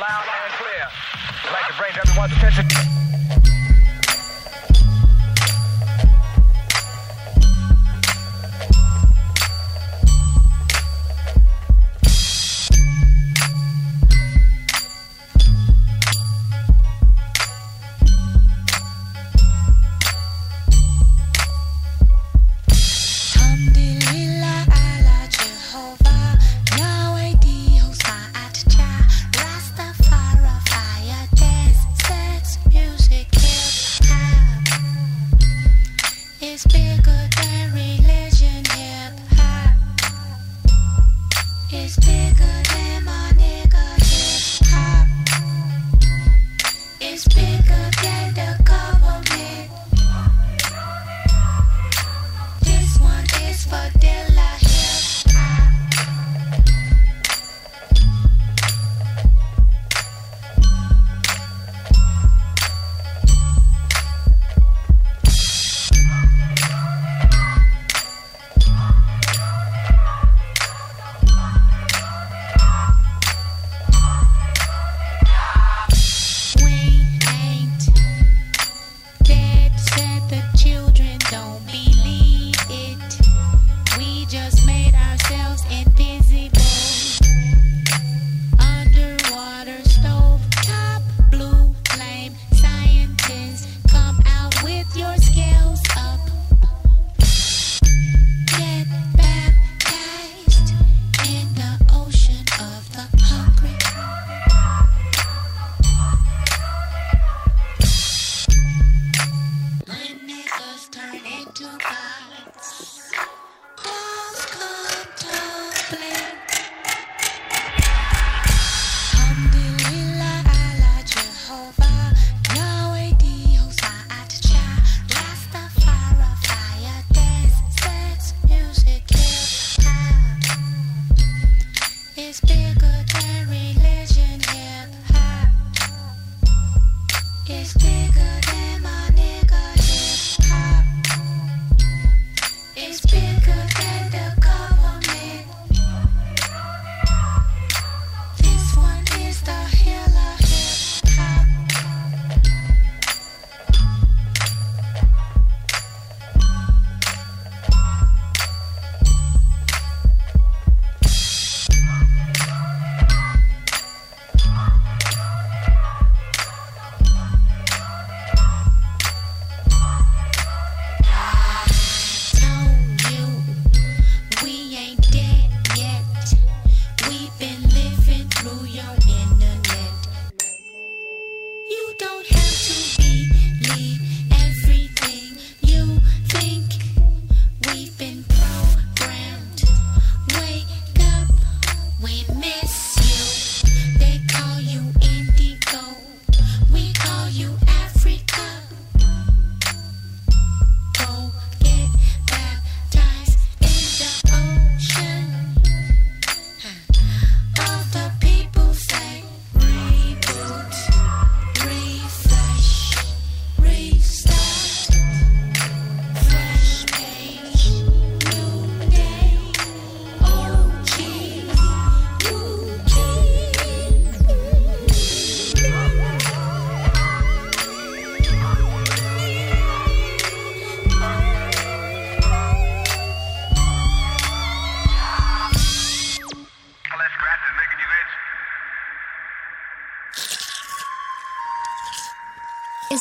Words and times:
Loud 0.00 0.24
and 0.26 0.52
clear. 0.54 0.86
I'd 0.90 1.52
like 1.52 1.66
to 1.68 1.76
bring 1.78 1.92
everyone's 1.96 2.32
attention. 2.32 3.13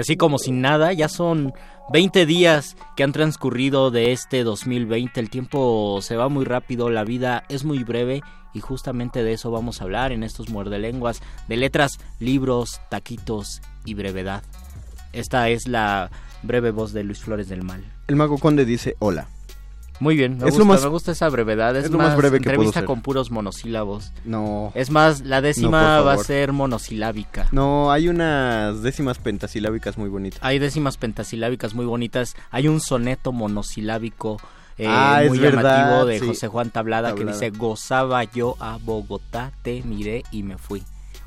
Así 0.00 0.16
como 0.16 0.38
sin 0.38 0.60
nada, 0.60 0.92
ya 0.92 1.08
son 1.08 1.52
20 1.92 2.26
días 2.26 2.76
que 2.96 3.02
han 3.02 3.12
transcurrido 3.12 3.90
de 3.90 4.12
este 4.12 4.44
2020. 4.44 5.20
El 5.20 5.30
tiempo 5.30 6.00
se 6.02 6.16
va 6.16 6.28
muy 6.28 6.44
rápido, 6.44 6.90
la 6.90 7.04
vida 7.04 7.44
es 7.48 7.64
muy 7.64 7.84
breve 7.84 8.22
y 8.54 8.60
justamente 8.60 9.22
de 9.22 9.32
eso 9.32 9.50
vamos 9.50 9.80
a 9.80 9.84
hablar 9.84 10.12
en 10.12 10.22
estos 10.22 10.48
muerdelenguas 10.50 11.20
de 11.48 11.56
letras, 11.56 11.98
libros, 12.18 12.80
taquitos 12.88 13.60
y 13.84 13.94
brevedad. 13.94 14.42
Esta 15.12 15.48
es 15.48 15.66
la 15.66 16.10
breve 16.42 16.70
voz 16.70 16.92
de 16.92 17.04
Luis 17.04 17.20
Flores 17.20 17.48
del 17.48 17.62
Mal. 17.62 17.84
El 18.06 18.16
mago 18.16 18.38
conde 18.38 18.64
dice 18.64 18.96
hola. 18.98 19.28
Muy 20.00 20.16
bien, 20.16 20.32
me, 20.38 20.38
Es 20.38 20.44
gusta, 20.54 20.58
lo 20.58 20.64
más- 20.64 20.82
me 20.82 20.88
gusta 20.88 21.12
esa 21.12 21.28
brevedad. 21.28 21.76
Es, 21.76 21.84
es 21.84 21.90
lo 21.90 21.98
más 21.98 22.08
más 22.08 22.16
breve 22.16 22.40
que 22.40 22.48
entrevista 22.48 22.84
con 22.86 23.02
puros 23.02 23.30
monosílabos. 23.30 24.12
No. 24.24 24.72
Es 24.74 24.90
más, 24.90 25.20
la 25.20 25.40
décima 25.42 26.00
va 26.00 26.14
a 26.14 26.18
ser 26.18 26.52
monosilábica. 26.52 27.48
No, 27.52 27.92
hay 27.92 28.08
unas 28.08 28.82
décimas 28.82 29.18
pentasilábicas 29.18 29.98
muy 29.98 30.08
bonitas. 30.08 30.40
Hay 30.42 30.58
décimas 30.58 30.96
pentasilábicas 30.96 31.74
muy 31.74 31.84
bonitas. 31.84 32.34
Hay 32.50 32.66
un 32.66 32.80
soneto 32.80 33.30
monosilábico 33.32 34.40
eh, 34.78 34.86
Ah, 34.88 35.20
muy 35.28 35.38
verdad, 35.38 35.62
llamativo 35.84 36.06
de 36.06 36.18
sí. 36.20 36.26
José 36.26 36.48
Juan 36.48 36.70
Tablada, 36.70 37.10
Tablada. 37.10 37.32
que 37.32 37.32
dice, 37.32 37.50
gozaba 37.58 38.24
yo 38.24 38.56
a 38.60 38.78
Bogotá, 38.82 39.52
te 39.62 39.82
miré 39.82 40.22
y 40.30 40.42
me 40.42 40.56
fui. 40.56 40.82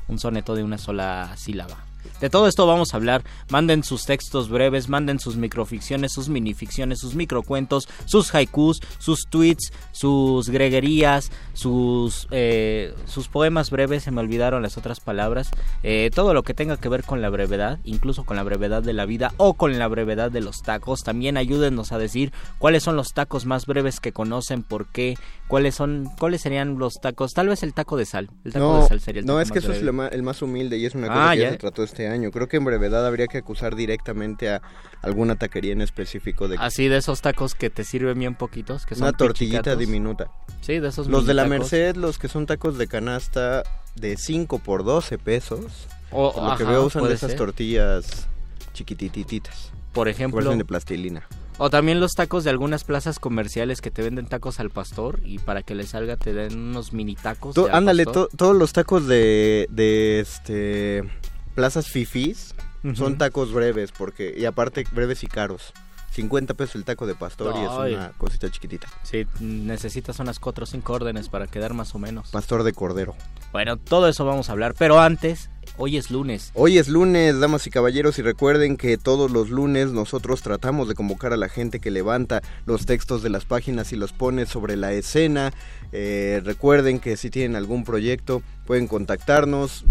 Un 0.08 0.18
soneto 0.18 0.56
de 0.56 0.64
una 0.64 0.78
sola 0.78 1.30
sílaba. 1.36 1.76
De 2.24 2.30
todo 2.30 2.48
esto 2.48 2.66
vamos 2.66 2.94
a 2.94 2.96
hablar. 2.96 3.22
Manden 3.50 3.84
sus 3.84 4.06
textos 4.06 4.48
breves, 4.48 4.88
manden 4.88 5.18
sus 5.20 5.36
microficciones, 5.36 6.12
sus 6.14 6.30
minificciones, 6.30 7.00
sus 7.00 7.14
microcuentos, 7.14 7.86
sus 8.06 8.34
haikus, 8.34 8.80
sus 8.98 9.26
tweets, 9.28 9.74
sus 9.92 10.48
greguerías, 10.48 11.30
sus, 11.52 12.26
eh, 12.30 12.94
sus 13.04 13.28
poemas 13.28 13.68
breves, 13.68 14.04
se 14.04 14.10
me 14.10 14.22
olvidaron 14.22 14.62
las 14.62 14.78
otras 14.78 15.00
palabras. 15.00 15.50
Eh, 15.82 16.10
todo 16.14 16.32
lo 16.32 16.42
que 16.44 16.54
tenga 16.54 16.78
que 16.78 16.88
ver 16.88 17.04
con 17.04 17.20
la 17.20 17.28
brevedad, 17.28 17.78
incluso 17.84 18.24
con 18.24 18.36
la 18.38 18.42
brevedad 18.42 18.82
de 18.82 18.94
la 18.94 19.04
vida 19.04 19.34
o 19.36 19.52
con 19.52 19.78
la 19.78 19.86
brevedad 19.86 20.30
de 20.30 20.40
los 20.40 20.62
tacos. 20.62 21.02
También 21.02 21.36
ayúdennos 21.36 21.92
a 21.92 21.98
decir 21.98 22.32
cuáles 22.58 22.84
son 22.84 22.96
los 22.96 23.08
tacos 23.12 23.44
más 23.44 23.66
breves 23.66 24.00
que 24.00 24.12
conocen, 24.12 24.62
por 24.62 24.86
qué, 24.86 25.18
cuáles 25.46 25.74
son, 25.74 26.08
cuáles 26.18 26.40
serían 26.40 26.78
los 26.78 26.94
tacos. 27.02 27.34
Tal 27.34 27.48
vez 27.48 27.62
el 27.62 27.74
taco 27.74 27.98
de 27.98 28.06
sal. 28.06 28.30
El 28.46 28.54
taco 28.54 28.64
No, 28.64 28.80
de 28.80 28.88
sal 28.88 29.00
sería 29.00 29.20
el 29.20 29.26
no 29.26 29.34
taco 29.34 29.42
es 29.42 29.52
que 29.52 29.58
más 29.60 29.64
eso 29.64 29.72
es 29.74 29.82
lo 29.82 29.92
ma- 29.92 30.08
el 30.08 30.22
más 30.22 30.40
humilde 30.40 30.78
y 30.78 30.86
es 30.86 30.94
una 30.94 31.08
Ah, 31.10 31.14
cosa 31.14 31.34
que 31.34 31.40
ya. 31.42 31.50
se 31.50 31.56
trató 31.58 31.82
este 31.82 32.08
año. 32.08 32.13
Creo 32.30 32.48
que 32.48 32.56
en 32.58 32.64
brevedad 32.64 33.06
habría 33.06 33.26
que 33.26 33.38
acusar 33.38 33.74
directamente 33.76 34.50
a 34.50 34.62
alguna 35.02 35.36
taquería 35.36 35.72
en 35.72 35.80
específico 35.80 36.48
de 36.48 36.56
Así 36.58 36.88
de 36.88 36.96
esos 36.98 37.20
tacos 37.20 37.54
que 37.54 37.70
te 37.70 37.84
sirven 37.84 38.18
bien 38.18 38.34
poquitos, 38.34 38.86
que 38.86 38.94
son 38.94 39.04
una 39.08 39.12
tortillita 39.16 39.58
pichicatos. 39.62 39.78
diminuta. 39.78 40.30
Sí, 40.60 40.78
de 40.78 40.88
esos 40.88 41.06
Los 41.08 41.26
de 41.26 41.34
la. 41.34 41.44
Merced, 41.46 41.96
los 41.96 42.18
que 42.18 42.28
son 42.28 42.46
tacos 42.46 42.78
de 42.78 42.86
canasta 42.86 43.62
de 43.96 44.16
5 44.16 44.58
por 44.60 44.84
12 44.84 45.18
pesos. 45.18 45.86
O- 46.10 46.32
por 46.32 46.44
lo 46.50 46.56
que 46.56 46.64
veo 46.64 46.84
usan 46.86 47.04
de 47.04 47.14
esas 47.14 47.30
ser. 47.30 47.38
tortillas 47.38 48.28
chiquitititas. 48.72 49.72
Por 49.92 50.08
ejemplo, 50.08 50.54
de 50.56 50.64
plastilina. 50.64 51.26
o 51.58 51.70
también 51.70 52.00
los 52.00 52.12
tacos 52.14 52.42
de 52.42 52.50
algunas 52.50 52.82
plazas 52.82 53.20
comerciales 53.20 53.80
que 53.80 53.92
te 53.92 54.02
venden 54.02 54.26
tacos 54.26 54.58
al 54.58 54.70
pastor 54.70 55.20
y 55.24 55.38
para 55.38 55.62
que 55.62 55.76
le 55.76 55.86
salga 55.86 56.16
te 56.16 56.32
den 56.34 56.58
unos 56.58 56.92
mini 56.92 57.14
tacos. 57.14 57.54
To- 57.54 57.68
ándale, 57.72 58.04
to- 58.06 58.28
todos 58.36 58.56
los 58.56 58.72
tacos 58.72 59.06
de, 59.06 59.66
de 59.70 60.18
este 60.20 61.04
plazas 61.54 61.88
fifís 61.88 62.54
Ujú. 62.82 62.96
son 62.96 63.18
tacos 63.18 63.52
breves 63.52 63.92
porque 63.92 64.34
y 64.36 64.44
aparte 64.44 64.84
breves 64.92 65.22
y 65.22 65.26
caros. 65.26 65.72
50 66.14 66.54
pesos 66.54 66.76
el 66.76 66.84
taco 66.84 67.08
de 67.08 67.16
pastor 67.16 67.56
y 67.56 67.64
es 67.64 67.94
una 67.96 68.12
cosita 68.16 68.48
chiquitita. 68.48 68.86
Sí, 69.02 69.26
necesitas 69.40 70.20
unas 70.20 70.38
cuatro 70.38 70.62
o 70.62 70.66
cinco 70.66 70.92
órdenes 70.92 71.28
para 71.28 71.48
quedar 71.48 71.74
más 71.74 71.92
o 71.96 71.98
menos. 71.98 72.30
Pastor 72.30 72.62
de 72.62 72.72
cordero. 72.72 73.16
Bueno, 73.50 73.78
todo 73.78 74.08
eso 74.08 74.24
vamos 74.24 74.48
a 74.48 74.52
hablar, 74.52 74.76
pero 74.78 75.00
antes, 75.00 75.50
hoy 75.76 75.96
es 75.96 76.12
lunes. 76.12 76.52
Hoy 76.54 76.78
es 76.78 76.86
lunes, 76.88 77.40
damas 77.40 77.66
y 77.66 77.70
caballeros, 77.70 78.16
y 78.20 78.22
recuerden 78.22 78.76
que 78.76 78.96
todos 78.96 79.32
los 79.32 79.50
lunes 79.50 79.90
nosotros 79.90 80.40
tratamos 80.40 80.86
de 80.86 80.94
convocar 80.94 81.32
a 81.32 81.36
la 81.36 81.48
gente 81.48 81.80
que 81.80 81.90
levanta 81.90 82.42
los 82.64 82.86
textos 82.86 83.24
de 83.24 83.30
las 83.30 83.44
páginas 83.44 83.92
y 83.92 83.96
los 83.96 84.12
pone 84.12 84.46
sobre 84.46 84.76
la 84.76 84.92
escena. 84.92 85.52
Eh, 85.90 86.40
recuerden 86.44 87.00
que 87.00 87.16
si 87.16 87.28
tienen 87.28 87.56
algún 87.56 87.82
proyecto 87.82 88.40
pueden 88.66 88.86
contactarnos. 88.86 89.84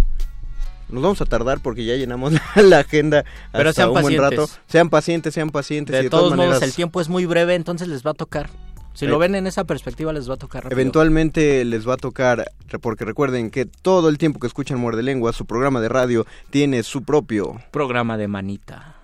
Nos 0.93 1.01
vamos 1.03 1.21
a 1.21 1.25
tardar 1.25 1.59
porque 1.59 1.83
ya 1.85 1.95
llenamos 1.95 2.33
la, 2.55 2.61
la 2.61 2.79
agenda 2.79 3.25
Pero 3.51 3.73
sean 3.73 3.89
un 3.89 3.93
buen 3.93 4.05
pacientes. 4.05 4.39
rato. 4.39 4.49
Sean 4.67 4.89
pacientes, 4.89 5.33
sean 5.33 5.49
pacientes. 5.49 5.99
y 5.99 6.03
De, 6.03 6.09
todos 6.09 6.31
todas 6.33 6.37
modos, 6.37 6.61
el 6.61 6.73
tiempo 6.73 7.01
es 7.01 7.09
muy 7.09 7.25
breve, 7.25 7.55
entonces 7.55 7.87
les 7.87 8.05
va 8.05 8.11
a 8.11 8.13
tocar. 8.13 8.49
Si 8.93 9.05
Eh, 9.05 9.07
lo 9.07 9.17
ven 9.17 9.33
en 9.33 9.47
esa 9.47 9.63
perspectiva, 9.63 10.13
les 10.13 10.29
va 10.29 10.35
a 10.35 10.37
tocar 10.37 10.63
rápido. 10.65 10.79
Eventualmente 10.79 11.65
les 11.65 11.87
va 11.89 11.95
a 11.95 11.97
tocar, 11.97 12.51
porque 12.79 13.05
recuerden 13.05 13.49
que 13.49 13.65
todo 13.65 14.07
el 14.07 14.19
tiempo 14.19 14.39
que 14.39 14.45
escuchan 14.45 14.79
Muerde 14.79 15.01
Lengua, 15.01 15.33
su 15.33 15.47
programa 15.47 15.81
de 15.81 15.89
radio 15.89 16.27
tiene 16.51 16.83
su 16.83 17.03
propio 17.03 17.59
Programa 17.71 18.17
de 18.17 18.27
manita. 18.27 18.95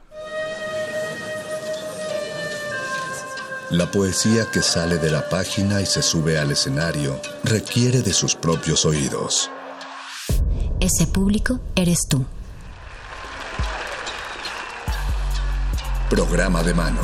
La 3.72 3.90
poesía 3.92 4.46
que 4.52 4.62
sale 4.62 4.98
de 4.98 5.12
la 5.12 5.28
página 5.30 5.82
y 5.82 5.86
se 5.86 6.02
sube 6.02 6.38
al 6.40 6.52
escenario 6.52 7.20
requiere 7.44 8.02
de 8.02 8.14
sus 8.14 8.36
propios 8.36 8.84
oídos. 8.86 9.52
Ese 10.80 11.08
público 11.08 11.60
eres 11.76 12.00
tú. 12.10 12.26
Programa 16.10 16.64
de 16.64 16.74
mano. 16.74 17.02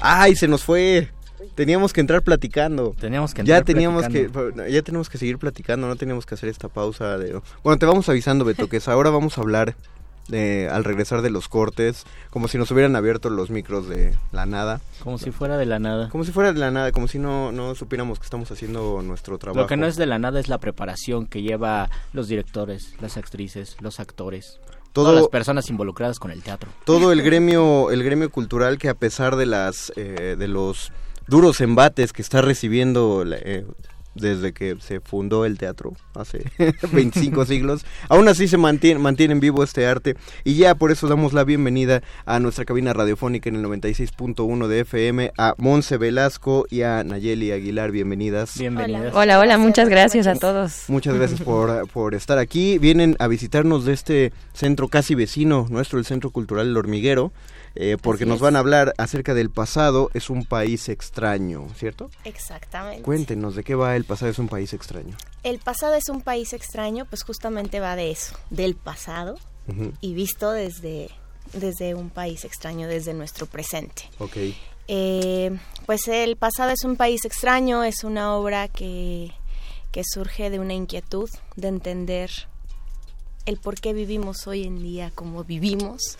¡Ay, 0.00 0.36
se 0.36 0.48
nos 0.48 0.62
fue! 0.62 1.10
Teníamos 1.54 1.92
que 1.92 2.00
entrar 2.00 2.22
platicando. 2.22 2.94
Teníamos 2.98 3.32
que 3.34 3.42
Ya 3.44 3.58
entrar 3.58 3.64
teníamos 3.64 4.02
platicando. 4.06 4.64
que 4.64 4.72
ya 4.72 4.82
tenemos 4.82 5.08
que 5.08 5.18
seguir 5.18 5.38
platicando, 5.38 5.86
no 5.86 5.96
teníamos 5.96 6.26
que 6.26 6.34
hacer 6.34 6.48
esta 6.48 6.68
pausa 6.68 7.16
de 7.18 7.40
Bueno, 7.62 7.78
te 7.78 7.86
vamos 7.86 8.08
avisando, 8.08 8.44
Beto, 8.44 8.68
que 8.68 8.78
es- 8.78 8.88
ahora 8.88 9.10
vamos 9.10 9.38
a 9.38 9.40
hablar 9.40 9.74
de, 10.28 10.68
al 10.70 10.84
regresar 10.84 11.22
de 11.22 11.30
los 11.30 11.48
cortes, 11.48 12.04
como 12.30 12.48
si 12.48 12.58
nos 12.58 12.70
hubieran 12.70 12.96
abierto 12.96 13.30
los 13.30 13.50
micros 13.50 13.88
de 13.88 14.14
la 14.32 14.46
nada, 14.46 14.80
Como 15.02 15.18
si 15.18 15.30
fuera 15.30 15.56
de 15.56 15.66
la 15.66 15.78
nada. 15.78 16.08
como 16.08 16.24
si 16.24 16.32
fuera 16.32 16.52
de 16.52 16.58
la 16.58 16.70
nada, 16.70 16.92
como 16.92 17.08
si 17.08 17.18
no 17.18 17.52
no 17.52 17.74
supiéramos 17.74 18.18
que 18.18 18.24
estamos 18.24 18.50
haciendo 18.50 19.00
nuestro 19.02 19.38
trabajo. 19.38 19.60
Lo 19.62 19.66
que 19.66 19.76
no 19.76 19.86
es 19.86 19.96
de 19.96 20.06
la 20.06 20.18
nada 20.18 20.40
es 20.40 20.48
la 20.48 20.58
preparación 20.58 21.26
que 21.26 21.42
lleva 21.42 21.88
los 22.12 22.28
directores, 22.28 22.94
las 23.00 23.16
actrices, 23.16 23.76
los 23.80 24.00
actores, 24.00 24.58
Todo- 24.92 25.06
todas 25.06 25.14
las 25.20 25.28
personas 25.28 25.68
involucradas 25.70 26.18
con 26.18 26.30
el 26.30 26.42
teatro. 26.42 26.70
todo 26.84 27.12
el 27.12 27.22
gremio 27.22 27.90
el 27.90 28.02
gremio 28.02 28.30
cultural 28.30 28.78
que 28.78 28.88
a 28.88 28.94
pesar 28.94 29.36
de 29.36 29.46
las 29.46 29.92
eh, 29.96 30.36
de 30.38 30.48
los 30.48 30.90
duros 31.28 31.60
embates 31.60 32.12
que 32.12 32.22
está 32.22 32.40
recibiendo 32.40 33.24
la- 33.24 33.36
eh, 33.36 33.66
desde 34.16 34.52
que 34.52 34.76
se 34.80 35.00
fundó 35.00 35.44
el 35.44 35.58
teatro 35.58 35.94
hace 36.14 36.44
25 36.92 37.46
siglos 37.46 37.84
aún 38.08 38.28
así 38.28 38.48
se 38.48 38.56
mantiene 38.56 39.00
mantiene 39.00 39.32
en 39.32 39.40
vivo 39.40 39.62
este 39.62 39.86
arte 39.86 40.16
y 40.44 40.56
ya 40.56 40.74
por 40.74 40.90
eso 40.90 41.08
damos 41.08 41.32
la 41.32 41.44
bienvenida 41.44 42.02
a 42.24 42.40
nuestra 42.40 42.64
cabina 42.64 42.92
radiofónica 42.92 43.48
en 43.48 43.56
el 43.56 43.64
96.1 43.64 44.66
de 44.66 44.80
FM 44.80 45.32
a 45.38 45.54
Monse 45.58 45.96
Velasco 45.96 46.66
y 46.70 46.82
a 46.82 47.04
Nayeli 47.04 47.52
Aguilar 47.52 47.90
bienvenidas 47.90 48.56
Bienvenidas. 48.58 49.14
Hola, 49.14 49.38
hola, 49.38 49.58
muchas 49.58 49.88
gracias 49.88 50.26
a 50.26 50.34
todos. 50.34 50.84
Muchas 50.88 51.14
gracias 51.14 51.40
por, 51.44 51.88
por 51.88 52.14
estar 52.14 52.38
aquí. 52.38 52.78
Vienen 52.78 53.16
a 53.18 53.28
visitarnos 53.28 53.84
de 53.84 53.92
este 53.92 54.32
centro 54.52 54.88
casi 54.88 55.14
vecino, 55.14 55.66
nuestro, 55.70 55.98
el 55.98 56.04
Centro 56.04 56.30
Cultural 56.30 56.68
El 56.68 56.76
Hormiguero, 56.76 57.32
eh, 57.76 57.96
porque 58.00 58.24
Así 58.24 58.28
nos 58.28 58.36
es. 58.36 58.42
van 58.42 58.56
a 58.56 58.60
hablar 58.60 58.94
acerca 58.98 59.34
del 59.34 59.50
pasado. 59.50 60.10
Es 60.14 60.30
un 60.30 60.44
país 60.44 60.88
extraño, 60.88 61.68
¿cierto? 61.76 62.10
Exactamente. 62.24 63.02
Cuéntenos 63.02 63.54
de 63.54 63.64
qué 63.64 63.74
va 63.74 63.96
el 63.96 64.04
pasado 64.04 64.30
es 64.30 64.38
un 64.38 64.48
país 64.48 64.72
extraño. 64.72 65.16
El 65.42 65.58
pasado 65.58 65.94
es 65.94 66.08
un 66.08 66.22
país 66.22 66.52
extraño, 66.52 67.04
pues 67.04 67.22
justamente 67.22 67.80
va 67.80 67.96
de 67.96 68.10
eso, 68.10 68.36
del 68.50 68.74
pasado 68.74 69.38
y 70.00 70.14
visto 70.14 70.52
desde, 70.52 71.10
desde 71.52 71.94
un 71.94 72.10
país 72.10 72.44
extraño, 72.44 72.86
desde 72.88 73.14
nuestro 73.14 73.46
presente. 73.46 74.08
Ok. 74.18 74.36
Eh, 74.88 75.58
pues 75.86 76.06
el 76.08 76.36
pasado 76.36 76.70
es 76.70 76.84
un 76.84 76.96
país 76.96 77.24
extraño, 77.24 77.82
es 77.82 78.04
una 78.04 78.34
obra 78.36 78.68
que, 78.68 79.32
que 79.90 80.02
surge 80.04 80.50
de 80.50 80.60
una 80.60 80.74
inquietud 80.74 81.28
de 81.56 81.68
entender 81.68 82.30
el 83.46 83.56
por 83.58 83.76
qué 83.80 83.92
vivimos 83.92 84.46
hoy 84.46 84.64
en 84.64 84.82
día 84.82 85.10
como 85.14 85.44
vivimos 85.44 86.18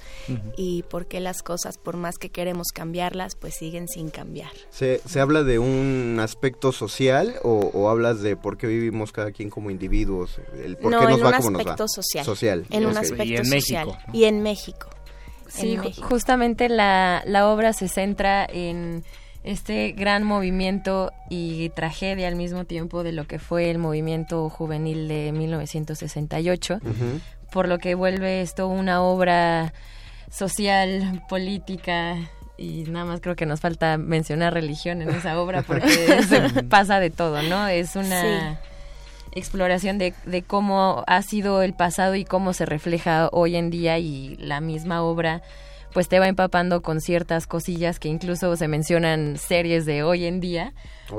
y 0.56 0.82
por 0.84 1.06
qué 1.06 1.20
las 1.20 1.42
cosas, 1.42 1.76
por 1.76 1.96
más 1.96 2.16
que 2.18 2.30
queremos 2.30 2.68
cambiarlas, 2.72 3.34
pues 3.36 3.54
siguen 3.56 3.88
sin 3.88 4.10
cambiar. 4.10 4.50
¿Se, 4.70 5.00
se 5.06 5.20
habla 5.20 5.42
de 5.42 5.58
un 5.58 6.18
aspecto 6.20 6.72
social 6.72 7.34
o, 7.42 7.70
o 7.74 7.88
hablas 7.88 8.22
de 8.22 8.36
por 8.36 8.56
qué 8.56 8.66
vivimos 8.68 9.12
cada 9.12 9.32
quien 9.32 9.50
como 9.50 9.70
individuos? 9.70 10.38
El 10.64 10.76
por 10.76 10.90
no, 10.92 11.00
qué 11.00 11.06
nos 11.06 11.18
en 11.18 11.24
va 11.24 11.28
un 11.30 11.34
como 11.42 11.58
aspecto 11.58 11.82
nos 11.84 11.90
va? 11.90 11.94
social. 12.02 12.24
Social. 12.24 12.66
En 12.70 12.86
un 12.86 12.96
aspecto 12.96 13.24
Y 13.24 13.36
en 13.36 13.44
social. 13.44 13.86
México, 13.86 13.98
¿no? 14.08 14.14
Y 14.18 14.24
en 14.24 14.42
México. 14.42 14.88
Sí, 15.48 15.72
En 15.74 15.80
ju- 15.80 15.84
México. 15.84 16.08
justamente 16.08 16.68
la, 16.68 17.22
la 17.26 17.48
obra 17.48 17.72
se 17.72 17.88
centra 17.88 18.44
en 18.48 19.04
este 19.46 19.92
gran 19.92 20.24
movimiento 20.24 21.12
y 21.30 21.68
tragedia 21.70 22.26
al 22.28 22.34
mismo 22.36 22.64
tiempo 22.64 23.02
de 23.04 23.12
lo 23.12 23.26
que 23.26 23.38
fue 23.38 23.70
el 23.70 23.78
movimiento 23.78 24.48
juvenil 24.50 25.06
de 25.08 25.30
1968, 25.32 26.74
Ujú. 26.82 27.20
por 27.52 27.68
lo 27.68 27.78
que 27.78 27.94
vuelve 27.94 28.42
esto 28.42 28.66
una 28.66 29.02
obra 29.02 29.72
social, 30.30 31.22
política 31.28 32.16
y 32.58 32.84
nada 32.88 33.04
más 33.04 33.20
creo 33.20 33.36
que 33.36 33.46
nos 33.46 33.60
falta 33.60 33.98
mencionar 33.98 34.52
religión 34.52 35.00
en 35.00 35.10
esa 35.10 35.40
obra 35.40 35.62
porque 35.62 35.88
se 36.28 36.62
pasa 36.64 36.98
de 36.98 37.10
todo, 37.10 37.40
¿no? 37.42 37.68
Es 37.68 37.94
una 37.96 38.58
exploración 39.32 39.98
de, 39.98 40.14
de 40.24 40.42
cómo 40.42 41.04
ha 41.06 41.22
sido 41.22 41.62
el 41.62 41.72
pasado 41.74 42.14
y 42.16 42.24
cómo 42.24 42.52
se 42.52 42.66
refleja 42.66 43.28
hoy 43.30 43.54
en 43.56 43.70
día 43.70 43.98
y 43.98 44.36
la 44.38 44.60
misma 44.60 45.02
obra 45.02 45.42
pues 45.96 46.08
te 46.08 46.18
va 46.18 46.28
empapando 46.28 46.82
con 46.82 47.00
ciertas 47.00 47.46
cosillas 47.46 47.98
que 47.98 48.08
incluso 48.08 48.54
se 48.56 48.68
mencionan 48.68 49.38
series 49.38 49.86
de 49.86 50.02
hoy 50.02 50.26
en 50.26 50.40
día, 50.40 50.74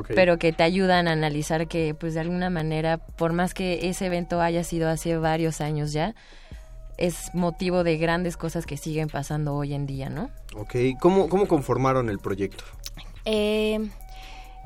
pero 0.10 0.38
que 0.38 0.54
te 0.54 0.62
ayudan 0.62 1.08
a 1.08 1.14
analizar 1.14 1.68
que 1.68 1.96
pues 1.96 2.14
de 2.14 2.20
alguna 2.20 2.52
manera, 2.52 3.00
por 3.00 3.34
más 3.34 3.56
que 3.56 3.90
ese 3.90 4.06
evento 4.06 4.40
haya 4.40 4.64
sido 4.64 4.88
hace 4.88 5.18
varios 5.18 5.62
años 5.62 5.94
ya, 5.94 6.14
es 7.00 7.34
motivo 7.34 7.84
de 7.84 7.98
grandes 7.98 8.38
cosas 8.38 8.68
que 8.68 8.78
siguen 8.78 9.08
pasando 9.08 9.56
hoy 9.56 9.74
en 9.74 9.88
día, 9.88 10.12
¿no? 10.12 10.30
Ok, 10.56 10.76
¿Cómo, 11.00 11.28
¿cómo 11.28 11.48
conformaron 11.48 12.12
el 12.12 12.20
proyecto? 12.20 12.64
Eh, 13.26 13.80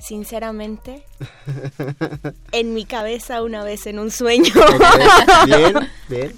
sinceramente, 0.01 1.03
en 2.51 2.73
mi 2.73 2.85
cabeza 2.85 3.41
una 3.43 3.63
vez 3.63 3.85
en 3.87 3.99
un 3.99 4.11
sueño. 4.11 4.51
Ok, 4.55 5.45
Bien, 5.45 5.73
bien. 6.09 6.33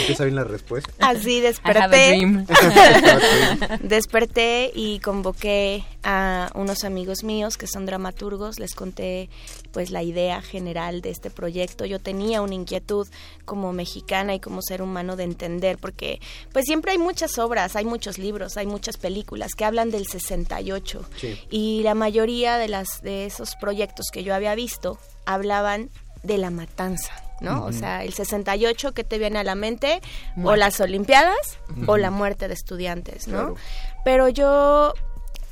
Empieza 0.00 0.24
bien 0.24 0.36
la 0.36 0.44
respuesta. 0.44 0.90
Así 1.00 1.38
I 1.38 1.38
have 1.38 1.46
a 1.46 1.48
desperté. 1.50 2.08
dream. 2.08 2.46
Desperté 3.82 4.70
y 4.74 5.00
convoqué 5.00 5.84
a 6.04 6.50
unos 6.54 6.84
amigos 6.84 7.24
míos 7.24 7.56
que 7.56 7.66
son 7.66 7.84
dramaturgos, 7.86 8.58
les 8.58 8.74
conté 8.74 9.28
pues 9.72 9.90
la 9.90 10.02
idea 10.02 10.40
general 10.42 11.00
de 11.00 11.10
este 11.10 11.30
proyecto. 11.30 11.84
Yo 11.84 11.98
tenía 11.98 12.40
una 12.40 12.54
inquietud 12.54 13.06
como 13.44 13.72
mexicana 13.72 14.34
y 14.34 14.40
como 14.40 14.62
ser 14.62 14.80
humano 14.82 15.16
de 15.16 15.24
entender 15.24 15.78
porque 15.78 16.20
pues 16.52 16.64
siempre 16.66 16.92
hay 16.92 16.98
muchas 16.98 17.38
obras, 17.38 17.74
hay 17.76 17.84
muchos 17.84 18.18
libros, 18.18 18.56
hay 18.56 18.66
muchas 18.66 18.96
películas 18.96 19.52
que 19.56 19.64
hablan 19.64 19.90
del 19.90 20.06
68 20.06 21.04
Sí. 21.16 21.38
y 21.50 21.82
la 21.82 21.94
mayoría 21.94 22.58
de 22.58 22.68
las 22.68 23.02
de 23.02 23.26
esos 23.26 23.56
proyectos 23.56 24.06
que 24.12 24.22
yo 24.22 24.34
había 24.34 24.54
visto 24.54 24.98
hablaban 25.26 25.90
de 26.22 26.38
la 26.38 26.50
matanza, 26.50 27.12
¿no? 27.40 27.64
O 27.64 27.72
sea, 27.72 28.04
el 28.04 28.12
68 28.12 28.92
que 28.92 29.04
te 29.04 29.18
viene 29.18 29.38
a 29.38 29.44
la 29.44 29.54
mente 29.54 30.00
o 30.42 30.56
las 30.56 30.80
olimpiadas 30.80 31.58
o 31.86 31.96
la 31.96 32.10
muerte 32.10 32.48
de 32.48 32.54
estudiantes, 32.54 33.28
¿no? 33.28 33.38
Claro. 33.38 33.56
Pero 34.04 34.28
yo 34.28 34.94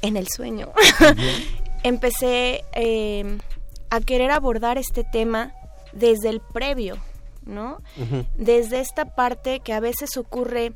en 0.02 0.16
el 0.16 0.28
sueño 0.28 0.72
empecé 1.82 2.64
eh, 2.72 3.38
a 3.90 4.00
querer 4.00 4.30
abordar 4.30 4.78
este 4.78 5.04
tema 5.04 5.52
desde 5.92 6.28
el 6.28 6.40
previo, 6.40 6.96
¿no? 7.44 7.80
Desde 8.36 8.80
esta 8.80 9.14
parte 9.14 9.60
que 9.60 9.72
a 9.72 9.80
veces 9.80 10.16
ocurre 10.16 10.72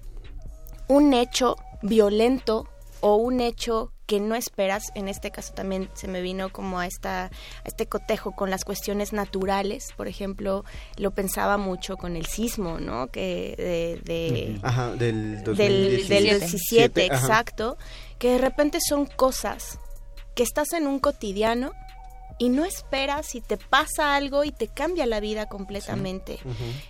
un 0.88 1.12
hecho 1.14 1.56
violento 1.82 2.68
o 3.00 3.16
un 3.16 3.40
hecho 3.40 3.92
que 4.06 4.18
no 4.20 4.34
esperas, 4.34 4.90
en 4.96 5.06
este 5.08 5.30
caso 5.30 5.52
también 5.54 5.88
se 5.94 6.08
me 6.08 6.20
vino 6.20 6.50
como 6.50 6.80
a 6.80 6.86
esta 6.86 7.26
a 7.26 7.30
este 7.64 7.86
cotejo 7.86 8.32
con 8.32 8.50
las 8.50 8.64
cuestiones 8.64 9.12
naturales, 9.12 9.88
por 9.96 10.08
ejemplo, 10.08 10.64
lo 10.96 11.12
pensaba 11.12 11.58
mucho 11.58 11.96
con 11.96 12.16
el 12.16 12.26
sismo, 12.26 12.78
¿no? 12.80 13.06
Que 13.08 13.54
de, 14.04 14.12
de- 14.12 14.58
Ajá, 14.62 14.90
del 14.96 15.36
del, 15.36 15.44
2017. 15.44 16.14
del 16.14 16.40
17, 16.40 17.08
Ajá. 17.12 17.14
exacto, 17.20 17.78
que 18.20 18.32
de 18.32 18.38
repente 18.38 18.78
son 18.86 19.06
cosas 19.06 19.80
que 20.36 20.44
estás 20.44 20.72
en 20.74 20.86
un 20.86 21.00
cotidiano 21.00 21.72
y 22.38 22.50
no 22.50 22.64
esperas 22.64 23.34
y 23.34 23.40
te 23.40 23.56
pasa 23.56 24.14
algo 24.14 24.44
y 24.44 24.52
te 24.52 24.68
cambia 24.68 25.06
la 25.06 25.20
vida 25.20 25.46
completamente. 25.46 26.38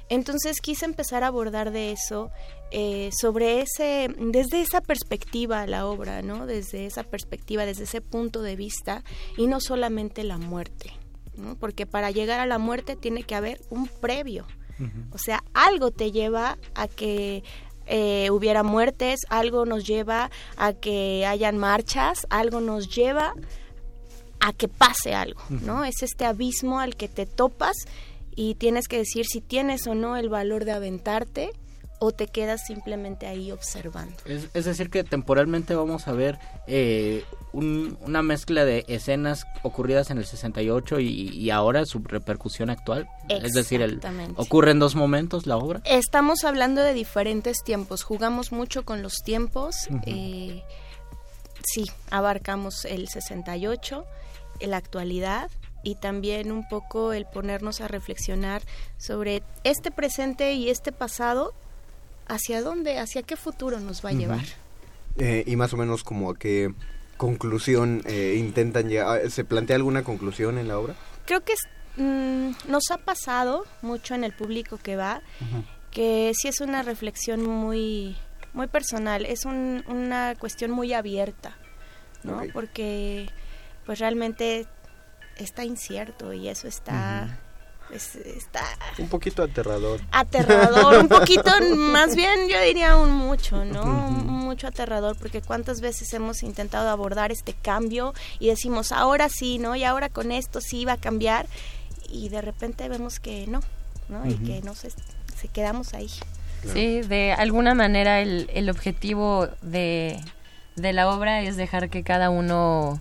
Entonces 0.08 0.60
quise 0.60 0.84
empezar 0.84 1.25
a 1.25 1.28
abordar 1.28 1.70
de 1.70 1.92
eso, 1.92 2.30
eh, 2.72 3.10
sobre 3.12 3.60
ese, 3.60 4.08
desde 4.18 4.60
esa 4.60 4.80
perspectiva 4.80 5.66
la 5.66 5.87
obra, 5.87 6.22
¿no? 6.22 6.46
Desde 6.46 6.87
esa 6.87 7.04
perspectiva, 7.04 7.64
desde 7.64 7.84
ese 7.84 8.00
punto 8.00 8.42
de 8.42 8.56
vista 8.56 9.02
y 9.37 9.46
no 9.46 9.60
solamente 9.60 10.25
la 10.25 10.38
muerte, 10.38 10.92
¿no? 11.37 11.56
Porque 11.56 11.87
para 11.87 12.10
llegar 12.10 12.38
a 12.40 12.46
la 12.46 12.58
muerte 12.58 12.96
tiene 12.96 13.22
que 13.22 13.34
haber 13.34 13.60
un 13.70 13.87
previo. 13.87 14.46
O 15.12 15.18
sea, 15.18 15.44
algo 15.52 15.90
te 15.90 16.10
lleva 16.10 16.56
a 16.75 16.88
que 16.88 17.44
eh, 17.92 18.30
hubiera 18.30 18.62
muertes, 18.62 19.18
algo 19.28 19.66
nos 19.66 19.85
lleva 19.85 20.30
a 20.56 20.73
que 20.73 21.26
hayan 21.26 21.59
marchas, 21.59 22.25
algo 22.30 22.61
nos 22.61 22.88
lleva 22.94 23.35
a 24.38 24.52
que 24.52 24.68
pase 24.68 25.12
algo, 25.12 25.42
¿no? 25.49 25.85
Es 25.85 26.02
este 26.02 26.25
abismo 26.25 26.78
al 26.78 26.94
que 26.94 27.09
te 27.09 27.26
topas 27.26 27.75
y 28.35 28.54
tienes 28.54 28.87
que 28.87 28.99
decir 28.99 29.26
si 29.26 29.40
tienes 29.40 29.88
o 29.88 29.97
no 29.97 30.16
el 30.16 30.28
valor 30.28 30.64
de 30.64 30.73
aventarte 30.73 31.50
o 32.00 32.12
te 32.12 32.26
quedas 32.26 32.66
simplemente 32.66 33.26
ahí 33.28 33.52
observando. 33.52 34.16
Es, 34.25 34.49
es 34.54 34.64
decir, 34.64 34.90
que 34.90 35.04
temporalmente 35.04 35.75
vamos 35.75 36.09
a 36.09 36.12
ver 36.12 36.38
eh, 36.66 37.25
un- 37.52 37.97
una 38.00 38.23
mezcla 38.23 38.64
de 38.64 38.85
escenas 38.88 39.45
ocurridas 39.62 40.11
en 40.11 40.19
el 40.19 40.25
68 40.25 40.99
y, 40.99 41.07
y 41.28 41.50
ahora 41.50 41.85
su 41.87 41.99
repercusión 42.02 42.71
actual. 42.71 43.07
Es 43.28 43.52
decir, 43.52 43.83
el, 43.83 44.00
ocurre 44.37 44.71
en 44.73 44.78
dos 44.78 44.95
momentos 44.97 45.47
la 45.47 45.57
obra. 45.59 45.80
Estamos 45.85 46.45
hablando 46.45 46.83
de 46.83 46.95
diferentes 46.95 47.62
tiempos, 47.62 48.02
jugamos 48.02 48.50
mucho 48.50 48.85
con 48.85 49.02
los 49.02 49.16
tiempos. 49.23 49.76
eh, 50.07 50.62
sí, 51.64 51.90
abarcamos 52.11 52.85
el 52.87 53.09
68, 53.09 54.04
la 54.62 54.76
actualidad 54.78 55.50
y 55.83 55.95
también 55.95 56.52
un 56.52 56.69
poco 56.69 57.12
el 57.12 57.26
ponernos 57.26 57.80
a 57.80 57.88
reflexionar 57.88 58.62
sobre 58.99 59.42
este 59.64 59.90
presente 59.90 60.52
y 60.52 60.69
este 60.71 60.92
pasado, 60.92 61.54
hacia 62.30 62.62
dónde, 62.62 62.99
hacia 62.99 63.22
qué 63.22 63.37
futuro 63.37 63.80
nos 63.80 64.04
va 64.04 64.10
a 64.10 64.12
llevar. 64.12 64.44
Eh, 65.18 65.44
y 65.46 65.56
más 65.56 65.72
o 65.72 65.76
menos 65.76 66.02
como 66.04 66.30
a 66.30 66.37
qué 66.38 66.72
conclusión 67.16 68.02
eh, 68.06 68.37
intentan 68.38 68.88
llegar. 68.88 69.30
¿Se 69.30 69.44
plantea 69.44 69.76
alguna 69.76 70.02
conclusión 70.04 70.56
en 70.58 70.68
la 70.68 70.78
obra? 70.78 70.94
Creo 71.26 71.42
que 71.44 71.52
es- 71.52 71.68
mm, 71.96 72.52
nos 72.70 72.90
ha 72.90 72.99
pasado 72.99 73.64
mucho 73.82 74.14
en 74.14 74.25
el 74.25 74.32
público 74.32 74.78
que 74.78 74.96
va, 74.96 75.20
que 75.90 76.32
sí 76.34 76.49
es 76.49 76.60
una 76.60 76.82
reflexión 76.82 77.44
muy, 77.44 78.16
muy 78.54 78.68
personal, 78.68 79.26
es 79.26 79.44
un- 79.44 79.84
una 79.87 80.34
cuestión 80.38 80.70
muy 80.70 80.92
abierta, 80.94 81.56
¿no? 82.22 82.42
Porque 82.52 83.28
pues 83.87 83.99
realmente 83.99 84.66
está 85.37 85.64
incierto 85.64 86.32
y 86.32 86.49
eso 86.49 86.68
está, 86.68 87.38
pues, 87.90 88.14
está 88.14 88.62
Un 88.99 89.09
poquito 89.09 89.42
aterrador. 89.42 90.00
aterrador, 90.12 90.99
un 91.00 91.09
poquito, 91.18 91.50
más 91.76 92.14
bien 92.14 92.49
yo 92.49 92.61
diría 92.62 92.97
un 92.97 93.11
mucho, 93.12 93.64
¿no? 93.64 93.82
Un 93.82 94.26
mucho 94.26 94.68
aterrador, 94.68 95.16
porque 95.16 95.42
cuántas 95.42 95.80
veces 95.80 96.12
hemos 96.14 96.42
intentado 96.44 96.88
abordar 96.88 97.32
este 97.32 97.52
cambio 97.52 98.14
y 98.38 98.47
decimos, 98.47 98.92
ahora 98.92 99.28
sí, 99.28 99.59
¿no? 99.59 99.75
Y 99.75 99.85
ahora 99.85 100.09
con 100.09 100.30
esto 100.30 100.61
sí 100.61 100.85
va 100.85 100.92
a 100.92 100.97
cambiar, 100.99 101.47
y 102.09 102.28
de 102.28 102.40
repente 102.42 102.88
vemos 102.88 103.18
que 103.20 103.47
no, 103.47 103.61
¿no? 104.09 104.25
Y 104.28 104.35
que 104.37 104.62
no 104.62 104.75
se, 104.75 104.90
se 104.90 105.49
quedamos 105.52 105.92
ahí. 105.94 106.09
Sí, 106.73 107.00
de 107.00 107.32
alguna 107.32 107.75
manera 107.75 108.20
el, 108.20 108.50
el 108.52 108.70
objetivo 108.70 109.49
de, 109.62 110.20
de 110.76 110.92
la 110.92 111.09
obra 111.11 111.42
es 111.42 111.56
dejar 111.56 111.88
que 111.90 112.02
cada 112.02 112.30
uno 112.30 113.00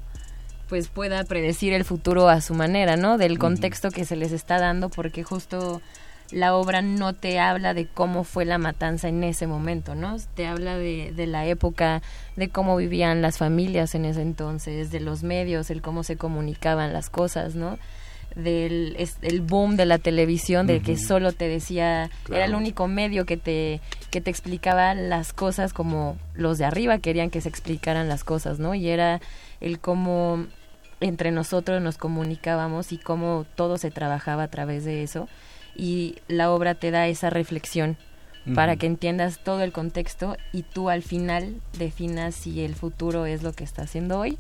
pues 0.69 0.87
pueda 0.87 1.23
predecir 1.23 1.73
el 1.73 1.83
futuro 1.83 2.29
a 2.29 2.41
su 2.41 2.53
manera, 2.53 2.95
¿no? 2.95 3.17
Del 3.17 3.39
contexto 3.39 3.89
que 3.91 4.05
se 4.05 4.15
les 4.15 4.31
está 4.31 4.59
dando, 4.59 4.89
porque 4.89 5.23
justo 5.23 5.81
la 6.31 6.53
obra 6.55 6.83
no 6.83 7.13
te 7.13 7.39
habla 7.39 7.73
de 7.73 7.87
cómo 7.87 8.23
fue 8.23 8.45
la 8.45 8.59
matanza 8.59 9.07
en 9.07 9.23
ese 9.23 9.47
momento, 9.47 9.95
¿no? 9.95 10.17
Te 10.35 10.45
habla 10.45 10.77
de, 10.77 11.11
de 11.15 11.25
la 11.25 11.47
época, 11.47 12.03
de 12.35 12.49
cómo 12.49 12.75
vivían 12.77 13.23
las 13.23 13.39
familias 13.39 13.95
en 13.95 14.05
ese 14.05 14.21
entonces, 14.21 14.91
de 14.91 14.99
los 14.99 15.23
medios, 15.23 15.71
el 15.71 15.81
cómo 15.81 16.03
se 16.03 16.17
comunicaban 16.17 16.93
las 16.93 17.09
cosas, 17.09 17.55
¿no? 17.55 17.79
Del 18.35 18.95
es- 18.99 19.17
el 19.23 19.41
boom 19.41 19.75
de 19.75 19.87
la 19.87 19.97
televisión, 19.97 20.67
de 20.67 20.81
que 20.81 20.97
solo 20.97 21.31
te 21.31 21.47
decía, 21.47 22.11
era 22.31 22.45
el 22.45 22.53
único 22.53 22.87
medio 22.87 23.25
que 23.25 23.37
te, 23.37 23.81
que 24.11 24.21
te 24.21 24.29
explicaba 24.29 24.93
las 24.93 25.33
cosas 25.33 25.73
como 25.73 26.15
los 26.35 26.59
de 26.59 26.65
arriba 26.65 26.99
querían 26.99 27.31
que 27.31 27.41
se 27.41 27.49
explicaran 27.49 28.07
las 28.07 28.23
cosas, 28.23 28.59
¿no? 28.59 28.75
Y 28.75 28.87
era 28.87 29.19
el 29.61 29.79
cómo 29.79 30.45
entre 31.01 31.31
nosotros 31.31 31.81
nos 31.81 31.97
comunicábamos 31.97 32.91
y 32.91 32.97
cómo 32.97 33.45
todo 33.55 33.77
se 33.77 33.91
trabajaba 33.91 34.43
a 34.43 34.47
través 34.49 34.85
de 34.85 35.03
eso. 35.03 35.27
Y 35.75 36.17
la 36.27 36.51
obra 36.51 36.75
te 36.75 36.91
da 36.91 37.07
esa 37.07 37.29
reflexión 37.29 37.97
para 38.55 38.77
que 38.77 38.87
entiendas 38.87 39.39
todo 39.43 39.61
el 39.61 39.71
contexto 39.71 40.35
y 40.51 40.63
tú 40.63 40.89
al 40.89 41.03
final 41.03 41.61
definas 41.77 42.33
si 42.35 42.61
el 42.61 42.73
futuro 42.73 43.25
es 43.25 43.43
lo 43.43 43.53
que 43.53 43.63
está 43.63 43.83
haciendo 43.83 44.17
hoy 44.17 44.39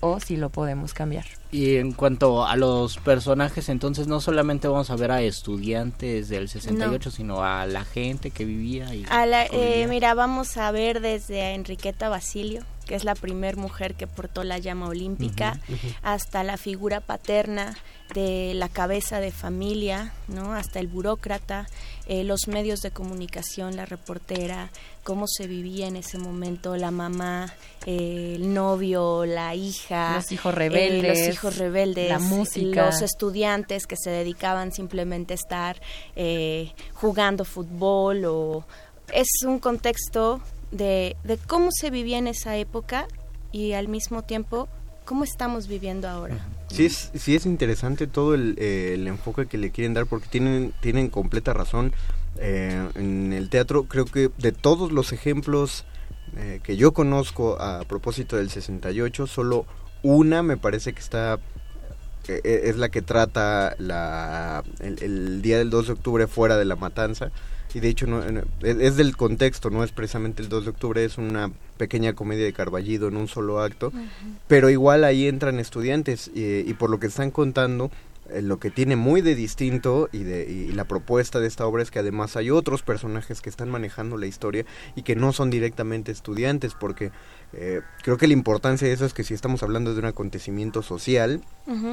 o 0.00 0.20
si 0.20 0.36
lo 0.36 0.50
podemos 0.50 0.92
cambiar. 0.92 1.24
Y 1.50 1.76
en 1.76 1.92
cuanto 1.92 2.44
a 2.46 2.56
los 2.56 2.98
personajes, 2.98 3.68
entonces 3.68 4.06
no 4.06 4.20
solamente 4.20 4.68
vamos 4.68 4.90
a 4.90 4.96
ver 4.96 5.10
a 5.10 5.22
estudiantes 5.22 6.28
del 6.28 6.48
68, 6.48 7.10
sino 7.10 7.42
a 7.42 7.64
la 7.64 7.84
gente 7.84 8.30
que 8.30 8.44
vivía. 8.44 8.94
Y 8.94 9.06
a 9.08 9.24
la, 9.24 9.46
eh, 9.46 9.86
mira, 9.88 10.14
vamos 10.14 10.56
a 10.58 10.70
ver 10.72 11.00
desde 11.00 11.42
a 11.42 11.54
Enriqueta 11.54 12.08
Basilio, 12.08 12.62
que 12.84 12.94
es 12.94 13.04
la 13.04 13.14
primer 13.14 13.56
mujer 13.56 13.94
que 13.94 14.06
portó 14.06 14.44
la 14.44 14.58
llama 14.58 14.88
olímpica, 14.88 15.60
hasta 16.02 16.44
la 16.44 16.56
figura 16.56 17.00
paterna 17.00 17.76
de 18.12 18.52
la 18.54 18.68
cabeza 18.68 19.18
de 19.20 19.32
familia, 19.32 20.12
¿no? 20.28 20.52
Hasta 20.52 20.78
el 20.78 20.88
burócrata, 20.88 21.66
eh, 22.06 22.22
los 22.22 22.48
medios 22.48 22.80
de 22.80 22.90
comunicación, 22.90 23.76
la 23.76 23.86
reportera, 23.86 24.70
cómo 25.02 25.26
se 25.26 25.46
vivía 25.46 25.88
en 25.88 25.96
ese 25.96 26.18
momento, 26.18 26.76
la 26.76 26.90
mamá, 26.90 27.52
eh, 27.86 28.34
el 28.36 28.52
novio, 28.52 29.24
la 29.24 29.54
hija, 29.54 30.16
los 30.16 30.32
hijos 30.32 30.54
rebeldes, 30.54 31.18
los 31.18 31.34
hijos 31.34 31.56
rebeldes, 31.56 32.08
la 32.10 32.18
música, 32.18 32.86
los 32.86 33.02
estudiantes 33.02 33.86
que 33.86 33.96
se 33.96 34.10
dedicaban 34.10 34.72
simplemente 34.72 35.34
a 35.34 35.36
estar 35.36 35.80
eh, 36.14 36.72
jugando 36.92 37.44
fútbol 37.44 38.24
o 38.26 38.64
es 39.12 39.28
un 39.46 39.58
contexto 39.58 40.40
de, 40.74 41.16
cómo 41.46 41.70
se 41.70 41.90
vivía 41.90 42.18
en 42.18 42.26
esa 42.26 42.56
época 42.56 43.06
y 43.52 43.72
al 43.72 43.88
mismo 43.88 44.22
tiempo 44.22 44.68
cómo 45.04 45.24
estamos 45.24 45.68
viviendo 45.68 46.08
ahora. 46.08 46.36
Sí 46.68 46.86
es, 46.86 47.10
sí 47.14 47.36
es 47.36 47.46
interesante 47.46 48.06
todo 48.06 48.34
el, 48.34 48.56
eh, 48.58 48.94
el 48.94 49.06
enfoque 49.06 49.46
que 49.46 49.58
le 49.58 49.70
quieren 49.70 49.94
dar 49.94 50.06
porque 50.06 50.28
tienen, 50.28 50.72
tienen 50.80 51.08
completa 51.08 51.52
razón. 51.52 51.92
Eh, 52.38 52.88
en 52.96 53.32
el 53.32 53.48
teatro 53.48 53.84
creo 53.84 54.06
que 54.06 54.30
de 54.38 54.50
todos 54.50 54.90
los 54.90 55.12
ejemplos 55.12 55.84
eh, 56.36 56.60
que 56.64 56.76
yo 56.76 56.92
conozco 56.92 57.60
a 57.60 57.84
propósito 57.84 58.36
del 58.36 58.50
68, 58.50 59.26
solo 59.26 59.66
una 60.02 60.42
me 60.42 60.56
parece 60.56 60.92
que 60.92 61.00
está 61.00 61.38
es 62.26 62.78
la 62.78 62.88
que 62.88 63.02
trata 63.02 63.76
la, 63.78 64.64
el, 64.80 64.96
el, 65.02 65.42
día 65.42 65.58
del 65.58 65.68
2 65.68 65.88
de 65.88 65.92
octubre 65.92 66.26
fuera 66.26 66.56
de 66.56 66.64
la 66.64 66.74
matanza 66.74 67.30
y 67.74 67.80
de 67.80 67.88
hecho 67.88 68.06
no, 68.06 68.22
es, 68.62 68.96
del 68.96 69.16
contexto, 69.16 69.68
no 69.68 69.82
es 69.82 69.90
precisamente 69.90 70.42
el 70.42 70.48
2 70.48 70.64
de 70.64 70.70
octubre, 70.70 71.04
es 71.04 71.18
una 71.18 71.50
pequeña 71.76 72.14
comedia 72.14 72.44
de 72.44 72.52
Carballido 72.52 73.08
en 73.08 73.16
un 73.16 73.28
solo 73.28 73.60
acto, 73.60 73.92
pero 74.46 74.70
igual 74.70 75.02
ahí 75.04 75.26
entran 75.26 75.58
estudiantes 75.58 76.30
y 76.34 76.72
por 76.74 76.88
lo 76.88 77.00
que 77.00 77.08
están 77.08 77.32
contando, 77.32 77.86
eh, 77.86 77.90
lo 78.40 78.58
que 78.58 78.70
tiene 78.70 78.96
muy 78.96 79.20
de 79.20 79.34
distinto 79.34 80.08
y, 80.12 80.22
de, 80.22 80.50
y 80.50 80.72
la 80.72 80.84
propuesta 80.84 81.40
de 81.40 81.46
esta 81.46 81.66
obra 81.66 81.82
es 81.82 81.90
que 81.90 81.98
además 81.98 82.36
hay 82.36 82.50
otros 82.50 82.82
personajes 82.82 83.40
que 83.40 83.50
están 83.50 83.70
manejando 83.70 84.16
la 84.16 84.26
historia 84.26 84.64
y 84.96 85.02
que 85.02 85.14
no 85.14 85.32
son 85.32 85.50
directamente 85.50 86.10
estudiantes, 86.10 86.74
porque 86.74 87.12
eh, 87.52 87.82
creo 88.02 88.16
que 88.16 88.26
la 88.26 88.32
importancia 88.32 88.88
de 88.88 88.94
eso 88.94 89.04
es 89.04 89.14
que 89.14 89.24
si 89.24 89.34
estamos 89.34 89.62
hablando 89.62 89.92
de 89.92 90.00
un 90.00 90.06
acontecimiento 90.06 90.82
social, 90.82 91.42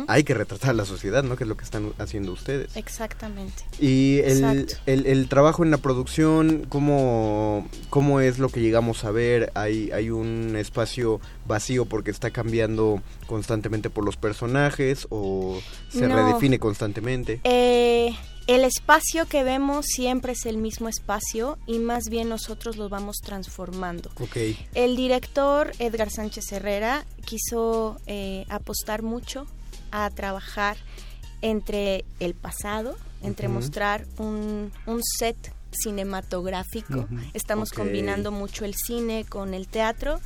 hay 0.07 0.23
que 0.23 0.33
retratar 0.33 0.75
la 0.75 0.85
sociedad, 0.85 1.23
¿no? 1.23 1.35
Que 1.35 1.43
es 1.43 1.47
lo 1.47 1.55
que 1.55 1.63
están 1.63 1.93
haciendo 1.97 2.31
ustedes. 2.31 2.75
Exactamente. 2.75 3.63
Y 3.79 4.19
el, 4.19 4.67
el, 4.85 5.05
el, 5.05 5.29
trabajo 5.29 5.63
en 5.63 5.71
la 5.71 5.77
producción, 5.77 6.65
¿cómo, 6.67 7.67
¿cómo 7.89 8.19
es 8.19 8.39
lo 8.39 8.50
que 8.50 8.59
llegamos 8.59 9.05
a 9.05 9.11
ver? 9.11 9.51
Hay, 9.55 9.91
hay 9.91 10.09
un 10.09 10.55
espacio 10.57 11.21
vacío 11.51 11.86
porque 11.86 12.12
está 12.12 12.31
cambiando 12.31 13.01
constantemente 13.27 13.89
por 13.89 14.03
los 14.03 14.17
personajes 14.17 15.05
o 15.10 15.60
se 15.89 16.08
redefine 16.08 16.58
constantemente. 16.58 17.39
Eh 17.43 18.15
el 18.48 18.63
espacio 18.65 19.27
que 19.27 19.43
vemos 19.43 19.86
siempre 19.86 20.34
es 20.34 20.45
el 20.45 20.58
mismo 20.58 20.89
espacio 20.89 21.58
y 21.67 21.80
más 21.80 22.10
bien 22.10 22.28
nosotros 22.28 22.75
lo 22.75 22.89
vamos 22.89 23.17
transformando. 23.23 24.12
Okay. 24.19 24.58
El 24.73 24.95
director 24.95 25.71
Edgar 25.80 26.10
Sánchez 26.10 26.52
Herrera 26.52 27.06
quiso 27.23 27.97
eh, 28.08 28.45
apostar 28.49 29.04
mucho 29.04 29.45
a 29.91 30.10
trabajar 30.10 30.78
entre 31.41 32.04
el 32.19 32.34
pasado, 32.34 32.97
entre 33.21 33.47
mostrar 33.47 34.06
un, 34.17 34.71
un, 34.86 35.02
set 35.04 35.54
cinematográfico. 35.71 37.08
Estamos 37.34 37.71
Okay. 37.71 37.86
combinando 37.86 38.32
mucho 38.32 38.65
el 38.65 38.75
cine 38.75 39.23
con 39.23 39.54
el 39.54 39.67
teatro 39.67 40.19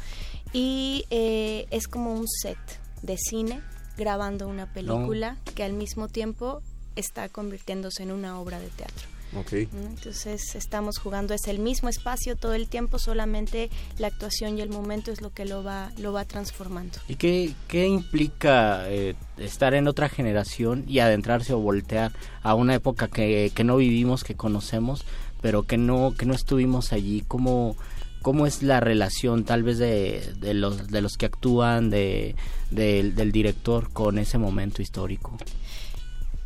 y 0.56 1.04
eh, 1.10 1.68
es 1.70 1.89
como 1.89 2.13
un 2.13 2.30
set 2.30 2.58
de 3.02 3.18
cine 3.18 3.62
grabando 3.98 4.48
una 4.48 4.72
película 4.72 5.36
que 5.54 5.63
al 5.63 5.74
mismo 5.74 6.08
tiempo 6.08 6.62
está 6.96 7.28
convirtiéndose 7.28 8.04
en 8.04 8.12
una 8.13 8.39
obra 8.39 8.62
de 8.62 8.70
teatro. 8.70 9.06
Okay. 9.38 9.68
Entonces 9.74 10.56
estamos 10.56 10.98
jugando 10.98 11.34
es 11.34 11.48
el 11.48 11.60
mismo 11.60 11.89
espacio 11.89 12.38
todo 12.38 12.54
el 12.54 12.70
tiempo, 12.70 13.00
solamente 13.00 13.70
la 13.98 14.08
actuación 14.08 14.58
y 14.58 14.62
el 14.62 14.70
momento 14.70 15.12
es 15.12 15.20
lo 15.20 15.30
que 15.30 15.44
lo 15.44 15.62
va 15.62 15.91
lo 15.98 16.13
va 16.13 16.24
transformando. 16.24 17.00
¿Y 17.10 17.15
qué, 17.15 17.54
qué 17.68 17.86
implica 17.86 18.89
eh, 18.89 19.15
estar 19.38 19.74
en 19.74 19.89
otra 19.89 20.08
generación 20.08 20.86
y 20.88 21.00
adentrarse 21.00 21.52
o 21.52 21.60
voltear 21.60 22.13
a 22.44 22.56
una 22.56 22.76
época 22.76 23.10
que, 23.10 23.52
que 23.54 23.63
no 23.65 23.76
vivimos, 23.76 24.24
que 24.24 24.36
conocemos, 24.36 25.04
pero 25.41 25.63
que 25.63 25.78
no 25.78 26.13
que 26.18 26.26
no 26.26 26.34
estuvimos 26.34 26.94
allí? 26.94 27.26
¿Cómo, 27.28 27.76
cómo 28.25 28.47
es 28.47 28.63
la 28.63 28.79
relación 28.79 29.43
tal 29.43 29.61
vez 29.61 29.77
de, 29.77 30.33
de 30.39 30.55
los 30.55 30.88
de 30.88 30.99
los 31.01 31.15
que 31.15 31.27
actúan, 31.27 31.91
de, 31.91 32.35
de, 32.71 33.11
del 33.11 33.31
director 33.31 33.93
con 33.93 34.17
ese 34.17 34.39
momento 34.39 34.81
histórico? 34.81 35.38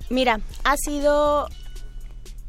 Mira, 0.09 0.41
ha 0.65 0.75
sido 0.75 1.47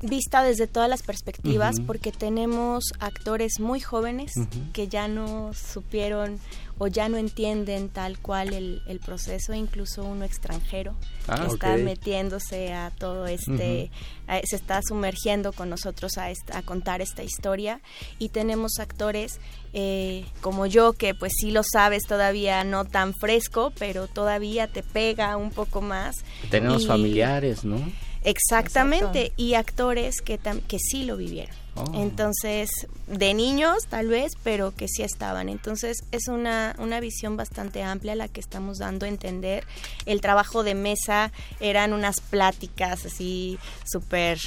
vista 0.03 0.43
desde 0.43 0.67
todas 0.67 0.89
las 0.89 1.05
perspectivas 1.05 1.79
porque 1.79 2.11
tenemos 2.11 2.83
actores 2.99 3.61
muy 3.61 3.79
jóvenes 3.79 4.33
que 4.73 4.89
ya 4.89 5.07
no 5.07 5.53
supieron 5.55 6.41
o 6.83 6.87
ya 6.89 7.11
no 7.11 7.19
entienden 7.19 7.91
tal 7.91 8.19
cual 8.19 8.55
el, 8.55 8.81
el 8.87 9.01
proceso, 9.01 9.53
incluso 9.53 10.03
uno 10.03 10.25
extranjero 10.25 10.95
Ah, 11.29 11.37
que 11.47 11.53
está 11.53 11.77
metiéndose 11.77 12.73
a 12.73 12.91
todo 12.91 13.27
este, 13.27 13.91
a- 14.27 14.41
se 14.43 14.57
está 14.57 14.81
sumergiendo 14.83 15.53
con 15.53 15.69
nosotros 15.69 16.17
a, 16.17 16.31
esta- 16.31 16.57
a 16.57 16.63
contar 16.63 17.03
esta 17.03 17.23
historia 17.23 17.81
y 18.19 18.31
tenemos 18.31 18.79
actores 18.79 19.39
eh, 19.75 20.25
como 20.41 20.65
yo 20.67 20.95
que 20.95 21.15
pues 21.15 21.33
sí 21.39 21.51
lo 21.51 21.63
sabes 21.63 22.03
todavía 22.09 22.65
no 22.65 22.87
tan 22.87 23.13
fresco, 23.15 23.73
pero 23.79 24.09
todavía 24.09 24.67
te 24.67 24.83
pega 24.83 25.37
un 25.37 25.51
poco 25.51 25.83
más. 25.83 26.17
Tenemos 26.51 26.85
Y- 26.85 26.87
familiares, 26.87 27.63
¿no? 27.65 27.77
Exactamente, 28.25 29.21
Exacto. 29.27 29.43
y 29.43 29.55
actores 29.55 30.21
que, 30.23 30.41
tam- 30.41 30.63
que 30.67 30.79
sí 30.79 31.05
lo 31.05 31.17
vivieron. 31.17 31.55
Oh. 31.77 31.85
Entonces, 31.95 32.69
de 33.07 33.33
niños 33.33 33.85
tal 33.89 34.09
vez, 34.09 34.33
pero 34.43 34.73
que 34.75 34.87
sí 34.89 35.03
estaban. 35.03 35.49
Entonces, 35.49 35.99
es 36.13 36.29
una, 36.29 36.75
una 36.79 37.01
visión 37.01 37.37
bastante 37.37 37.83
amplia 37.83 38.15
la 38.17 38.29
que 38.29 38.41
estamos 38.41 38.79
dando 38.79 39.07
a 39.07 39.09
entender. 39.09 39.65
El 40.05 40.21
trabajo 40.21 40.63
de 40.63 40.75
mesa 40.75 41.33
eran 41.61 41.93
unas 41.93 42.17
pláticas 42.21 43.07
así 43.07 43.59
súper... 43.91 44.39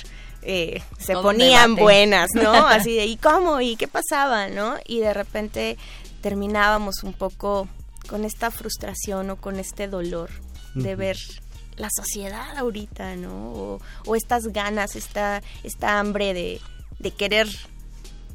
eh, 0.41 0.81
se 0.99 1.13
Todo 1.13 1.23
ponían 1.23 1.75
debate. 1.75 1.81
buenas, 1.81 2.29
¿no? 2.35 2.51
Así 2.67 2.95
de, 2.95 3.05
¿y 3.05 3.15
cómo? 3.15 3.61
¿Y 3.61 3.77
qué 3.77 3.87
pasaba? 3.87 4.49
¿No? 4.49 4.75
Y 4.85 4.99
de 4.99 5.13
repente 5.13 5.77
terminábamos 6.21 7.03
un 7.03 7.13
poco 7.13 7.67
con 8.09 8.25
esta 8.25 8.51
frustración 8.51 9.29
o 9.29 9.37
con 9.37 9.59
este 9.59 9.87
dolor 9.87 10.29
de 10.75 10.95
ver 10.95 11.17
la 11.77 11.89
sociedad 11.95 12.57
ahorita, 12.57 13.15
¿no? 13.15 13.51
O, 13.53 13.81
o 14.05 14.15
estas 14.15 14.43
ganas, 14.47 14.95
esta, 14.95 15.41
esta 15.63 15.99
hambre 15.99 16.33
de, 16.33 16.61
de 17.03 17.11
querer 17.11 17.47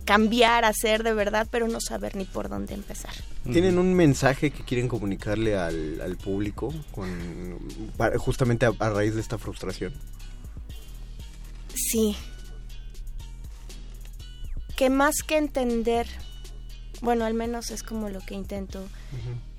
cambiar, 0.05 0.65
hacer 0.65 1.03
de 1.03 1.13
verdad, 1.13 1.49
pero 1.51 1.67
no 1.69 1.81
saber 1.81 2.15
ni 2.17 2.25
por 2.25 2.49
dónde 2.49 2.75
empezar. 2.75 3.13
¿Tienen 3.51 3.79
un 3.79 3.93
mensaje 3.95 4.51
que 4.51 4.63
quieren 4.65 4.89
comunicarle 4.89 5.57
al, 5.57 6.01
al 6.01 6.17
público 6.17 6.73
con, 6.93 7.59
para- 7.97 8.19
justamente 8.19 8.65
a, 8.67 8.73
a 8.79 8.91
raíz 8.91 9.15
de 9.15 9.21
esta 9.21 9.37
frustración? 9.39 9.93
Sí. 11.75 12.17
Que 14.77 14.91
más 14.91 15.17
que 15.27 15.37
entender, 15.37 16.07
bueno, 17.03 17.25
al 17.25 17.35
menos 17.35 17.71
es 17.71 17.83
como 17.83 18.09
lo 18.09 18.21
que 18.21 18.35
intento, 18.35 18.87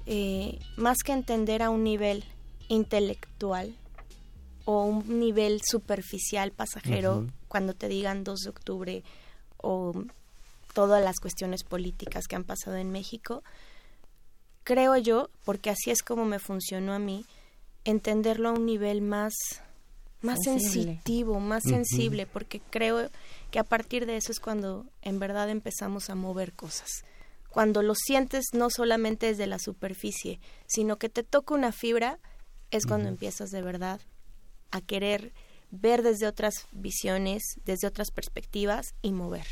eh, 0.06 0.58
más 0.78 0.98
que 1.04 1.12
entender 1.12 1.62
a 1.62 1.70
un 1.70 1.84
nivel 1.84 2.24
intelectual 2.70 3.76
o 4.66 4.84
un 4.86 5.20
nivel 5.20 5.62
superficial 5.64 6.52
pasajero. 6.52 7.28
Cuando 7.50 7.74
te 7.74 7.90
digan 7.90 8.24
2 8.24 8.40
de 8.40 8.50
octubre 8.50 9.04
o 9.58 9.92
todas 10.74 11.04
las 11.04 11.20
cuestiones 11.20 11.64
políticas 11.64 12.28
que 12.28 12.38
han 12.38 12.46
pasado 12.46 12.78
en 12.78 12.92
México, 12.92 13.44
creo 14.64 14.96
yo, 14.96 15.30
porque 15.44 15.70
así 15.70 15.92
es 15.92 16.02
como 16.02 16.24
me 16.24 16.40
funcionó 16.40 16.94
a 16.94 17.00
mí, 17.00 17.26
entenderlo 17.84 18.50
a 18.50 18.54
un 18.54 18.66
nivel 18.66 19.02
más 19.02 19.34
más 20.22 20.38
Sensible. 20.44 20.94
sensitivo, 20.94 21.40
más 21.40 21.64
sensible, 21.64 22.26
porque 22.26 22.60
creo 22.60 23.10
que 23.52 23.60
a 23.60 23.64
partir 23.64 24.06
de 24.06 24.18
eso 24.18 24.32
es 24.32 24.40
cuando 24.40 24.86
en 25.02 25.18
verdad 25.20 25.50
empezamos 25.50 26.10
a 26.10 26.16
mover 26.16 26.54
cosas. 26.54 26.90
Cuando 27.50 27.82
lo 27.82 27.96
sientes 27.96 28.48
no 28.54 28.70
solamente 28.70 29.28
desde 29.28 29.48
la 29.48 29.60
superficie, 29.60 30.40
sino 30.68 30.98
que 30.98 31.10
te 31.10 31.24
toca 31.24 31.54
una 31.56 31.72
fibra 31.72 32.20
es 32.70 32.86
cuando 32.86 33.10
empiezas 33.10 33.50
de 33.50 33.62
verdad 33.62 34.02
a 34.72 34.82
querer 34.82 35.32
ver 35.72 36.02
desde 36.04 36.28
otras 36.28 36.68
visiones, 36.72 37.60
desde 37.66 37.88
otras 37.88 38.12
perspectivas 38.12 38.94
y 39.02 39.12
mover. 39.12 39.46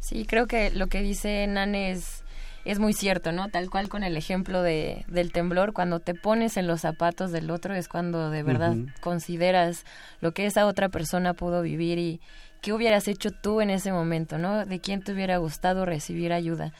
Sí, 0.00 0.24
creo 0.26 0.46
que 0.46 0.70
lo 0.70 0.86
que 0.86 1.02
dice 1.02 1.46
Nan 1.46 1.74
es, 1.74 2.24
es 2.64 2.78
muy 2.78 2.92
cierto, 2.92 3.32
¿no? 3.32 3.48
Tal 3.48 3.70
cual 3.70 3.88
con 3.88 4.04
el 4.04 4.16
ejemplo 4.16 4.62
de, 4.62 5.04
del 5.08 5.32
temblor, 5.32 5.72
cuando 5.72 6.00
te 6.00 6.14
pones 6.14 6.56
en 6.56 6.66
los 6.66 6.82
zapatos 6.82 7.32
del 7.32 7.50
otro 7.50 7.74
es 7.74 7.88
cuando 7.88 8.30
de 8.30 8.42
verdad 8.42 8.76
consideras 9.00 9.84
lo 10.20 10.32
que 10.32 10.46
esa 10.46 10.66
otra 10.66 10.88
persona 10.88 11.34
pudo 11.34 11.62
vivir 11.62 11.98
y 11.98 12.20
qué 12.62 12.72
hubieras 12.72 13.08
hecho 13.08 13.30
tú 13.30 13.60
en 13.60 13.70
ese 13.70 13.92
momento, 13.92 14.38
¿no? 14.38 14.64
De 14.64 14.80
quién 14.80 15.02
te 15.02 15.12
hubiera 15.12 15.38
gustado 15.38 15.84
recibir 15.84 16.32
ayuda. 16.32 16.72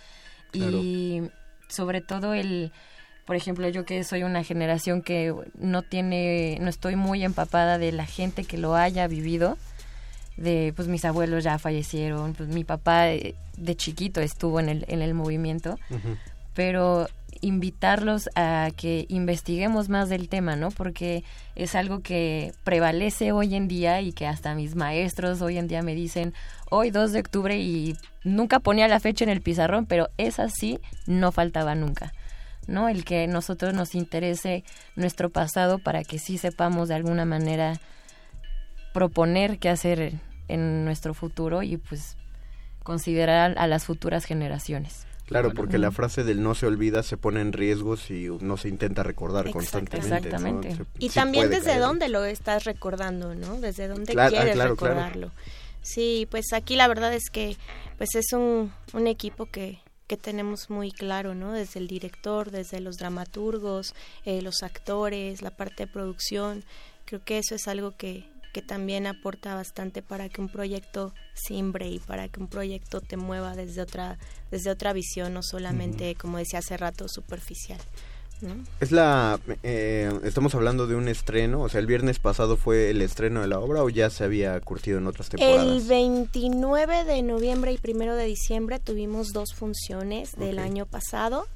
Y 0.53 1.23
sobre 1.69 2.01
todo 2.01 2.33
el 2.33 2.73
por 3.27 3.37
ejemplo, 3.37 3.69
yo 3.69 3.85
que 3.85 4.05
soy 4.05 4.23
una 4.23 4.45
generación 4.45 5.03
que 5.03 5.35
no 5.59 5.83
tiene, 5.83 6.59
no 6.61 6.69
estoy 6.69 6.95
muy 6.95 7.25
empapada 7.25 7.77
de 7.77 7.91
la 7.91 8.07
gente 8.07 8.45
que 8.45 8.57
lo 8.57 8.77
haya 8.77 9.09
vivido, 9.09 9.59
de 10.37 10.73
pues 10.77 10.87
mis 10.87 11.05
abuelos 11.05 11.43
ya 11.43 11.59
fallecieron, 11.59 12.35
pues 12.35 12.49
mi 12.49 12.63
papá 12.63 13.03
de, 13.05 13.35
chiquito 13.77 14.21
estuvo 14.21 14.61
en 14.61 14.69
el, 14.69 14.85
en 14.89 15.03
el 15.03 15.13
movimiento, 15.13 15.79
pero 16.55 17.09
invitarlos 17.41 18.31
a 18.35 18.71
que 18.77 19.07
investiguemos 19.09 19.89
más 19.89 20.09
del 20.09 20.29
tema, 20.29 20.57
¿no? 20.57 20.71
Porque 20.71 21.25
es 21.55 21.75
algo 21.75 22.01
que 22.01 22.53
prevalece 22.65 23.33
hoy 23.33 23.55
en 23.57 23.67
día 23.67 24.01
y 24.01 24.13
que 24.13 24.27
hasta 24.27 24.55
mis 24.55 24.75
maestros 24.77 25.43
hoy 25.43 25.59
en 25.59 25.69
día 25.69 25.83
me 25.83 25.95
dicen, 25.95 26.33
hoy 26.71 26.91
2 26.91 27.13
de 27.13 27.21
octubre 27.21 27.59
y 27.59 27.97
nunca 28.25 28.61
ponía 28.61 28.89
la 28.89 29.01
fecha 29.01 29.25
en 29.25 29.31
el 29.31 29.43
pizarrón, 29.43 29.87
pero 29.87 30.11
esa 30.17 30.49
sí 30.49 30.79
no 31.07 31.33
faltaba 31.33 31.75
nunca. 31.75 32.13
¿No? 32.67 32.89
El 32.89 33.05
que 33.05 33.27
nosotros 33.27 33.75
nos 33.75 33.95
interese 33.95 34.65
nuestro 34.95 35.31
pasado 35.31 35.79
para 35.79 36.05
que 36.05 36.19
sí 36.19 36.39
sepamos 36.39 36.89
de 36.89 36.95
alguna 36.95 37.25
manera 37.25 37.81
proponer 38.93 39.59
qué 39.59 39.69
hacer 39.69 40.15
en 40.49 40.85
nuestro 40.85 41.15
futuro 41.15 41.63
y 41.63 41.77
pues 41.77 42.17
considerar 42.83 43.55
a 43.59 43.67
las 43.67 43.85
futuras 43.85 44.25
generaciones. 44.25 45.07
Claro, 45.27 45.53
porque 45.53 45.77
la 45.77 45.91
frase 45.91 46.23
del 46.23 46.41
no 46.41 46.55
se 46.55 46.67
olvida 46.67 47.03
se 47.03 47.17
pone 47.17 47.41
en 47.41 47.53
riesgo 47.53 47.97
si 47.97 48.29
no 48.41 48.57
se 48.57 48.69
intenta 48.69 49.03
recordar 49.03 49.51
constantemente. 49.51 50.29
Exactamente. 50.29 50.77
y 51.01 51.09
también 51.09 51.51
desde 51.51 51.79
dónde 51.79 52.09
lo 52.09 52.25
estás 52.25 52.65
recordando, 52.65 53.35
¿no? 53.35 53.61
Desde 53.61 53.89
dónde 53.89 54.15
ah, 54.17 54.29
quieres 54.29 54.57
recordarlo. 54.57 55.33
Sí, 55.83 56.29
pues 56.31 56.53
aquí 56.53 56.77
la 56.77 56.87
verdad 56.87 57.13
es 57.13 57.29
que 57.31 57.57
pues 57.99 58.15
es 58.15 58.33
un, 58.33 58.73
un 58.93 59.07
equipo 59.09 59.47
que, 59.47 59.81
que 60.07 60.17
tenemos 60.17 60.71
muy 60.71 60.93
claro, 60.93 61.35
¿no? 61.35 61.53
Desde 61.53 61.81
el 61.81 61.89
director, 61.89 62.51
desde 62.51 62.81
los 62.81 62.97
dramaturgos, 62.97 63.95
eh, 64.25 64.43
los 64.43 64.63
actores, 64.63 65.43
la 65.43 65.51
parte 65.51 65.87
de 65.87 65.93
producción. 65.93 66.65
Creo 67.05 67.25
que 67.25 67.39
eso 67.39 67.55
es 67.55 67.69
algo 67.69 67.97
que, 67.97 68.29
que 68.53 68.63
también 68.63 69.07
aporta 69.07 69.55
bastante 69.55 70.03
para 70.03 70.29
que 70.29 70.41
un 70.41 70.49
proyecto 70.49 71.13
simbre 71.35 71.89
y 71.89 71.99
para 71.99 72.29
que 72.29 72.41
un 72.41 72.49
proyecto 72.49 73.01
te 73.01 73.17
mueva 73.17 73.55
desde 73.55 73.81
otra, 73.83 74.19
desde 74.51 74.71
otra 74.71 74.93
visión, 74.93 75.35
no 75.35 75.43
solamente, 75.43 76.15
como 76.15 76.39
decía 76.39 76.61
hace 76.61 76.77
rato, 76.77 77.09
superficial. 77.09 77.81
Es 78.81 78.93
la, 78.93 79.41
eh, 79.63 80.11
estamos 80.25 80.55
hablando 80.55 80.87
de 80.87 80.95
un 80.95 81.09
estreno, 81.09 81.63
o 81.63 81.69
sea, 81.69 81.81
el 81.81 81.87
viernes 81.87 82.19
pasado 82.19 82.57
fue 82.57 82.91
el 82.91 83.01
estreno 83.03 83.41
de 83.41 83.49
la 83.49 83.59
obra 83.59 83.83
o 83.83 83.89
ya 83.89 84.11
se 84.11 84.25
había 84.25 84.61
curtido 84.61 84.99
en 84.99 85.07
otras 85.07 85.29
temporadas. 85.29 85.67
El 85.67 85.83
29 85.83 87.05
de 87.05 87.23
noviembre 87.23 87.73
y 87.73 87.79
primero 87.79 88.15
de 88.15 88.27
diciembre 88.27 88.79
tuvimos 88.79 89.33
dos 89.33 89.55
funciones 89.55 90.37
del 90.37 90.59
año 90.59 90.87
pasado 90.87 91.47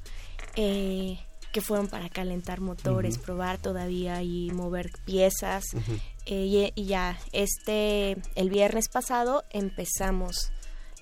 eh, 0.55 1.19
que 1.51 1.61
fueron 1.61 1.87
para 1.87 2.09
calentar 2.09 2.61
motores, 2.61 3.17
probar 3.17 3.57
todavía 3.57 4.23
y 4.23 4.51
mover 4.51 4.89
piezas. 5.05 5.65
Eh, 6.25 6.71
y, 6.75 6.85
ya, 6.85 7.19
este, 7.31 8.17
el 8.35 8.49
viernes 8.49 8.87
pasado 8.89 9.43
empezamos 9.49 10.51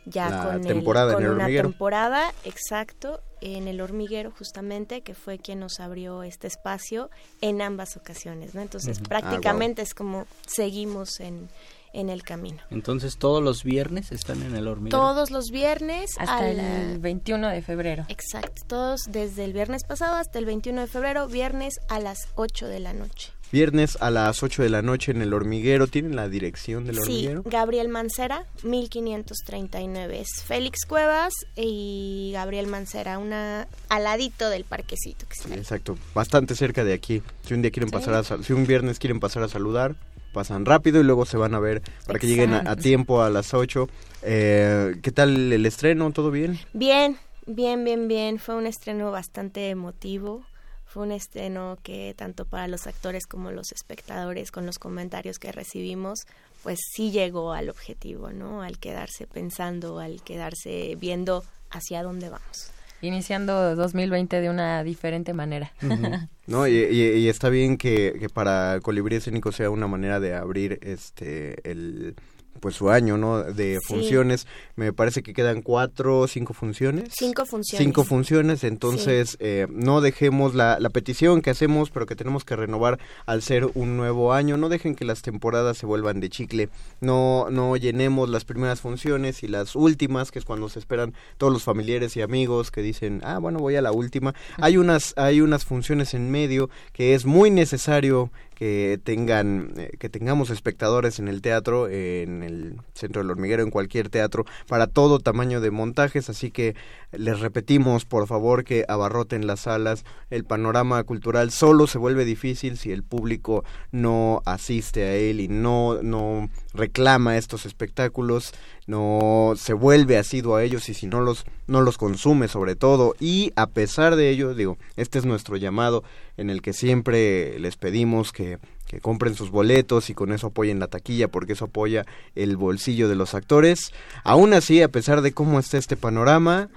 ya 0.06 0.44
con, 0.44 0.62
temporada 0.62 1.14
con 1.14 1.26
una 1.26 1.48
temporada, 1.48 2.34
exacto, 2.44 3.22
en 3.42 3.68
el 3.68 3.82
hormiguero 3.82 4.32
justamente, 4.32 5.02
que 5.02 5.14
fue 5.14 5.40
quien 5.40 5.60
nos 5.60 5.80
abrió 5.80 6.24
este 6.24 6.48
espacio 6.48 7.10
en 7.42 7.62
ambas 7.62 7.98
ocasiones, 7.98 8.56
¿no? 8.56 8.62
Entonces 8.62 9.00
ah, 9.00 9.06
prácticamente 9.08 9.82
es 9.82 9.94
como 9.94 10.26
seguimos 10.46 11.20
en, 11.20 11.50
en 11.94 12.10
el 12.10 12.24
camino. 12.24 12.62
Entonces 12.70 13.18
todos 13.18 13.44
los 13.44 13.64
viernes 13.64 14.12
están 14.12 14.42
en 14.44 14.56
el 14.56 14.68
hormiguero. 14.68 15.02
Todos 15.02 15.32
los 15.32 15.52
viernes 15.52 16.12
hasta 16.18 16.50
el 16.50 17.00
21 17.00 17.50
de 17.50 17.62
febrero. 17.62 18.06
Exacto, 18.10 18.64
todos 18.68 19.02
desde 19.10 19.46
el 19.46 19.54
viernes 19.54 19.84
pasado 19.84 20.16
hasta 20.16 20.40
el 20.40 20.46
21 20.46 20.82
de 20.82 20.88
febrero, 20.88 21.28
viernes 21.28 21.80
a 21.90 22.00
las 22.00 22.28
8 22.36 22.68
de 22.68 22.80
la 22.80 22.94
noche. 22.94 23.32
Viernes 23.52 23.98
a 24.00 24.12
las 24.12 24.44
8 24.44 24.62
de 24.62 24.70
la 24.70 24.84
noche 24.84 25.12
en 25.12 25.24
el 25.24 25.34
hormiguero. 25.34 25.88
¿Tienen 25.88 26.16
la 26.16 26.30
dirección 26.30 26.86
del 26.86 27.00
hormiguero? 27.00 27.42
Sí, 27.42 27.50
Gabriel 27.50 27.90
Mancera, 27.90 28.46
1539. 28.62 30.20
Es 30.20 30.44
Félix 30.44 30.86
Cuevas 30.86 31.34
y 31.56 32.30
Gabriel 32.32 32.68
Mancera, 32.68 33.18
una 33.18 33.68
aladito 33.90 34.52
del 34.52 34.66
parquecito. 34.66 35.26
Que 35.26 35.56
exacto, 35.56 35.98
bastante 36.14 36.54
cerca 36.54 36.84
de 36.84 36.94
aquí. 36.94 37.24
Si 37.44 37.56
un 37.56 37.64
día 37.64 37.72
quieren 37.72 37.90
pasar 37.90 38.14
a, 38.14 38.24
si 38.24 38.54
un 38.54 38.68
viernes 38.68 39.00
quieren 39.00 39.20
pasar 39.20 39.42
a 39.42 39.48
saludar, 39.48 39.96
pasan 40.32 40.66
rápido 40.66 41.02
y 41.02 41.04
luego 41.04 41.26
se 41.26 41.38
van 41.38 41.56
a 41.56 41.60
ver 41.60 41.82
para 42.06 42.20
que 42.20 42.28
lleguen 42.28 42.54
a, 42.54 42.76
tiempo 42.76 43.24
a 43.24 43.32
las 43.32 43.56
8. 43.56 43.90
Eh, 44.22 44.96
¿Qué 45.02 45.12
tal 45.12 45.52
el 45.52 45.66
estreno? 45.66 46.12
¿Todo 46.12 46.30
bien? 46.30 46.60
Bien, 46.74 47.18
bien, 47.48 47.84
bien, 47.84 48.08
bien. 48.08 48.38
Fue 48.38 48.54
un 48.54 48.68
estreno 48.68 49.10
bastante 49.10 49.70
emotivo 49.70 50.46
fue 50.90 51.04
un 51.04 51.12
estreno 51.12 51.78
que 51.84 52.16
tanto 52.18 52.46
para 52.46 52.68
los 52.68 52.88
actores 52.88 53.28
como 53.28 53.52
los 53.52 53.72
espectadores, 53.72 54.52
con 54.52 54.66
los 54.66 54.80
comentarios 54.80 55.38
que 55.38 55.52
recibimos, 55.52 56.22
pues 56.64 56.80
sí 56.94 57.12
llegó 57.12 57.54
al 57.54 57.70
objetivo, 57.70 58.32
¿no? 58.32 58.64
Al 58.64 58.80
quedarse 58.80 59.28
pensando, 59.28 60.00
al 60.00 60.24
quedarse 60.24 60.98
viendo 61.00 61.44
hacia 61.70 62.02
dónde 62.02 62.30
vamos. 62.30 62.72
Iniciando 63.02 63.76
2020 63.76 64.42
de 64.42 64.50
una 64.50 64.84
diferente 64.84 65.34
manera. 65.34 65.72
No, 66.48 66.68
y, 66.68 67.28
está 67.28 67.50
bien 67.50 67.78
que, 67.78 68.18
que 68.20 68.28
para 68.28 68.80
Colibrí 68.82 69.18
Escénico 69.18 69.52
sea 69.52 69.70
una 69.70 69.86
manera 69.86 70.20
de 70.20 70.34
abrir 70.34 70.80
este 70.82 71.62
el 71.70 72.16
pues 72.60 72.76
su 72.76 72.90
año, 72.90 73.18
¿no? 73.18 73.44
De 73.44 73.80
funciones. 73.86 74.48
Me 74.76 74.94
parece 74.94 75.24
que 75.24 75.34
quedan 75.34 75.62
cuatro, 75.62 76.28
cinco 76.28 76.54
funciones. 76.54 77.10
Cinco 77.18 77.46
funciones. 77.46 77.86
Cinco 77.86 78.04
funciones, 78.04 78.64
entonces 78.64 79.38
eh, 79.40 79.68
no 79.70 80.02
dejemos 80.02 80.56
la, 80.56 80.80
la 80.80 80.90
petición 80.90 81.42
que 81.42 81.50
hacemos, 81.50 81.90
pero 81.90 82.06
que 82.06 82.16
tenemos 82.16 82.46
que 82.46 82.56
renovar 82.56 83.00
al 83.26 83.42
ser 83.42 83.70
un 83.74 83.98
nuevo 83.98 84.34
año. 84.34 84.58
No 84.58 84.70
dejen 84.70 84.96
que 84.96 85.06
las 85.06 85.22
temporadas 85.22 85.78
se 85.78 85.86
vuelvan 85.86 86.20
de 86.20 86.30
chicle. 86.30 86.70
No, 87.02 87.48
no 87.50 87.76
llenemos 87.78 88.30
las 88.30 88.46
primeras 88.46 88.82
funciones 88.82 89.44
y 89.44 89.48
las 89.48 89.76
últimas, 89.76 90.32
que 90.32 90.40
es 90.40 90.46
cuando 90.46 90.70
se 90.70 90.80
esperan 90.80 91.14
todos 91.38 91.52
los 91.52 91.64
familiares 91.64 92.16
y 92.18 92.22
amigos 92.22 92.72
que 92.72 92.82
dicen, 92.82 93.22
ah, 93.24 93.40
bueno, 93.40 93.60
voy 93.60 93.76
a 93.76 93.82
la 93.82 93.92
última. 93.92 94.34
Hay 94.58 94.78
unas, 94.78 95.14
hay 95.18 95.42
unas 95.42 95.66
funciones 95.66 96.14
en 96.14 96.32
medio 96.32 96.70
que 96.94 97.14
es 97.14 97.26
muy 97.26 97.52
necesario 97.52 98.32
que 98.60 99.00
tengan 99.02 99.72
eh, 99.78 99.92
que 99.98 100.10
tengamos 100.10 100.50
espectadores 100.50 101.18
en 101.20 101.30
el 101.30 101.42
teatro 101.42 101.88
en 101.88 102.44
el 102.44 102.76
centro 102.94 103.22
del 103.22 103.32
hormiguero 103.32 103.64
en 103.64 103.72
cualquier 103.72 104.10
teatro 104.10 104.46
para 104.68 104.88
todo 104.88 105.20
tamaño 105.20 105.62
de 105.62 105.72
montajes. 105.72 106.30
Así 106.30 106.52
que 106.52 106.76
les 107.14 107.40
repetimos 107.40 108.04
por 108.04 108.28
favor 108.28 108.66
que 108.66 108.84
abarroten 108.90 109.48
las 109.48 109.62
salas. 109.62 110.04
El 110.30 110.44
panorama 110.44 111.02
cultural 111.06 111.52
solo 111.52 111.88
se 111.88 112.00
vuelve 112.00 112.26
difícil 112.26 112.78
si 112.78 112.92
el 112.92 113.02
público 113.02 113.64
no 113.94 114.42
asiste 114.44 115.06
a 115.06 115.16
él 115.16 115.40
y 115.40 115.48
no 115.48 116.04
no 116.04 116.50
reclama 116.74 117.38
estos 117.38 117.66
espectáculos 117.66 118.54
no 118.88 119.54
se 119.56 119.74
vuelve 119.74 120.18
asiduo 120.18 120.56
a 120.56 120.64
ellos 120.64 120.90
y 120.90 120.94
si 120.94 121.08
no 121.08 121.22
los 121.22 121.46
no 121.68 121.80
los 121.80 121.98
consume 121.98 122.50
sobre 122.50 122.76
todo. 122.76 123.16
Y 123.22 123.54
a 123.56 123.68
pesar 123.68 124.18
de 124.18 124.30
ello 124.32 124.54
digo 124.54 124.78
este 124.98 125.18
es 125.18 125.26
nuestro 125.26 125.56
llamado 125.56 126.04
en 126.40 126.50
el 126.50 126.62
que 126.62 126.74
siempre 126.74 127.60
les 127.60 127.76
pedimos 127.76 128.32
que, 128.32 128.60
compren 129.02 129.36
sus 129.36 129.52
boletos 129.52 130.10
y 130.10 130.16
con 130.16 130.34
eso 130.34 130.48
apoyen 130.48 130.80
la 130.80 130.88
taquilla 130.88 131.28
porque 131.28 131.54
eso 131.54 131.66
apoya 131.66 132.08
el 132.34 132.58
bolsillo 132.58 133.08
de 133.08 133.16
los 133.16 133.36
actores. 133.36 133.92
Aún 134.24 134.54
así, 134.54 134.82
a 134.82 134.90
pesar 134.90 135.22
de 135.22 135.32
cómo 135.32 135.60
está 135.60 135.78
este 135.78 135.96
panorama, 135.96 136.70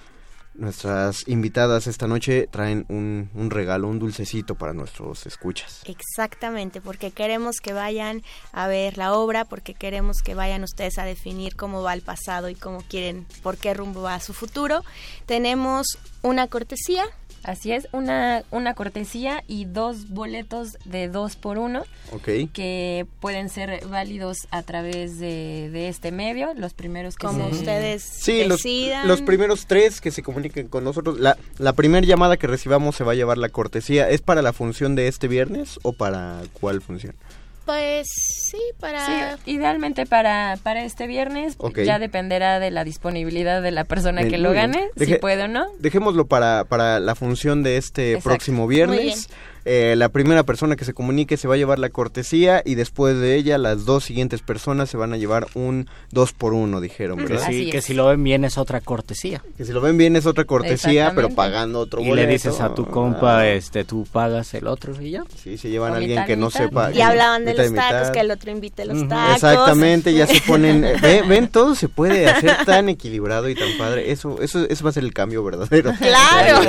nuestras 0.55 1.27
invitadas 1.27 1.87
esta 1.87 2.07
noche 2.07 2.49
traen 2.51 2.85
un, 2.91 3.31
un, 3.35 3.51
regalo, 3.51 3.89
un 3.89 3.99
dulcecito 3.99 4.57
para 4.57 4.75
nuestros 4.75 5.25
escuchas. 5.27 5.83
Exactamente, 5.87 6.83
porque 6.83 7.13
queremos 7.13 7.57
que 7.63 7.73
vayan 7.73 8.23
a 8.53 8.67
ver 8.67 8.99
la 8.99 9.15
obra, 9.15 9.47
porque 9.47 9.73
queremos 9.73 10.19
que 10.23 10.35
vayan 10.35 10.65
ustedes 10.65 10.99
a 10.99 11.05
definir 11.05 11.57
cómo 11.57 11.83
va 11.83 11.95
el 11.95 12.03
pasado 12.03 12.51
y 12.51 12.55
cómo 12.55 12.83
quieren, 12.87 13.27
por 13.43 13.57
qué 13.57 13.73
rumbo 13.73 14.03
va 14.03 14.21
su 14.21 14.35
futuro. 14.35 14.85
Tenemos 15.25 15.99
una 16.21 16.47
cortesía 16.49 17.05
Así 17.45 17.73
es, 17.73 17.89
una, 17.93 18.45
una 18.53 18.75
cortesía 18.75 19.43
y 19.49 19.65
dos 19.65 20.09
boletos 20.11 20.79
de 20.85 21.09
dos 21.09 21.35
por 21.35 21.59
uno 21.59 21.83
Ok. 22.13 22.29
que 22.53 23.07
pueden 23.21 23.49
ser 23.49 23.85
válidos 23.87 24.47
a 24.53 24.63
través 24.63 25.19
de, 25.19 25.69
de 25.73 25.89
este 25.89 26.13
medio, 26.13 26.55
los 26.55 26.73
primeros 26.73 27.17
que 27.17 27.27
Como 27.27 27.49
se- 27.51 27.57
ustedes 27.57 28.03
Sí, 28.03 28.45
los, 28.45 28.65
los 29.05 29.23
primeros 29.23 29.67
tres 29.67 30.01
que 30.01 30.11
se 30.13 30.23
comuniquen 30.23 30.69
con 30.69 30.85
nosotros. 30.85 31.19
La, 31.19 31.37
la 31.59 31.73
primera 31.73 32.07
llamada 32.07 32.37
que 32.37 32.47
recibamos 32.47 32.95
se 32.97 33.03
va 33.05 33.13
a 33.13 33.17
llevar 33.17 33.39
la 33.39 33.49
cortesía. 33.49 34.09
¿Es 34.09 34.21
para 34.21 34.41
la 34.43 34.53
función 34.53 34.95
de 34.95 35.09
este 35.09 35.27
viernes 35.27 35.81
o 35.83 35.93
para 35.93 36.43
cuál 36.61 36.81
función? 36.81 37.15
Pues 37.65 38.09
sí, 38.51 38.59
para... 38.81 39.37
Sí, 39.37 39.53
idealmente 39.53 40.05
para, 40.07 40.59
para 40.63 40.85
este 40.85 41.07
viernes 41.07 41.57
ya 41.85 41.99
dependerá 41.99 42.59
de 42.59 42.71
la 42.71 42.83
disponibilidad 42.85 43.63
de 43.63 43.71
la 43.71 43.85
persona 43.85 44.23
Bien, 44.23 44.31
que 44.33 44.39
lo 44.39 44.53
gane, 44.53 44.89
Deje- 44.97 45.15
si 45.15 45.19
puede 45.21 45.45
o 45.45 45.49
no. 45.49 45.67
Dejémoslo 45.79 46.27
para, 46.27 46.65
para 46.65 46.99
la 46.99 47.15
función 47.15 47.63
de 47.63 47.77
este 47.77 48.11
Exacto. 48.15 48.29
próximo 48.31 48.67
Muy 48.67 48.77
bien. 48.99 49.19
Eh, 49.65 49.95
la 49.97 50.09
primera 50.09 50.43
persona 50.43 50.77
que 50.77 50.85
se 50.85 50.93
comunique 50.95 51.37
se 51.37 51.47
va 51.49 51.55
a 51.55 51.57
llevar 51.57 51.79
la 51.79 51.89
cortesía 51.91 52.63
y 52.65 52.75
después 52.75 53.19
de 53.19 53.37
ella 53.37 53.59
las 53.59 53.85
dos 53.85 54.05
siguientes 54.05 54.41
personas 54.43 54.91
se 54.91 54.97
van 54.97 55.13
a 55.13 55.17
llevar 55.17 55.47
un 55.55 55.89
dos 56.11 56.33
por 56.33 56.53
uno, 56.53 56.81
dijeron, 56.81 57.19
Que 57.19 57.25
¿verdad? 57.27 57.47
sí, 57.49 57.71
que 57.71 57.81
si 57.81 57.95
lo 57.95 58.07
ven 58.07 58.23
bien 58.25 58.45
es 58.45 58.59
otra 58.59 58.81
cortesía. 58.81 59.43
Que 59.57 59.65
si 59.65 59.73
lo 59.73 59.81
ven 59.81 59.97
bien 59.99 60.17
es 60.17 60.27
otra 60.27 60.45
cortesía, 60.45 61.13
pero 61.15 61.31
pagando 61.31 61.79
otro 61.81 62.01
Y 62.01 62.11
le 62.13 62.27
dices 62.27 62.61
a 62.61 62.75
tu 62.75 62.87
compa, 62.87 63.39
Ah, 63.39 63.49
este, 63.49 63.85
tú 63.85 64.07
pagas 64.11 64.53
el 64.55 64.67
otro 64.67 65.01
y 65.01 65.13
ya. 65.13 65.23
Sí, 65.43 65.57
se 65.57 65.71
llevan 65.71 65.93
a 65.93 65.97
alguien 65.97 66.11
mitad 66.17 66.27
que 66.27 66.37
no 66.37 66.51
sepa. 66.51 66.91
Y 66.93 67.01
hablaban 67.01 67.45
de 67.45 67.53
mitad 67.53 67.65
los 67.65 67.75
tacos, 67.75 68.01
mitad. 68.01 68.13
que 68.13 68.21
el 68.21 68.31
otro 68.31 68.51
invite 68.51 68.85
los 68.85 69.09
tacos. 69.09 69.35
Exactamente, 69.37 70.13
ya 70.13 70.27
se 70.27 70.41
ponen, 70.41 70.85
eh, 70.85 70.95
ve- 71.03 71.23
ven, 71.27 71.49
todo 71.49 71.75
se 71.75 71.89
puede 71.89 72.27
hacer 72.29 72.65
tan 72.67 72.89
equilibrado 72.89 73.49
y 73.49 73.55
tan 73.55 73.69
padre. 73.79 74.11
Eso, 74.11 74.41
eso, 74.43 74.67
eso 74.69 74.85
va 74.85 74.91
a 74.91 74.93
ser 74.93 75.05
el 75.05 75.13
cambio 75.15 75.43
verdadero. 75.45 75.93
Claro. 75.99 76.69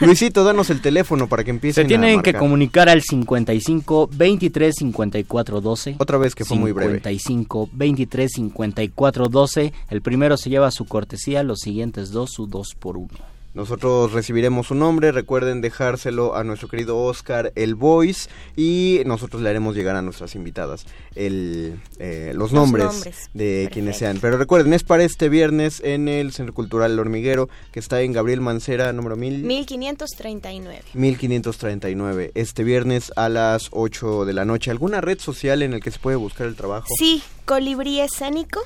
Luisito, 0.00 0.44
danos 0.44 0.70
el 0.70 0.80
teléfono 0.80 1.26
para 1.28 1.42
que 1.44 1.50
empiecen 1.50 1.84
Se 1.84 1.88
tienen 1.88 2.18
a 2.18 2.22
que 2.22 2.33
comunicar 2.38 2.88
al 2.88 3.02
55 3.02 4.10
23 4.12 4.74
54 4.74 5.60
12. 5.60 5.96
Otra 5.98 6.18
vez 6.18 6.34
que 6.34 6.44
fue 6.44 6.56
muy 6.56 6.72
breve. 6.72 6.94
55 6.94 7.70
23 7.72 8.30
54 8.32 9.28
12. 9.28 9.72
El 9.90 10.02
primero 10.02 10.36
se 10.36 10.50
lleva 10.50 10.70
su 10.70 10.86
cortesía, 10.86 11.42
los 11.42 11.60
siguientes 11.60 12.10
dos 12.10 12.30
su 12.30 12.46
dos 12.46 12.74
por 12.78 12.96
uno. 12.96 13.33
Nosotros 13.54 14.12
recibiremos 14.12 14.66
su 14.66 14.74
nombre, 14.74 15.12
recuerden 15.12 15.60
dejárselo 15.60 16.34
a 16.34 16.42
nuestro 16.44 16.68
querido 16.68 16.98
Oscar 16.98 17.52
el 17.54 17.74
Voice 17.76 18.28
y 18.56 19.00
nosotros 19.06 19.42
le 19.42 19.48
haremos 19.50 19.76
llegar 19.76 19.94
a 19.96 20.02
nuestras 20.02 20.34
invitadas 20.34 20.86
el, 21.14 21.80
eh, 22.00 22.32
los, 22.34 22.50
Los 22.50 22.52
nombres, 22.52 22.86
nombres. 22.86 23.30
de 23.32 23.68
quienes 23.72 23.96
sean. 23.98 24.18
Pero 24.20 24.38
recuerden, 24.38 24.72
es 24.74 24.82
para 24.82 25.04
este 25.04 25.28
viernes 25.28 25.80
en 25.84 26.08
el 26.08 26.32
Centro 26.32 26.52
Cultural 26.52 26.92
El 26.92 26.98
Hormiguero, 26.98 27.48
que 27.70 27.78
está 27.80 28.00
en 28.02 28.12
Gabriel 28.12 28.40
Mancera, 28.40 28.92
número 28.92 29.14
1000. 29.16 29.44
1539. 29.44 30.82
1539, 30.94 32.32
este 32.34 32.64
viernes 32.64 33.12
a 33.16 33.28
las 33.28 33.68
8 33.70 34.24
de 34.24 34.32
la 34.32 34.44
noche. 34.44 34.70
¿Alguna 34.70 35.00
red 35.00 35.18
social 35.20 35.62
en 35.62 35.70
la 35.72 35.80
que 35.80 35.90
se 35.90 35.98
puede 35.98 36.16
buscar 36.16 36.46
el 36.46 36.56
trabajo? 36.56 36.86
Sí, 36.98 37.22
Colibrí 37.44 38.00
Escénico, 38.00 38.60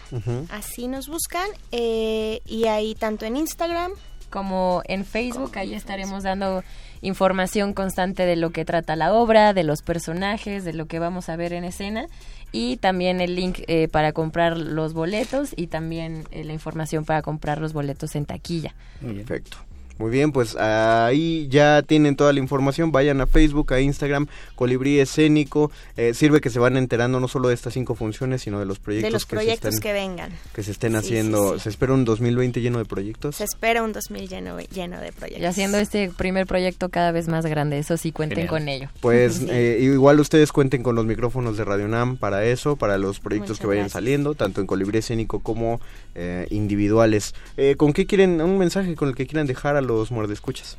así 0.50 0.88
nos 0.88 1.08
buscan. 1.08 1.48
eh, 1.72 2.40
y 2.46 2.64
ahí 2.66 2.94
tanto 2.94 3.26
en 3.26 3.36
Instagram 3.36 3.92
como 4.30 4.82
en 4.86 5.04
Facebook, 5.04 5.52
ahí 5.56 5.74
estaremos 5.74 6.22
dando 6.22 6.62
información 7.00 7.72
constante 7.74 8.26
de 8.26 8.36
lo 8.36 8.50
que 8.50 8.64
trata 8.64 8.96
la 8.96 9.12
obra, 9.12 9.52
de 9.52 9.64
los 9.64 9.82
personajes, 9.82 10.64
de 10.64 10.72
lo 10.72 10.86
que 10.86 10.98
vamos 10.98 11.28
a 11.28 11.36
ver 11.36 11.52
en 11.52 11.64
escena 11.64 12.06
y 12.52 12.78
también 12.78 13.20
el 13.20 13.34
link 13.34 13.60
eh, 13.66 13.88
para 13.88 14.12
comprar 14.12 14.56
los 14.56 14.94
boletos 14.94 15.52
y 15.56 15.66
también 15.66 16.24
eh, 16.30 16.44
la 16.44 16.52
información 16.52 17.04
para 17.04 17.22
comprar 17.22 17.60
los 17.60 17.72
boletos 17.72 18.16
en 18.16 18.24
taquilla. 18.24 18.74
Perfecto. 19.00 19.58
Muy 19.98 20.10
bien, 20.10 20.32
pues 20.32 20.56
ahí 20.56 21.48
ya 21.50 21.82
tienen 21.82 22.16
toda 22.16 22.32
la 22.32 22.38
información. 22.40 22.92
Vayan 22.92 23.20
a 23.20 23.26
Facebook, 23.26 23.72
a 23.72 23.80
Instagram, 23.80 24.26
Colibrí 24.54 24.98
Escénico. 25.00 25.70
Eh, 25.96 26.14
sirve 26.14 26.40
que 26.40 26.50
se 26.50 26.58
van 26.58 26.76
enterando 26.76 27.20
no 27.20 27.28
solo 27.28 27.48
de 27.48 27.54
estas 27.54 27.74
cinco 27.74 27.94
funciones, 27.94 28.42
sino 28.42 28.58
de 28.60 28.66
los 28.66 28.78
proyectos, 28.78 29.08
de 29.08 29.12
los 29.12 29.26
que, 29.26 29.36
proyectos 29.36 29.70
se 29.74 29.76
estén, 29.76 29.80
que 29.82 29.92
vengan. 29.92 30.30
que 30.54 30.62
se 30.62 30.70
estén 30.70 30.92
Sí, 30.92 30.96
haciendo. 30.98 31.48
sí, 31.54 31.58
sí. 31.58 31.62
Se 31.64 31.68
espera 31.70 31.92
un 31.94 32.04
2020 32.04 32.60
lleno 32.60 32.78
de 32.78 32.84
proyectos. 32.84 33.36
Se 33.36 33.44
espera 33.44 33.82
un 33.82 33.92
2000 33.92 34.28
lleno, 34.28 34.58
lleno 34.60 35.00
de 35.00 35.12
proyectos. 35.12 35.42
Y 35.42 35.46
haciendo 35.46 35.78
este 35.78 36.10
primer 36.16 36.46
proyecto 36.46 36.88
cada 36.88 37.12
vez 37.12 37.28
más 37.28 37.44
grande, 37.46 37.78
eso 37.78 37.96
sí 37.96 38.12
cuenten 38.12 38.36
Genial. 38.46 38.48
con 38.50 38.68
ello. 38.68 38.88
Pues 39.00 39.34
Sí. 39.38 39.46
eh, 39.50 39.78
igual 39.82 40.20
ustedes 40.20 40.52
cuenten 40.52 40.82
con 40.82 40.94
los 40.96 41.06
micrófonos 41.06 41.56
de 41.56 41.64
Radio 41.64 41.88
Nam 41.88 42.16
para 42.16 42.44
eso, 42.44 42.76
para 42.76 42.98
los 42.98 43.20
proyectos 43.20 43.50
Muchas 43.50 43.60
que 43.60 43.66
vayan 43.66 43.82
gracias. 43.84 43.92
saliendo, 43.92 44.34
tanto 44.34 44.60
en 44.60 44.66
Colibrí 44.66 44.98
Escénico 44.98 45.40
como 45.40 45.80
eh, 46.14 46.46
individuales. 46.50 47.34
Eh, 47.56 47.74
¿Con 47.76 47.92
qué 47.92 48.06
quieren, 48.06 48.40
un 48.40 48.58
mensaje 48.58 48.94
con 48.94 49.08
el 49.08 49.14
que 49.14 49.26
quieran 49.26 49.46
dejar 49.46 49.76
a 49.76 49.80
los 49.88 50.10
muerdescuchas? 50.10 50.76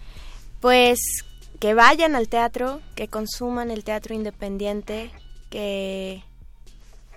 Pues 0.62 1.00
que 1.60 1.74
vayan 1.74 2.16
al 2.16 2.30
teatro, 2.30 2.82
que 2.96 3.08
consuman 3.08 3.72
el 3.72 3.84
teatro 3.84 4.16
independiente, 4.16 5.12
que, 5.50 6.24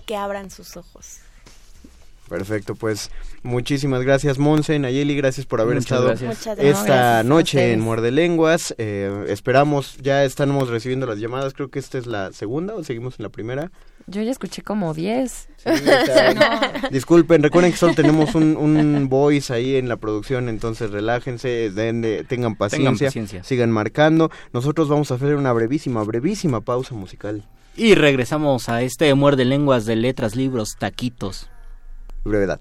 que 0.07 0.17
abran 0.17 0.51
sus 0.51 0.77
ojos. 0.77 1.21
Perfecto, 2.29 2.75
pues 2.75 3.11
muchísimas 3.43 4.03
gracias 4.03 4.39
Monse, 4.39 4.79
Nayeli, 4.79 5.15
gracias 5.17 5.45
por 5.45 5.61
haber 5.61 5.75
Muchas 5.75 5.85
estado 5.85 6.07
gracias. 6.07 6.59
Esta 6.59 7.23
noche 7.25 7.73
en 7.73 7.81
Muerde 7.81 8.11
Lenguas. 8.11 8.75
Eh, 8.79 9.27
esperamos, 9.29 9.99
ya 9.99 10.25
estamos 10.25 10.71
recibiendo 10.71 11.05
las 11.05 11.19
llamadas, 11.19 11.53
creo 11.53 11.71
que 11.71 11.79
esta 11.79 11.99
es 11.99 12.07
la 12.07 12.33
segunda 12.33 12.75
o 12.75 12.85
seguimos 12.85 13.19
en 13.19 13.25
la 13.25 13.29
primera. 13.29 13.71
Yo 14.07 14.23
ya 14.23 14.31
escuché 14.31 14.63
como 14.63 14.95
10. 14.95 15.49
está- 15.65 16.89
Disculpen, 16.91 17.43
recuerden 17.43 17.73
que 17.73 17.79
solo 17.79 17.95
tenemos 17.95 18.35
un, 18.35 18.57
un 18.57 19.09
voice 19.09 19.53
ahí 19.53 19.77
en 19.77 19.89
la 19.89 19.97
producción, 19.97 20.49
entonces 20.49 20.91
relájense, 20.91 21.71
den 21.71 22.01
de- 22.03 22.25
tengan 22.25 22.57
paciencia, 22.57 23.09
paciencia. 23.09 23.45
sigan 23.45 23.71
marcando. 23.71 24.31
Nosotros 24.53 24.89
vamos 24.89 25.11
a 25.11 25.15
hacer 25.15 25.35
una 25.37 25.53
brevísima, 25.53 26.03
brevísima 26.03 26.61
pausa 26.61 26.95
musical. 26.95 27.45
Y 27.77 27.95
regresamos 27.95 28.69
a 28.69 28.83
este 28.83 29.15
muerde 29.15 29.45
lenguas 29.45 29.87
de 29.87 29.97
letras, 29.97 30.37
libros, 30.37 30.77
taquitos. 30.79 31.49
Brevedad. 32.25 32.61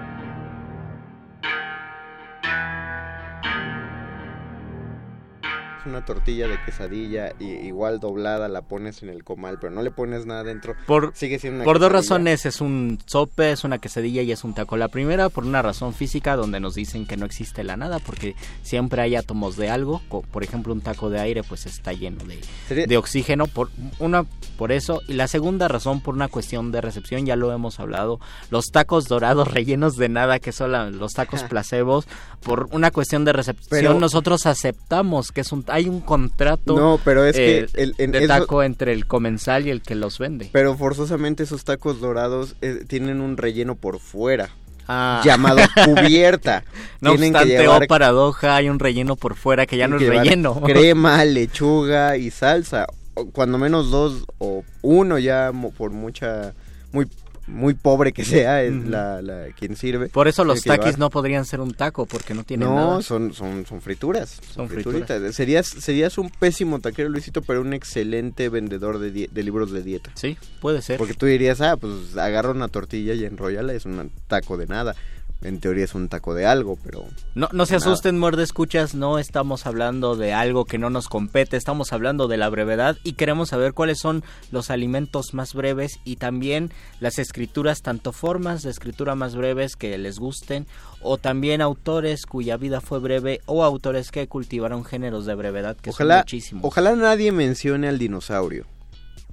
Una 5.91 6.05
tortilla 6.05 6.47
de 6.47 6.57
quesadilla 6.65 7.33
y 7.39 7.45
igual 7.45 7.99
doblada 7.99 8.47
la 8.49 8.61
pones 8.63 9.03
en 9.03 9.09
el 9.09 9.23
comal, 9.23 9.57
pero 9.59 9.71
no 9.71 9.81
le 9.83 9.91
pones 9.91 10.25
nada 10.25 10.43
dentro, 10.43 10.75
Por, 10.87 11.11
sigue 11.15 11.37
siendo 11.39 11.57
una 11.57 11.65
por 11.65 11.79
dos 11.79 11.91
razones, 11.91 12.45
es 12.45 12.61
un 12.61 12.99
sope, 13.05 13.51
es 13.51 13.63
una 13.63 13.77
quesadilla 13.77 14.21
y 14.23 14.31
es 14.31 14.43
un 14.43 14.53
taco. 14.55 14.77
La 14.77 14.87
primera, 14.87 15.29
por 15.29 15.43
una 15.45 15.61
razón 15.61 15.93
física, 15.93 16.35
donde 16.35 16.59
nos 16.59 16.73
dicen 16.75 17.05
que 17.05 17.17
no 17.17 17.25
existe 17.25 17.63
la 17.63 17.77
nada, 17.77 17.99
porque 17.99 18.35
siempre 18.63 19.01
hay 19.01 19.15
átomos 19.15 19.55
de 19.57 19.69
algo. 19.69 20.01
Por 20.31 20.43
ejemplo, 20.43 20.73
un 20.73 20.81
taco 20.81 21.09
de 21.09 21.19
aire, 21.19 21.43
pues 21.43 21.65
está 21.65 21.93
lleno 21.93 22.23
de, 22.25 22.39
Sería- 22.67 22.87
de 22.87 22.97
oxígeno. 22.97 23.47
Por 23.47 23.69
una, 23.99 24.25
por 24.57 24.71
eso. 24.71 25.01
Y 25.07 25.13
la 25.13 25.27
segunda 25.27 25.67
razón, 25.67 26.01
por 26.01 26.15
una 26.15 26.27
cuestión 26.27 26.71
de 26.71 26.81
recepción, 26.81 27.25
ya 27.25 27.35
lo 27.35 27.51
hemos 27.53 27.79
hablado. 27.79 28.19
Los 28.49 28.67
tacos 28.71 29.05
dorados 29.07 29.47
rellenos 29.53 29.95
de 29.97 30.09
nada, 30.09 30.39
que 30.39 30.51
son 30.51 30.71
la- 30.71 30.89
los 30.89 31.13
tacos 31.13 31.43
placebos, 31.49 32.07
por 32.43 32.69
una 32.71 32.91
cuestión 32.91 33.25
de 33.25 33.33
recepción, 33.33 33.67
Pero- 33.69 33.99
nosotros 33.99 34.45
aceptamos 34.45 35.31
que 35.31 35.41
es 35.41 35.51
un, 35.51 35.63
hay 35.67 35.80
un 35.87 36.01
contrato 36.01 36.77
No, 36.77 36.99
pero 37.03 37.25
es 37.25 37.35
que 37.35 37.59
eh, 37.59 37.67
el- 37.73 37.95
en 37.97 38.11
de 38.11 38.19
eso- 38.19 38.27
taco 38.27 38.63
entre 38.63 38.93
el 38.93 39.05
comensal 39.07 39.67
y 39.67 39.69
el 39.71 39.81
que 39.81 39.95
los 39.95 40.19
vende. 40.19 40.49
Pero 40.51 40.75
forzosamente 40.77 41.43
esos 41.43 41.63
tacos 41.63 41.99
dorados 41.99 42.55
eh, 42.61 42.83
tienen 42.87 43.21
un 43.21 43.37
relleno 43.37 43.75
por 43.75 43.99
fuera. 43.99 44.49
Ah. 44.87 45.21
Llamado 45.23 45.57
cubierta. 45.85 46.63
No 46.99 47.11
Tienen 47.11 47.31
que 47.33 47.37
obstante, 47.39 47.61
llevar 47.63 47.83
oh 47.83 47.87
paradoja, 47.87 48.55
hay 48.55 48.67
un 48.69 48.79
relleno 48.79 49.15
por 49.15 49.35
fuera 49.35 49.65
que 49.65 49.77
ya 49.77 49.87
no 49.87 49.95
es 49.97 50.01
que 50.03 50.09
relleno. 50.09 50.59
Crema, 50.65 51.23
lechuga 51.23 52.17
y 52.17 52.31
salsa. 52.31 52.87
Cuando 53.33 53.57
menos 53.57 53.91
dos 53.91 54.25
o 54.39 54.63
uno 54.81 55.19
ya 55.19 55.51
por 55.77 55.91
mucha 55.91 56.53
muy 56.91 57.07
muy 57.47 57.73
pobre 57.73 58.13
que 58.13 58.23
sea 58.23 58.61
es 58.63 58.73
la, 58.85 59.21
la- 59.21 59.47
quien 59.57 59.75
sirve. 59.75 60.09
Por 60.09 60.27
eso 60.27 60.43
los 60.45 60.61
taquis 60.61 60.97
no 60.97 61.09
podrían 61.09 61.45
ser 61.45 61.59
un 61.59 61.73
taco 61.73 62.05
porque 62.05 62.33
no 62.33 62.43
tienen 62.43 62.67
No, 62.69 62.75
nada. 62.75 63.01
son 63.01 63.33
son 63.33 63.65
son 63.65 63.81
frituras. 63.81 64.39
Son 64.53 64.69
frituritas. 64.69 65.35
Serías 65.35 65.67
serías 65.67 66.17
un 66.17 66.29
pésimo 66.29 66.79
taquero 66.79 67.09
Luisito, 67.09 67.41
pero 67.41 67.61
un 67.61 67.73
excelente 67.73 68.49
vendedor 68.49 68.99
de 68.99 69.43
libros 69.43 69.71
de 69.71 69.83
dieta. 69.83 70.11
Sí, 70.15 70.37
puede 70.59 70.81
ser. 70.81 70.97
Porque 70.97 71.13
tú 71.13 71.25
dirías, 71.25 71.61
ah, 71.61 71.77
pues 71.77 72.15
agarra 72.17 72.51
una 72.51 72.67
tortilla 72.67 73.13
y 73.13 73.25
enrollala, 73.25 73.73
es 73.73 73.85
un 73.85 74.11
taco 74.27 74.57
de 74.57 74.67
nada. 74.67 74.95
En 75.43 75.59
teoría 75.59 75.85
es 75.85 75.95
un 75.95 76.07
taco 76.07 76.35
de 76.35 76.45
algo, 76.45 76.77
pero 76.83 77.03
No, 77.33 77.49
no 77.51 77.65
se 77.65 77.73
nada. 77.73 77.85
asusten, 77.87 78.19
muerde 78.19 78.43
escuchas, 78.43 78.93
no 78.93 79.17
estamos 79.17 79.65
hablando 79.65 80.15
de 80.15 80.33
algo 80.33 80.65
que 80.65 80.77
no 80.77 80.89
nos 80.91 81.07
compete, 81.07 81.57
estamos 81.57 81.93
hablando 81.93 82.27
de 82.27 82.37
la 82.37 82.47
brevedad 82.49 82.95
y 83.03 83.13
queremos 83.13 83.49
saber 83.49 83.73
cuáles 83.73 83.97
son 83.99 84.23
los 84.51 84.69
alimentos 84.69 85.33
más 85.33 85.55
breves 85.55 85.99
y 86.03 86.17
también 86.17 86.71
las 86.99 87.17
escrituras, 87.17 87.81
tanto 87.81 88.11
formas 88.11 88.61
de 88.61 88.69
escritura 88.69 89.15
más 89.15 89.35
breves 89.35 89.75
que 89.75 89.97
les 89.97 90.19
gusten 90.19 90.67
o 91.01 91.17
también 91.17 91.61
autores 91.61 92.27
cuya 92.27 92.57
vida 92.57 92.79
fue 92.79 92.99
breve 92.99 93.41
o 93.47 93.63
autores 93.63 94.11
que 94.11 94.27
cultivaron 94.27 94.85
géneros 94.85 95.25
de 95.25 95.33
brevedad 95.33 95.75
que 95.75 95.91
son 95.91 95.95
ojalá 96.05 96.17
muchísimos. 96.19 96.63
ojalá 96.65 96.95
nadie 96.95 97.31
mencione 97.31 97.87
al 97.87 97.97
dinosaurio. 97.97 98.65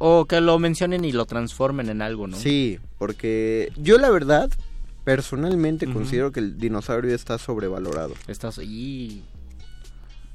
O 0.00 0.26
que 0.26 0.40
lo 0.40 0.58
mencionen 0.60 1.04
y 1.04 1.10
lo 1.12 1.26
transformen 1.26 1.88
en 1.90 2.02
algo, 2.02 2.28
¿no? 2.28 2.36
Sí, 2.36 2.78
porque 2.98 3.72
yo 3.76 3.98
la 3.98 4.10
verdad, 4.10 4.48
personalmente 5.14 5.90
considero 5.90 6.32
que 6.32 6.40
el 6.40 6.58
dinosaurio 6.58 7.14
está 7.14 7.38
sobrevalorado. 7.38 8.14
Estás 8.26 8.58
y 8.58 9.22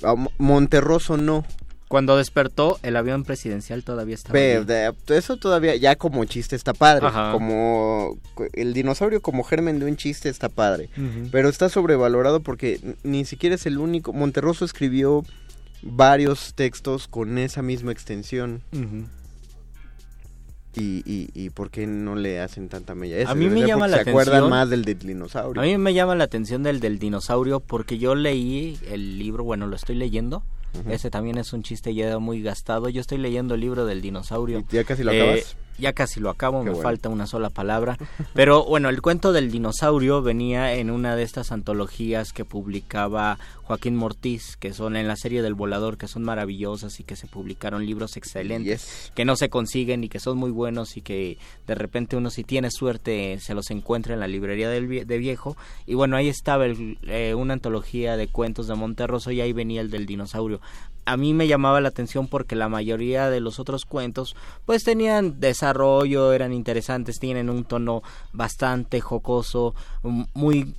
A 0.02 0.16
Mo- 0.16 0.32
Monterroso 0.40 1.16
no. 1.16 1.46
cuando 1.88 2.18
despertó 2.18 2.80
el 2.82 2.96
avión 2.96 3.24
presidencial 3.24 3.84
todavía 3.84 4.16
estaba 4.16 4.34
Pero 4.34 4.62
ahí. 4.62 4.66
de- 4.66 5.16
eso 5.16 5.38
todavía, 5.38 5.76
ya 5.76 5.96
como 5.96 6.26
chiste 6.26 6.56
está 6.56 6.74
padre. 6.74 7.06
Ajá. 7.06 7.32
Como 7.34 8.18
el 8.54 8.74
dinosaurio 8.74 9.22
como 9.22 9.44
germen 9.44 9.78
de 9.80 9.86
un 9.86 9.96
chiste 9.96 10.28
está 10.30 10.50
padre. 10.50 10.90
Pero 11.32 11.50
está 11.50 11.70
sobrevalorado 11.70 12.40
porque 12.42 12.80
ni 13.04 13.26
siquiera 13.26 13.54
es 13.56 13.66
el 13.68 13.78
único. 13.78 14.12
Monterroso 14.12 14.66
escribió 14.66 15.24
varios 15.84 16.54
textos 16.56 17.08
con 17.08 17.38
esa 17.38 17.62
misma 17.62 17.92
extensión. 17.92 18.64
Ujú. 18.74 19.06
Y, 20.76 21.04
y, 21.06 21.30
y 21.36 21.50
¿por 21.52 21.70
qué 21.70 21.86
no 21.86 22.16
le 22.16 22.40
hacen 22.40 22.68
tanta 22.68 22.96
mella? 22.96 23.30
A 23.30 23.36
mí 23.36 23.48
me 23.48 23.62
llama 23.66 23.88
la 23.88 24.04
se 24.04 24.10
acuerdan 24.10 24.36
atención- 24.38 24.50
más 24.50 24.70
del, 24.70 24.84
del 24.86 24.98
dinosaurio. 25.00 25.62
A 25.62 25.66
mí 25.66 25.78
me 25.78 25.94
llama 25.94 26.16
la 26.16 26.24
atención 26.24 26.64
del 26.64 26.80
del 26.80 26.98
dinosaurio 27.00 27.60
porque 27.60 27.98
yo 28.00 28.16
leí 28.16 28.78
el 28.90 29.20
libro, 29.20 29.44
bueno, 29.44 29.68
lo 29.68 29.76
estoy 29.76 29.96
leyendo. 29.96 30.44
Ese 30.90 31.12
también 31.12 31.38
es 31.38 31.54
un 31.54 31.62
chiste 31.62 31.94
ya 31.94 32.18
muy 32.18 32.42
gastado. 32.42 32.90
Yo 32.90 33.00
estoy 33.02 33.20
leyendo 33.20 33.54
el 33.54 33.62
libro 33.62 33.86
del 33.86 34.02
dinosaurio. 34.02 34.60
¿Y 34.72 34.74
ya 34.76 34.84
casi 34.84 35.04
lo 35.04 35.12
Eh, 35.12 35.22
acabas? 35.22 35.56
Ya 35.78 35.94
casi 35.94 36.20
lo 36.20 36.30
acabo, 36.30 36.60
Qué 36.60 36.66
me 36.66 36.72
bueno. 36.72 36.84
falta 36.84 37.10
una 37.10 37.28
sola 37.28 37.50
palabra. 37.50 37.98
Pero 38.34 38.64
bueno, 38.66 38.90
el 38.90 39.02
cuento 39.02 39.32
del 39.34 39.52
dinosaurio 39.52 40.22
venía 40.22 40.74
en 40.76 40.90
una 40.92 41.16
de 41.16 41.24
estas 41.24 41.52
antologías 41.52 42.32
que 42.34 42.46
publicaba 42.46 43.38
Joaquín 43.64 43.96
Mortiz, 43.96 44.58
que 44.58 44.74
son 44.74 44.96
en 44.96 45.08
la 45.08 45.16
serie 45.16 45.42
del 45.42 45.54
volador, 45.54 45.98
que 45.98 46.08
son 46.08 46.24
maravillosas 46.24 47.00
y 47.00 47.04
que 47.04 47.16
se 47.16 47.28
publicaron 47.28 47.86
libros 47.86 48.18
excelentes, 48.18 48.82
Yes. 48.86 49.12
que 49.16 49.26
no 49.26 49.36
se 49.36 49.50
consiguen 49.50 50.04
y 50.04 50.10
que 50.10 50.20
son 50.20 50.38
muy 50.38 50.52
buenos 50.52 50.98
y 50.98 51.02
que 51.02 51.38
de 51.66 51.76
repente 51.76 52.16
uno 52.18 52.30
si 52.30 52.44
tiene 52.44 52.70
suerte 52.72 53.40
se 53.40 53.54
los 53.54 53.72
encuentra 53.72 54.14
en 54.14 54.20
la 54.20 54.28
librería 54.28 54.70
del 54.70 54.88
vie- 54.88 55.06
de 55.06 55.18
viejo. 55.18 55.56
Y 55.88 55.94
bueno, 55.96 56.16
ahí 56.18 56.28
estaba 56.28 56.66
el- 56.66 56.98
eh, 57.04 57.34
una 57.36 57.54
antología 57.54 58.18
de 58.18 58.28
cuentos 58.28 58.68
de 58.68 58.76
Monterroso 58.76 59.32
y 59.32 59.40
ahí 59.42 59.54
venía 59.54 59.82
el 59.82 59.90
del 59.90 60.06
dinosaurio. 60.06 60.60
A 61.06 61.18
mí 61.18 61.34
me 61.34 61.48
llamaba 61.48 61.82
la 61.82 61.90
atención 61.90 62.28
porque 62.28 62.56
la 62.56 62.70
mayoría 62.70 63.30
de 63.30 63.40
los 63.42 63.60
otros 63.60 63.86
cuentos 63.86 64.36
pues 64.66 64.84
tenían 64.84 65.40
desarrollo, 65.40 66.32
eran 66.34 66.54
interesantes, 66.54 67.20
tienen 67.20 67.50
un 67.50 67.66
tono 67.66 68.04
bastante 68.32 69.02
jocoso, 69.02 69.76
muy 70.34 70.76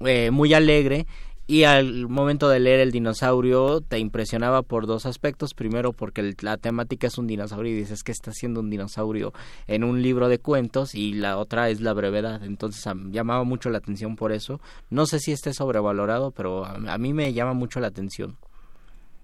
eh, 0.00 0.30
muy 0.30 0.52
alegre 0.54 1.06
y 1.48 1.62
al 1.62 2.08
momento 2.08 2.48
de 2.48 2.58
leer 2.58 2.80
el 2.80 2.90
dinosaurio 2.90 3.80
te 3.80 3.98
impresionaba 4.00 4.62
por 4.62 4.86
dos 4.86 5.06
aspectos. 5.06 5.54
Primero 5.54 5.92
porque 5.92 6.34
la 6.40 6.56
temática 6.56 7.06
es 7.06 7.18
un 7.18 7.26
dinosaurio 7.28 7.72
y 7.72 7.76
dices 7.76 8.02
que 8.02 8.10
está 8.12 8.32
haciendo 8.32 8.60
un 8.60 8.68
dinosaurio 8.68 9.32
en 9.68 9.84
un 9.84 10.02
libro 10.02 10.28
de 10.28 10.38
cuentos 10.40 10.94
y 10.94 11.12
la 11.14 11.38
otra 11.38 11.70
es 11.70 11.80
la 11.80 11.92
brevedad. 11.92 12.42
Entonces 12.44 12.84
am- 12.88 13.12
llamaba 13.12 13.44
mucho 13.44 13.70
la 13.70 13.78
atención 13.78 14.16
por 14.16 14.32
eso. 14.32 14.60
No 14.90 15.06
sé 15.06 15.20
si 15.20 15.30
esté 15.32 15.54
sobrevalorado, 15.54 16.32
pero 16.32 16.64
a 16.66 16.98
mí 16.98 17.12
me 17.12 17.32
llama 17.32 17.52
mucho 17.54 17.78
la 17.80 17.86
atención. 17.88 18.36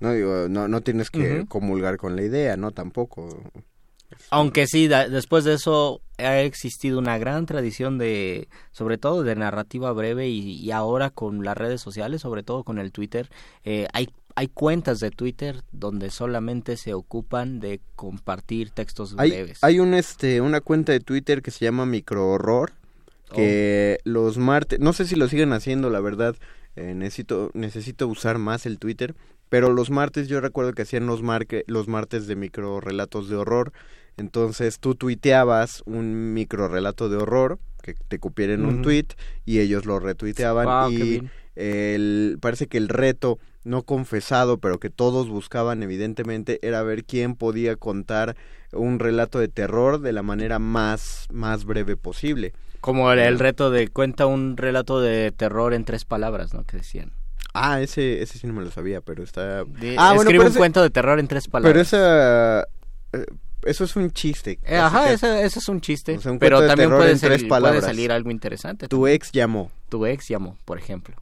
No, 0.02 0.12
digo, 0.12 0.48
no, 0.48 0.68
no 0.68 0.80
tienes 0.80 1.10
que 1.10 1.44
comulgar 1.48 1.96
con 1.96 2.16
la 2.16 2.22
idea, 2.22 2.56
¿no? 2.56 2.72
Tampoco. 2.72 3.42
Aunque 4.30 4.66
sí, 4.66 4.88
da- 4.88 5.08
después 5.08 5.44
de 5.44 5.54
eso 5.54 6.00
ha 6.18 6.40
existido 6.40 6.98
una 6.98 7.16
gran 7.18 7.46
tradición 7.46 7.96
de, 7.98 8.48
sobre 8.70 8.98
todo 8.98 9.22
de 9.22 9.34
narrativa 9.36 9.90
breve 9.92 10.28
y, 10.28 10.52
y 10.60 10.70
ahora 10.70 11.10
con 11.10 11.44
las 11.44 11.56
redes 11.56 11.80
sociales, 11.80 12.20
sobre 12.20 12.42
todo 12.42 12.62
con 12.62 12.78
el 12.78 12.92
Twitter, 12.92 13.30
eh, 13.64 13.86
hay 13.92 14.08
hay 14.34 14.48
cuentas 14.48 14.98
de 14.98 15.10
Twitter 15.10 15.62
donde 15.72 16.08
solamente 16.10 16.78
se 16.78 16.94
ocupan 16.94 17.60
de 17.60 17.82
compartir 17.94 18.70
textos 18.70 19.14
Hay, 19.18 19.28
breves. 19.30 19.58
hay 19.62 19.78
un, 19.78 19.92
este, 19.92 20.40
una 20.40 20.62
cuenta 20.62 20.92
de 20.92 21.00
Twitter 21.00 21.42
que 21.42 21.50
se 21.50 21.66
llama 21.66 21.84
Microhorror, 21.84 22.72
que 23.34 23.98
Oh. 23.98 24.08
los 24.08 24.38
martes, 24.38 24.80
no 24.80 24.94
sé 24.94 25.04
si 25.04 25.16
lo 25.16 25.28
siguen 25.28 25.52
haciendo, 25.52 25.90
la 25.90 26.00
verdad, 26.00 26.34
eh, 26.76 26.94
necesito, 26.94 27.50
necesito 27.52 28.08
usar 28.08 28.38
más 28.38 28.64
el 28.64 28.78
Twitter, 28.78 29.14
pero 29.52 29.70
los 29.70 29.90
martes 29.90 30.28
yo 30.28 30.40
recuerdo 30.40 30.72
que 30.72 30.80
hacían 30.80 31.06
los, 31.06 31.20
marque, 31.20 31.62
los 31.66 31.86
martes 31.86 32.26
de 32.26 32.36
micro 32.36 32.80
relatos 32.80 33.28
de 33.28 33.36
horror, 33.36 33.74
entonces 34.16 34.78
tú 34.78 34.94
tuiteabas 34.94 35.82
un 35.84 36.32
micro 36.32 36.68
relato 36.68 37.10
de 37.10 37.18
horror 37.18 37.58
que 37.82 37.92
te 38.08 38.18
copiara 38.18 38.54
en 38.54 38.64
un 38.64 38.76
Ujú. 38.76 38.84
tweet 38.84 39.08
y 39.44 39.60
ellos 39.60 39.84
lo 39.84 39.98
retuiteaban 39.98 40.90
y 40.90 41.20
el, 41.54 42.38
parece 42.40 42.66
que 42.66 42.78
el 42.78 42.88
reto 42.88 43.38
no 43.62 43.82
confesado, 43.82 44.56
pero 44.56 44.80
que 44.80 44.88
todos 44.88 45.28
buscaban 45.28 45.82
evidentemente, 45.82 46.58
era 46.62 46.82
ver 46.82 47.04
quién 47.04 47.34
podía 47.34 47.76
contar 47.76 48.36
un 48.72 49.00
relato 49.00 49.38
de 49.38 49.48
terror 49.48 50.00
de 50.00 50.12
la 50.14 50.22
manera 50.22 50.60
más, 50.60 51.26
más 51.30 51.66
breve 51.66 51.98
posible. 51.98 52.54
Como 52.80 53.12
el, 53.12 53.18
el 53.18 53.38
reto 53.38 53.70
de 53.70 53.88
cuenta 53.88 54.24
un 54.24 54.56
relato 54.56 54.98
de 55.02 55.30
terror 55.30 55.74
en 55.74 55.84
tres 55.84 56.06
palabras, 56.06 56.54
¿no? 56.54 56.64
Que 56.64 56.78
decían. 56.78 57.12
Ah, 57.54 57.80
ese, 57.82 58.22
ese 58.22 58.38
sí 58.38 58.46
no 58.46 58.52
me 58.54 58.62
lo 58.62 58.70
sabía, 58.70 59.00
pero 59.00 59.22
está... 59.22 59.64
De- 59.64 59.96
ah, 59.98 60.14
bueno, 60.14 60.22
escribe 60.22 60.38
pero 60.38 60.42
un 60.42 60.48
ese- 60.48 60.58
cuento 60.58 60.82
de 60.82 60.90
terror 60.90 61.18
en 61.18 61.28
tres 61.28 61.48
palabras. 61.48 61.70
Pero 61.72 61.82
esa... 61.82 62.62
eh, 63.12 63.26
eso 63.64 63.84
es 63.84 63.94
un 63.94 64.10
chiste. 64.10 64.58
Eh, 64.64 64.76
ajá, 64.76 65.12
ese, 65.12 65.44
ese 65.44 65.58
es 65.58 65.68
un 65.68 65.80
chiste. 65.80 66.16
O 66.16 66.20
sea, 66.20 66.32
un 66.32 66.38
pero 66.38 66.66
también 66.66 66.90
puede, 66.90 67.14
tres 67.16 67.44
puede 67.44 67.80
salir 67.80 68.10
algo 68.10 68.30
interesante. 68.30 68.88
Tu 68.88 68.96
también. 68.96 69.14
ex 69.16 69.32
llamó. 69.32 69.70
Tu 69.88 70.04
ex 70.06 70.28
llamó, 70.28 70.56
por 70.64 70.78
ejemplo. 70.78 71.14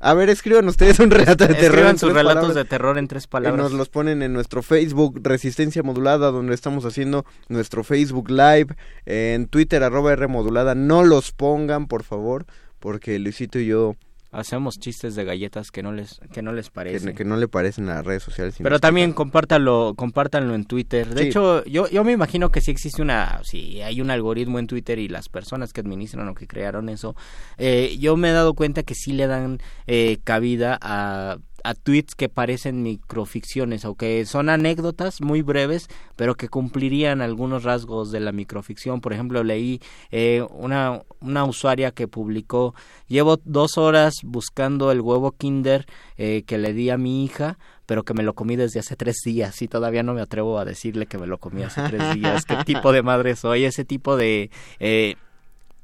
A 0.00 0.14
ver, 0.14 0.30
escriban 0.30 0.68
ustedes 0.68 1.00
un 1.00 1.10
relato 1.10 1.44
de 1.46 1.54
terror. 1.54 1.64
Escriban 1.74 1.98
sus 1.98 2.12
relatos 2.12 2.34
palabras. 2.42 2.54
de 2.54 2.64
terror 2.64 2.98
en 2.98 3.08
tres 3.08 3.24
Y 3.24 3.26
palabras. 3.26 3.60
nos 3.60 3.72
los 3.72 3.88
ponen 3.88 4.22
en 4.22 4.32
nuestro 4.32 4.62
Facebook 4.62 5.18
Resistencia 5.24 5.82
Modulada, 5.82 6.30
donde 6.30 6.54
estamos 6.54 6.84
haciendo 6.84 7.26
nuestro 7.48 7.82
Facebook 7.82 8.30
Live, 8.30 8.68
en 9.06 9.48
Twitter 9.48 9.82
arroba 9.82 10.12
R 10.12 10.28
Modulada. 10.28 10.76
No 10.76 11.02
los 11.02 11.32
pongan, 11.32 11.88
por 11.88 12.04
favor, 12.04 12.46
porque 12.78 13.18
Luisito 13.18 13.58
y 13.58 13.66
yo, 13.66 13.96
Hacemos 14.30 14.78
chistes 14.78 15.14
de 15.14 15.24
galletas 15.24 15.70
que 15.70 15.82
no 15.82 15.90
les, 15.92 16.20
que 16.32 16.42
no 16.42 16.52
les 16.52 16.68
parecen. 16.68 17.14
que 17.14 17.24
no 17.24 17.36
le 17.38 17.48
parecen 17.48 17.88
a 17.88 17.94
las 17.94 18.04
redes 18.04 18.22
sociales. 18.22 18.56
Pero 18.62 18.78
también 18.78 19.12
compártanlo, 19.14 19.94
compártanlo 19.96 20.54
en 20.54 20.66
Twitter. 20.66 21.08
De 21.14 21.22
Sí. 21.22 21.28
hecho, 21.28 21.64
yo, 21.64 21.88
yo 21.88 22.04
me 22.04 22.12
imagino 22.12 22.50
que 22.50 22.60
sí 22.60 22.70
existe 22.70 23.00
una, 23.00 23.40
si 23.44 23.80
hay 23.80 24.02
un 24.02 24.10
algoritmo 24.10 24.58
en 24.58 24.66
Twitter 24.66 24.98
y 24.98 25.08
las 25.08 25.30
personas 25.30 25.72
que 25.72 25.80
administran 25.80 26.28
o 26.28 26.34
que 26.34 26.46
crearon 26.46 26.90
eso, 26.90 27.16
eh, 27.56 27.96
yo 27.98 28.18
me 28.18 28.28
he 28.28 28.32
dado 28.32 28.52
cuenta 28.52 28.82
que 28.82 28.94
sí 28.94 29.12
le 29.12 29.26
dan 29.26 29.60
eh, 29.86 30.18
cabida 30.24 30.78
a 30.82 31.38
a 31.64 31.74
tweets 31.74 32.14
que 32.14 32.28
parecen 32.28 32.82
microficciones 32.82 33.84
o 33.84 33.94
que 33.94 34.24
son 34.26 34.48
anécdotas 34.48 35.20
muy 35.20 35.42
breves, 35.42 35.88
pero 36.16 36.34
que 36.34 36.48
cumplirían 36.48 37.20
algunos 37.20 37.64
rasgos 37.64 38.10
de 38.10 38.20
la 38.20 38.32
microficción. 38.32 39.00
Por 39.00 39.12
ejemplo, 39.12 39.42
leí 39.42 39.80
eh, 40.10 40.44
una, 40.50 41.02
una 41.20 41.44
usuaria 41.44 41.90
que 41.90 42.08
publicó, 42.08 42.74
llevo 43.06 43.38
dos 43.44 43.78
horas 43.78 44.14
buscando 44.22 44.92
el 44.92 45.00
huevo 45.00 45.32
Kinder 45.32 45.86
eh, 46.16 46.42
que 46.46 46.58
le 46.58 46.72
di 46.72 46.90
a 46.90 46.98
mi 46.98 47.24
hija, 47.24 47.58
pero 47.86 48.04
que 48.04 48.14
me 48.14 48.22
lo 48.22 48.34
comí 48.34 48.56
desde 48.56 48.80
hace 48.80 48.96
tres 48.96 49.16
días 49.24 49.62
y 49.62 49.68
todavía 49.68 50.02
no 50.02 50.14
me 50.14 50.20
atrevo 50.20 50.58
a 50.58 50.64
decirle 50.64 51.06
que 51.06 51.18
me 51.18 51.26
lo 51.26 51.38
comí 51.38 51.62
hace 51.62 51.82
tres 51.82 52.14
días. 52.14 52.44
¿Qué 52.44 52.56
tipo 52.66 52.92
de 52.92 53.02
madre 53.02 53.36
soy? 53.36 53.64
Ese 53.64 53.84
tipo 53.84 54.16
de... 54.16 54.50
Eh, 54.78 55.16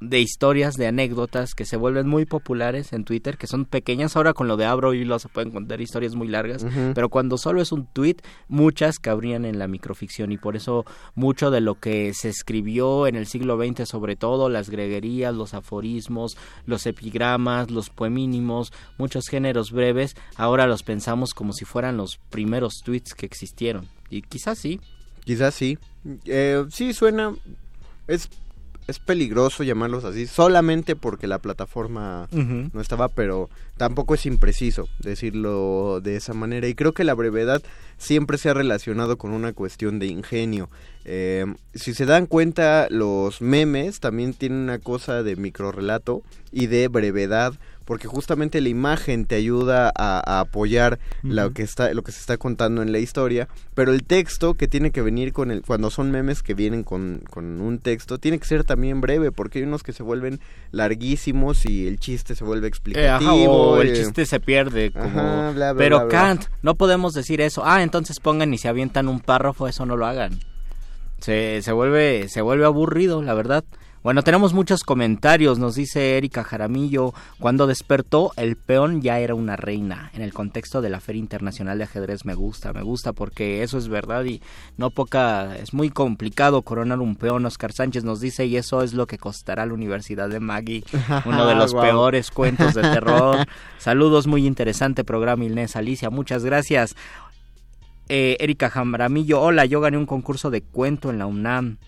de 0.08 0.20
historias, 0.20 0.74
de 0.76 0.86
anécdotas 0.86 1.54
que 1.54 1.64
se 1.64 1.76
vuelven 1.76 2.06
muy 2.06 2.26
populares 2.26 2.92
en 2.92 3.04
Twitter, 3.04 3.36
que 3.36 3.46
son 3.46 3.64
pequeñas. 3.64 4.16
Ahora 4.16 4.34
con 4.34 4.48
lo 4.48 4.56
de 4.56 4.66
Abro 4.66 4.94
Hilo 4.94 5.18
se 5.18 5.28
pueden 5.28 5.50
contar 5.50 5.80
historias 5.80 6.14
muy 6.14 6.28
largas, 6.28 6.66
pero 6.94 7.08
cuando 7.08 7.38
solo 7.38 7.60
es 7.60 7.72
un 7.72 7.86
tweet, 7.86 8.16
muchas 8.48 8.98
cabrían 8.98 9.44
en 9.44 9.58
la 9.58 9.68
microficción 9.68 10.32
y 10.32 10.38
por 10.38 10.56
eso 10.56 10.84
mucho 11.14 11.50
de 11.50 11.60
lo 11.60 11.80
que 11.80 12.12
se 12.14 12.28
escribió 12.28 13.06
en 13.06 13.16
el 13.16 13.26
siglo 13.26 13.56
XX, 13.56 13.88
sobre 13.88 14.16
todo 14.16 14.48
las 14.48 14.70
greguerías, 14.70 15.34
los 15.34 15.54
aforismos, 15.54 16.36
los 16.66 16.86
epigramas, 16.86 17.70
los 17.70 17.90
poemínimos, 17.90 18.72
muchos 18.98 19.26
géneros 19.28 19.72
breves, 19.72 20.16
ahora 20.36 20.66
los 20.66 20.82
pensamos 20.82 21.34
como 21.34 21.52
si 21.52 21.64
fueran 21.64 21.96
los 21.96 22.18
primeros 22.30 22.82
tweets 22.84 23.14
que 23.14 23.26
existieron. 23.26 23.88
Y 24.10 24.22
quizás 24.22 24.58
sí. 24.58 24.80
Quizás 25.24 25.54
sí. 25.54 25.78
Eh, 26.26 26.64
sí, 26.70 26.92
suena... 26.92 27.34
Es, 28.06 28.28
es 28.86 28.98
peligroso 28.98 29.62
llamarlos 29.62 30.04
así, 30.04 30.26
solamente 30.26 30.94
porque 30.96 31.26
la 31.26 31.38
plataforma 31.38 32.28
no 32.32 32.80
estaba, 32.80 33.08
pero 33.08 33.48
tampoco 33.76 34.14
es 34.14 34.26
impreciso 34.26 34.88
decirlo 34.98 36.00
de 36.02 36.16
esa 36.16 36.34
manera. 36.34 36.68
Y 36.68 36.74
creo 36.74 36.92
que 36.92 37.04
la 37.04 37.14
brevedad 37.14 37.62
siempre 37.96 38.36
se 38.36 38.50
ha 38.50 38.54
relacionado 38.54 39.16
con 39.16 39.32
una 39.32 39.52
cuestión 39.52 39.98
de 39.98 40.06
ingenio. 40.06 40.68
Eh, 41.06 41.46
si 41.74 41.94
se 41.94 42.06
dan 42.06 42.26
cuenta, 42.26 42.88
los 42.90 43.40
memes 43.40 44.00
también 44.00 44.34
tienen 44.34 44.58
una 44.58 44.78
cosa 44.78 45.22
de 45.22 45.36
microrelato 45.36 46.22
y 46.52 46.66
de 46.66 46.88
brevedad, 46.88 47.54
porque 47.84 48.08
justamente 48.08 48.60
la 48.60 48.68
imagen 48.68 49.26
te 49.26 49.34
ayuda 49.34 49.92
a, 49.94 50.22
a 50.24 50.40
apoyar 50.40 50.98
lo 51.22 51.50
que 51.52 51.62
está, 51.62 51.92
lo 51.94 52.02
que 52.02 52.12
se 52.12 52.20
está 52.20 52.36
contando 52.36 52.82
en 52.82 52.92
la 52.92 52.98
historia, 52.98 53.48
pero 53.74 53.92
el 53.92 54.04
texto 54.04 54.54
que 54.54 54.68
tiene 54.68 54.90
que 54.90 55.02
venir 55.02 55.32
con 55.32 55.50
el, 55.50 55.62
cuando 55.62 55.90
son 55.90 56.10
memes 56.10 56.42
que 56.42 56.54
vienen 56.54 56.82
con, 56.82 57.22
con 57.30 57.60
un 57.60 57.78
texto, 57.78 58.18
tiene 58.18 58.38
que 58.38 58.46
ser 58.46 58.64
también 58.64 59.00
breve, 59.00 59.32
porque 59.32 59.58
hay 59.58 59.64
unos 59.64 59.82
que 59.82 59.92
se 59.92 60.02
vuelven 60.02 60.40
larguísimos 60.72 61.66
y 61.66 61.86
el 61.86 61.98
chiste 61.98 62.34
se 62.34 62.44
vuelve 62.44 62.66
Eh, 62.66 62.68
explicativo. 62.68 63.30
ajá, 63.30 63.34
o 63.34 63.80
el 63.82 63.88
eh, 63.88 63.94
chiste 63.94 64.26
se 64.26 64.40
pierde 64.40 64.90
como 64.92 65.04
Ajá, 65.20 65.50
bla, 65.52 65.72
bla, 65.72 65.74
pero 65.78 65.98
bla. 66.00 66.08
Kant 66.08 66.44
no 66.62 66.74
podemos 66.74 67.14
decir 67.14 67.40
eso 67.40 67.62
ah 67.64 67.82
entonces 67.82 68.20
pongan 68.20 68.52
y 68.54 68.58
se 68.58 68.68
avientan 68.68 69.08
un 69.08 69.20
párrafo 69.20 69.68
eso 69.68 69.86
no 69.86 69.96
lo 69.96 70.06
hagan 70.06 70.38
se, 71.20 71.62
se 71.62 71.72
vuelve 71.72 72.28
se 72.28 72.40
vuelve 72.42 72.64
aburrido 72.64 73.22
la 73.22 73.34
verdad 73.34 73.64
bueno 74.04 74.22
tenemos 74.22 74.54
muchos 74.54 74.84
comentarios 74.84 75.58
nos 75.58 75.74
dice 75.74 76.16
Erika 76.16 76.44
Jaramillo 76.44 77.12
cuando 77.40 77.66
despertó 77.66 78.30
el 78.36 78.54
peón 78.54 79.02
ya 79.02 79.18
era 79.18 79.34
una 79.34 79.56
reina 79.56 80.12
en 80.14 80.22
el 80.22 80.32
contexto 80.32 80.80
de 80.80 80.90
la 80.90 81.00
Feria 81.00 81.18
Internacional 81.18 81.78
de 81.78 81.84
Ajedrez 81.84 82.24
me 82.24 82.34
gusta 82.34 82.72
me 82.72 82.82
gusta 82.82 83.12
porque 83.12 83.64
eso 83.64 83.78
es 83.78 83.88
verdad 83.88 84.24
y 84.24 84.40
no 84.76 84.90
poca 84.90 85.56
es 85.56 85.74
muy 85.74 85.90
complicado 85.90 86.62
coronar 86.62 87.00
un 87.00 87.16
peón 87.16 87.46
Oscar 87.46 87.72
Sánchez 87.72 88.04
nos 88.04 88.20
dice 88.20 88.46
y 88.46 88.56
eso 88.56 88.82
es 88.82 88.92
lo 88.92 89.08
que 89.08 89.18
costará 89.18 89.66
la 89.66 89.74
Universidad 89.74 90.28
de 90.28 90.38
Maggie 90.38 90.84
uno 91.24 91.46
de 91.46 91.54
los 91.56 91.74
peores 91.74 92.30
cuentos 92.30 92.74
de 92.74 92.82
terror. 92.82 93.46
Saludos, 93.78 94.26
muy 94.26 94.46
interesante 94.46 95.04
programa 95.04 95.44
Inés 95.44 95.76
Alicia, 95.76 96.10
muchas 96.10 96.44
gracias. 96.44 96.94
Eh, 98.08 98.36
Erika 98.40 98.68
Jamramillo, 98.68 99.40
hola, 99.40 99.64
yo 99.64 99.80
gané 99.80 99.96
un 99.96 100.06
concurso 100.06 100.50
de 100.50 100.60
cuento 100.60 101.10
en 101.10 101.18
la 101.18 101.26
UNAM 101.26 101.78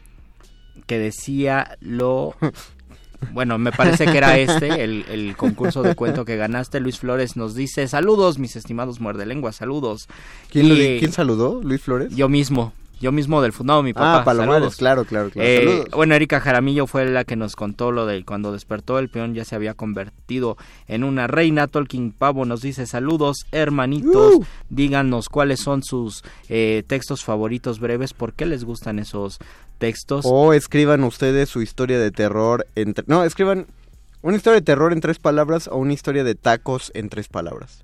que 0.86 0.98
decía 0.98 1.76
lo... 1.80 2.34
Bueno, 3.32 3.56
me 3.56 3.72
parece 3.72 4.04
que 4.04 4.18
era 4.18 4.38
este, 4.38 4.84
el, 4.84 5.04
el 5.10 5.36
concurso 5.36 5.82
de 5.82 5.94
cuento 5.94 6.26
que 6.26 6.36
ganaste. 6.36 6.80
Luis 6.80 6.98
Flores 6.98 7.34
nos 7.34 7.54
dice, 7.54 7.88
saludos, 7.88 8.38
mis 8.38 8.56
estimados 8.56 9.00
muerdelenguas, 9.00 9.56
saludos. 9.56 10.06
¿Quién, 10.50 10.66
Y, 10.66 10.98
¿Quién 10.98 11.12
saludó? 11.12 11.62
¿Luis 11.62 11.80
Flores? 11.80 12.14
Yo 12.14 12.28
mismo, 12.28 12.74
yo 13.00 13.12
mismo 13.12 13.42
del 13.42 13.52
fundado, 13.52 13.82
mi 13.82 13.92
papá. 13.92 14.20
Ah, 14.20 14.24
Palomares, 14.24 14.54
saludos. 14.54 14.76
claro, 14.76 15.04
claro, 15.04 15.30
claro. 15.30 15.48
Eh, 15.48 15.84
bueno, 15.92 16.14
Erika 16.14 16.40
Jaramillo 16.40 16.86
fue 16.86 17.04
la 17.04 17.24
que 17.24 17.36
nos 17.36 17.54
contó 17.56 17.92
lo 17.92 18.06
de 18.06 18.24
cuando 18.24 18.52
despertó 18.52 18.98
el 18.98 19.08
peón 19.08 19.34
ya 19.34 19.44
se 19.44 19.54
había 19.54 19.74
convertido 19.74 20.56
en 20.88 21.04
una 21.04 21.26
reina. 21.26 21.66
Tolkien 21.66 22.12
Pavo 22.12 22.44
nos 22.44 22.62
dice 22.62 22.86
saludos, 22.86 23.46
hermanitos. 23.52 24.34
Uh. 24.36 24.44
Díganos 24.70 25.28
cuáles 25.28 25.60
son 25.60 25.82
sus 25.82 26.22
eh, 26.48 26.82
textos 26.86 27.24
favoritos 27.24 27.80
breves, 27.80 28.14
por 28.14 28.32
qué 28.32 28.46
les 28.46 28.64
gustan 28.64 28.98
esos 28.98 29.38
textos. 29.78 30.24
O 30.26 30.52
escriban 30.52 31.04
ustedes 31.04 31.48
su 31.50 31.60
historia 31.62 31.98
de 31.98 32.10
terror 32.10 32.66
en... 32.76 32.94
tre- 32.94 33.04
No, 33.06 33.24
escriban 33.24 33.66
una 34.22 34.36
historia 34.38 34.60
de 34.60 34.64
terror 34.64 34.92
en 34.92 35.00
tres 35.00 35.18
palabras 35.18 35.68
o 35.68 35.76
una 35.76 35.92
historia 35.92 36.24
de 36.24 36.34
tacos 36.34 36.90
en 36.94 37.08
tres 37.10 37.28
palabras. 37.28 37.82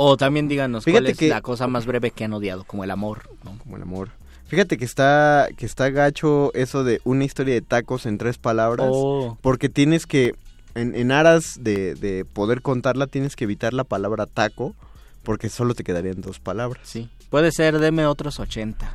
O 0.00 0.16
también 0.16 0.48
díganos 0.48 0.84
Fíjate 0.84 1.02
cuál 1.02 1.10
es 1.12 1.18
que- 1.18 1.28
la 1.28 1.42
cosa 1.42 1.66
más 1.66 1.84
breve 1.84 2.12
que 2.12 2.24
han 2.24 2.32
odiado, 2.32 2.64
como 2.64 2.84
el 2.84 2.90
amor. 2.90 3.28
¿no? 3.44 3.58
Como 3.58 3.76
el 3.76 3.82
amor. 3.82 4.08
Fíjate 4.48 4.76
que 4.78 4.84
está, 4.84 5.48
que 5.56 5.66
está 5.66 5.90
gacho 5.90 6.52
eso 6.54 6.82
de 6.82 7.00
una 7.04 7.24
historia 7.24 7.54
de 7.54 7.60
tacos 7.60 8.06
en 8.06 8.18
tres 8.18 8.38
palabras. 8.38 8.88
Oh. 8.90 9.36
Porque 9.42 9.68
tienes 9.68 10.06
que, 10.06 10.34
en, 10.74 10.94
en 10.94 11.12
aras 11.12 11.58
de, 11.60 11.94
de 11.94 12.24
poder 12.24 12.62
contarla, 12.62 13.06
tienes 13.06 13.36
que 13.36 13.44
evitar 13.44 13.74
la 13.74 13.84
palabra 13.84 14.26
taco. 14.26 14.74
Porque 15.22 15.50
solo 15.50 15.74
te 15.74 15.84
quedarían 15.84 16.22
dos 16.22 16.40
palabras. 16.40 16.80
Sí. 16.88 17.10
Puede 17.28 17.52
ser, 17.52 17.78
deme 17.78 18.06
otros 18.06 18.40
80. 18.40 18.90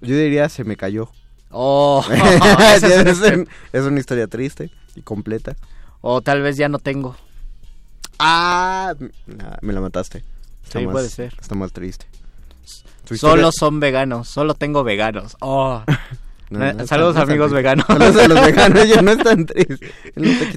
Yo 0.00 0.16
diría 0.16 0.48
se 0.48 0.64
me 0.64 0.76
cayó. 0.76 1.08
Oh, 1.50 2.04
es, 2.74 3.20
un- 3.20 3.48
una 3.86 4.00
historia 4.00 4.26
triste 4.26 4.70
y 4.96 5.02
completa. 5.02 5.54
O 6.00 6.20
tal 6.20 6.42
vez 6.42 6.56
ya 6.56 6.68
no 6.68 6.80
tengo. 6.80 7.16
Ah, 8.18 8.94
nah, 9.26 9.56
me 9.60 9.72
la 9.72 9.80
mataste. 9.80 10.24
Está 10.64 10.80
Sí, 10.80 10.86
más- 10.86 10.92
puede 10.92 11.08
ser. 11.08 11.34
Está 11.40 11.54
más 11.54 11.72
triste. 11.72 12.06
Solo 13.14 13.50
son 13.52 13.80
veganos, 13.80 14.28
solo 14.28 14.54
tengo 14.54 14.84
veganos. 14.84 15.36
Oh. 15.40 15.82
No, 16.48 16.60
no 16.60 16.82
es 16.82 16.88
Saludos 16.88 17.16
amigos 17.16 17.50
veganos. 17.50 17.84
Saludos 17.88 18.16
a 18.22 18.28
los 18.28 18.40
veganos, 18.40 18.84
ellos 18.84 19.02
no 19.02 19.10
están 19.10 19.46
tristes. 19.46 19.90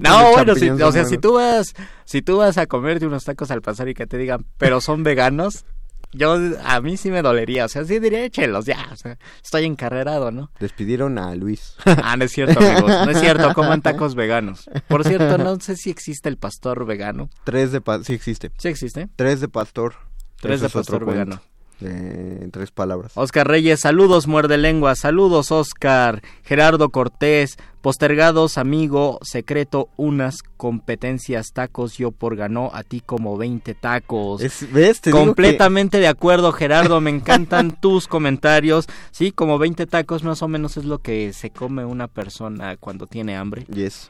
No 0.04 0.34
bueno, 0.34 0.54
si, 0.54 0.70
o 0.70 0.92
sea, 0.92 1.04
si 1.04 1.18
tú 1.18 1.34
vas, 1.34 1.74
si 2.06 2.22
tú 2.22 2.38
vas 2.38 2.60
a 2.60 2.68
comerte 2.68 3.08
unos 3.08 3.24
tacos 3.24 3.50
al 3.50 3.64
pasar 3.64 3.90
y 3.90 3.96
que 3.96 4.06
te 4.06 4.20
digan, 4.20 4.46
pero 4.60 4.82
son 4.82 5.02
veganos, 5.02 5.66
yo 6.12 6.38
a 6.64 6.82
mí 6.82 6.98
sí 6.98 7.12
me 7.12 7.22
dolería, 7.22 7.66
o 7.66 7.70
sea, 7.70 7.86
sí 7.86 8.00
diría, 8.00 8.24
échelos 8.24 8.66
ya, 8.66 8.90
o 8.92 8.96
sea, 8.96 9.18
estoy 9.44 9.66
encarrerado, 9.66 10.32
¿no? 10.32 10.52
Despidieron 10.60 11.18
a 11.18 11.36
Luis. 11.36 11.76
Ah, 11.86 12.18
no 12.18 12.26
es 12.26 12.32
cierto, 12.32 12.60
amigos, 12.60 12.90
no 12.90 13.12
es 13.12 13.20
cierto, 13.20 13.54
coman 13.54 13.82
tacos 13.82 14.16
veganos. 14.16 14.70
Por 14.88 15.04
cierto, 15.04 15.38
no 15.38 15.60
sé 15.60 15.76
si 15.76 15.90
existe 15.90 16.30
el 16.30 16.38
pastor 16.38 16.86
vegano. 16.86 17.30
Tres 17.44 17.72
de 17.72 17.82
pastor. 17.82 18.06
Sí 18.06 18.14
existe. 18.14 18.52
Sí 18.58 18.68
existe. 18.68 19.10
Tres 19.16 19.42
de 19.42 19.48
pastor. 19.48 19.96
Tres 20.40 20.62
de 20.62 20.70
pastor 20.70 21.04
cuento. 21.06 21.42
Eh, 21.82 22.40
en 22.42 22.52
tres 22.52 22.72
palabras. 22.72 23.14
Oscar 23.16 23.48
Reyes, 23.48 23.80
saludos, 23.80 24.28
muerde 24.28 24.58
lengua, 24.58 24.96
saludos, 24.96 25.52
Oscar. 25.52 26.22
Gerardo 26.44 26.90
Cortés, 26.90 27.58
postergados, 27.82 28.58
amigo, 28.58 29.20
secreto, 29.22 29.90
unas 29.96 30.40
competencias, 30.58 31.52
tacos, 31.54 31.98
yo 31.98 32.12
por 32.12 32.36
ganó, 32.36 32.70
a 32.74 32.84
ti 32.84 33.02
como 33.02 33.38
20 33.38 33.76
tacos. 33.76 34.42
Es- 34.42 34.72
¿Ves? 34.74 35.02
Te 35.02 35.12
Completamente 35.12 36.00
de 36.00 36.08
acuerdo, 36.08 36.52
Gerardo, 36.52 37.00
me 37.02 37.10
encantan 37.10 37.72
tus 37.82 38.08
comentarios. 38.08 38.86
Sí, 39.12 39.32
como 39.32 39.58
20 39.58 39.86
tacos 39.88 40.24
más 40.24 40.42
o 40.42 40.48
menos 40.48 40.78
es 40.78 40.86
lo 40.86 41.00
que 41.00 41.32
se 41.34 41.50
come 41.50 41.86
una 41.86 42.08
persona 42.08 42.76
cuando 42.78 43.08
tiene 43.08 43.36
hambre. 43.38 43.64
Yes. 43.74 44.10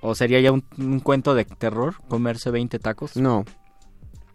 ¿O 0.00 0.14
sería 0.14 0.40
ya 0.40 0.52
un, 0.52 0.64
un 0.78 1.00
cuento 1.00 1.34
de 1.34 1.44
terror, 1.44 1.94
comerse 2.08 2.50
20 2.50 2.78
tacos? 2.78 3.16
No. 3.16 3.44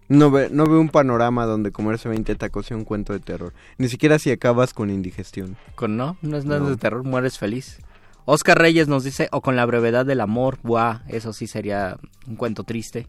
No, 0.10 0.32
ve, 0.32 0.50
no 0.52 0.66
veo 0.66 0.82
un 0.82 0.90
panorama 0.90 1.46
donde 1.46 1.72
comerse 1.72 2.10
20 2.10 2.36
tacos 2.36 2.66
sea 2.66 2.76
un 2.76 2.84
cuento 2.84 3.14
de 3.14 3.20
terror. 3.20 3.54
Ni 3.78 3.88
siquiera 3.90 4.18
si 4.20 4.32
acabas 4.32 4.74
con 4.74 4.90
indigestión. 4.90 5.56
Con 5.76 5.96
no, 5.98 6.18
no 6.22 6.36
es 6.38 6.46
nada 6.46 6.62
No. 6.62 6.70
de 6.70 6.78
terror, 6.78 7.04
mueres 7.04 7.38
feliz. 7.38 7.78
Oscar 8.26 8.58
Reyes 8.60 8.88
nos 8.88 9.04
dice, 9.04 9.28
o 9.32 9.42
con 9.42 9.56
la 9.56 9.66
brevedad 9.66 10.06
del 10.06 10.22
amor, 10.22 10.58
buah, 10.64 11.02
eso 11.08 11.32
sí 11.34 11.48
sería 11.48 11.98
un 12.28 12.36
cuento 12.36 12.64
triste. 12.64 13.08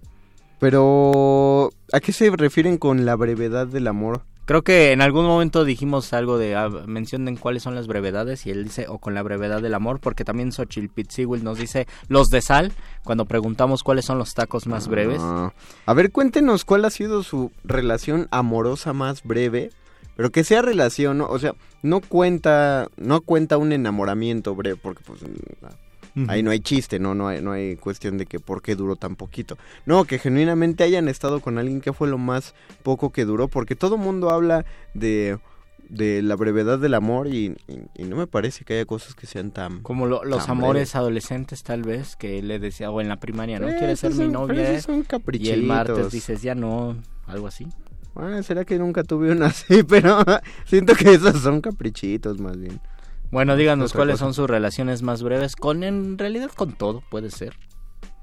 Pero, 0.59 1.71
¿a 1.93 2.01
qué 2.01 2.13
se 2.13 2.31
refieren 2.31 2.77
con 2.77 3.07
la 3.07 3.17
brevedad 3.17 3.67
del 3.67 3.87
amor? 3.87 4.23
Creo 4.51 4.63
que 4.63 4.91
en 4.91 5.01
algún 5.01 5.27
momento 5.27 5.65
dijimos 5.65 6.13
algo 6.13 6.37
de, 6.37 6.57
ah, 6.57 6.69
mencionen 6.69 7.37
cuáles 7.37 7.63
son 7.63 7.77
las 7.77 7.87
brevedades, 7.87 8.47
y 8.47 8.51
él 8.51 8.65
dice, 8.65 8.87
o 8.89 8.99
con 8.99 9.15
la 9.15 9.23
brevedad 9.23 9.63
del 9.63 9.75
amor, 9.75 10.01
porque 10.01 10.25
también 10.25 10.51
Xochitl 10.51 10.89
Pizzigüil 10.89 11.45
nos 11.45 11.57
dice, 11.57 11.87
los 12.09 12.31
de 12.31 12.43
sal, 12.43 12.73
cuando 13.05 13.27
preguntamos 13.27 13.85
cuáles 13.85 14.07
son 14.07 14.19
los 14.19 14.35
tacos 14.35 14.67
más 14.67 14.89
breves. 14.89 15.21
Ah. 15.23 15.53
A 15.87 15.95
ver, 15.95 16.11
cuéntenos 16.11 16.65
cuál 16.65 16.85
ha 16.85 16.91
sido 16.91 17.23
su 17.23 17.53
relación 17.63 18.27
amorosa 18.33 18.93
más 18.93 19.23
breve, 19.23 19.71
pero 20.17 20.31
que 20.31 20.43
sea 20.43 20.63
relación, 20.63 21.19
¿no? 21.19 21.27
o 21.29 21.39
sea, 21.39 21.55
no 21.85 22.01
cuenta, 22.01 22.89
no 22.97 23.21
cuenta 23.21 23.57
un 23.57 23.71
enamoramiento 23.71 24.57
breve, 24.57 24.81
porque 24.83 25.05
pues, 25.07 25.21
Ahí 26.29 26.43
no 26.43 26.51
hay 26.51 26.61
chiste, 26.61 26.99
no, 26.99 27.15
no 27.15 27.29
hay, 27.29 27.41
no 27.41 27.53
hay 27.53 27.77
cuestión 27.77 28.19
de 28.19 28.27
que 28.27 28.41
por 28.41 28.63
qué 28.63 28.75
duró 28.77 28.97
tan 28.97 29.17
poquito. 29.17 29.57
No, 29.87 30.05
que 30.05 30.19
genuinamente 30.19 30.85
hayan 30.85 31.09
estado 31.09 31.41
con 31.41 31.59
alguien 31.59 31.81
que 31.81 31.93
fue 31.93 32.09
lo 32.09 32.19
más 32.19 32.55
poco 32.83 33.11
que 33.11 33.25
duró, 33.25 33.49
porque 33.49 33.77
todo 33.77 33.97
mundo 33.97 34.31
habla 34.31 34.65
de, 34.95 35.39
de 35.89 36.23
la 36.23 36.37
brevedad 36.37 36.79
del 36.79 36.95
amor 36.95 37.27
y, 37.29 37.57
y- 37.69 38.03
y 38.03 38.05
no 38.05 38.17
me 38.17 38.27
parece 38.27 38.65
que 38.65 38.75
haya 38.75 38.85
cosas 38.85 39.15
que 39.15 39.27
sean 39.27 39.51
tan... 39.51 39.81
Como 39.83 40.07
lo- 40.07 40.25
los 40.25 40.47
tan 40.47 40.57
amores 40.59 40.95
adolescentes 40.95 41.63
tal 41.63 41.83
vez, 41.83 42.17
que 42.17 42.43
le 42.43 42.59
decía, 42.59 42.91
o 42.91 43.01
en 43.01 43.09
la 43.09 43.17
primaria, 43.17 43.59
¿no? 43.59 43.69
Eh, 43.69 43.77
¿Quieres 43.79 44.01
ser 44.01 44.15
mi 44.15 44.29
novia? 44.29 44.81
son 44.83 45.05
y 45.33 45.49
el 45.51 45.63
martes 45.63 46.13
dices, 46.13 46.43
ya 46.43 46.55
no, 46.55 46.97
algo 47.27 47.47
así. 47.47 47.67
Ah, 48.17 48.43
será 48.43 48.65
que 48.65 48.79
nunca 48.79 49.03
tuve 49.05 49.31
una 49.33 49.47
así, 49.49 49.83
pero 49.85 50.19
siento 50.67 50.95
que 50.95 51.15
esos 51.15 51.41
son 51.41 51.61
caprichitos 51.61 52.39
más 52.39 52.59
bien. 52.59 52.81
Bueno, 53.31 53.57
díganos 53.57 53.93
cuáles 53.93 54.15
cosa. 54.15 54.25
son 54.27 54.35
sus 54.35 54.49
relaciones 54.51 55.03
más 55.03 55.23
breves, 55.23 55.55
con 55.57 55.85
en 55.85 56.19
realidad 56.19 56.51
con 56.55 56.73
todo, 56.73 57.03
puede 57.11 57.31
ser. 57.31 57.55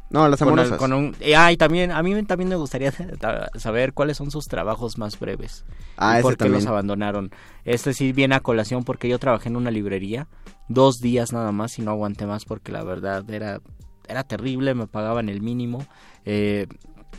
No, 0.09 0.27
las 0.29 0.39
Con 0.39 0.47
el- 0.47 0.53
amorosas. 0.53 0.77
con 0.77 0.93
un- 0.93 1.15
ah, 1.35 1.51
y 1.51 1.57
también, 1.57 1.91
a 1.91 2.01
mí 2.01 2.23
también 2.23 2.49
me 2.49 2.55
gustaría 2.55 2.91
ta- 3.19 3.49
saber 3.55 3.93
cuáles 3.93 4.17
son 4.17 4.31
sus 4.31 4.47
trabajos 4.47 4.97
más 4.97 5.19
breves. 5.19 5.65
Ah, 5.97 6.13
y 6.13 6.13
ese 6.15 6.21
por 6.23 6.37
qué 6.37 6.45
los 6.45 6.51
también. 6.53 6.67
abandonaron. 6.69 7.31
Este 7.65 7.93
sí 7.93 8.13
viene 8.13 8.35
a 8.35 8.39
colación 8.39 8.83
porque 8.85 9.09
yo 9.09 9.19
trabajé 9.19 9.49
en 9.49 9.57
una 9.57 9.71
librería 9.71 10.27
dos 10.69 10.99
días 10.99 11.33
nada 11.33 11.51
más 11.51 11.77
y 11.79 11.81
no 11.81 11.91
aguanté 11.91 12.25
más 12.25 12.45
porque 12.45 12.71
la 12.71 12.83
verdad 12.83 13.29
era, 13.29 13.59
era 14.07 14.23
terrible, 14.23 14.73
me 14.75 14.87
pagaban 14.87 15.27
el 15.29 15.41
mínimo. 15.41 15.85
eh, 16.25 16.67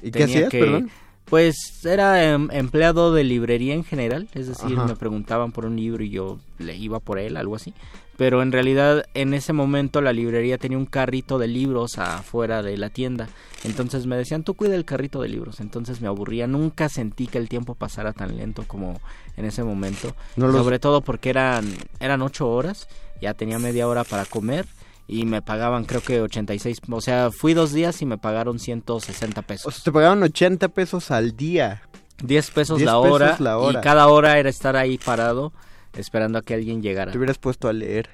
¿Y 0.03 0.11
qué 0.11 0.25
hacías, 0.25 0.49
que- 0.51 0.61
perdón? 0.61 0.91
Pues 1.31 1.85
era 1.85 2.25
em, 2.33 2.49
empleado 2.53 3.13
de 3.13 3.23
librería 3.25 3.75
en 3.75 3.85
general, 3.85 4.29
es 4.35 4.47
decir, 4.49 4.79
Ajá. 4.79 4.87
me 4.87 4.97
preguntaban 4.97 5.53
por 5.53 5.67
un 5.67 5.77
libro 5.77 6.03
y 6.03 6.11
yo 6.11 6.39
le 6.59 6.75
iba 6.77 7.01
por 7.01 7.19
él, 7.19 7.37
algo 7.37 7.55
así. 7.57 7.75
Pero 8.17 8.43
en 8.43 8.51
realidad 8.51 9.05
en 9.15 9.33
ese 9.35 9.53
momento 9.53 10.01
la 10.01 10.13
librería 10.13 10.59
tenía 10.59 10.79
un 10.79 10.87
carrito 10.87 11.39
de 11.39 11.47
libros 11.47 11.99
afuera 11.99 12.63
de 12.63 12.77
la 12.77 12.91
tienda. 12.91 13.29
Entonces 13.63 14.07
me 14.07 14.17
decían, 14.17 14.43
tú 14.43 14.55
cuida 14.55 14.75
el 14.75 14.85
carrito 14.85 15.21
de 15.23 15.29
libros. 15.29 15.61
Entonces 15.61 16.01
me 16.01 16.09
aburría, 16.09 16.47
nunca 16.49 16.89
sentí 16.89 17.27
que 17.29 17.39
el 17.39 17.49
tiempo 17.49 17.75
pasara 17.77 18.13
tan 18.13 18.37
lento 18.37 18.65
como 18.67 19.01
en 19.37 19.45
ese 19.45 19.63
momento. 19.63 20.15
No 20.37 20.49
los- 20.49 20.57
Sobre 20.65 20.79
todo 20.81 21.03
porque 21.03 21.31
eran, 21.31 21.73
eran 22.01 22.23
ocho 22.23 22.49
horas, 22.51 22.89
ya 23.21 23.35
tenía 23.35 23.59
media 23.61 23.87
hora 23.87 24.03
para 24.03 24.25
comer 24.25 24.67
y 25.09 25.25
me 25.25 25.43
pagaban 25.43 25.85
creo 25.85 26.03
que 26.03 26.21
86, 26.21 26.79
o 26.91 27.01
sea, 27.01 27.31
fui 27.33 27.55
dos 27.55 27.73
días 27.73 28.01
y 28.03 28.07
me 28.07 28.19
pagaron 28.19 28.59
160 28.61 29.43
pesos. 29.43 29.67
O 29.67 29.71
sea, 29.73 29.83
te 29.85 29.91
pagaban 29.91 30.23
80 30.23 30.69
pesos 30.69 31.11
al 31.11 31.35
día. 31.37 31.83
10 32.23 32.51
pesos, 32.51 32.79
10 32.79 32.87
la, 32.87 33.01
pesos 33.01 33.15
hora, 33.15 33.37
la 33.41 33.59
hora. 33.59 33.79
y 33.79 33.83
cada 33.83 34.07
hora 34.09 34.39
era 34.39 34.49
estar 34.51 34.77
ahí 34.77 34.99
parado 34.99 35.53
esperando 35.95 36.39
a 36.39 36.43
que 36.43 36.55
alguien 36.55 36.83
llegara. 36.83 37.11
Te 37.11 37.19
hubieras 37.19 37.39
puesto 37.39 37.69
a 37.69 37.73
leer. 37.73 38.11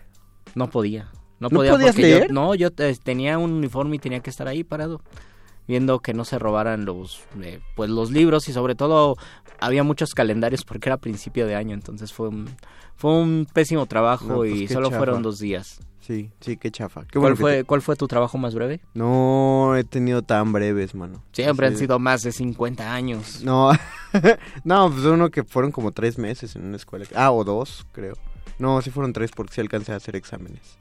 No 0.55 0.71
podía. 0.71 1.11
No, 1.41 1.49
¿No 1.49 1.51
podía 1.51 1.73
podías 1.73 1.95
porque 1.97 2.11
yo- 2.11 2.17
leer? 2.19 2.31
no, 2.33 2.55
yo 2.55 2.69
eh, 2.79 2.97
tenía 3.03 3.39
un 3.39 3.51
uniforme 3.53 3.97
y 3.97 3.99
tenía 3.99 4.21
que 4.21 4.31
estar 4.31 4.47
ahí 4.47 4.63
parado 4.63 5.01
viendo 5.67 5.99
que 6.01 6.13
no 6.15 6.25
se 6.27 6.39
robaran 6.39 6.85
los 6.85 7.23
eh, 7.43 7.59
pues 7.75 7.89
los 7.91 8.11
libros 8.11 8.49
y 8.49 8.53
sobre 8.53 8.75
todo 8.75 9.17
había 9.59 9.83
muchos 9.83 10.15
calendarios 10.15 10.63
porque 10.65 10.91
era 10.91 10.99
principio 10.99 11.47
de 11.47 11.55
año, 11.55 11.73
entonces 11.75 12.13
fue 12.13 12.29
un 12.29 12.49
fue 12.97 13.13
un 13.13 13.47
pésimo 13.53 13.87
trabajo 13.87 14.27
No, 14.27 14.35
pues 14.37 14.53
y 14.55 14.69
solo 14.69 14.89
chafa. 14.89 14.99
fueron 14.99 15.23
dos 15.23 15.39
días. 15.39 15.81
Sí, 16.07 16.31
sí, 16.41 16.59
qué 16.59 16.71
chafa. 16.71 17.03
Qué 17.03 17.19
¿Cuál 17.19 17.33
bueno 17.33 17.37
fue 17.37 17.57
te- 17.59 17.65
cuál 17.65 17.81
fue 17.81 17.97
tu 17.97 18.07
trabajo 18.07 18.37
más 18.37 18.55
breve? 18.55 18.81
No 18.93 19.75
he 19.75 19.85
tenido 19.85 20.21
tan 20.23 20.53
breves, 20.53 20.95
mano. 20.95 21.23
Siempre 21.33 21.67
han 21.67 21.79
sido 21.79 21.99
más 21.99 22.23
de 22.23 22.31
50 22.33 22.93
años. 22.93 23.43
No, 23.43 23.71
no, 24.65 24.91
pues 24.91 25.05
uno 25.07 25.31
que 25.31 25.45
fueron 25.45 25.73
como 25.73 25.93
tres 25.93 26.19
meses 26.19 26.57
en 26.57 26.67
una 26.67 26.77
escuela. 26.77 27.07
Ah, 27.15 27.31
o 27.33 27.43
dos, 27.45 27.87
creo. 27.93 28.15
No, 28.59 28.83
sí 28.83 28.91
fueron 28.91 29.13
tres 29.15 29.31
porque 29.35 29.55
sí 29.55 29.61
alcancé 29.63 29.93
a 29.93 29.97
hacer 29.97 30.15
exámenes. 30.15 30.77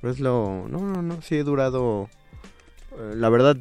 Pero 0.00 0.12
es 0.12 0.20
lo... 0.20 0.66
No, 0.68 0.80
no, 0.80 1.00
no, 1.02 1.22
sí 1.22 1.36
he 1.36 1.44
durado... 1.44 2.08
eh, 2.92 3.14
la 3.16 3.28
verdad, 3.30 3.56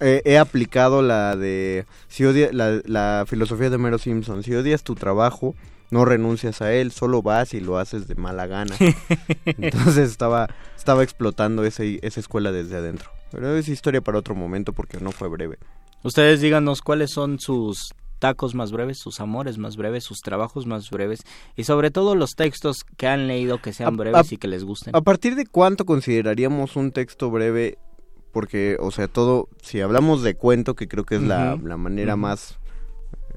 eh, 0.00 0.22
he 0.24 0.38
aplicado 0.38 1.02
la 1.02 1.34
de... 1.36 1.84
Si 2.08 2.24
odia, 2.24 2.50
la, 2.52 2.80
la 2.86 3.24
filosofía 3.26 3.70
de 3.70 3.78
Mero 3.78 3.98
Simpson. 3.98 4.42
Si 4.44 4.54
odias 4.54 4.84
tu 4.84 4.94
trabajo, 4.94 5.54
no 5.94 6.04
renuncias 6.04 6.60
a 6.60 6.72
él, 6.72 6.90
solo 6.90 7.22
vas 7.22 7.54
y 7.54 7.60
lo 7.60 7.78
haces 7.78 8.08
de 8.08 8.16
mala 8.16 8.46
gana. 8.48 8.74
Entonces 9.46 10.10
estaba, 10.10 10.48
estaba 10.76 11.02
explotando 11.04 11.64
ese, 11.64 12.00
esa 12.02 12.18
escuela 12.20 12.50
desde 12.50 12.76
adentro. 12.76 13.10
Pero 13.30 13.56
es 13.56 13.68
historia 13.68 14.00
para 14.00 14.18
otro 14.18 14.34
momento 14.34 14.72
porque 14.72 14.98
no 15.00 15.12
fue 15.12 15.28
breve. 15.28 15.58
Ustedes 16.02 16.40
díganos 16.40 16.82
cuáles 16.82 17.10
son 17.12 17.38
sus 17.38 17.92
tacos 18.18 18.54
más 18.54 18.72
breves, 18.72 18.98
sus 18.98 19.20
amores 19.20 19.56
más 19.58 19.76
breves, 19.76 20.02
sus 20.04 20.20
trabajos 20.20 20.66
más 20.66 20.90
breves 20.90 21.20
y 21.56 21.64
sobre 21.64 21.90
todo 21.90 22.14
los 22.14 22.34
textos 22.34 22.84
que 22.96 23.06
han 23.06 23.26
leído 23.28 23.58
que 23.60 23.72
sean 23.72 23.94
A- 23.94 23.96
breves 23.96 24.30
a- 24.32 24.34
y 24.34 24.38
que 24.38 24.48
les 24.48 24.64
gusten. 24.64 24.96
¿A 24.96 25.00
partir 25.00 25.34
de 25.36 25.46
cuánto 25.46 25.84
consideraríamos 25.84 26.76
un 26.76 26.90
texto 26.92 27.30
breve? 27.30 27.78
Porque, 28.32 28.76
o 28.80 28.90
sea, 28.90 29.06
todo, 29.06 29.48
si 29.62 29.80
hablamos 29.80 30.22
de 30.24 30.34
cuento, 30.34 30.74
que 30.74 30.88
creo 30.88 31.04
que 31.04 31.14
es 31.16 31.22
la, 31.22 31.56
la 31.62 31.76
manera 31.76 32.16
más, 32.16 32.58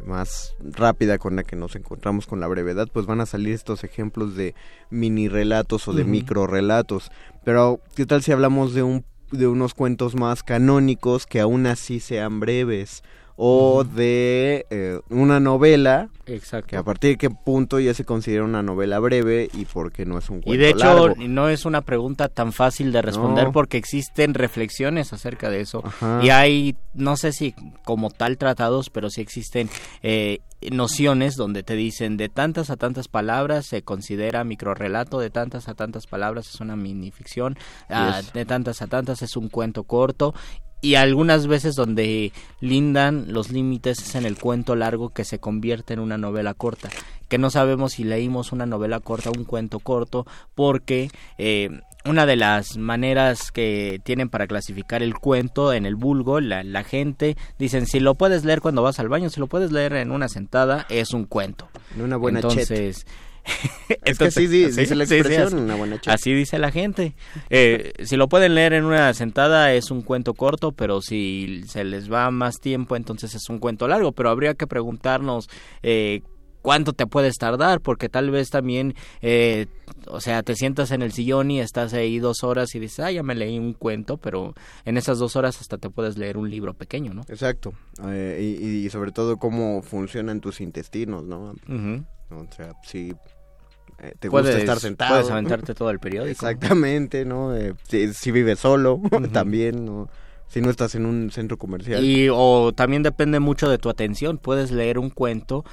más 0.05 0.55
rápida 0.59 1.17
con 1.17 1.35
la 1.35 1.43
que 1.43 1.55
nos 1.55 1.75
encontramos 1.75 2.27
con 2.27 2.39
la 2.39 2.47
brevedad, 2.47 2.87
pues 2.91 3.05
van 3.05 3.21
a 3.21 3.25
salir 3.25 3.53
estos 3.53 3.83
ejemplos 3.83 4.35
de 4.35 4.55
mini 4.89 5.27
relatos 5.27 5.87
o 5.87 5.93
de 5.93 6.03
Ujú. 6.03 6.11
micro 6.11 6.47
relatos. 6.47 7.11
Pero, 7.43 7.79
¿qué 7.95 8.05
tal 8.05 8.21
si 8.23 8.31
hablamos 8.31 8.73
de 8.73 8.83
un 8.83 9.05
de 9.31 9.47
unos 9.47 9.73
cuentos 9.73 10.15
más 10.15 10.41
canónicos 10.41 11.25
que 11.25 11.41
aún 11.41 11.67
así 11.67 11.99
sean 11.99 12.39
breves? 12.39 13.03
O 13.39 13.83
de 13.83 14.65
eh, 14.71 14.99
una 15.09 15.39
novela 15.39 16.09
Exacto. 16.25 16.67
que 16.69 16.75
a 16.77 16.81
partir 16.83 17.11
de 17.11 17.17
qué 17.17 17.29
punto 17.29 17.79
ya 17.79 17.93
se 17.93 18.03
considera 18.03 18.43
una 18.43 18.63
novela 18.63 18.97
breve 18.97 19.47
y 19.53 19.65
por 19.65 19.91
qué 19.91 20.05
no 20.07 20.17
es 20.17 20.27
un 20.29 20.41
cuento 20.41 20.53
Y 20.53 20.57
de 20.57 20.69
hecho 20.71 21.07
largo. 21.09 21.15
no 21.27 21.47
es 21.47 21.63
una 21.65 21.81
pregunta 21.81 22.29
tan 22.29 22.51
fácil 22.51 22.91
de 22.91 23.01
responder 23.03 23.45
No. 23.45 23.51
porque 23.51 23.77
existen 23.77 24.33
reflexiones 24.33 25.13
acerca 25.13 25.49
de 25.51 25.61
eso. 25.61 25.83
Ajá. 25.85 26.19
Y 26.23 26.29
hay, 26.31 26.75
no 26.95 27.15
sé 27.15 27.31
si 27.31 27.53
como 27.85 28.09
tal 28.09 28.37
tratados, 28.39 28.89
pero 28.89 29.09
sí 29.11 29.21
existen 29.21 29.69
eh, 30.01 30.39
nociones 30.71 31.35
donde 31.35 31.61
te 31.61 31.75
dicen 31.75 32.17
de 32.17 32.29
tantas 32.29 32.71
a 32.71 32.75
tantas 32.77 33.07
palabras 33.07 33.67
se 33.67 33.83
considera 33.83 34.43
microrelato, 34.43 35.19
de 35.19 35.29
tantas 35.29 35.67
a 35.69 35.75
tantas 35.75 36.07
palabras 36.07 36.47
es 36.49 36.59
una 36.59 36.75
minificción, 36.75 37.55
ah, 37.89 38.19
Yes. 38.19 38.33
de 38.33 38.45
tantas 38.45 38.81
a 38.81 38.87
tantas 38.87 39.21
es 39.21 39.37
un 39.37 39.49
cuento 39.49 39.83
corto. 39.83 40.33
Y 40.81 40.95
algunas 40.95 41.47
veces 41.47 41.75
donde 41.75 42.31
lindan 42.59 43.33
los 43.33 43.51
límites 43.51 43.99
es 43.99 44.15
en 44.15 44.25
el 44.25 44.37
cuento 44.37 44.75
largo 44.75 45.09
que 45.09 45.25
se 45.25 45.39
convierte 45.39 45.93
en 45.93 45.99
una 45.99 46.17
novela 46.17 46.53
corta. 46.53 46.89
Que 47.27 47.37
no 47.37 47.49
sabemos 47.49 47.93
si 47.93 48.03
leímos 48.03 48.51
una 48.51 48.65
novela 48.65 48.99
corta 48.99 49.29
o 49.29 49.33
un 49.35 49.43
cuento 49.43 49.79
corto 49.79 50.25
porque 50.55 51.09
eh, 51.37 51.81
una 52.05 52.25
de 52.25 52.35
las 52.35 52.77
maneras 52.77 53.51
que 53.51 53.99
tienen 54.03 54.29
para 54.29 54.47
clasificar 54.47 55.03
el 55.03 55.15
cuento 55.15 55.73
en 55.73 55.85
el 55.85 55.95
vulgo, 55.95 56.39
la, 56.39 56.63
la 56.63 56.83
gente, 56.83 57.35
dicen 57.59 57.85
si 57.85 57.99
lo 57.99 58.15
puedes 58.15 58.45
leer 58.45 58.61
cuando 58.61 58.81
vas 58.81 58.99
al 58.99 59.09
baño, 59.09 59.29
si 59.29 59.39
lo 59.39 59.47
puedes 59.47 59.71
leer 59.71 59.93
en 59.93 60.11
una 60.11 60.29
sentada, 60.29 60.85
es 60.89 61.13
un 61.13 61.25
cuento. 61.25 61.67
En 61.95 62.03
una 62.03 62.17
buena 62.17 62.39
Entonces, 62.39 63.05
Es 64.03 64.17
que 64.17 64.25
así 64.25 64.47
di- 64.47 64.65
dice 64.65 64.95
la 64.95 65.03
expresión, 65.05 65.47
así, 65.47 65.55
una 65.55 65.75
buena 65.75 65.99
chet. 66.01 66.13
así 66.13 66.33
dice 66.33 66.59
la 66.59 66.71
gente. 66.71 67.13
Eh, 67.49 67.93
si 68.03 68.17
lo 68.17 68.27
pueden 68.27 68.55
leer 68.55 68.73
en 68.73 68.83
una 68.85 69.13
sentada 69.13 69.73
es 69.73 69.91
un 69.91 70.01
cuento 70.01 70.33
corto, 70.33 70.71
pero 70.73 71.01
si 71.01 71.61
se 71.67 71.83
les 71.83 72.11
va 72.11 72.29
más 72.31 72.55
tiempo 72.59 72.95
entonces 72.95 73.33
es 73.35 73.49
un 73.49 73.59
cuento 73.59 73.87
largo. 73.87 74.11
Pero 74.11 74.29
habría 74.29 74.53
que 74.55 74.67
preguntarnos 74.67 75.49
eh, 75.83 76.21
cuánto 76.61 76.91
te 76.91 77.07
puedes 77.07 77.35
tardar, 77.37 77.79
porque 77.79 78.09
tal 78.09 78.29
vez 78.29 78.49
también, 78.49 78.93
eh, 79.21 79.67
o 80.07 80.19
sea, 80.19 80.43
te 80.43 80.55
sientas 80.55 80.91
en 80.91 81.01
el 81.01 81.13
sillón 81.13 81.49
y 81.49 81.61
estás 81.61 81.93
ahí 81.93 82.19
dos 82.19 82.43
horas 82.43 82.75
y 82.75 82.79
dices, 82.79 82.99
ah, 82.99 83.11
ya 83.11 83.23
me 83.23 83.35
leí 83.35 83.57
un 83.57 83.71
cuento, 83.73 84.17
pero 84.17 84.53
en 84.83 84.97
esas 84.97 85.17
dos 85.19 85.37
horas 85.37 85.61
hasta 85.61 85.77
te 85.77 85.89
puedes 85.89 86.17
leer 86.17 86.35
un 86.37 86.49
libro 86.49 86.73
pequeño, 86.73 87.13
¿no? 87.13 87.21
Exacto. 87.29 87.73
Eh, 88.05 88.57
y, 88.61 88.85
y 88.85 88.89
sobre 88.89 89.13
todo 89.13 89.37
cómo 89.37 89.81
funcionan 89.81 90.41
tus 90.41 90.59
intestinos, 90.59 91.23
¿no? 91.23 91.53
O 92.29 92.45
sea, 92.53 92.73
si 92.83 93.13
eh, 93.99 94.13
te 94.19 94.29
Puedes- 94.29 94.47
gusta 94.55 94.59
estar 94.59 94.79
sentado. 94.79 95.15
puedes 95.15 95.29
aventarte 95.31 95.73
todo 95.73 95.89
el 95.89 95.99
periódico. 95.99 96.31
Exactamente, 96.31 97.25
¿no? 97.25 97.55
Eh, 97.55 97.73
si, 97.87 98.13
si 98.13 98.31
vives 98.31 98.59
solo, 98.59 99.01
también, 99.33 99.85
¿no? 99.85 100.09
Si 100.49 100.61
no 100.61 100.69
estás 100.69 100.95
en 100.95 101.05
un 101.05 101.29
centro 101.31 101.57
comercial. 101.57 102.03
Y 102.03 102.29
o 102.31 102.71
también 102.73 103.03
depende 103.03 103.39
mucho 103.39 103.69
de 103.69 103.77
tu 103.77 103.89
atención. 103.89 104.37
Puedes 104.37 104.71
leer 104.71 104.97
un 104.97 105.09
cuento, 105.09 105.65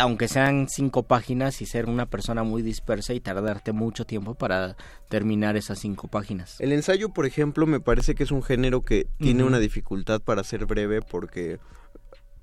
aunque 0.00 0.26
sean 0.26 0.68
cinco 0.68 1.04
páginas, 1.04 1.62
y 1.62 1.66
ser 1.66 1.86
una 1.86 2.06
persona 2.06 2.42
muy 2.42 2.60
dispersa 2.62 3.14
y 3.14 3.20
tardarte 3.20 3.70
mucho 3.72 4.04
tiempo 4.04 4.34
para 4.34 4.76
terminar 5.08 5.56
esas 5.56 5.78
cinco 5.78 6.08
páginas. 6.08 6.60
El 6.60 6.72
ensayo, 6.72 7.10
por 7.10 7.24
ejemplo, 7.24 7.66
me 7.66 7.78
parece 7.78 8.14
que 8.16 8.24
es 8.24 8.32
un 8.32 8.42
género 8.42 8.82
que 8.82 9.06
tiene 9.18 9.44
una 9.44 9.58
dificultad 9.60 10.20
para 10.20 10.42
ser 10.42 10.66
breve 10.66 11.02
porque 11.02 11.58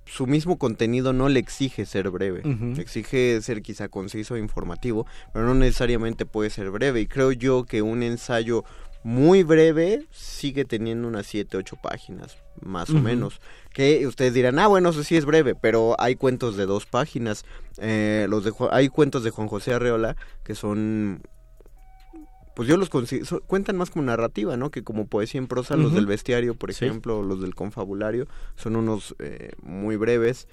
su 0.05 0.27
mismo 0.27 0.57
contenido 0.57 1.13
no 1.13 1.29
le 1.29 1.39
exige 1.39 1.85
ser 1.85 2.09
breve. 2.09 2.41
Exige 2.77 3.41
ser 3.41 3.61
quizá 3.61 3.87
conciso 3.87 4.35
e 4.35 4.39
informativo, 4.39 5.05
pero 5.31 5.45
no 5.45 5.53
necesariamente 5.53 6.25
puede 6.25 6.49
ser 6.49 6.69
breve. 6.71 7.01
Y 7.01 7.07
creo 7.07 7.31
yo 7.31 7.63
que 7.65 7.81
un 7.81 8.03
ensayo 8.03 8.63
muy 9.03 9.43
breve 9.43 10.05
sigue 10.11 10.65
teniendo 10.65 11.07
unas 11.07 11.27
7, 11.27 11.57
8 11.57 11.77
páginas, 11.81 12.37
más 12.61 12.89
o 12.89 12.99
menos. 12.99 13.41
Que 13.73 14.07
ustedes 14.07 14.33
dirán, 14.33 14.59
ah, 14.59 14.67
bueno, 14.67 14.89
eso 14.89 15.03
sí 15.03 15.17
es 15.17 15.25
breve, 15.25 15.55
pero 15.55 15.95
hay 15.99 16.15
cuentos 16.15 16.55
de 16.55 16.65
dos 16.65 16.85
páginas. 16.85 17.45
Eh, 17.77 18.27
los 18.29 18.43
de 18.43 18.53
hay 18.71 18.89
cuentos 18.89 19.23
de 19.23 19.31
Juan 19.31 19.47
José 19.47 19.73
Arreola 19.73 20.15
que 20.43 20.55
son 20.55 21.21
pues 22.55 22.67
yo 22.67 22.77
los 22.77 22.91
consi- 22.91 23.23
so- 23.25 23.41
cuentan 23.41 23.77
más 23.77 23.89
como 23.89 24.05
narrativa, 24.05 24.57
¿no? 24.57 24.69
Que 24.69 24.83
como 24.83 25.05
poesía 25.07 25.39
en 25.39 25.47
prosa, 25.47 25.75
los 25.75 25.93
del 25.93 26.05
bestiario, 26.05 26.55
por 26.55 26.69
ejemplo, 26.87 27.23
los 27.23 27.41
del 27.41 27.55
confabulario, 27.55 28.27
son 28.55 28.75
unos 28.75 29.15
eh, 29.19 29.51
muy 29.61 29.95
breves. 29.95 30.47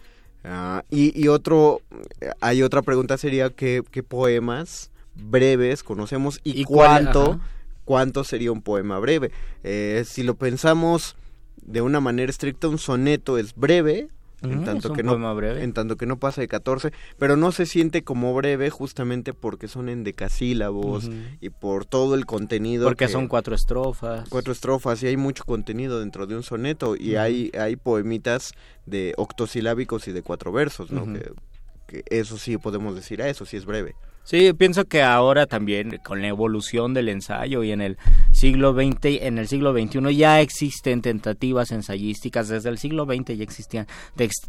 Ah, 0.45 0.85
y, 0.91 1.13
y 1.21 1.29
otro, 1.29 1.83
eh, 2.21 2.31
hay 2.41 2.63
otra 2.63 2.81
pregunta 2.83 3.19
sería 3.19 3.51
¿qué, 3.51 3.83
qué 3.91 4.03
poemas 4.03 4.91
breves 5.15 5.83
conocemos 5.83 6.41
y, 6.45 6.53
cuánto, 6.65 7.41
cuánto 7.85 8.25
sería 8.25 8.51
un 8.53 8.63
poema 8.63 8.99
breve? 8.99 9.33
Eh, 9.65 10.03
si 10.07 10.23
lo 10.23 10.35
pensamos 10.37 11.17
de 11.63 11.83
una 11.83 12.01
manera 12.01 12.31
estricta, 12.31 12.69
un 12.69 12.79
soneto 12.79 13.37
es 13.37 13.55
breve, 13.55 14.09
en 14.43 14.57
Ujú, 14.57 14.65
tanto 14.65 14.93
que 14.93 15.03
no 15.03 15.35
breve. 15.35 15.63
en 15.63 15.73
tanto 15.73 15.97
que 15.97 16.07
no 16.07 16.19
pasa 16.19 16.41
de 16.41 16.49
14, 16.49 16.93
pero 17.19 17.37
no 17.37 17.53
se 17.53 17.67
siente 17.67 18.03
como 18.05 18.35
breve 18.35 18.71
justamente 18.71 19.35
porque 19.35 19.69
son 19.69 19.89
en 19.89 20.03
decasílabos 20.05 21.11
y 21.41 21.51
por 21.51 21.85
todo 21.85 22.15
el 22.15 22.27
contenido 22.27 22.85
Porque 22.87 23.07
que- 23.07 23.13
son 23.13 23.29
cuatro 23.29 23.55
estrofas. 23.55 24.29
cuatro 24.31 24.53
estrofas 24.53 25.03
y 25.03 25.07
hay 25.09 25.17
mucho 25.17 25.45
contenido 25.45 26.01
dentro 26.01 26.27
de 26.27 26.37
un 26.37 26.43
soneto 26.43 26.97
y 26.97 27.17
hay 27.17 27.51
hay 27.59 27.77
poemitas 27.77 28.53
de 28.87 29.15
octosilábicos 29.17 30.09
y 30.09 30.13
de 30.13 30.23
cuatro 30.23 30.53
versos, 30.53 30.91
¿no? 30.91 31.05
Que, 31.13 31.33
que 31.87 32.05
eso 32.09 32.39
sí 32.39 32.57
podemos 32.57 32.95
decir, 32.95 33.21
ah, 33.23 33.29
eso 33.29 33.45
sí 33.45 33.57
es 33.57 33.65
breve. 33.67 33.95
Sí, 34.23 34.53
pienso 34.53 34.85
que 34.85 35.03
ahora 35.03 35.47
también 35.47 35.99
con 36.05 36.21
la 36.21 36.29
evolución 36.29 36.95
del 36.95 37.09
ensayo 37.09 37.65
y 37.65 37.73
en 37.73 37.81
el 37.81 37.99
siglo 38.33 38.75
XX, 38.75 39.23
en 39.23 39.39
el 39.39 39.49
siglo 39.49 39.73
XXI 39.73 40.15
ya 40.15 40.41
existen 40.41 41.03
tentativas 41.03 41.73
ensayísticas, 41.73 42.49
desde 42.49 42.69
el 42.69 42.79
siglo 42.79 43.07
XX 43.07 43.37
ya 43.37 43.43
existían 43.43 43.87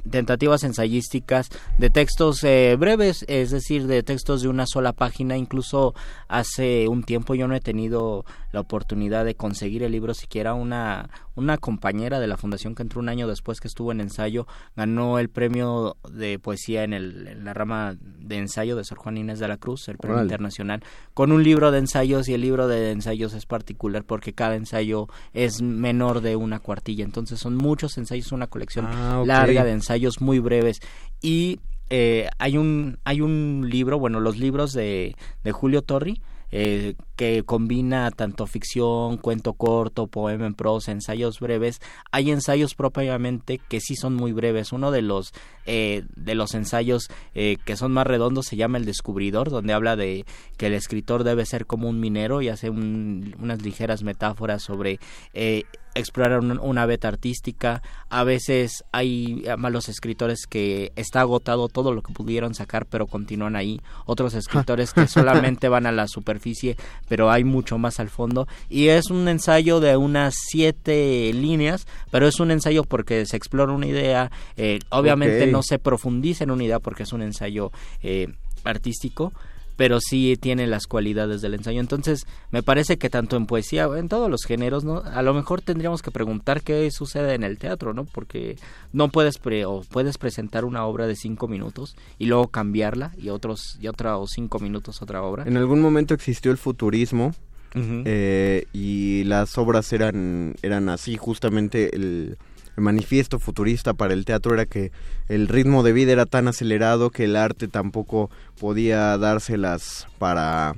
tentativas 0.09 0.63
ensayísticas 0.63 1.49
de 1.79 1.89
textos 1.89 2.43
eh, 2.43 2.75
breves, 2.77 3.25
es 3.27 3.49
decir, 3.49 3.87
de 3.87 4.03
textos 4.03 4.43
de 4.43 4.49
una 4.49 4.67
sola 4.67 4.93
página, 4.93 5.35
incluso 5.35 5.95
hace 6.27 6.87
un 6.87 7.03
tiempo 7.03 7.33
yo 7.33 7.47
no 7.47 7.55
he 7.55 7.61
tenido 7.61 8.23
la 8.51 8.59
oportunidad 8.59 9.25
de 9.25 9.35
conseguir 9.35 9.83
el 9.83 9.93
libro 9.93 10.13
siquiera. 10.13 10.53
Una 10.53 11.09
una 11.35 11.57
compañera 11.57 12.19
de 12.19 12.27
la 12.27 12.37
fundación 12.37 12.75
que 12.75 12.83
entró 12.83 12.99
un 12.99 13.09
año 13.09 13.27
después 13.27 13.59
que 13.59 13.67
estuvo 13.67 13.91
en 13.91 14.01
ensayo 14.01 14.47
ganó 14.75 15.19
el 15.19 15.29
premio 15.29 15.97
de 16.09 16.39
poesía 16.39 16.83
en, 16.83 16.93
el, 16.93 17.43
la 17.43 17.53
rama 17.53 17.95
de 17.99 18.37
ensayo 18.37 18.75
de 18.75 18.83
Sor 18.83 18.97
Juan 18.97 19.17
Inés 19.17 19.39
de 19.39 19.47
la 19.47 19.57
Cruz, 19.61 19.87
el 19.87 19.97
premio 19.97 20.21
internacional, 20.21 20.83
con 21.13 21.31
un 21.31 21.41
libro 21.41 21.71
de 21.71 21.77
ensayos 21.77 22.27
y 22.27 22.33
el 22.33 22.41
libro 22.41 22.67
de 22.67 22.91
ensayos 22.91 23.33
es 23.33 23.45
particular 23.45 24.03
porque 24.03 24.33
cada 24.33 24.55
ensayo 24.55 25.07
es 25.33 25.61
menor 25.61 26.19
de 26.19 26.35
una 26.35 26.59
cuartilla, 26.59 27.05
entonces 27.05 27.39
son 27.39 27.55
muchos 27.55 27.97
ensayos, 27.97 28.33
una 28.33 28.47
colección 28.47 28.87
Ah, 28.89 29.23
larga 29.25 29.63
de 29.63 29.71
ensayos 29.71 30.19
muy 30.19 30.39
breves. 30.39 30.81
Y 31.21 31.61
eh, 31.89 32.27
hay 32.39 32.57
un 32.57 32.97
hay 33.05 33.21
un 33.21 33.67
libro, 33.69 33.99
bueno, 33.99 34.19
los 34.19 34.37
libros 34.37 34.73
de, 34.73 35.15
de 35.43 35.51
Julio 35.53 35.81
Torri 35.81 36.21
eh, 36.51 36.95
que 37.15 37.43
combina 37.43 38.09
tanto 38.11 38.45
ficción, 38.47 39.17
cuento 39.17 39.53
corto, 39.53 40.07
poema 40.07 40.45
en 40.47 40.53
prosa, 40.53 40.91
ensayos 40.91 41.39
breves. 41.39 41.79
Hay 42.11 42.31
ensayos 42.31 42.75
propiamente 42.75 43.59
que 43.69 43.79
sí 43.79 43.95
son 43.95 44.15
muy 44.15 44.31
breves. 44.33 44.71
Uno 44.71 44.91
de 44.91 45.01
los 45.01 45.31
eh, 45.65 46.03
de 46.15 46.35
los 46.35 46.53
ensayos 46.55 47.07
eh, 47.35 47.57
que 47.65 47.75
son 47.75 47.91
más 47.91 48.07
redondos 48.07 48.47
se 48.47 48.55
llama 48.55 48.77
El 48.79 48.85
Descubridor, 48.85 49.49
donde 49.49 49.73
habla 49.73 49.95
de 49.95 50.25
que 50.57 50.67
el 50.67 50.73
escritor 50.73 51.23
debe 51.23 51.45
ser 51.45 51.65
como 51.65 51.87
un 51.89 51.99
minero 51.99 52.41
y 52.41 52.49
hace 52.49 52.69
un- 52.69 53.35
unas 53.39 53.61
ligeras 53.61 54.03
metáforas 54.03 54.63
sobre 54.63 54.99
eh, 55.33 55.63
explorar 55.95 56.39
un- 56.39 56.59
una 56.59 56.85
beta 56.85 57.07
artística. 57.07 57.81
A 58.09 58.23
veces 58.23 58.83
hay 58.91 59.43
eh, 59.45 59.55
malos 59.57 59.89
escritores 59.89 60.45
que 60.47 60.91
está 60.95 61.21
agotado 61.21 61.67
todo 61.67 61.93
lo 61.93 62.01
que 62.01 62.13
pudieron 62.13 62.53
sacar, 62.53 62.85
pero 62.85 63.07
continúan 63.07 63.55
ahí. 63.55 63.81
Otros 64.05 64.33
escritores 64.33 64.93
que 64.93 65.07
solamente 65.07 65.67
van 65.69 65.85
a 65.85 65.91
la 65.91 66.07
superficie, 66.07 66.77
pero 67.07 67.29
hay 67.31 67.43
mucho 67.43 67.77
más 67.77 67.99
al 67.99 68.09
fondo. 68.09 68.47
Y 68.69 68.87
es 68.87 69.09
un 69.09 69.27
ensayo 69.27 69.79
de 69.79 69.97
unas 69.97 70.33
siete 70.49 71.31
líneas, 71.33 71.87
pero 72.11 72.27
es 72.27 72.39
un 72.39 72.51
ensayo 72.51 72.83
porque 72.83 73.25
se 73.25 73.35
explora 73.37 73.71
una 73.73 73.87
idea. 73.87 74.31
eh, 74.57 74.79
obviamente 74.89 75.39
no 75.51 75.61
se 75.63 75.79
profundiza 75.79 76.43
en 76.43 76.51
una 76.51 76.63
idea 76.63 76.79
porque 76.79 77.03
es 77.03 77.13
un 77.13 77.21
ensayo 77.21 77.71
eh, 78.01 78.27
artístico 78.63 79.33
pero 79.77 79.99
sí 79.99 80.37
tiene 80.39 80.67
las 80.67 80.87
cualidades 80.87 81.41
del 81.41 81.53
ensayo. 81.53 81.79
Entonces, 81.79 82.25
me 82.51 82.63
parece 82.63 82.97
que 82.97 83.09
tanto 83.09 83.37
en 83.37 83.45
poesía, 83.45 83.87
en 83.97 84.09
todos 84.09 84.29
los 84.29 84.43
géneros, 84.43 84.83
¿no? 84.83 84.99
A 84.99 85.21
lo 85.21 85.33
mejor 85.33 85.61
tendríamos 85.61 86.01
que 86.01 86.11
preguntar 86.11 86.61
qué 86.61 86.89
sucede 86.91 87.33
en 87.33 87.43
el 87.43 87.57
teatro, 87.57 87.93
¿no? 87.93 88.05
Porque 88.05 88.57
no 88.93 89.09
puedes 89.09 89.37
pre 89.37 89.65
o 89.65 89.81
puedes 89.89 90.17
presentar 90.17 90.65
una 90.65 90.85
obra 90.85 91.07
de 91.07 91.15
cinco 91.15 91.47
minutos 91.47 91.95
y 92.17 92.25
luego 92.25 92.47
cambiarla 92.47 93.13
y 93.17 93.29
otros 93.29 93.77
y 93.81 93.87
otra 93.87 94.17
o 94.17 94.27
cinco 94.27 94.59
minutos 94.59 95.01
otra 95.01 95.23
obra. 95.23 95.43
En 95.45 95.57
algún 95.57 95.81
momento 95.81 96.13
existió 96.13 96.51
el 96.51 96.57
futurismo 96.57 97.33
eh, 97.73 98.65
y 98.73 99.23
las 99.23 99.57
obras 99.57 99.93
eran 99.93 100.55
eran 100.61 100.89
así 100.89 101.15
justamente 101.15 101.95
el, 101.95 102.37
el 102.81 102.83
manifiesto 102.83 103.39
futurista 103.39 103.93
para 103.93 104.13
el 104.13 104.25
teatro 104.25 104.55
era 104.55 104.65
que 104.65 104.91
el 105.29 105.47
ritmo 105.47 105.83
de 105.83 105.93
vida 105.93 106.11
era 106.11 106.25
tan 106.25 106.47
acelerado 106.47 107.11
que 107.11 107.25
el 107.25 107.35
arte 107.35 107.67
tampoco 107.67 108.31
podía 108.59 109.17
dárselas 109.17 110.07
para 110.17 110.75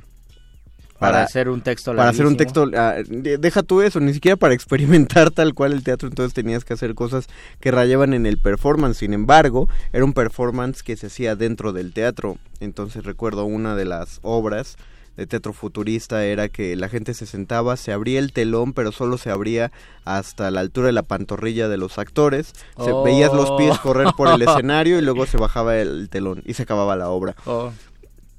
para, 0.99 1.23
hacer 1.23 1.49
un 1.49 1.61
texto 1.61 1.93
para 1.95 2.09
hacer 2.09 2.25
un 2.25 2.37
texto 2.37 2.69
ah, 2.77 2.95
de- 3.05 3.37
deja 3.37 3.61
tú 3.63 3.81
eso 3.81 3.99
ni 3.99 4.13
siquiera 4.13 4.37
para 4.37 4.53
experimentar 4.59 5.31
tal 5.31 5.53
cual 5.53 5.73
el 5.73 5.83
teatro 5.83 6.07
entonces 6.07 6.33
tenías 6.33 6.63
que 6.65 6.73
hacer 6.73 6.93
cosas 6.93 7.27
que 7.59 7.71
rayaban 7.71 8.13
en 8.13 8.25
el 8.25 8.37
performance 8.37 8.97
sin 8.97 9.13
embargo 9.13 9.67
era 9.91 10.05
un 10.05 10.13
performance 10.13 10.83
que 10.83 10.95
se 10.97 11.07
hacía 11.07 11.35
dentro 11.35 11.73
del 11.73 11.93
teatro. 11.93 12.37
Entonces 12.59 13.03
recuerdo 13.03 13.45
una 13.45 13.75
de 13.75 13.85
las 13.85 14.19
obras 14.21 14.77
de 15.17 15.27
teatro 15.27 15.53
futurista 15.53 16.25
era 16.25 16.49
que 16.49 16.75
la 16.75 16.89
gente 16.89 17.13
se 17.13 17.25
sentaba, 17.25 17.77
se 17.77 17.91
abría 17.91 18.19
el 18.19 18.33
telón, 18.33 18.73
pero 18.73 18.91
solo 18.91 19.17
se 19.17 19.29
abría 19.29 19.71
hasta 20.05 20.49
la 20.51 20.61
altura 20.61 20.87
de 20.87 20.93
la 20.93 21.03
pantorrilla 21.03 21.67
de 21.67 21.77
los 21.77 21.97
actores. 21.99 22.53
Se 22.83 22.91
Oh. 22.91 23.03
veías 23.03 23.31
los 23.33 23.51
pies 23.57 23.77
correr 23.79 24.07
por 24.17 24.27
el 24.29 24.41
escenario 24.47 24.97
y 24.97 25.01
luego 25.01 25.25
se 25.25 25.37
bajaba 25.37 25.77
el 25.77 26.09
telón 26.09 26.41
y 26.45 26.53
se 26.55 26.63
acababa 26.63 26.95
la 26.95 27.09
obra. 27.09 27.35
Oh. 27.45 27.71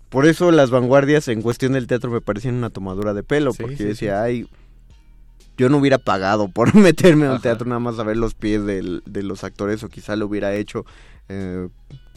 Por 0.09 0.27
eso 0.27 0.51
las 0.53 0.71
vanguardias 0.71 1.27
en 1.29 1.43
cuestión 1.43 1.73
del 1.73 1.87
teatro 1.87 2.11
me 2.11 2.21
parecían 2.21 2.55
una 2.55 2.71
tomadura 2.71 3.15
de 3.15 3.23
pelo, 3.23 3.53
Sí, 3.53 3.59
porque 3.63 3.77
sí, 3.77 3.83
yo 3.83 3.89
decía, 3.89 4.23
ay, 4.23 4.47
yo 5.57 5.69
no 5.69 5.79
hubiera 5.79 5.99
pagado 5.99 6.49
por 6.49 6.75
meterme 6.77 7.27
al 7.27 7.41
teatro 7.41 7.67
nada 7.69 7.79
más 7.81 7.99
a 7.99 8.03
ver 8.05 8.17
los 8.17 8.35
pies 8.35 8.65
del- 8.65 9.03
de 9.07 9.23
los 9.23 9.45
actores, 9.45 9.83
o 9.85 9.89
quizá 9.89 10.17
lo 10.17 10.27
hubiera 10.27 10.55
hecho 10.55 10.85
eh, 11.29 11.69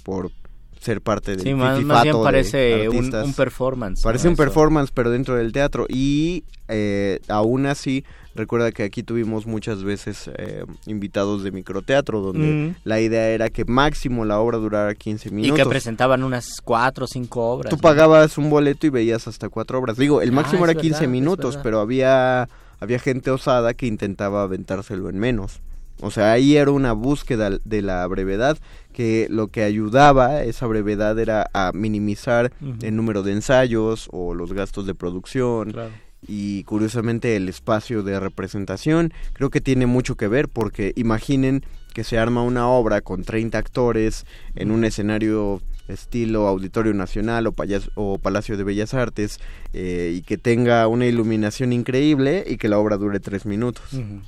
por 0.04 0.32
ser 0.80 1.02
parte 1.02 1.32
del 1.32 1.42
Sí, 1.42 1.54
más, 1.54 1.78
bien 2.04 2.16
de 2.18 2.24
parece 2.24 2.90
un, 2.90 3.34
performance. 3.34 4.02
Parece 4.04 4.26
¿no? 4.26 4.30
un 4.32 4.34
Eso. 4.34 4.44
performance, 4.44 4.92
pero 4.94 5.10
dentro 5.12 5.36
del 5.36 5.52
teatro. 5.52 5.86
Y 5.90 6.44
eh, 6.68 7.20
aún 7.28 7.66
así, 7.66 8.04
recuerda 8.36 8.72
que 8.72 8.84
aquí 8.84 9.02
tuvimos 9.04 9.46
muchas 9.48 9.84
veces 9.84 10.30
eh, 10.38 10.64
invitados 10.86 11.44
de 11.44 11.52
microteatro, 11.52 12.22
donde 12.22 12.48
Mm. 12.48 12.76
la 12.84 13.00
idea 13.02 13.30
era 13.30 13.50
que 13.50 13.66
máximo 13.66 14.26
la 14.26 14.40
obra 14.40 14.58
durara 14.58 14.94
15 14.96 15.30
Y 15.30 15.32
minutos. 15.32 15.58
que 15.64 15.70
presentaban 15.70 16.24
unas 16.24 16.62
cuatro 16.64 17.06
o 17.06 17.08
cinco 17.08 17.44
obras. 17.50 17.70
Tú 17.70 17.78
¿no? 17.78 17.82
pagabas 17.82 18.38
un 18.38 18.50
boleto 18.50 18.86
y 18.88 18.90
veías 18.90 19.28
hasta 19.28 19.50
cuatro 19.50 19.80
obras. 19.80 19.98
Digo, 19.98 20.22
el 20.22 20.30
Ah, 20.30 20.34
máximo 20.34 20.64
era 20.66 20.74
15 20.74 20.90
verdad, 20.90 21.04
es 21.04 21.10
minutos, 21.10 21.50
verdad. 21.56 21.64
pero 21.64 21.80
había, 21.80 22.50
había 22.80 23.00
gente 23.00 23.32
osada 23.32 23.74
que 23.74 23.88
intentaba 23.88 24.44
aventárselo 24.44 25.10
en 25.10 25.18
menos. 25.20 25.62
O 26.02 26.12
sea, 26.12 26.32
ahí 26.32 26.58
era 26.58 26.72
una 26.72 26.94
búsqueda 26.94 27.58
de 27.64 27.82
la 27.82 28.06
brevedad, 28.08 28.58
que 28.94 29.28
lo 29.30 29.48
que 29.48 29.64
ayudaba 29.64 30.44
esa 30.44 30.68
brevedad 30.68 31.18
era 31.20 31.50
a 31.54 31.72
minimizar 31.74 32.52
el 32.82 32.96
número 32.96 33.24
de 33.24 33.32
ensayos 33.34 34.08
o 34.12 34.34
los 34.34 34.54
gastos 34.54 34.86
de 34.86 34.94
producción 34.96 35.72
Claro. 35.72 35.92
y 36.28 36.64
curiosamente 36.64 37.36
el 37.36 37.48
espacio 37.50 38.04
de 38.04 38.20
representación 38.20 39.14
creo 39.34 39.50
que 39.50 39.62
tiene 39.62 39.86
mucho 39.86 40.16
que 40.16 40.28
ver 40.28 40.50
porque 40.50 40.94
imaginen 40.96 41.64
que 41.94 42.04
se 42.04 42.18
arma 42.20 42.42
una 42.44 42.68
obra 42.70 43.02
con 43.02 43.24
30 43.24 43.58
actores 43.58 44.26
en 44.56 44.70
un 44.72 44.84
escenario 44.84 45.62
estilo 45.88 46.48
Auditorio 46.48 46.94
Nacional 46.94 47.48
o, 47.48 47.54
Payas- 47.54 47.90
o 47.96 48.20
Palacio 48.20 48.58
de 48.58 48.64
Bellas 48.64 48.94
Artes 48.94 49.40
eh, 49.74 50.14
y 50.16 50.22
que 50.22 50.38
tenga 50.38 50.88
una 50.88 51.06
iluminación 51.06 51.72
increíble 51.74 52.44
y 52.48 52.58
que 52.58 52.68
la 52.70 52.78
obra 52.78 52.98
dure 52.98 53.20
tres 53.20 53.46
minutos. 53.46 53.94
Ujú. 53.94 54.22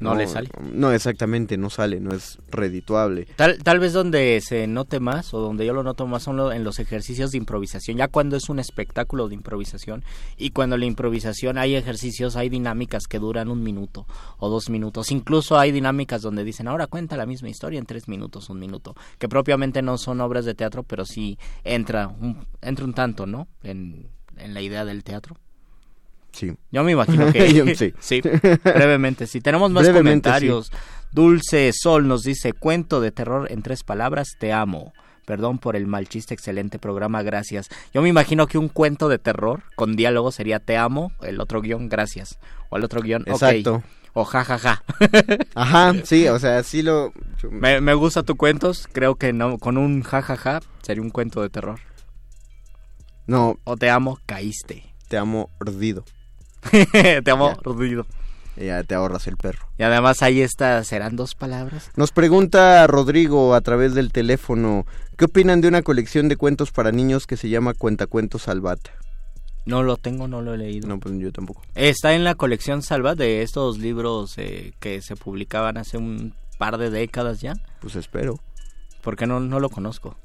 No 0.00 0.14
le 0.14 0.26
sale. 0.28 0.48
No, 0.72 0.92
exactamente, 0.92 1.56
no 1.56 1.70
sale, 1.70 1.98
no 2.00 2.14
es 2.14 2.38
redituable. 2.50 3.26
Tal, 3.36 3.58
tal 3.62 3.80
vez 3.80 3.92
donde 3.92 4.40
se 4.40 4.66
note 4.66 5.00
más 5.00 5.34
o 5.34 5.40
donde 5.40 5.66
yo 5.66 5.72
lo 5.72 5.82
noto 5.82 6.06
más 6.06 6.22
son 6.22 6.36
lo- 6.36 6.52
en 6.52 6.62
los 6.62 6.78
ejercicios 6.78 7.32
de 7.32 7.38
improvisación, 7.38 7.96
ya 7.96 8.06
cuando 8.08 8.36
es 8.36 8.48
un 8.48 8.58
espectáculo 8.60 9.28
de 9.28 9.34
improvisación 9.34 10.04
y 10.36 10.50
cuando 10.50 10.76
la 10.76 10.84
improvisación 10.84 11.58
hay 11.58 11.74
ejercicios, 11.74 12.36
hay 12.36 12.48
dinámicas 12.48 13.06
que 13.08 13.18
duran 13.18 13.48
un 13.48 13.62
minuto 13.62 14.06
o 14.38 14.48
dos 14.48 14.70
minutos, 14.70 15.10
incluso 15.10 15.58
hay 15.58 15.72
dinámicas 15.72 16.22
donde 16.22 16.44
dicen 16.44 16.68
ahora 16.68 16.86
cuenta 16.86 17.16
la 17.16 17.26
misma 17.26 17.48
historia 17.48 17.78
en 17.78 17.86
tres 17.86 18.06
minutos, 18.08 18.50
un 18.50 18.58
minuto, 18.60 18.94
que 19.18 19.28
propiamente 19.28 19.82
no 19.82 19.98
son 19.98 20.20
obras 20.20 20.44
de 20.44 20.54
teatro, 20.54 20.82
pero 20.84 21.04
sí 21.04 21.38
entra 21.64 22.06
un, 22.08 22.46
entra 22.62 22.84
un 22.84 22.94
tanto, 22.94 23.26
¿no? 23.26 23.48
En, 23.62 24.06
en 24.36 24.54
la 24.54 24.60
idea 24.62 24.84
del 24.84 25.02
teatro. 25.02 25.36
Sí. 26.32 26.52
Yo 26.70 26.84
me 26.84 26.92
imagino 26.92 27.32
que 27.32 27.52
Yo- 27.54 27.64
sí. 28.00 28.20
brevemente. 28.64 29.26
Si 29.26 29.40
tenemos 29.40 29.70
más 29.70 29.84
Brevemente, 29.84 30.28
comentarios. 30.28 30.70
Dulce 31.12 31.72
Sol 31.72 32.06
nos 32.06 32.22
dice, 32.22 32.52
cuento 32.52 33.00
de 33.00 33.10
terror 33.12 33.50
en 33.50 33.62
tres 33.62 33.82
palabras, 33.82 34.28
te 34.38 34.52
amo. 34.52 34.92
Perdón 35.26 35.58
por 35.58 35.76
el 35.76 35.86
mal 35.86 36.08
chiste, 36.08 36.32
excelente 36.34 36.78
programa, 36.78 37.22
gracias. 37.22 37.68
Yo 37.92 38.00
me 38.02 38.08
imagino 38.08 38.46
que 38.46 38.56
un 38.58 38.68
cuento 38.68 39.08
de 39.08 39.18
terror 39.18 39.62
con 39.76 39.94
diálogo 39.96 40.32
sería 40.32 40.58
te 40.58 40.76
amo, 40.76 41.12
el 41.22 41.40
otro 41.40 41.60
guion, 41.60 41.88
gracias. 41.88 42.38
O 42.70 42.76
el 42.78 42.84
otro 42.84 43.02
guion. 43.02 43.24
Exacto. 43.26 43.82
O 44.14 44.24
jajaja. 44.24 44.82
Ajá, 45.54 45.92
sí, 46.04 46.28
o 46.28 46.38
sea, 46.38 46.62
sí 46.62 46.82
lo... 46.82 47.12
me, 47.50 47.80
me 47.82 47.92
gusta 47.94 48.22
tu 48.22 48.36
cuentos, 48.36 48.88
creo 48.90 49.16
que 49.16 49.32
no, 49.34 49.58
con 49.58 49.76
un 49.76 50.02
jajaja 50.02 50.60
sería 50.82 51.02
un 51.02 51.10
cuento 51.10 51.42
de 51.42 51.50
terror. 51.50 51.78
No. 53.26 53.58
O 53.64 53.76
te 53.76 53.90
amo, 53.90 54.18
caíste. 54.26 54.94
Te 55.08 55.18
amo 55.18 55.50
ordido. 55.60 56.04
te 57.24 57.30
amo 57.30 57.50
Ya. 57.54 57.70
ordido. 57.70 58.06
Ya 58.56 58.82
te 58.82 58.94
ahorras 58.96 59.28
el 59.28 59.36
perro. 59.36 59.68
Y 59.78 59.84
además 59.84 60.20
ahí 60.22 60.40
está, 60.40 60.82
¿serán 60.82 61.14
dos 61.14 61.36
palabras? 61.36 61.90
Nos 61.94 62.10
pregunta 62.10 62.84
Rodrigo 62.88 63.54
a 63.54 63.60
través 63.60 63.94
del 63.94 64.10
teléfono, 64.10 64.84
¿qué 65.16 65.26
opinan 65.26 65.60
de 65.60 65.68
una 65.68 65.82
colección 65.82 66.28
de 66.28 66.36
cuentos 66.36 66.72
para 66.72 66.90
niños 66.90 67.28
que 67.28 67.36
se 67.36 67.48
llama 67.48 67.74
Cuentacuentos 67.74 68.42
Salvat? 68.42 68.80
No 69.64 69.82
lo 69.84 69.96
tengo, 69.96 70.26
no 70.26 70.40
lo 70.42 70.54
he 70.54 70.58
leído. 70.58 70.88
No, 70.88 70.98
pues 70.98 71.14
yo 71.18 71.30
tampoco. 71.30 71.62
Está 71.76 72.14
en 72.14 72.24
la 72.24 72.34
colección 72.34 72.82
Salva 72.82 73.14
de 73.14 73.42
estos 73.42 73.78
libros 73.78 74.34
eh, 74.38 74.72
que 74.80 75.02
se 75.02 75.14
publicaban 75.14 75.76
hace 75.76 75.98
un 75.98 76.34
par 76.58 76.78
de 76.78 76.90
décadas 76.90 77.40
ya. 77.40 77.52
Pues 77.80 77.94
espero. 77.94 78.40
Porque 79.02 79.26
no, 79.26 79.38
no 79.40 79.60
lo 79.60 79.68
conozco. 79.68 80.16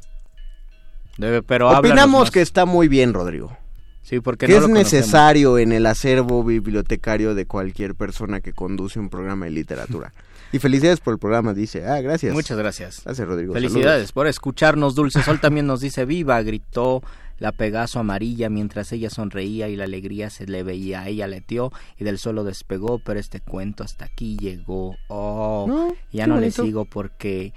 Debe, 1.17 1.43
pero 1.43 1.69
Opinamos 1.77 2.31
que 2.31 2.41
está 2.41 2.65
muy 2.65 2.88
bien, 2.88 3.13
Rodrigo. 3.13 3.55
Sí, 4.03 4.19
porque 4.19 4.45
que 4.45 4.51
no 4.51 4.57
es 4.59 4.61
lo 4.63 4.67
necesario 4.69 5.57
en 5.57 5.71
el 5.71 5.85
acervo 5.85 6.43
bibliotecario 6.43 7.33
de 7.35 7.45
cualquier 7.45 7.95
persona 7.95 8.41
que 8.41 8.53
conduce 8.53 8.99
un 8.99 9.09
programa 9.09 9.45
de 9.45 9.51
literatura. 9.51 10.13
Y 10.53 10.59
felicidades 10.59 10.99
por 10.99 11.13
el 11.13 11.19
programa, 11.19 11.55
dice. 11.55 11.83
Ah, 11.87 11.99
gracias. 11.99 12.31
Muchas 12.31 12.55
gracias. 12.59 13.01
Gracias, 13.03 13.27
Rodrigo. 13.27 13.53
Felicidades 13.55 14.11
por 14.11 14.27
escucharnos. 14.27 14.93
Dulce 14.93 15.23
Sol 15.23 15.39
también 15.41 15.65
nos 15.65 15.81
dice 15.81 16.05
viva, 16.05 16.39
gritó 16.43 17.01
la 17.39 17.51
Pegaso 17.51 17.99
amarilla 17.99 18.51
mientras 18.51 18.91
ella 18.91 19.09
sonreía 19.09 19.67
y 19.69 19.75
la 19.75 19.85
alegría 19.85 20.29
se 20.29 20.45
le 20.45 20.61
veía. 20.61 21.07
Ella 21.07 21.25
leteó 21.25 21.71
y 21.97 22.03
del 22.03 22.19
suelo 22.19 22.43
despegó, 22.43 22.99
pero 22.99 23.19
este 23.19 23.39
cuento 23.39 23.83
hasta 23.83 24.05
aquí 24.05 24.37
llegó. 24.37 24.95
Oh, 25.07 25.65
No, 25.67 25.95
ya 26.11 26.25
qué 26.25 26.29
no 26.29 26.39
le 26.39 26.51
sigo 26.51 26.85
porque 26.85 27.51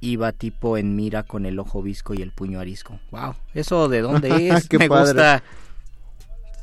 iba 0.00 0.32
tipo 0.32 0.76
en 0.76 0.96
mira 0.96 1.22
con 1.22 1.46
el 1.46 1.58
ojo 1.58 1.80
visco 1.82 2.12
y 2.12 2.20
el 2.20 2.32
puño 2.32 2.60
arisco. 2.60 3.00
Wow, 3.10 3.36
eso 3.54 3.88
de 3.88 4.02
dónde 4.02 4.28
es? 4.50 4.68
Qué 4.68 4.76
Me 4.76 4.88
padre. 4.90 5.12
gusta. 5.14 5.42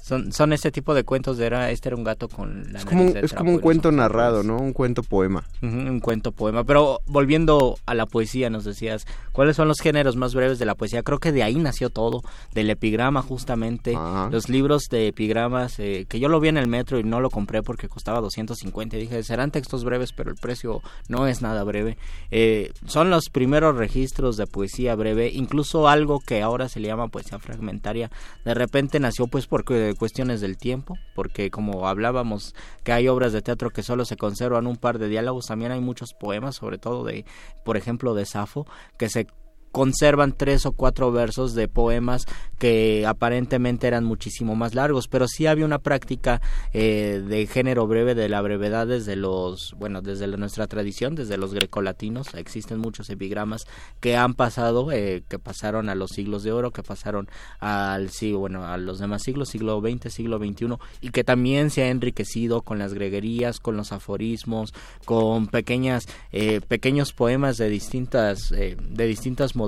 Son, 0.06 0.32
son 0.32 0.54
ese 0.54 0.72
tipo 0.72 0.94
de 0.94 1.04
cuentos 1.04 1.38
de 1.40 1.48
era, 1.48 1.72
este 1.72 1.90
era 1.90 1.96
un 1.96 2.04
gato 2.04 2.28
con 2.30 2.72
la 2.72 2.78
Es 2.78 2.86
como, 2.86 3.00
nariz 3.02 3.14
de 3.16 3.20
es 3.22 3.34
como 3.34 3.52
un 3.54 3.58
cuento 3.60 3.92
narrado. 3.92 4.44
¿no? 4.44 4.58
Un 4.58 4.72
cuento 4.72 5.02
poema. 5.02 5.44
Un 5.64 6.00
cuento 6.00 6.32
poema. 6.32 6.64
Pero 6.64 7.02
volviendo 7.08 7.80
a 7.88 7.96
la 7.96 8.06
poesía, 8.06 8.52
nos 8.52 8.66
decías, 8.66 9.08
¿cuáles 9.32 9.56
son 9.56 9.68
los 9.68 9.80
géneros 9.80 10.16
más 10.16 10.36
breves 10.36 10.60
de 10.60 10.66
la 10.66 10.76
poesía? 10.76 11.02
Creo 11.02 11.18
que 11.18 11.32
de 11.32 11.42
ahí 11.42 11.56
nació 11.56 11.90
todo, 11.90 12.22
del 12.54 12.70
epigrama 12.70 13.24
justamente, 13.24 13.96
Ah. 13.98 14.30
los 14.32 14.48
libros 14.48 14.84
de 14.92 15.08
epigramas, 15.08 15.80
eh, 15.80 16.06
que 16.08 16.20
yo 16.20 16.30
lo 16.30 16.40
vi 16.40 16.50
en 16.50 16.58
el 16.58 16.68
metro 16.68 17.00
y 17.00 17.04
no 17.04 17.20
lo 17.20 17.32
compré 17.32 17.64
porque 17.64 17.90
costaba 17.90 18.22
250. 18.22 18.98
Y 18.98 19.02
dije, 19.02 19.24
serán 19.24 19.50
textos 19.50 19.84
breves, 19.84 20.12
pero 20.14 20.30
el 20.30 20.36
precio 20.38 20.84
no 21.08 21.26
es 21.26 21.42
nada 21.42 21.64
breve. 21.64 21.98
Eh, 22.30 22.72
son 22.86 23.10
los 23.10 23.30
primeros 23.32 23.76
registros 23.76 24.38
de 24.38 24.46
poesía 24.46 24.94
breve, 24.94 25.32
incluso 25.34 25.88
algo 25.88 26.20
que 26.20 26.44
ahora 26.44 26.70
se 26.70 26.80
le 26.80 26.90
llama 26.90 27.08
poesía 27.08 27.40
fragmentaria. 27.40 28.12
De 28.44 28.54
repente 28.54 29.00
nació 29.00 29.26
pues 29.26 29.48
por 29.48 29.64
cu- 29.64 29.95
cuestiones 29.96 30.42
del 30.42 30.58
tiempo, 30.58 30.98
porque 31.14 31.50
como 31.50 31.88
hablábamos 31.88 32.56
que 32.84 32.92
hay 32.92 33.08
obras 33.08 33.34
de 33.34 33.42
teatro 33.42 33.70
que 33.70 33.84
solo 33.84 34.06
se 34.06 34.18
conservan 34.18 34.68
un 34.68 34.78
par 34.78 35.00
de 35.00 35.08
diálogos, 35.08 35.48
también 35.48 35.72
hay 35.72 35.82
muchos 35.82 36.14
poemas, 36.14 36.56
sobre 36.56 36.78
todo 36.78 37.04
de, 37.04 37.26
por 37.64 37.78
ejemplo, 37.78 38.14
de 38.14 38.26
Safo, 38.26 38.66
que 38.98 39.10
se 39.10 39.28
conservan 39.76 40.32
tres 40.32 40.66
o 40.66 40.72
cuatro 40.72 41.12
versos 41.12 41.54
de 41.54 41.68
poemas 41.68 42.28
que 42.58 43.06
aparentemente 43.06 43.88
eran 43.88 44.06
muchísimo 44.06 44.56
más 44.56 44.74
largos, 44.74 45.10
pero 45.10 45.28
sí 45.28 45.48
había 45.48 45.66
una 45.66 45.80
práctica 45.80 46.42
eh, 46.72 47.22
de 47.28 47.46
género 47.46 47.86
breve, 47.86 48.16
de 48.16 48.30
la 48.30 48.40
brevedad 48.40 48.88
desde 48.88 49.18
los, 49.18 49.76
bueno, 49.78 50.02
desde 50.02 50.28
nuestra 50.28 50.68
tradición, 50.68 51.14
desde 51.16 51.36
los 51.36 51.54
grecolatinos, 51.54 52.34
existen 52.36 52.80
muchos 52.80 53.10
epigramas 53.10 53.68
que 54.00 54.16
han 54.16 54.34
pasado, 54.34 54.94
eh, 54.94 55.24
que 55.28 55.40
pasaron 55.40 55.90
a 55.90 55.96
los 55.96 56.12
siglos 56.12 56.44
de 56.44 56.54
oro, 56.54 56.72
que 56.72 56.82
pasaron 56.82 57.28
al 57.60 58.12
siglo, 58.12 58.40
bueno, 58.40 58.66
a 58.66 58.78
los 58.78 59.00
demás 59.00 59.24
siglos, 59.24 59.50
siglo 59.50 59.82
XX, 59.82 60.14
siglo 60.14 60.38
XXI, 60.38 60.78
y 61.02 61.10
que 61.10 61.26
también 61.26 61.70
se 61.70 61.84
ha 61.84 61.90
enriquecido 61.90 62.62
con 62.62 62.80
las 62.80 62.94
greguerías, 62.94 63.60
con 63.60 63.76
los 63.76 63.92
aforismos, 63.92 64.74
con 65.04 65.48
pequeñas, 65.48 66.06
eh, 66.32 66.62
pequeños 66.66 67.12
poemas 67.12 67.58
de 67.58 67.68
distintas, 67.68 68.54
eh, 68.54 68.78
de 68.80 69.06
distintas 69.06 69.54
modalidades. 69.54 69.65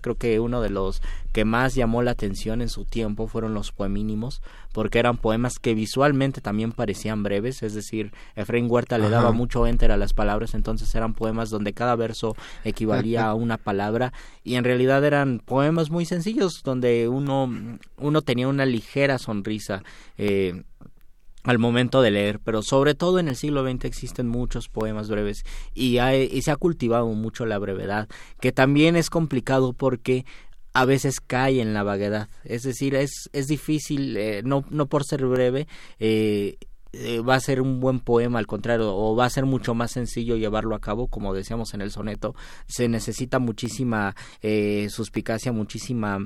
Creo 0.00 0.16
que 0.16 0.40
uno 0.40 0.60
de 0.60 0.70
los 0.70 1.02
que 1.32 1.44
más 1.44 1.74
llamó 1.74 2.02
la 2.02 2.10
atención 2.10 2.60
en 2.60 2.68
su 2.68 2.84
tiempo 2.84 3.28
fueron 3.28 3.54
los 3.54 3.72
poemínimos, 3.72 4.42
porque 4.72 4.98
eran 4.98 5.16
poemas 5.16 5.58
que 5.60 5.74
visualmente 5.74 6.40
también 6.40 6.72
parecían 6.72 7.22
breves, 7.22 7.62
es 7.62 7.74
decir, 7.74 8.12
Efraín 8.34 8.66
Huerta 8.68 8.98
le 8.98 9.08
daba 9.08 9.30
mucho 9.30 9.66
enter 9.66 9.92
a 9.92 9.96
las 9.96 10.12
palabras, 10.12 10.54
entonces 10.54 10.92
eran 10.94 11.14
poemas 11.14 11.50
donde 11.50 11.72
cada 11.72 11.94
verso 11.94 12.36
equivalía 12.64 13.26
a 13.26 13.34
una 13.34 13.58
palabra 13.58 14.12
y 14.42 14.56
en 14.56 14.64
realidad 14.64 15.04
eran 15.04 15.40
poemas 15.44 15.90
muy 15.90 16.04
sencillos 16.04 16.62
donde 16.64 17.08
uno, 17.08 17.78
uno 17.96 18.22
tenía 18.22 18.48
una 18.48 18.66
ligera 18.66 19.18
sonrisa. 19.18 19.82
Eh, 20.18 20.62
al 21.44 21.58
momento 21.58 22.02
de 22.02 22.10
leer, 22.10 22.40
pero 22.40 22.62
sobre 22.62 22.94
todo 22.94 23.18
en 23.18 23.28
el 23.28 23.36
siglo 23.36 23.62
XX 23.64 23.84
existen 23.86 24.28
muchos 24.28 24.68
poemas 24.68 25.08
breves 25.08 25.44
y, 25.74 25.98
hay- 25.98 26.28
y 26.30 26.42
se 26.42 26.50
ha 26.50 26.56
cultivado 26.56 27.06
mucho 27.08 27.46
la 27.46 27.58
brevedad, 27.58 28.08
que 28.40 28.52
también 28.52 28.96
es 28.96 29.10
complicado 29.10 29.72
porque 29.72 30.24
a 30.72 30.84
veces 30.84 31.20
cae 31.20 31.60
en 31.60 31.74
la 31.74 31.82
vaguedad, 31.82 32.28
es 32.44 32.62
decir, 32.62 32.94
es, 32.94 33.28
es 33.32 33.46
difícil, 33.48 34.16
eh, 34.16 34.42
no, 34.44 34.64
no 34.70 34.86
por 34.86 35.04
ser 35.04 35.26
breve, 35.26 35.66
eh, 35.98 36.56
eh, 36.92 37.20
va 37.20 37.36
a 37.36 37.40
ser 37.40 37.60
un 37.60 37.80
buen 37.80 38.00
poema, 38.00 38.38
al 38.38 38.46
contrario, 38.46 38.94
o 38.94 39.16
va 39.16 39.24
a 39.24 39.30
ser 39.30 39.46
mucho 39.46 39.74
más 39.74 39.92
sencillo 39.92 40.36
llevarlo 40.36 40.74
a 40.74 40.80
cabo, 40.80 41.08
como 41.08 41.34
decíamos 41.34 41.72
en 41.74 41.80
el 41.80 41.90
soneto, 41.90 42.34
se 42.66 42.88
necesita 42.88 43.38
muchísima 43.38 44.14
eh, 44.42 44.88
suspicacia, 44.90 45.52
muchísima... 45.52 46.18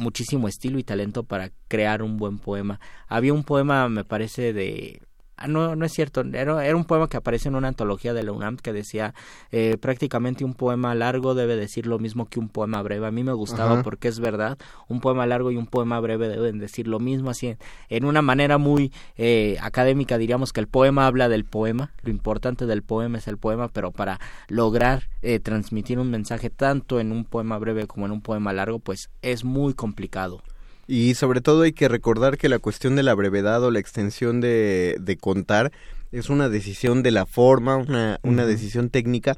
Muchísimo 0.00 0.48
estilo 0.48 0.78
y 0.78 0.84
talento 0.84 1.24
para 1.24 1.52
crear 1.68 2.02
un 2.02 2.16
buen 2.16 2.38
poema. 2.38 2.80
Había 3.06 3.34
un 3.34 3.44
poema, 3.44 3.88
me 3.88 4.04
parece, 4.04 4.52
de... 4.52 5.02
Ah, 5.40 5.48
no, 5.48 5.74
no 5.74 5.86
es 5.86 5.92
cierto, 5.92 6.20
era, 6.20 6.66
era 6.66 6.76
un 6.76 6.84
poema 6.84 7.08
que 7.08 7.16
aparece 7.16 7.48
en 7.48 7.54
una 7.54 7.68
antología 7.68 8.12
de 8.12 8.22
la 8.22 8.32
UNAM 8.32 8.58
que 8.58 8.74
decía 8.74 9.14
eh, 9.50 9.78
prácticamente 9.80 10.44
un 10.44 10.52
poema 10.52 10.94
largo 10.94 11.34
debe 11.34 11.56
decir 11.56 11.86
lo 11.86 11.98
mismo 11.98 12.26
que 12.26 12.38
un 12.38 12.50
poema 12.50 12.82
breve. 12.82 13.06
A 13.06 13.10
mí 13.10 13.24
me 13.24 13.32
gustaba 13.32 13.72
Ajá. 13.72 13.82
porque 13.82 14.08
es 14.08 14.20
verdad, 14.20 14.58
un 14.88 15.00
poema 15.00 15.24
largo 15.24 15.50
y 15.50 15.56
un 15.56 15.66
poema 15.66 15.98
breve 15.98 16.28
deben 16.28 16.58
decir 16.58 16.86
lo 16.86 17.00
mismo, 17.00 17.30
así 17.30 17.46
en, 17.46 17.58
en 17.88 18.04
una 18.04 18.20
manera 18.20 18.58
muy 18.58 18.92
eh, 19.16 19.56
académica 19.62 20.18
diríamos 20.18 20.52
que 20.52 20.60
el 20.60 20.68
poema 20.68 21.06
habla 21.06 21.30
del 21.30 21.46
poema, 21.46 21.92
lo 22.02 22.10
importante 22.10 22.66
del 22.66 22.82
poema 22.82 23.16
es 23.16 23.26
el 23.26 23.38
poema, 23.38 23.68
pero 23.68 23.92
para 23.92 24.20
lograr 24.48 25.04
eh, 25.22 25.40
transmitir 25.40 25.98
un 25.98 26.10
mensaje 26.10 26.50
tanto 26.50 27.00
en 27.00 27.12
un 27.12 27.24
poema 27.24 27.56
breve 27.56 27.86
como 27.86 28.04
en 28.04 28.12
un 28.12 28.20
poema 28.20 28.52
largo, 28.52 28.78
pues 28.78 29.08
es 29.22 29.42
muy 29.42 29.72
complicado. 29.72 30.42
Y 30.90 31.14
sobre 31.14 31.40
todo 31.40 31.62
hay 31.62 31.72
que 31.72 31.86
recordar 31.86 32.36
que 32.36 32.48
la 32.48 32.58
cuestión 32.58 32.96
de 32.96 33.04
la 33.04 33.14
brevedad 33.14 33.62
o 33.62 33.70
la 33.70 33.78
extensión 33.78 34.40
de, 34.40 34.96
de 34.98 35.16
contar 35.16 35.70
es 36.10 36.30
una 36.30 36.48
decisión 36.48 37.04
de 37.04 37.12
la 37.12 37.26
forma, 37.26 37.76
una, 37.76 38.18
una 38.24 38.44
decisión 38.44 38.90
técnica, 38.90 39.36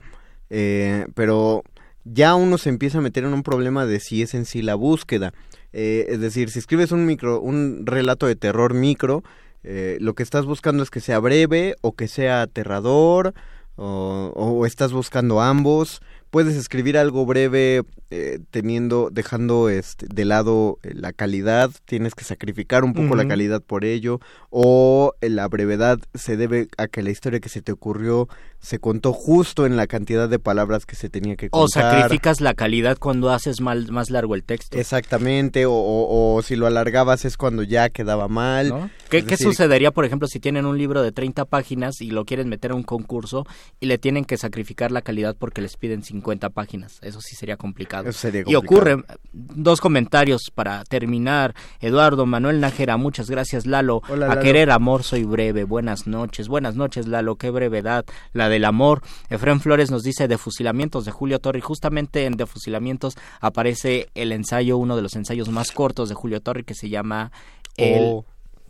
eh, 0.49 1.05
pero 1.15 1.63
ya 2.05 2.37
uno 2.37 2.57
se 2.57 2.71
empieza 2.71 2.97
a 2.97 3.01
meter 3.03 3.25
en 3.25 3.35
un 3.35 3.43
problema 3.43 3.85
de 3.85 4.01
si 4.01 4.23
es 4.23 4.33
en 4.33 4.47
sí 4.47 4.63
la 4.63 4.77
búsqueda. 4.77 5.35
Eh, 5.75 6.07
es 6.09 6.21
decir, 6.21 6.49
si 6.49 6.59
escribes 6.59 6.91
un 6.91 7.05
micro, 7.05 7.39
un 7.43 7.85
relato 7.85 8.27
de 8.27 8.37
terror 8.37 8.73
micro, 8.73 9.23
eh, 9.63 9.99
lo 10.01 10.15
que 10.15 10.23
estás 10.23 10.47
buscando 10.47 10.83
es 10.83 10.89
que 10.89 11.01
sea 11.01 11.19
breve 11.19 11.77
o 11.83 11.93
que 11.93 12.09
sea 12.09 12.41
aterrador 12.41 13.35
o, 13.77 14.33
o 14.35 14.65
estás 14.65 14.95
buscando 14.95 15.43
ambos. 15.43 16.01
Puedes 16.33 16.57
escribir 16.57 16.97
algo 16.97 17.27
breve 17.27 17.83
eh, 18.11 18.39
teniendo, 18.51 19.11
dejando 19.13 19.69
este, 19.69 20.07
de 20.09 20.25
lado 20.25 20.79
eh, 20.83 20.93
la 20.95 21.13
calidad, 21.13 21.71
tienes 21.85 22.15
que 22.15 22.25
sacrificar 22.25 22.85
un 22.85 22.95
poco 22.95 23.17
la 23.17 23.25
Ujú. 23.25 23.29
calidad 23.29 23.61
por 23.61 23.85
ello, 23.85 24.19
o 24.49 25.13
eh, 25.21 25.29
la 25.29 25.47
brevedad 25.49 25.99
se 26.15 26.39
debe 26.39 26.69
a 26.79 26.89
que 26.89 27.03
la 27.03 27.11
historia 27.11 27.39
que 27.39 27.51
se 27.51 27.61
te 27.61 27.71
ocurrió 27.71 28.29
se 28.61 28.79
contó 28.79 29.13
justo 29.13 29.67
en 29.67 29.77
la 29.77 29.87
cantidad 29.87 30.27
de 30.27 30.39
palabras 30.39 30.87
que 30.87 30.97
se 30.97 31.11
tenía 31.11 31.37
que 31.37 31.49
O 31.51 31.67
contar. 31.67 31.91
sacrificas 31.91 32.41
la 32.41 32.55
calidad 32.55 32.97
cuando 32.99 33.29
haces 33.31 33.61
mal, 33.61 33.93
más 33.93 34.09
largo 34.09 34.35
el 34.35 34.43
texto. 34.43 34.79
Exactamente, 34.79 35.67
o, 35.67 35.73
o- 35.75 36.35
o 36.37 36.41
si 36.43 36.57
lo 36.57 36.67
alargabas 36.67 37.27
es 37.27 37.37
cuando 37.37 37.63
ya 37.63 37.91
quedaba 37.91 38.29
mal. 38.29 38.71
¿no? 38.71 38.91
¿Qué, 39.11 39.19
Es 39.19 39.25
qué 39.25 39.31
decir, 39.33 39.49
sucedería, 39.49 39.91
por 39.91 40.07
ejemplo, 40.07 40.27
si 40.29 40.41
tienen 40.41 40.65
un 40.65 40.79
libro 40.79 41.03
de 41.03 41.13
30 41.13 41.45
páginas 41.45 42.01
y 42.01 42.11
lo 42.11 42.25
quieren 42.25 42.49
meter 42.49 42.71
a 42.71 42.75
un 42.75 42.85
concurso 42.85 43.45
y 43.81 43.87
le 43.87 43.99
tienen 43.99 44.25
que 44.25 44.39
sacrificar 44.39 44.93
la 44.93 45.03
calidad 45.03 45.37
porque 45.39 45.61
les 45.61 45.77
piden 45.77 46.03
50 46.03 46.22
páginas? 46.23 46.99
Eso 47.03 47.21
sí 47.21 47.37
sería 47.37 47.57
complicado. 47.57 48.09
Eso 48.09 48.19
sería 48.19 48.45
Y 48.47 48.55
ocurre, 48.55 49.05
dos 49.33 49.81
comentarios 49.81 50.51
para 50.55 50.85
terminar. 50.85 51.55
Eduardo 51.81 52.27
Manuel 52.27 52.61
Nájera, 52.61 52.97
muchas 52.97 53.29
gracias 53.29 53.67
Lalo. 53.67 54.03
Hola, 54.09 54.27
a 54.27 54.29
Lalo. 54.31 54.41
querer 54.41 54.71
amor 54.71 55.03
soy 55.03 55.25
breve. 55.25 55.65
Buenas 55.65 56.07
noches. 56.07 56.49
Buenas 56.49 56.77
noches 56.77 57.07
Lalo, 57.07 57.37
qué 57.37 57.51
brevedad. 57.51 58.05
La 58.33 58.49
del 58.49 58.65
amor. 58.65 59.03
Efren 59.29 59.61
Flores 59.61 59.91
nos 59.91 60.03
dice 60.03 60.29
de 60.29 60.39
fusilamientos 60.39 61.05
de 61.05 61.11
Julio 61.11 61.39
Torri. 61.39 61.61
Justamente 61.61 62.25
en 62.27 62.37
de 62.37 62.47
fusilamientos 62.47 63.17
aparece 63.41 64.09
el 64.15 64.33
ensayo, 64.33 64.79
uno 64.79 64.97
de 64.97 65.03
los 65.03 65.15
ensayos 65.17 65.49
más 65.51 65.73
cortos 65.73 66.09
de 66.09 66.15
Julio 66.15 66.41
Torri 66.41 66.65
que 66.65 66.75
se 66.75 66.89
llama 66.89 67.33
El... 67.77 68.01
Oh. 68.03 68.25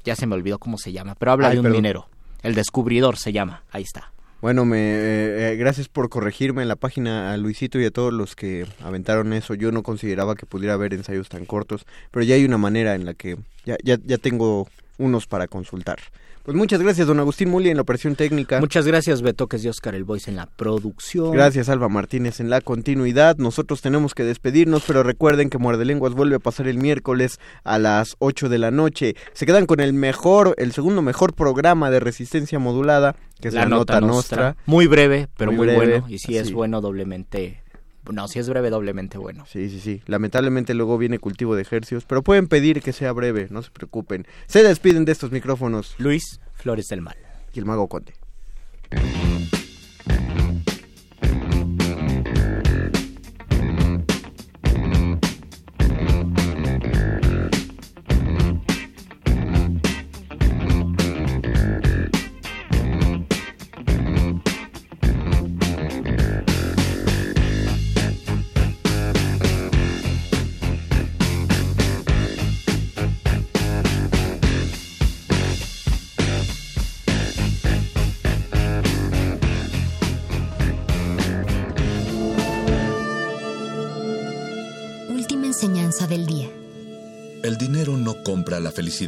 Ya 0.04 0.16
se 0.16 0.26
me 0.26 0.34
olvidó 0.34 0.58
cómo 0.58 0.78
se 0.78 0.90
llama, 0.90 1.14
pero 1.14 1.30
habla 1.30 1.48
Ay, 1.48 1.54
de 1.54 1.60
un 1.60 1.64
perdón. 1.64 1.76
minero. 1.76 2.08
El 2.42 2.56
descubridor 2.56 3.16
se 3.16 3.32
llama. 3.32 3.62
Ahí 3.70 3.84
está. 3.84 4.12
Bueno, 4.42 4.64
me, 4.64 4.76
eh, 4.96 5.52
eh, 5.52 5.56
gracias 5.56 5.86
por 5.86 6.08
corregirme 6.08 6.64
la 6.64 6.74
página 6.74 7.32
a 7.32 7.36
Luisito 7.36 7.78
y 7.78 7.84
a 7.84 7.92
todos 7.92 8.12
los 8.12 8.34
que 8.34 8.66
aventaron 8.80 9.32
eso. 9.34 9.54
Yo 9.54 9.70
no 9.70 9.84
consideraba 9.84 10.34
que 10.34 10.46
pudiera 10.46 10.74
haber 10.74 10.94
ensayos 10.94 11.28
tan 11.28 11.44
cortos, 11.44 11.86
pero 12.10 12.24
ya 12.24 12.34
hay 12.34 12.44
una 12.44 12.58
manera 12.58 12.96
en 12.96 13.04
la 13.04 13.14
que 13.14 13.36
ya, 13.64 13.76
ya, 13.84 13.98
ya 14.04 14.18
tengo 14.18 14.66
unos 14.98 15.28
para 15.28 15.46
consultar. 15.46 16.00
Pues 16.44 16.56
muchas 16.56 16.82
gracias, 16.82 17.06
don 17.06 17.20
Agustín 17.20 17.50
Muli, 17.50 17.70
en 17.70 17.76
la 17.76 17.82
operación 17.82 18.16
técnica. 18.16 18.58
Muchas 18.58 18.84
gracias, 18.84 19.22
Betoques 19.22 19.62
de 19.62 19.70
Oscar 19.70 19.94
El 19.94 20.02
Voice 20.02 20.28
en 20.28 20.36
la 20.36 20.46
producción. 20.46 21.30
Gracias, 21.30 21.68
Alba 21.68 21.88
Martínez, 21.88 22.40
en 22.40 22.50
la 22.50 22.60
continuidad. 22.60 23.36
Nosotros 23.36 23.80
tenemos 23.80 24.12
que 24.12 24.24
despedirnos, 24.24 24.82
pero 24.84 25.04
recuerden 25.04 25.50
que 25.50 25.58
Muerde 25.58 25.84
Lenguas 25.84 26.14
vuelve 26.14 26.36
a 26.36 26.40
pasar 26.40 26.66
el 26.66 26.78
miércoles 26.78 27.38
a 27.62 27.78
las 27.78 28.16
8 28.18 28.48
de 28.48 28.58
la 28.58 28.72
noche. 28.72 29.14
Se 29.34 29.46
quedan 29.46 29.66
con 29.66 29.78
el 29.78 29.92
mejor, 29.92 30.56
el 30.58 30.72
segundo 30.72 31.00
mejor 31.00 31.32
programa 31.34 31.90
de 31.92 32.00
resistencia 32.00 32.58
modulada, 32.58 33.14
que 33.40 33.46
es 33.46 33.54
la, 33.54 33.66
Nota, 33.66 34.00
Nostra. 34.00 34.56
Muy 34.66 34.88
breve, 34.88 35.28
pero 35.36 35.52
muy, 35.52 35.58
Muy 35.58 35.66
breve, 35.68 36.00
bueno. 36.00 36.06
Y 36.08 36.18
si 36.18 36.36
es 36.36 36.46
así. 36.46 36.52
bueno, 36.54 36.80
doblemente. 36.80 37.61
No, 38.10 38.26
si 38.28 38.38
es 38.38 38.48
breve, 38.48 38.70
doblemente 38.70 39.18
bueno. 39.18 39.44
Sí, 39.46 39.70
sí, 39.70 39.80
sí. 39.80 40.02
Lamentablemente 40.06 40.74
luego 40.74 40.98
viene 40.98 41.18
cultivo 41.18 41.54
de 41.54 41.62
ejercios, 41.62 42.04
pero 42.04 42.22
pueden 42.22 42.48
pedir 42.48 42.82
que 42.82 42.92
sea 42.92 43.12
breve, 43.12 43.46
no 43.50 43.62
se 43.62 43.70
preocupen. 43.70 44.26
Se 44.46 44.62
despiden 44.62 45.04
de 45.04 45.12
estos 45.12 45.30
micrófonos. 45.30 45.94
Luis 45.98 46.40
Flores 46.54 46.88
del 46.88 47.02
Mal. 47.02 47.16
Y 47.54 47.58
el 47.58 47.64
Mago 47.64 47.88
Conde. 47.88 48.14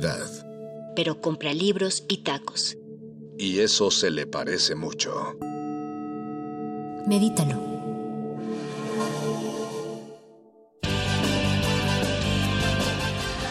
Felicidad. 0.00 0.94
Pero 0.96 1.20
compra 1.20 1.52
libros 1.52 2.04
y 2.08 2.18
tacos. 2.18 2.76
Y 3.38 3.60
eso 3.60 3.90
se 3.90 4.10
le 4.10 4.26
parece 4.26 4.74
mucho. 4.74 5.36
Medítalo. 7.06 7.74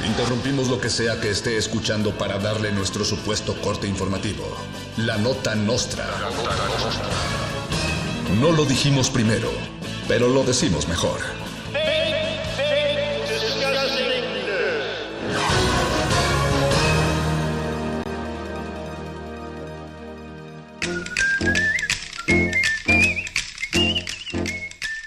Interrumpimos 0.08 0.70
lo 0.70 0.80
que 0.80 0.89
sea 0.89 1.20
que 1.20 1.32
esté 1.32 1.58
escuchando 1.58 2.16
para 2.18 2.38
darle 2.38 2.72
nuestro 2.72 3.04
supuesto 3.04 3.56
corte 3.62 3.88
informativo. 3.88 4.46
La 4.98 5.18
nota 5.18 5.56
nostra. 5.56 6.06
No 8.39 8.52
lo 8.52 8.66
dijimos 8.66 9.10
primero, 9.10 9.50
pero 10.08 10.30
lo 10.30 10.44
decimos 10.44 10.88
mejor. 10.88 11.43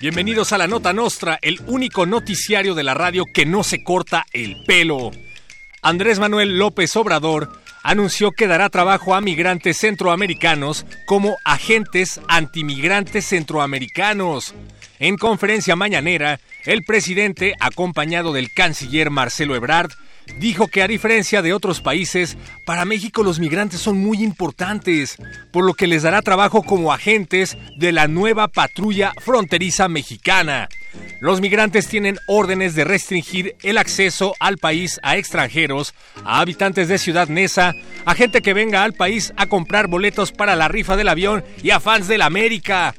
Bienvenidos 0.06 0.52
a 0.52 0.58
la 0.58 0.68
Nota 0.68 0.92
Nostra, 0.92 1.36
el 1.42 1.60
único 1.66 2.06
noticiario 2.06 2.76
de 2.76 2.84
la 2.84 2.94
radio 2.94 3.24
que 3.24 3.44
no 3.44 3.64
se 3.64 3.82
corta 3.82 4.24
el 4.32 4.62
pelo. 4.64 5.10
Andrés 5.82 6.20
Manuel 6.20 6.60
López 6.60 6.94
Obrador 6.94 7.50
anunció 7.82 8.30
que 8.30 8.46
dará 8.46 8.70
trabajo 8.70 9.16
a 9.16 9.20
migrantes 9.20 9.78
centroamericanos 9.78 10.86
como 11.06 11.38
agentes 11.44 12.20
antimigrantes 12.28 13.26
centroamericanos. 13.26 14.54
En 15.00 15.16
conferencia 15.16 15.74
mañanera, 15.74 16.38
el 16.66 16.84
presidente, 16.84 17.54
acompañado 17.58 18.32
del 18.32 18.52
canciller 18.52 19.10
Marcelo 19.10 19.56
Ebrard, 19.56 19.90
dijo 20.38 20.68
que 20.68 20.82
a 20.82 20.88
diferencia 20.88 21.42
de 21.42 21.52
otros 21.52 21.80
países, 21.80 22.36
para 22.64 22.84
México 22.84 23.22
los 23.22 23.38
migrantes 23.38 23.80
son 23.80 23.98
muy 23.98 24.22
importantes, 24.22 25.16
por 25.52 25.64
lo 25.64 25.74
que 25.74 25.86
les 25.86 26.02
dará 26.02 26.22
trabajo 26.22 26.62
como 26.62 26.92
agentes 26.92 27.56
de 27.76 27.92
la 27.92 28.08
nueva 28.08 28.48
patrulla 28.48 29.12
fronteriza 29.20 29.88
mexicana. 29.88 30.68
Los 31.20 31.40
migrantes 31.40 31.88
tienen 31.88 32.18
órdenes 32.26 32.74
de 32.74 32.84
restringir 32.84 33.56
el 33.62 33.78
acceso 33.78 34.34
al 34.38 34.58
país 34.58 35.00
a 35.02 35.16
extranjeros, 35.16 35.94
a 36.24 36.40
habitantes 36.40 36.88
de 36.88 36.98
Ciudad 36.98 37.28
Neza, 37.28 37.72
a 38.04 38.14
gente 38.14 38.42
que 38.42 38.54
venga 38.54 38.84
al 38.84 38.92
país 38.92 39.32
a 39.36 39.46
comprar 39.46 39.88
boletos 39.88 40.32
para 40.32 40.56
la 40.56 40.68
rifa 40.68 40.96
del 40.96 41.08
avión 41.08 41.44
y 41.62 41.70
a 41.70 41.80
fans 41.80 42.08
del 42.08 42.22
América. 42.22 42.94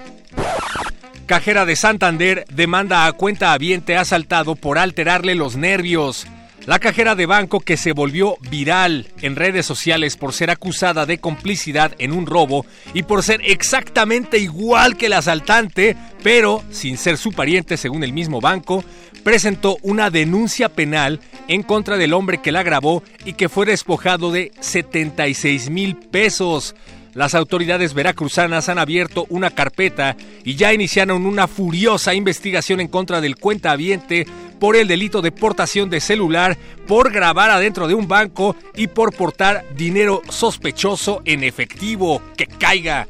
Cajera 1.28 1.66
de 1.66 1.76
Santander 1.76 2.46
demanda 2.50 3.06
a 3.06 3.12
cuenta 3.12 3.52
habiente 3.52 3.98
asaltado 3.98 4.56
por 4.56 4.78
alterarle 4.78 5.36
los 5.36 5.58
nervios. 5.58 6.26
La 6.68 6.80
cajera 6.80 7.15
de 7.15 7.26
banco 7.26 7.61
que 7.61 7.78
se 7.78 7.93
volvió 7.93 8.36
viral 8.51 9.07
en 9.22 9.38
redes 9.38 9.65
sociales 9.65 10.18
por 10.18 10.34
ser 10.34 10.49
acusada 10.49 11.05
de 11.05 11.18
complicidad 11.18 11.93
en 11.97 12.11
un 12.11 12.26
robo 12.26 12.65
y 12.93 13.03
por 13.03 13.24
ser 13.24 13.39
exactamente 13.45 14.38
igual 14.38 14.97
que 14.97 15.05
el 15.05 15.13
asaltante, 15.13 15.95
pero 16.24 16.61
sin 16.70 16.97
ser 16.97 17.18
su 17.18 17.32
pariente 17.32 17.78
según 17.78 18.03
el 18.03 18.11
mismo 18.11 18.41
banco, 18.41 18.84
presentó 19.24 19.78
una 19.82 20.09
denuncia 20.09 20.68
penal 20.68 21.22
en 21.47 21.63
contra 21.63 21.95
del 21.95 22.13
hombre 22.13 22.41
que 22.41 22.51
la 22.51 22.63
grabó 22.63 23.01
y 23.24 23.32
que 23.32 23.47
fue 23.47 23.65
despojado 23.65 24.34
de 24.34 24.51
76 24.59 25.70
mil 25.70 25.95
pesos. 25.95 26.76
Las 27.13 27.34
autoridades 27.34 27.93
veracruzanas 27.93 28.70
han 28.70 28.78
abierto 28.78 29.26
una 29.30 29.51
carpeta 29.51 30.18
y 30.43 30.55
ya 30.55 30.74
iniciaron 30.74 31.26
una 31.26 31.47
furiosa 31.47 32.13
investigación 32.13 32.80
en 32.80 32.89
contra 32.89 33.22
del 33.22 33.38
cuentahabiente 33.38 34.28
por 34.60 34.76
el 34.76 34.88
delito 34.88 35.22
de 35.22 35.32
portación 35.32 35.89
de 35.89 35.99
celular, 35.99 36.58
por 36.88 37.12
grabar 37.12 37.49
adentro 37.49 37.88
de 37.88 37.93
un 37.93 38.08
banco 38.08 38.55
y 38.76 38.88
por 38.88 39.14
portar 39.14 39.66
dinero 39.76 40.22
sospechoso 40.30 41.22
en 41.26 41.43
efectivo. 41.43 42.22
¡Que 42.36 42.47
caiga! 42.47 43.08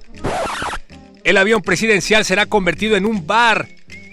El 1.23 1.37
avión 1.37 1.61
presidencial 1.61 2.23
será 2.23 2.45
convertido 2.45 2.95
en 2.95 3.05
un 3.05 3.27
bar. 3.27 3.67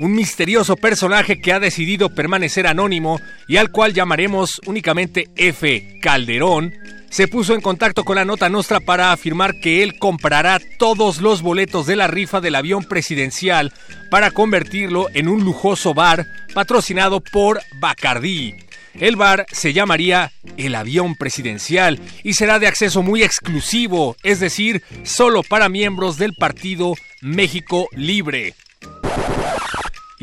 Un 0.05 0.15
misterioso 0.15 0.77
personaje 0.77 1.41
que 1.41 1.55
ha 1.55 1.59
decidido 1.59 2.11
permanecer 2.11 2.67
anónimo 2.67 3.23
y 3.49 3.57
al 3.57 3.71
cual 3.71 3.95
llamaremos 3.95 4.61
únicamente 4.67 5.31
F. 5.35 5.99
Calderón, 6.03 6.75
se 7.09 7.27
puso 7.27 7.55
en 7.55 7.63
contacto 7.63 8.05
con 8.05 8.17
la 8.17 8.27
Nota 8.27 8.51
Nostra 8.51 8.81
para 8.81 9.13
afirmar 9.13 9.61
que 9.61 9.83
él 9.83 9.99
comprará 9.99 10.61
todos 10.79 11.23
los 11.23 11.41
boletos 11.41 11.87
de 11.87 11.97
la 11.97 12.07
rifa 12.07 12.43
del 12.43 12.55
avión 12.55 12.85
presidencial 12.85 13.73
para 14.11 14.31
convertirlo 14.31 15.07
en 15.15 15.27
un 15.27 15.43
lujoso 15.43 15.95
bar 15.95 16.27
patrocinado 16.53 17.21
por 17.21 17.63
Bacardí. 17.81 18.57
El 18.93 19.17
bar 19.17 19.47
se 19.53 19.73
llamaría 19.73 20.33
El 20.59 20.75
Avión 20.75 21.15
Presidencial 21.15 21.99
y 22.23 22.35
será 22.35 22.59
de 22.59 22.67
acceso 22.67 23.03
muy 23.03 23.23
exclusivo, 23.23 24.17
es 24.23 24.39
decir, 24.39 24.83
solo 25.03 25.43
para 25.43 25.71
miembros 25.71 26.19
del 26.19 26.35
partido 26.35 26.93
México 27.23 27.89
Libre. 27.93 28.55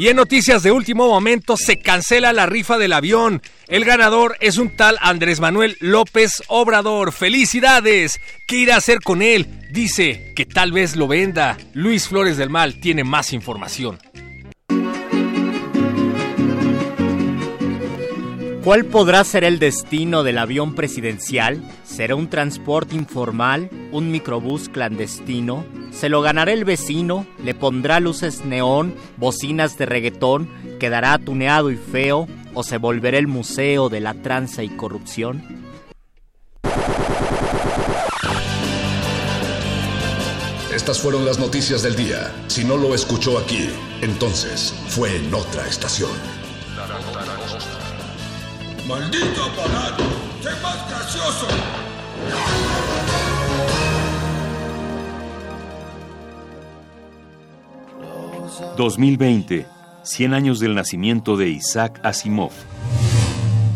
Y 0.02 0.08
en 0.08 0.16
noticias 0.16 0.64
de 0.64 0.72
último 0.72 1.08
momento 1.08 1.56
se 1.58 1.78
cancela 1.78 2.34
la 2.34 2.47
rifa 2.47 2.80
del 2.80 2.93
avión. 2.93 3.39
El 3.68 3.86
ganador 3.86 4.36
es 4.39 4.58
un 4.58 4.76
tal 4.76 4.97
Andrés 4.99 5.39
Manuel 5.39 5.78
López 5.80 6.41
Obrador. 6.47 7.12
¡Felicidades! 7.12 8.20
¿Qué 8.47 8.56
irá 8.56 8.74
a 8.74 8.78
hacer 8.80 9.02
con 9.02 9.22
él? 9.22 9.45
Dice 9.70 10.34
que 10.36 10.47
tal 10.47 10.72
vez 10.72 10.95
lo 10.95 11.08
venda. 11.08 11.56
Luis 11.76 12.08
Flores 12.08 12.38
del 12.38 12.49
Mal 12.49 12.80
tiene 12.80 13.04
más 13.04 13.32
información. 13.32 13.99
¿Cuál 18.64 18.86
podrá 18.86 19.24
ser 19.24 19.43
el 19.43 19.57
destino 19.57 20.22
del 20.22 20.38
avión 20.38 20.76
presidencial? 20.76 21.64
¿Será 21.84 22.16
un 22.16 22.30
transporte 22.30 22.95
informal? 22.95 23.72
¿Un 23.91 24.12
microbús 24.12 24.70
clandestino? 24.70 25.66
¿Se 25.91 26.09
lo 26.09 26.22
ganará 26.22 26.53
el 26.53 26.64
vecino? 26.64 27.26
¿Le 27.43 27.55
pondrá 27.55 27.99
luces 27.99 28.45
neón, 28.45 28.93
bocinas 29.18 29.80
de 29.80 29.88
reggaetón? 29.88 30.47
¿Quedará 30.80 31.18
tuneado 31.18 31.72
y 31.72 31.76
feo? 31.76 32.28
¿O 32.53 32.62
se 32.62 32.78
volverá 32.78 33.18
el 33.18 33.26
museo 33.26 33.89
de 33.89 33.99
la 33.99 34.14
tranza 34.14 34.62
y 34.62 34.70
corrupción? 34.70 35.41
Estas 40.72 40.99
fueron 40.99 41.26
las 41.26 41.39
noticias 41.39 41.82
del 41.82 41.95
día. 41.95 42.32
Si 42.45 42.64
no 42.64 42.78
lo 42.78 42.93
escuchó 42.93 43.39
aquí, 43.39 43.70
entonces 44.01 44.76
fue 44.88 45.16
en 45.16 45.34
otra 45.34 45.68
estación. 45.68 46.12
¡Maldito 48.92 49.44
aparato! 49.46 50.04
¡Sé 50.42 50.50
más 50.62 50.89
gracioso! 50.89 51.48
2020, 58.76 59.66
100 60.04 60.34
años 60.34 60.60
del 60.60 60.76
nacimiento 60.76 61.38
de 61.38 61.48
Isaac 61.48 62.02
Asimov. 62.04 62.52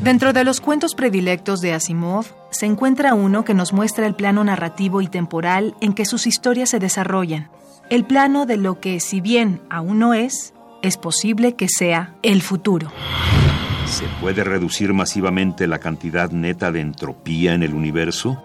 Dentro 0.01 0.33
de 0.33 0.43
los 0.43 0.59
cuentos 0.59 0.95
predilectos 0.95 1.61
de 1.61 1.71
Asimov 1.71 2.25
se 2.51 2.65
encuentra 2.65 3.13
uno 3.13 3.45
que 3.45 3.53
nos 3.53 3.71
muestra 3.71 4.07
el 4.07 4.15
plano 4.15 4.43
narrativo 4.43 5.01
y 5.01 5.07
temporal 5.07 5.75
en 5.79 5.93
que 5.93 6.03
sus 6.03 6.27
historias 6.27 6.71
se 6.71 6.79
desarrollan. 6.79 7.49
El 7.89 8.03
plano 8.03 8.45
de 8.45 8.57
lo 8.57 8.81
que, 8.81 8.99
si 8.99 9.21
bien 9.21 9.61
aún 9.69 9.99
no 9.99 10.13
es, 10.13 10.53
es 10.81 10.97
posible 10.97 11.55
que 11.55 11.69
sea 11.69 12.15
el 12.21 12.41
futuro. 12.41 12.91
¿Se 13.95 14.09
puede 14.19 14.43
reducir 14.43 14.91
masivamente 14.91 15.67
la 15.67 15.79
cantidad 15.79 16.29
neta 16.29 16.69
de 16.69 16.81
entropía 16.81 17.53
en 17.53 17.63
el 17.63 17.73
universo? 17.73 18.43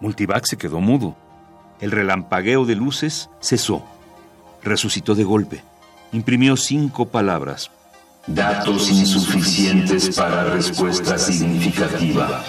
Multivac 0.00 0.44
se 0.46 0.56
quedó 0.56 0.80
mudo. 0.80 1.14
El 1.80 1.92
relampagueo 1.92 2.66
de 2.66 2.74
luces 2.74 3.30
cesó. 3.40 3.84
Resucitó 4.64 5.14
de 5.14 5.22
golpe. 5.22 5.62
Imprimió 6.10 6.56
cinco 6.56 7.06
palabras. 7.06 7.70
Datos 8.26 8.90
insuficientes 8.90 10.16
para 10.16 10.42
respuesta 10.42 11.18
significativa. 11.18 12.42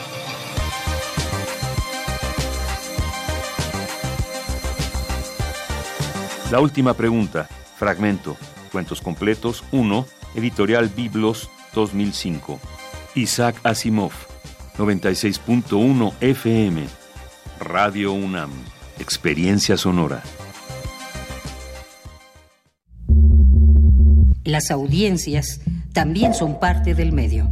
La 6.49 6.59
última 6.59 6.95
pregunta. 6.95 7.47
Fragmento. 7.78 8.36
Cuentos 8.71 8.99
completos 8.99 9.63
1. 9.71 10.07
Editorial 10.34 10.89
Biblos 10.89 11.51
2005. 11.76 12.59
Isaac 13.13 13.57
Asimov. 13.63 14.13
96.1 14.78 16.13
FM. 16.21 16.88
Radio 17.59 18.13
UNAM. 18.13 18.49
Experiencia 18.99 19.78
sonora. 19.78 20.23
Las 24.43 24.71
audiencias 24.71 25.61
también 25.93 26.34
son 26.34 26.59
parte 26.59 26.93
del 26.93 27.13
medio. 27.13 27.49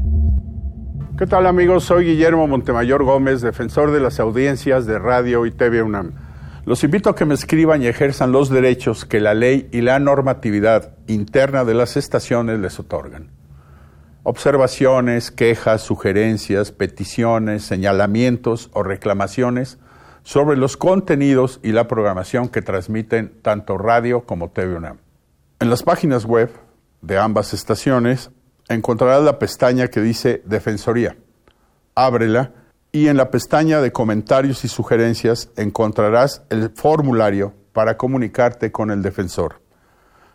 ¿Qué 1.18 1.28
tal 1.28 1.46
amigos? 1.46 1.86
Soy 1.86 2.06
Guillermo 2.06 2.48
Montemayor 2.48 3.04
Gómez, 3.04 3.42
defensor 3.42 3.92
de 3.92 4.00
las 4.00 4.20
audiencias 4.20 4.86
de 4.86 5.00
Radio 5.00 5.46
y 5.46 5.52
TV 5.52 5.84
UNAM. 5.84 6.14
Los 6.66 6.84
invito 6.84 7.10
a 7.10 7.16
que 7.16 7.26
me 7.26 7.34
escriban 7.34 7.82
y 7.82 7.88
ejerzan 7.88 8.32
los 8.32 8.50
derechos 8.50 9.06
que 9.06 9.20
la 9.20 9.34
ley 9.34 9.68
y 9.72 9.82
la 9.82 10.00
normatividad 10.00 10.96
interna 11.08 11.66
de 11.66 11.74
las 11.74 11.98
estaciones 11.98 12.60
les 12.60 12.80
otorgan. 12.80 13.43
Observaciones, 14.26 15.32
quejas, 15.32 15.82
sugerencias, 15.82 16.72
peticiones, 16.72 17.64
señalamientos 17.64 18.70
o 18.74 18.82
reclamaciones 18.82 19.80
sobre 20.24 20.56
los 20.56 20.78
contenidos 20.78 21.60
y 21.62 21.74
la 21.74 21.90
programación 21.90 22.48
que 22.48 22.62
transmiten 22.62 23.42
tanto 23.42 23.78
radio 23.78 24.26
como 24.26 24.50
TV 24.50 24.78
UNAM. 24.78 25.00
En 25.60 25.70
las 25.70 25.84
páginas 25.84 26.24
web 26.24 26.50
de 27.02 27.18
ambas 27.18 27.54
estaciones 27.54 28.32
encontrarás 28.70 29.24
la 29.24 29.40
pestaña 29.40 29.90
que 29.90 30.00
dice 30.00 30.42
Defensoría. 30.46 31.18
Ábrela 31.94 32.54
y 32.94 33.10
en 33.10 33.18
la 33.18 33.30
pestaña 33.30 33.82
de 33.82 33.92
comentarios 33.92 34.64
y 34.64 34.70
sugerencias 34.70 35.50
encontrarás 35.58 36.44
el 36.50 36.70
formulario 36.70 37.54
para 37.74 37.98
comunicarte 37.98 38.72
con 38.72 38.90
el 38.90 39.02
defensor. 39.02 39.63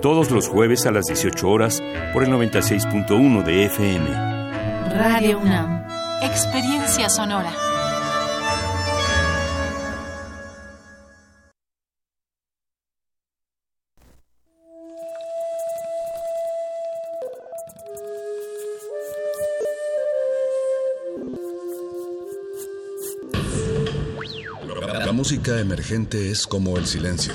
Todos 0.00 0.30
los 0.30 0.48
jueves 0.48 0.86
a 0.86 0.92
las 0.92 1.06
18 1.06 1.48
horas 1.48 1.82
por 2.12 2.22
el 2.22 2.30
96.1 2.30 3.42
de 3.42 3.64
FM. 3.64 4.08
Radio 4.96 5.40
UNAM. 5.40 5.84
Experiencia 6.22 7.08
sonora. 7.08 7.52
La 25.04 25.12
música 25.12 25.58
emergente 25.58 26.30
es 26.30 26.46
como 26.46 26.76
el 26.76 26.86
silencio. 26.86 27.34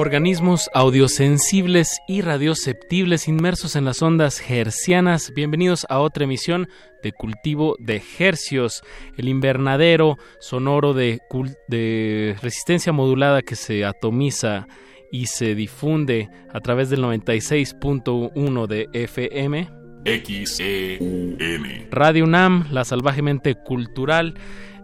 Organismos 0.00 0.70
audiosensibles 0.74 1.98
y 2.06 2.20
radioceptibles 2.20 3.26
inmersos 3.26 3.74
en 3.74 3.84
las 3.84 4.00
ondas 4.00 4.40
hercianas. 4.48 5.32
Bienvenidos 5.34 5.86
a 5.88 5.98
otra 5.98 6.22
emisión 6.22 6.68
de 7.02 7.10
Cultivo 7.10 7.74
de 7.80 8.00
Hercios, 8.16 8.84
el 9.16 9.28
invernadero 9.28 10.16
sonoro 10.38 10.94
de, 10.94 11.18
de 11.66 12.36
resistencia 12.40 12.92
modulada 12.92 13.42
que 13.42 13.56
se 13.56 13.84
atomiza 13.84 14.68
y 15.10 15.26
se 15.26 15.56
difunde 15.56 16.28
a 16.52 16.60
través 16.60 16.90
del 16.90 17.02
96.1 17.02 18.66
de 18.68 18.88
FM. 18.92 19.68
XEUN. 20.04 21.88
Radio 21.90 22.22
UNAM, 22.22 22.68
la 22.70 22.84
salvajemente 22.84 23.56
cultural. 23.56 24.34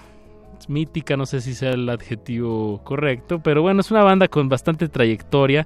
mítica, 0.67 1.17
no 1.17 1.25
sé 1.25 1.41
si 1.41 1.53
sea 1.55 1.71
el 1.71 1.89
adjetivo 1.89 2.81
correcto, 2.83 3.39
pero 3.43 3.61
bueno, 3.61 3.81
es 3.81 3.91
una 3.91 4.03
banda 4.03 4.27
con 4.27 4.49
bastante 4.49 4.87
trayectoria. 4.87 5.65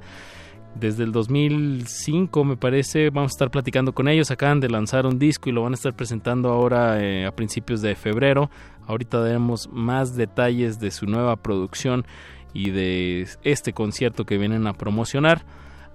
Desde 0.76 1.04
el 1.04 1.12
2005 1.12 2.43
me 2.43 2.58
parece, 2.58 3.10
vamos 3.12 3.32
a 3.32 3.36
estar 3.36 3.51
platicando 3.51 3.93
con 3.93 4.08
ellos, 4.08 4.32
acaban 4.32 4.60
de 4.60 4.70
lanzar 4.70 5.06
un 5.06 5.20
disco 5.20 5.49
y 5.49 5.54
lo 5.54 5.62
van 5.64 5.74
a 5.74 5.76
estar 5.76 5.95
presentando 5.95 6.49
ahora 6.49 6.99
eh, 7.04 7.26
a 7.26 7.32
principios 7.36 7.82
de 7.82 7.95
febrero. 7.95 8.49
Ahorita 8.88 9.20
daremos 9.20 9.70
más 9.72 10.16
detalles 10.16 10.80
de 10.80 10.89
su 10.91 11.06
nueva 11.06 11.36
producción 11.36 12.06
y 12.54 12.72
de 12.72 13.28
este 13.43 13.74
concierto 13.74 14.26
que 14.26 14.38
vienen 14.38 14.66
a 14.68 14.74
promocionar. 14.74 15.45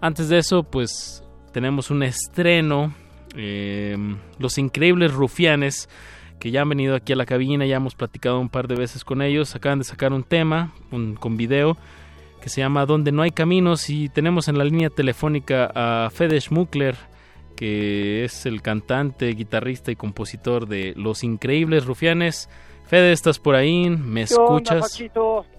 Antes 0.00 0.28
de 0.28 0.38
eso, 0.38 0.62
pues 0.62 1.24
tenemos 1.52 1.90
un 1.90 2.02
estreno, 2.02 2.92
eh, 3.36 3.96
Los 4.38 4.58
Increíbles 4.58 5.12
Rufianes, 5.12 5.88
que 6.38 6.50
ya 6.50 6.62
han 6.62 6.68
venido 6.68 6.94
aquí 6.94 7.12
a 7.12 7.16
la 7.16 7.26
cabina, 7.26 7.66
ya 7.66 7.76
hemos 7.76 7.94
platicado 7.94 8.38
un 8.38 8.48
par 8.48 8.68
de 8.68 8.76
veces 8.76 9.04
con 9.04 9.22
ellos, 9.22 9.54
acaban 9.56 9.78
de 9.80 9.84
sacar 9.84 10.12
un 10.12 10.22
tema 10.22 10.72
un- 10.92 11.14
con 11.16 11.36
video 11.36 11.76
que 12.40 12.48
se 12.48 12.60
llama 12.60 12.86
Donde 12.86 13.10
no 13.10 13.22
hay 13.22 13.32
caminos 13.32 13.90
y 13.90 14.08
tenemos 14.08 14.46
en 14.48 14.56
la 14.58 14.64
línea 14.64 14.88
telefónica 14.90 15.70
a 15.74 16.08
Fede 16.10 16.40
Schmuckler, 16.40 16.94
que 17.56 18.22
es 18.24 18.46
el 18.46 18.62
cantante, 18.62 19.26
guitarrista 19.34 19.90
y 19.90 19.96
compositor 19.96 20.68
de 20.68 20.94
Los 20.96 21.24
Increíbles 21.24 21.84
Rufianes. 21.86 22.48
Fede, 22.86 23.10
¿estás 23.10 23.40
por 23.40 23.56
ahí? 23.56 23.90
¿Me 23.90 24.24
¿Qué 24.26 24.34
onda, 24.36 24.76
escuchas? 24.78 25.02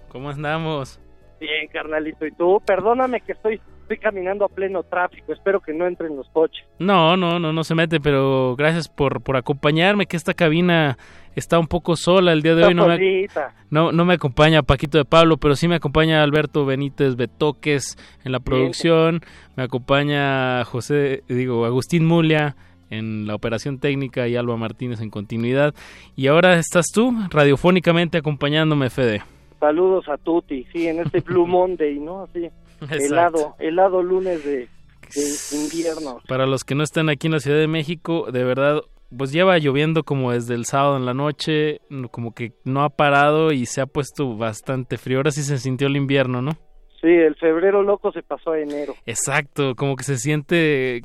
¿Cómo 0.08 0.30
andamos? 0.30 0.98
Bien, 1.38 1.68
carnalito. 1.70 2.26
¿Y 2.26 2.32
tú? 2.32 2.60
Perdóname 2.66 3.20
que 3.20 3.32
estoy, 3.32 3.60
estoy 3.90 3.98
caminando 3.98 4.44
a 4.44 4.48
pleno 4.48 4.84
tráfico. 4.84 5.32
Espero 5.32 5.60
que 5.60 5.72
no 5.72 5.84
entren 5.84 6.16
los 6.16 6.28
coches. 6.28 6.64
No, 6.78 7.16
no, 7.16 7.40
no, 7.40 7.52
no 7.52 7.64
se 7.64 7.74
mete, 7.74 7.98
pero 7.98 8.54
gracias 8.56 8.88
por, 8.88 9.20
por 9.20 9.36
acompañarme, 9.36 10.06
que 10.06 10.16
esta 10.16 10.32
cabina 10.32 10.96
está 11.34 11.58
un 11.58 11.66
poco 11.66 11.96
sola 11.96 12.32
el 12.32 12.42
día 12.42 12.54
de 12.54 12.66
hoy. 12.66 12.74
No 12.74 12.86
me, 12.86 13.92
no 13.92 14.04
me 14.04 14.14
acompaña 14.14 14.62
Paquito 14.62 14.98
de 14.98 15.04
Pablo, 15.04 15.38
pero 15.38 15.56
sí 15.56 15.66
me 15.66 15.74
acompaña 15.74 16.22
Alberto 16.22 16.64
Benítez 16.64 17.16
Betoques 17.16 17.98
en 18.24 18.30
la 18.30 18.38
producción, 18.38 19.22
me 19.56 19.64
acompaña 19.64 20.64
José, 20.64 21.24
digo, 21.28 21.64
Agustín 21.64 22.06
Mulia 22.06 22.54
en 22.90 23.26
la 23.26 23.34
operación 23.34 23.80
técnica 23.80 24.28
y 24.28 24.36
Alba 24.36 24.56
Martínez 24.56 25.00
en 25.00 25.10
continuidad. 25.10 25.74
Y 26.14 26.28
ahora 26.28 26.58
estás 26.58 26.86
tú 26.94 27.12
radiofónicamente 27.30 28.18
acompañándome, 28.18 28.88
Fede. 28.88 29.22
Saludos 29.58 30.08
a 30.08 30.16
Tuti, 30.16 30.64
sí, 30.72 30.86
en 30.86 31.00
este 31.00 31.20
Blue 31.20 31.46
Monday, 31.48 31.98
¿no? 31.98 32.22
Así, 32.22 32.48
Exacto. 32.90 33.04
helado, 33.04 33.54
helado 33.58 34.02
lunes 34.02 34.44
de, 34.44 34.68
de 35.14 35.56
invierno. 35.56 36.20
Para 36.26 36.46
los 36.46 36.64
que 36.64 36.74
no 36.74 36.82
están 36.82 37.08
aquí 37.08 37.26
en 37.26 37.32
la 37.34 37.40
Ciudad 37.40 37.58
de 37.58 37.68
México, 37.68 38.30
de 38.30 38.44
verdad, 38.44 38.80
pues 39.16 39.32
lleva 39.32 39.58
lloviendo 39.58 40.04
como 40.04 40.32
desde 40.32 40.54
el 40.54 40.64
sábado 40.66 40.96
en 40.96 41.04
la 41.06 41.14
noche, 41.14 41.80
no- 41.90 42.08
como 42.08 42.34
que 42.34 42.52
no 42.64 42.82
ha 42.84 42.90
parado 42.90 43.52
y 43.52 43.66
se 43.66 43.80
ha 43.80 43.86
puesto 43.86 44.36
bastante 44.36 44.98
frío. 44.98 45.18
Ahora 45.18 45.30
sí 45.32 45.42
se 45.42 45.58
sintió 45.58 45.88
el 45.88 45.96
invierno, 45.96 46.40
¿no? 46.42 46.52
Sí, 47.00 47.08
el 47.08 47.34
febrero 47.36 47.82
loco 47.82 48.12
se 48.12 48.22
pasó 48.22 48.52
a 48.52 48.60
enero. 48.60 48.94
Exacto, 49.06 49.74
como 49.74 49.96
que 49.96 50.04
se 50.04 50.16
siente... 50.18 51.02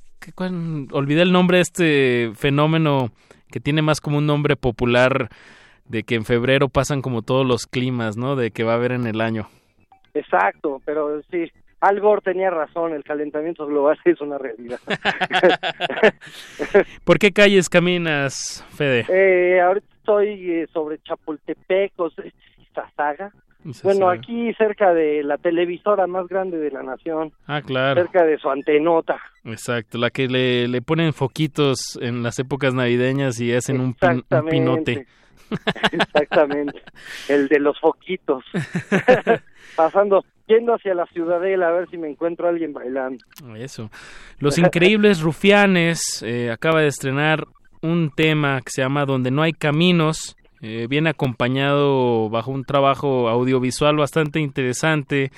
Olvidé 0.92 1.22
el 1.22 1.32
nombre 1.32 1.58
de 1.58 1.62
este 1.62 2.32
fenómeno 2.36 3.12
que 3.52 3.60
tiene 3.60 3.82
más 3.82 4.02
como 4.02 4.18
un 4.18 4.26
nombre 4.26 4.56
popular 4.56 5.30
de 5.88 6.04
que 6.04 6.16
en 6.16 6.26
febrero 6.26 6.68
pasan 6.68 7.02
como 7.04 7.22
todos 7.22 7.46
los 7.46 7.68
climas, 7.68 8.18
¿no? 8.18 8.36
De 8.36 8.50
que 8.52 8.64
va 8.64 8.74
a 8.74 8.76
haber 8.76 8.92
en 8.92 9.06
el 9.08 9.22
año. 9.22 9.48
Exacto, 10.16 10.82
pero 10.84 11.22
sí, 11.30 11.46
Al 11.86 12.00
Gore 12.00 12.22
tenía 12.22 12.50
razón, 12.50 12.94
el 12.94 13.04
calentamiento 13.04 13.68
global 13.68 13.96
es 14.06 14.20
una 14.20 14.40
realidad. 14.40 14.80
¿Por 17.04 17.20
qué 17.20 17.32
calles 17.32 17.70
caminas, 17.70 18.66
Fede? 18.76 19.06
Eh, 19.08 19.62
ahorita 19.62 19.86
estoy 19.98 20.52
eh, 20.52 20.68
sobre 20.74 20.98
Chapultepec, 21.04 21.94
o 21.98 22.10
sea. 22.10 22.26
Bueno, 23.84 24.10
aquí 24.10 24.54
cerca 24.56 24.94
de 24.94 25.24
la 25.24 25.38
televisora 25.38 26.08
más 26.08 26.28
grande 26.28 26.58
de 26.58 26.72
la 26.72 26.82
nación, 26.84 27.32
Ah, 27.48 27.62
claro. 27.62 28.02
cerca 28.02 28.24
de 28.26 28.38
su 28.38 28.50
antenota. 28.50 29.18
Exacto, 29.44 29.98
la 29.98 30.10
que 30.10 30.28
le, 30.28 30.68
le 30.68 30.82
ponen 30.82 31.14
foquitos 31.14 31.98
en 32.02 32.22
las 32.24 32.38
épocas 32.40 32.74
navideñas 32.74 33.40
y 33.40 33.54
hacen 33.54 33.80
un, 33.80 33.94
pin- 33.96 34.10
un 34.12 34.18
Exactamente. 34.20 34.52
pinote. 34.52 35.08
Exactamente, 35.92 36.82
el 37.30 37.48
de 37.48 37.60
los 37.60 37.80
foquitos. 37.80 38.44
Pasando, 39.76 40.26
yendo 40.48 40.74
hacia 40.76 40.94
la 40.94 41.06
ciudadela 41.08 41.70
a 41.70 41.72
ver 41.72 41.90
si 41.90 41.98
me 41.98 42.10
encuentro 42.10 42.46
a 42.48 42.50
alguien 42.50 42.74
bailando. 42.74 43.24
Eso. 43.58 43.90
Los 44.40 44.58
Increíbles 44.58 45.22
Rufianes 45.22 46.24
eh, 46.26 46.52
acaba 46.52 46.82
de 46.82 46.88
estrenar 46.88 47.46
un 47.82 48.12
tema 48.16 48.62
que 48.62 48.72
se 48.72 48.82
llama 48.82 49.06
Donde 49.06 49.32
no 49.32 49.42
hay 49.42 49.54
caminos. 49.54 50.36
Eh, 50.62 50.88
viene 50.90 51.10
acompañado 51.10 52.30
bajo 52.30 52.50
un 52.52 52.64
trabajo 52.64 53.30
audiovisual 53.30 53.98
bastante 53.98 54.40
interesante 54.40 55.32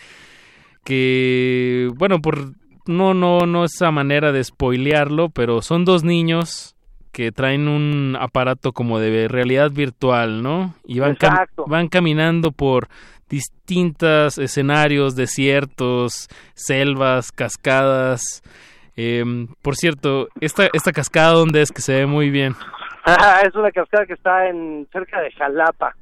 que, 0.83 1.89
bueno, 1.95 2.21
por 2.21 2.51
no, 2.85 3.13
no, 3.13 3.39
no 3.45 3.65
esa 3.65 3.91
manera 3.91 4.31
de 4.31 4.43
spoilearlo, 4.43 5.29
pero 5.29 5.61
son 5.61 5.83
dos 5.85 6.03
niños 6.03 6.75
que 7.11 7.31
traen 7.31 7.67
un 7.67 8.15
aparato 8.19 8.71
como 8.71 8.99
de 8.99 9.27
realidad 9.27 9.71
virtual, 9.71 10.43
¿no? 10.43 10.75
Y 10.85 10.99
van, 10.99 11.15
cam- 11.17 11.47
van 11.65 11.87
caminando 11.89 12.51
por 12.51 12.87
distintos 13.29 14.37
escenarios, 14.37 15.15
desiertos, 15.15 16.27
selvas, 16.53 17.31
cascadas. 17.31 18.41
Em, 18.95 19.47
por 19.61 19.75
cierto, 19.75 20.27
esta, 20.41 20.69
esta 20.73 20.91
cascada, 20.91 21.33
¿dónde 21.33 21.61
es? 21.61 21.71
Que 21.71 21.81
se 21.81 21.93
ve 21.95 22.05
muy 22.05 22.29
bien. 22.29 22.55
Ah, 23.05 23.41
es 23.45 23.53
una 23.55 23.71
cascada 23.71 24.05
que 24.05 24.13
está 24.13 24.47
en 24.47 24.87
cerca 24.91 25.21
de 25.21 25.31
Jalapa, 25.31 25.95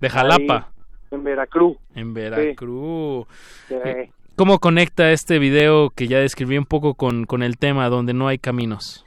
De 0.00 0.10
Jalapa, 0.10 0.56
ahí, 0.56 0.64
en 1.12 1.24
Veracruz. 1.24 1.76
en 1.94 2.14
Veracruz. 2.14 3.26
Sí. 3.68 3.74
Eh, 3.74 4.10
¿Cómo 4.36 4.58
conecta 4.58 5.10
este 5.10 5.38
video 5.38 5.90
que 5.90 6.08
ya 6.08 6.18
describí 6.18 6.56
un 6.56 6.64
poco 6.64 6.94
con, 6.94 7.26
con 7.26 7.42
el 7.42 7.58
tema 7.58 7.88
donde 7.88 8.14
no 8.14 8.28
hay 8.28 8.38
caminos? 8.38 9.04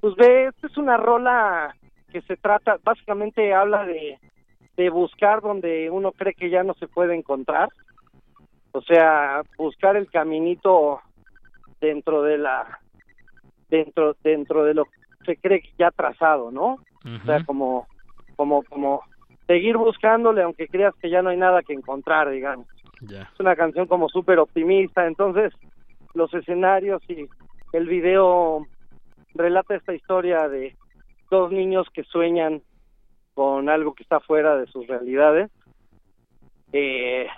Pues 0.00 0.14
ve, 0.16 0.46
esta 0.46 0.66
es 0.66 0.76
una 0.76 0.96
rola 0.96 1.74
que 2.12 2.20
se 2.22 2.36
trata, 2.36 2.76
básicamente 2.84 3.52
habla 3.52 3.84
de, 3.84 4.18
de 4.78 4.90
buscar 4.90 5.40
donde 5.40 5.90
uno 5.90 6.12
cree 6.12 6.34
que 6.34 6.50
ya 6.50 6.62
no 6.62 6.72
se 6.74 6.86
puede 6.86 7.16
encontrar. 7.16 7.68
O 8.70 8.80
sea, 8.80 9.42
buscar 9.58 9.96
el 9.96 10.08
caminito 10.08 11.00
dentro 11.80 12.22
de 12.22 12.38
la 12.38 12.78
dentro 13.68 14.16
dentro 14.22 14.64
de 14.64 14.74
lo 14.74 14.84
que 14.84 14.90
se 15.26 15.36
cree 15.36 15.60
que 15.60 15.70
ya 15.78 15.90
trazado, 15.90 16.52
¿no? 16.52 16.78
O 17.04 17.24
sea, 17.26 17.44
como 17.44 17.88
como 18.36 18.62
como 18.62 19.02
seguir 19.48 19.76
buscándole 19.76 20.42
aunque 20.42 20.68
creas 20.68 20.94
que 21.02 21.10
ya 21.10 21.22
no 21.22 21.30
hay 21.30 21.36
nada 21.36 21.62
que 21.62 21.72
encontrar, 21.72 22.30
digamos. 22.30 22.68
Es 23.02 23.40
una 23.40 23.56
canción 23.56 23.86
como 23.88 24.08
súper 24.08 24.38
optimista, 24.38 25.08
entonces 25.08 25.52
los 26.14 26.32
escenarios 26.34 27.02
y 27.08 27.28
el 27.72 27.86
video 27.88 28.64
relata 29.34 29.74
esta 29.74 29.92
historia 29.92 30.48
de 30.48 30.76
dos 31.30 31.50
niños 31.50 31.88
que 31.92 32.04
sueñan 32.04 32.62
con 33.38 33.68
algo 33.68 33.94
que 33.94 34.02
está 34.02 34.18
fuera 34.18 34.56
de 34.56 34.66
sus 34.66 34.84
realidades, 34.88 35.48
eh, 36.72 37.28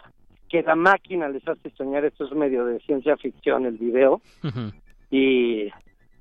que 0.48 0.62
la 0.62 0.74
máquina 0.74 1.28
les 1.28 1.46
hace 1.46 1.68
soñar, 1.76 2.06
esto 2.06 2.24
es 2.24 2.32
medio 2.32 2.64
de 2.64 2.80
ciencia 2.80 3.18
ficción 3.18 3.66
el 3.66 3.76
video, 3.76 4.22
y 5.10 5.68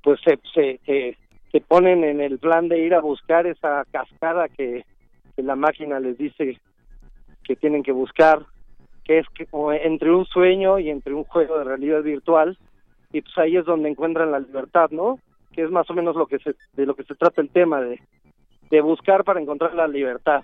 pues 0.02 0.20
se, 0.22 0.38
se, 0.52 0.80
se, 0.84 1.16
se 1.50 1.60
ponen 1.62 2.04
en 2.04 2.20
el 2.20 2.38
plan 2.38 2.68
de 2.68 2.78
ir 2.80 2.92
a 2.92 3.00
buscar 3.00 3.46
esa 3.46 3.86
cascada 3.90 4.50
que, 4.50 4.84
que 5.34 5.42
la 5.42 5.56
máquina 5.56 5.98
les 5.98 6.18
dice 6.18 6.60
que 7.42 7.56
tienen 7.56 7.82
que 7.82 7.92
buscar, 7.92 8.44
que 9.02 9.20
es 9.20 9.26
que 9.30 9.46
como 9.46 9.72
entre 9.72 10.12
un 10.12 10.26
sueño 10.26 10.78
y 10.78 10.90
entre 10.90 11.14
un 11.14 11.24
juego 11.24 11.56
de 11.56 11.64
realidad 11.64 12.02
virtual, 12.02 12.58
y 13.14 13.22
pues 13.22 13.38
ahí 13.38 13.56
es 13.56 13.64
donde 13.64 13.88
encuentran 13.88 14.30
la 14.30 14.40
libertad, 14.40 14.90
¿no? 14.90 15.18
Que 15.54 15.62
es 15.62 15.70
más 15.70 15.88
o 15.88 15.94
menos 15.94 16.16
lo 16.16 16.26
que 16.26 16.38
se, 16.38 16.54
de 16.74 16.84
lo 16.84 16.94
que 16.94 17.04
se 17.04 17.14
trata 17.14 17.40
el 17.40 17.48
tema, 17.48 17.80
de, 17.80 17.98
de 18.70 18.80
buscar 18.80 19.24
para 19.24 19.40
encontrar 19.40 19.74
la 19.74 19.86
libertad. 19.88 20.42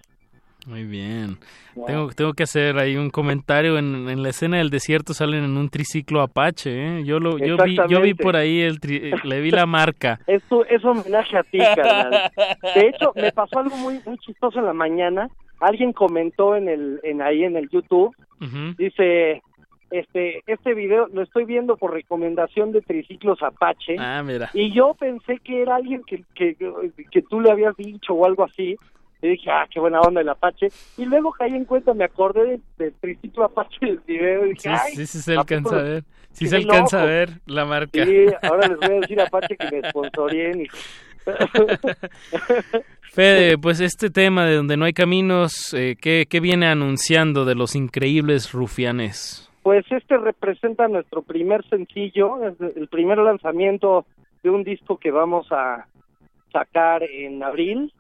Muy 0.66 0.82
bien. 0.82 1.38
Wow. 1.76 1.86
Tengo, 1.86 2.08
tengo 2.10 2.32
que 2.32 2.42
hacer 2.42 2.76
ahí 2.76 2.96
un 2.96 3.10
comentario. 3.10 3.78
En, 3.78 4.08
en 4.08 4.22
la 4.24 4.30
escena 4.30 4.56
del 4.58 4.68
desierto 4.70 5.14
salen 5.14 5.44
en 5.44 5.56
un 5.56 5.68
triciclo 5.68 6.22
Apache. 6.22 6.70
¿eh? 6.98 7.04
Yo, 7.04 7.20
lo, 7.20 7.38
yo, 7.38 7.56
vi, 7.64 7.76
yo 7.88 8.00
vi 8.00 8.14
por 8.14 8.34
ahí, 8.34 8.62
el 8.62 8.80
tri- 8.80 9.14
eh, 9.14 9.20
le 9.22 9.40
vi 9.40 9.52
la 9.52 9.64
marca. 9.66 10.18
Es, 10.26 10.42
tu- 10.48 10.64
es 10.68 10.84
homenaje 10.84 11.36
a 11.38 11.44
ti, 11.44 11.58
carnal. 11.58 12.32
De 12.74 12.88
hecho, 12.88 13.12
me 13.14 13.30
pasó 13.30 13.60
algo 13.60 13.76
muy 13.76 14.00
muy 14.04 14.18
chistoso 14.18 14.58
en 14.58 14.64
la 14.66 14.72
mañana. 14.72 15.28
Alguien 15.60 15.92
comentó 15.92 16.56
en 16.56 16.68
el 16.68 16.98
en 17.04 17.22
ahí 17.22 17.44
en 17.44 17.56
el 17.56 17.68
YouTube, 17.70 18.14
dice, 18.76 19.40
este 19.90 20.42
este 20.46 20.74
video 20.74 21.08
lo 21.12 21.22
estoy 21.22 21.44
viendo 21.44 21.76
por 21.76 21.92
recomendación 21.92 22.72
de 22.72 22.82
Triciclos 22.82 23.42
Apache. 23.42 23.96
Ah, 23.98 24.22
mira. 24.22 24.50
Y 24.52 24.72
yo 24.72 24.94
pensé 24.94 25.38
que 25.38 25.62
era 25.62 25.76
alguien 25.76 26.02
que, 26.06 26.24
que, 26.34 26.56
que 27.10 27.22
tú 27.22 27.40
le 27.40 27.50
habías 27.50 27.76
dicho 27.76 28.14
o 28.14 28.26
algo 28.26 28.44
así. 28.44 28.76
Y 29.22 29.28
dije, 29.28 29.50
ah, 29.50 29.66
qué 29.70 29.80
buena 29.80 30.00
onda 30.00 30.20
el 30.20 30.28
Apache. 30.28 30.68
Y 30.98 31.06
luego 31.06 31.32
caí 31.32 31.54
en 31.54 31.64
cuenta, 31.64 31.94
me 31.94 32.04
acordé 32.04 32.44
del 32.44 32.62
de 32.78 32.90
triciclo 32.92 33.44
Apache 33.44 33.78
del 33.80 33.98
video. 34.06 34.46
Y 34.46 34.50
dije, 34.50 34.60
Sí, 34.60 34.68
ay, 34.68 34.94
sí, 34.94 35.06
sí 35.06 35.18
se 35.20 35.34
¿a 35.34 35.40
alcanza 35.40 35.78
a 35.78 35.82
ver. 35.82 36.04
Sí 36.32 36.46
se 36.48 36.56
alcanza 36.56 37.02
a 37.02 37.06
ver 37.06 37.30
la 37.46 37.64
marca. 37.64 38.04
Sí, 38.04 38.26
ahora 38.42 38.68
les 38.68 38.76
voy 38.76 38.96
a 38.96 39.00
decir 39.00 39.20
a 39.20 39.24
Apache 39.24 39.56
que 39.56 39.70
me 39.80 39.88
sponsoreen. 39.88 40.60
hijo. 40.62 40.76
Fede, 43.12 43.56
pues 43.58 43.80
este 43.80 44.10
tema 44.10 44.44
de 44.44 44.56
donde 44.56 44.76
no 44.76 44.84
hay 44.84 44.92
caminos, 44.92 45.72
eh, 45.72 45.96
¿qué, 46.00 46.26
qué 46.28 46.40
viene 46.40 46.66
anunciando 46.66 47.44
de 47.46 47.54
los 47.54 47.74
increíbles 47.74 48.52
rufianes? 48.52 49.45
Pues 49.66 49.84
este 49.90 50.16
representa 50.16 50.86
nuestro 50.86 51.22
primer 51.22 51.68
sencillo, 51.68 52.38
el 52.44 52.86
primer 52.86 53.18
lanzamiento 53.18 54.06
de 54.44 54.50
un 54.50 54.62
disco 54.62 54.96
que 54.96 55.10
vamos 55.10 55.48
a 55.50 55.88
sacar 56.52 57.02
en 57.02 57.42
abril, 57.42 57.92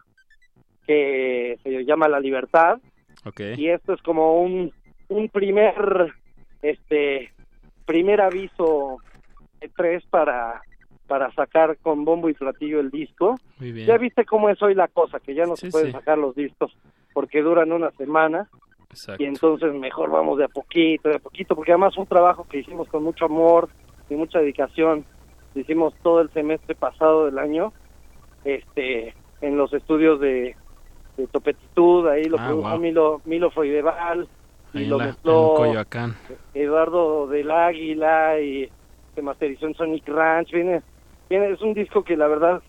que 0.86 1.58
se 1.64 1.84
llama 1.84 2.06
La 2.06 2.20
Libertad. 2.20 2.78
Ok. 3.24 3.40
y 3.56 3.66
esto 3.68 3.94
es 3.94 4.02
como 4.02 4.40
un, 4.42 4.72
un 5.08 5.28
primer 5.28 5.74
este 6.62 7.32
primer 7.84 8.20
aviso 8.20 8.98
de 9.60 9.68
tres 9.70 10.04
para 10.08 10.62
para 11.08 11.32
sacar 11.32 11.76
con 11.78 12.04
bombo 12.04 12.28
y 12.28 12.34
platillo 12.34 12.78
el 12.78 12.90
disco 12.92 13.34
Muy 13.58 13.72
bien. 13.72 13.88
ya 13.88 13.98
viste 13.98 14.24
cómo 14.24 14.50
es 14.50 14.62
hoy 14.62 14.76
la 14.76 14.86
cosa 14.86 15.18
que 15.18 15.34
ya 15.34 15.46
no 15.46 15.56
Sí, 15.56 15.66
se 15.66 15.72
pueden 15.72 15.88
sí. 15.88 15.92
sacar 15.94 16.16
los 16.18 16.36
discos 16.36 16.72
porque 17.12 17.42
duran 17.42 17.72
una 17.72 17.90
semana 17.92 18.48
Exacto. 18.96 19.22
y 19.22 19.26
entonces 19.26 19.74
mejor 19.74 20.10
vamos 20.10 20.38
de 20.38 20.44
a 20.44 20.48
poquito 20.48 21.08
de 21.08 21.16
a 21.16 21.18
poquito 21.18 21.54
porque 21.54 21.72
además 21.72 21.94
fue 21.94 22.02
un 22.02 22.08
trabajo 22.08 22.46
que 22.48 22.58
hicimos 22.60 22.88
con 22.88 23.02
mucho 23.02 23.26
amor 23.26 23.68
y 24.10 24.14
mucha 24.14 24.38
dedicación 24.38 25.04
Lo 25.54 25.60
hicimos 25.60 25.94
todo 26.02 26.20
el 26.20 26.30
semestre 26.30 26.74
pasado 26.74 27.26
del 27.26 27.38
año 27.38 27.72
este 28.44 29.14
en 29.40 29.56
los 29.56 29.72
estudios 29.74 30.18
de, 30.20 30.56
de 31.16 31.26
Topetitud 31.26 32.06
ahí 32.08 32.24
lo 32.24 32.38
Ah, 32.40 32.46
produjo 32.46 32.70
wow. 32.70 32.78
Milo 32.78 33.20
Milo 33.24 33.50
Foideval 33.50 34.28
y 34.74 34.84
lo 34.86 34.98
la- 34.98 35.06
mezcló. 35.06 35.56
Eduardo 36.54 37.26
del 37.26 37.50
Águila 37.50 38.40
y 38.40 38.68
se 39.14 39.22
masterizó 39.22 39.66
en 39.66 39.74
Sonic 39.74 40.06
Ranch 40.08 40.50
viene, 40.52 40.82
viene 41.30 41.50
es 41.50 41.60
un 41.62 41.74
disco 41.74 42.02
que 42.04 42.16
la 42.16 42.26
verdad 42.28 42.62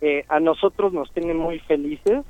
eh, 0.00 0.24
a 0.28 0.40
nosotros 0.40 0.92
nos 0.92 1.10
tiene 1.12 1.34
muy 1.34 1.58
felices 1.60 2.24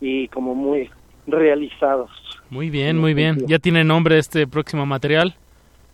y 0.00 0.28
como 0.28 0.54
muy 0.54 0.90
realizados 1.26 2.10
Muy 2.50 2.70
bien, 2.70 2.98
muy 2.98 3.14
bien. 3.14 3.38
¿Ya 3.46 3.58
tiene 3.58 3.84
nombre 3.84 4.18
este 4.18 4.46
próximo 4.46 4.86
material? 4.86 5.34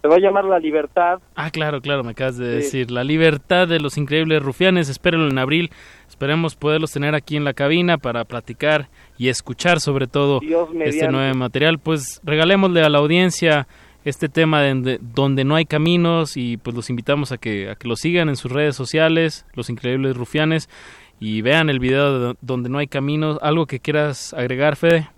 se 0.03 0.09
va 0.09 0.15
a 0.17 0.19
llamar 0.19 0.45
La 0.47 0.59
Libertad 0.59 1.19
Ah, 1.37 1.51
claro, 1.51 1.83
claro, 1.83 2.03
me 2.03 2.13
acabas 2.13 2.39
de 2.39 2.47
Sí. 2.63 2.79
decir. 2.79 2.91
La 2.91 3.05
libertad 3.05 3.69
de 3.69 3.81
los 3.81 3.99
increíbles 3.99 4.43
rufianes, 4.43 4.89
espérenlo 4.89 5.29
en 5.29 5.39
abril. 5.39 5.71
Esperemos 6.09 6.57
poderlos 6.57 6.91
tener 6.91 7.15
aquí 7.15 7.37
en 7.37 7.45
la 7.45 7.53
cabina 7.53 7.99
para 7.99 8.25
platicar 8.25 8.89
y 9.19 9.29
escuchar 9.29 9.79
sobre 9.79 10.07
todo 10.07 10.41
este 10.85 11.09
nuevo 11.09 11.35
material. 11.35 11.79
Pues 11.79 12.21
regalémosle 12.25 12.83
a 12.83 12.89
la 12.89 12.97
audiencia 12.99 13.67
este 14.07 14.31
tema 14.31 14.63
de, 14.63 14.75
de- 14.77 14.99
donde 15.03 15.45
no 15.45 15.55
hay 15.55 15.67
caminos 15.67 16.39
y 16.39 16.57
pues 16.57 16.75
los 16.75 16.89
invitamos 16.89 17.31
a 17.33 17.37
que, 17.37 17.69
a 17.69 17.75
que 17.75 17.87
lo 17.87 17.95
sigan 17.97 18.31
en 18.31 18.37
sus 18.37 18.51
redes 18.51 18.75
sociales, 18.77 19.45
los 19.55 19.69
increíbles 19.69 20.17
rufianes, 20.17 20.71
y 21.21 21.43
vean 21.43 21.69
el 21.69 21.79
video 21.79 22.13
de 22.15 22.19
do- 22.29 22.37
donde 22.41 22.71
no 22.71 22.79
hay 22.79 22.87
caminos. 22.87 23.39
¿Algo 23.43 23.67
que 23.67 23.81
quieras 23.81 24.33
agregar, 24.33 24.77
Fede? 24.77 25.11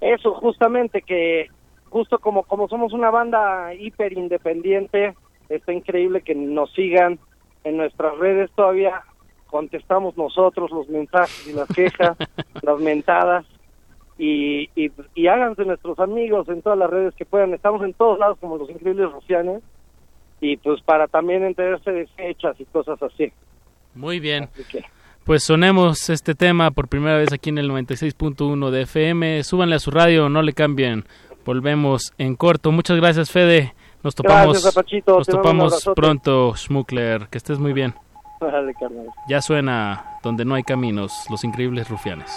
Eso, 0.00 0.34
justamente 0.34 1.02
que 1.02 1.48
justo 1.88 2.18
como, 2.18 2.42
como 2.44 2.68
somos 2.68 2.92
una 2.92 3.10
banda 3.10 3.74
hiper 3.74 4.12
independiente, 4.12 5.14
está 5.48 5.72
increíble 5.72 6.22
que 6.22 6.34
nos 6.34 6.72
sigan 6.72 7.18
en 7.64 7.76
nuestras 7.76 8.16
redes 8.18 8.50
todavía 8.54 9.02
contestamos 9.46 10.16
nosotros 10.16 10.70
los 10.70 10.88
mensajes 10.88 11.48
y 11.48 11.52
las 11.52 11.68
quejas, 11.68 12.16
las 12.62 12.78
mentadas 12.80 13.46
y, 14.18 14.68
y, 14.74 14.90
y 15.14 15.26
háganse 15.26 15.64
nuestros 15.64 15.98
amigos 15.98 16.48
en 16.48 16.60
todas 16.60 16.78
las 16.78 16.90
redes 16.90 17.14
que 17.14 17.24
puedan, 17.24 17.54
estamos 17.54 17.82
en 17.82 17.94
todos 17.94 18.18
lados 18.18 18.38
como 18.40 18.58
los 18.58 18.68
increíbles 18.68 19.10
rufianes 19.10 19.62
y 20.40 20.56
pues 20.58 20.82
para 20.82 21.08
también 21.08 21.44
enterarse 21.44 21.90
de 21.90 22.06
fechas 22.08 22.60
y 22.60 22.64
cosas 22.66 23.02
así. 23.02 23.32
Muy 23.94 24.20
bien. 24.20 24.44
Así 24.44 24.64
que 24.64 24.84
Pues 25.28 25.44
sonemos 25.44 26.08
este 26.08 26.34
tema 26.34 26.70
por 26.70 26.88
primera 26.88 27.18
vez 27.18 27.34
aquí 27.34 27.50
en 27.50 27.58
el 27.58 27.70
96.1 27.70 28.70
de 28.70 28.80
FM. 28.80 29.44
Súbanle 29.44 29.76
a 29.76 29.78
su 29.78 29.90
radio, 29.90 30.30
no 30.30 30.40
le 30.40 30.54
cambien. 30.54 31.04
Volvemos 31.44 32.14
en 32.16 32.34
corto. 32.34 32.72
Muchas 32.72 32.96
gracias, 32.96 33.30
Fede. 33.30 33.74
Nos 34.02 34.14
topamos, 34.14 34.62
Gracias, 34.62 35.04
nos 35.06 35.26
topamos 35.26 35.90
pronto, 35.94 36.54
Schmuckler. 36.56 37.28
Que 37.28 37.36
estés 37.36 37.58
muy 37.58 37.74
bien. 37.74 37.94
Dale. 38.40 38.72
Ya 39.28 39.42
suena 39.42 40.18
Donde 40.22 40.46
no 40.46 40.54
hay 40.54 40.62
caminos, 40.62 41.12
los 41.28 41.44
increíbles 41.44 41.90
rufianes. 41.90 42.32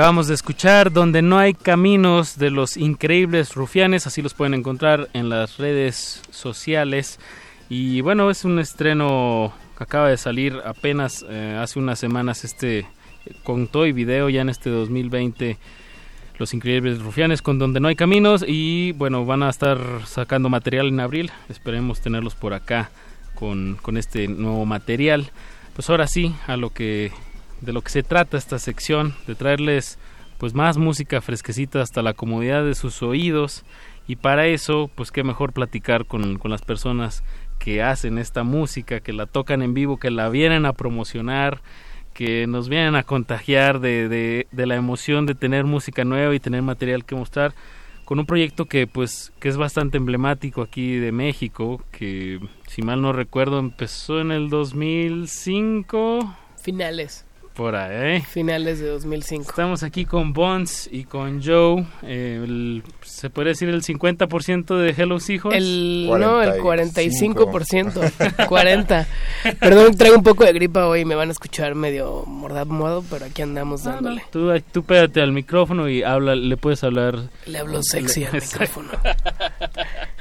Acabamos 0.00 0.28
de 0.28 0.34
escuchar 0.34 0.90
Donde 0.92 1.20
no 1.20 1.38
hay 1.38 1.52
caminos 1.52 2.38
de 2.38 2.50
los 2.50 2.78
increíbles 2.78 3.54
rufianes, 3.54 4.06
así 4.06 4.22
los 4.22 4.32
pueden 4.32 4.54
encontrar 4.54 5.10
en 5.12 5.28
las 5.28 5.58
redes 5.58 6.22
sociales. 6.30 7.20
Y 7.68 8.00
bueno, 8.00 8.30
es 8.30 8.46
un 8.46 8.58
estreno 8.60 9.52
que 9.76 9.84
acaba 9.84 10.08
de 10.08 10.16
salir 10.16 10.56
apenas 10.64 11.22
eh, 11.28 11.54
hace 11.60 11.78
unas 11.78 11.98
semanas 11.98 12.44
este 12.44 12.86
con 13.44 13.66
todo 13.66 13.84
y 13.84 13.92
video 13.92 14.30
ya 14.30 14.40
en 14.40 14.48
este 14.48 14.70
2020 14.70 15.58
Los 16.38 16.54
Increíbles 16.54 17.02
Rufianes 17.02 17.42
con 17.42 17.58
Donde 17.58 17.78
No 17.78 17.88
Hay 17.88 17.94
Caminos 17.94 18.42
y 18.48 18.92
bueno, 18.92 19.26
van 19.26 19.42
a 19.42 19.50
estar 19.50 19.78
sacando 20.06 20.48
material 20.48 20.88
en 20.88 21.00
abril, 21.00 21.30
esperemos 21.50 22.00
tenerlos 22.00 22.34
por 22.34 22.54
acá 22.54 22.90
con, 23.34 23.76
con 23.82 23.98
este 23.98 24.28
nuevo 24.28 24.64
material. 24.64 25.30
Pues 25.74 25.90
ahora 25.90 26.06
sí, 26.06 26.34
a 26.46 26.56
lo 26.56 26.70
que 26.70 27.12
de 27.60 27.72
lo 27.72 27.82
que 27.82 27.90
se 27.90 28.02
trata 28.02 28.36
esta 28.36 28.58
sección, 28.58 29.14
de 29.26 29.34
traerles 29.34 29.98
pues 30.38 30.54
más 30.54 30.78
música 30.78 31.20
fresquecita 31.20 31.82
hasta 31.82 32.02
la 32.02 32.14
comodidad 32.14 32.64
de 32.64 32.74
sus 32.74 33.02
oídos 33.02 33.64
y 34.08 34.16
para 34.16 34.46
eso 34.46 34.90
pues 34.94 35.12
qué 35.12 35.22
mejor 35.22 35.52
platicar 35.52 36.06
con, 36.06 36.38
con 36.38 36.50
las 36.50 36.62
personas 36.62 37.22
que 37.58 37.82
hacen 37.82 38.16
esta 38.16 38.42
música, 38.42 39.00
que 39.00 39.12
la 39.12 39.26
tocan 39.26 39.60
en 39.60 39.74
vivo, 39.74 39.98
que 39.98 40.10
la 40.10 40.30
vienen 40.30 40.64
a 40.64 40.72
promocionar, 40.72 41.60
que 42.14 42.46
nos 42.46 42.70
vienen 42.70 42.96
a 42.96 43.02
contagiar 43.02 43.80
de, 43.80 44.08
de, 44.08 44.46
de 44.50 44.66
la 44.66 44.76
emoción 44.76 45.26
de 45.26 45.34
tener 45.34 45.64
música 45.64 46.04
nueva 46.04 46.34
y 46.34 46.40
tener 46.40 46.62
material 46.62 47.04
que 47.04 47.14
mostrar 47.14 47.54
con 48.06 48.18
un 48.18 48.26
proyecto 48.26 48.64
que 48.64 48.86
pues 48.86 49.32
que 49.38 49.48
es 49.48 49.56
bastante 49.56 49.98
emblemático 49.98 50.62
aquí 50.62 50.96
de 50.96 51.12
México, 51.12 51.84
que 51.92 52.40
si 52.66 52.82
mal 52.82 53.02
no 53.02 53.12
recuerdo 53.12 53.58
empezó 53.58 54.20
en 54.20 54.32
el 54.32 54.48
2005 54.48 56.34
Finales. 56.60 57.24
Por 57.54 57.74
ahí. 57.76 58.20
Finales 58.22 58.78
de 58.80 58.88
2005. 58.88 59.50
Estamos 59.50 59.82
aquí 59.82 60.04
con 60.04 60.32
Bonds 60.32 60.88
y 60.90 61.04
con 61.04 61.42
Joe, 61.42 61.84
eh, 62.02 62.40
el- 62.42 62.82
se 63.02 63.28
puede 63.30 63.50
decir 63.50 63.68
el 63.68 63.82
50% 63.82 64.78
de 64.78 64.90
Hello 64.96 65.18
Seahorse. 65.20 65.58
El, 65.58 66.06
no, 66.08 66.42
el 66.42 66.60
45%. 66.60 68.46
40. 68.48 69.06
Perdón, 69.60 69.94
traigo 69.96 70.16
un 70.16 70.22
poco 70.22 70.44
de 70.44 70.52
gripa 70.52 70.86
hoy, 70.86 71.04
me 71.04 71.14
van 71.14 71.28
a 71.28 71.32
escuchar 71.32 71.74
medio 71.74 72.24
mordado, 72.26 73.04
pero 73.10 73.24
aquí 73.26 73.42
andamos 73.42 73.84
dándole. 73.84 74.22
Tú, 74.30 74.50
tú 74.72 74.82
pégate 74.84 75.20
al 75.20 75.32
micrófono 75.32 75.88
y 75.88 76.02
habla, 76.02 76.34
le 76.34 76.56
puedes 76.56 76.82
hablar. 76.84 77.18
Le 77.46 77.58
hablo 77.58 77.80
sexy 77.82 78.24
al 78.24 78.36
Exacto. 78.36 78.80
micrófono. 78.82 78.90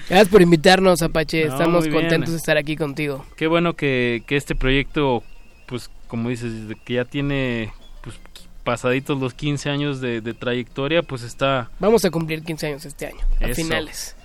Gracias 0.09 0.27
por 0.29 0.41
invitarnos, 0.41 1.01
Apache. 1.01 1.45
No, 1.45 1.53
Estamos 1.53 1.87
contentos 1.87 2.31
de 2.31 2.37
estar 2.37 2.57
aquí 2.57 2.75
contigo. 2.75 3.25
Qué 3.35 3.47
bueno 3.47 3.73
que, 3.75 4.23
que 4.25 4.35
este 4.35 4.55
proyecto, 4.55 5.23
pues 5.67 5.89
como 6.09 6.27
dices, 6.29 6.67
de 6.67 6.75
que 6.75 6.95
ya 6.95 7.05
tiene 7.05 7.71
pues, 8.01 8.19
pasaditos 8.65 9.17
los 9.19 9.33
15 9.33 9.69
años 9.69 10.01
de, 10.01 10.19
de 10.19 10.33
trayectoria, 10.33 11.01
pues 11.03 11.21
está... 11.23 11.69
Vamos 11.79 12.03
a 12.03 12.11
cumplir 12.11 12.43
15 12.43 12.67
años 12.67 12.85
este 12.85 13.07
año, 13.07 13.19
a 13.39 13.45
Eso. 13.45 13.55
finales. 13.55 14.15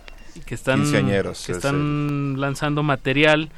que 0.47 0.55
están, 0.57 0.83
que 0.91 1.31
es 1.31 1.49
están 1.49 2.41
lanzando 2.41 2.83
material 2.83 3.51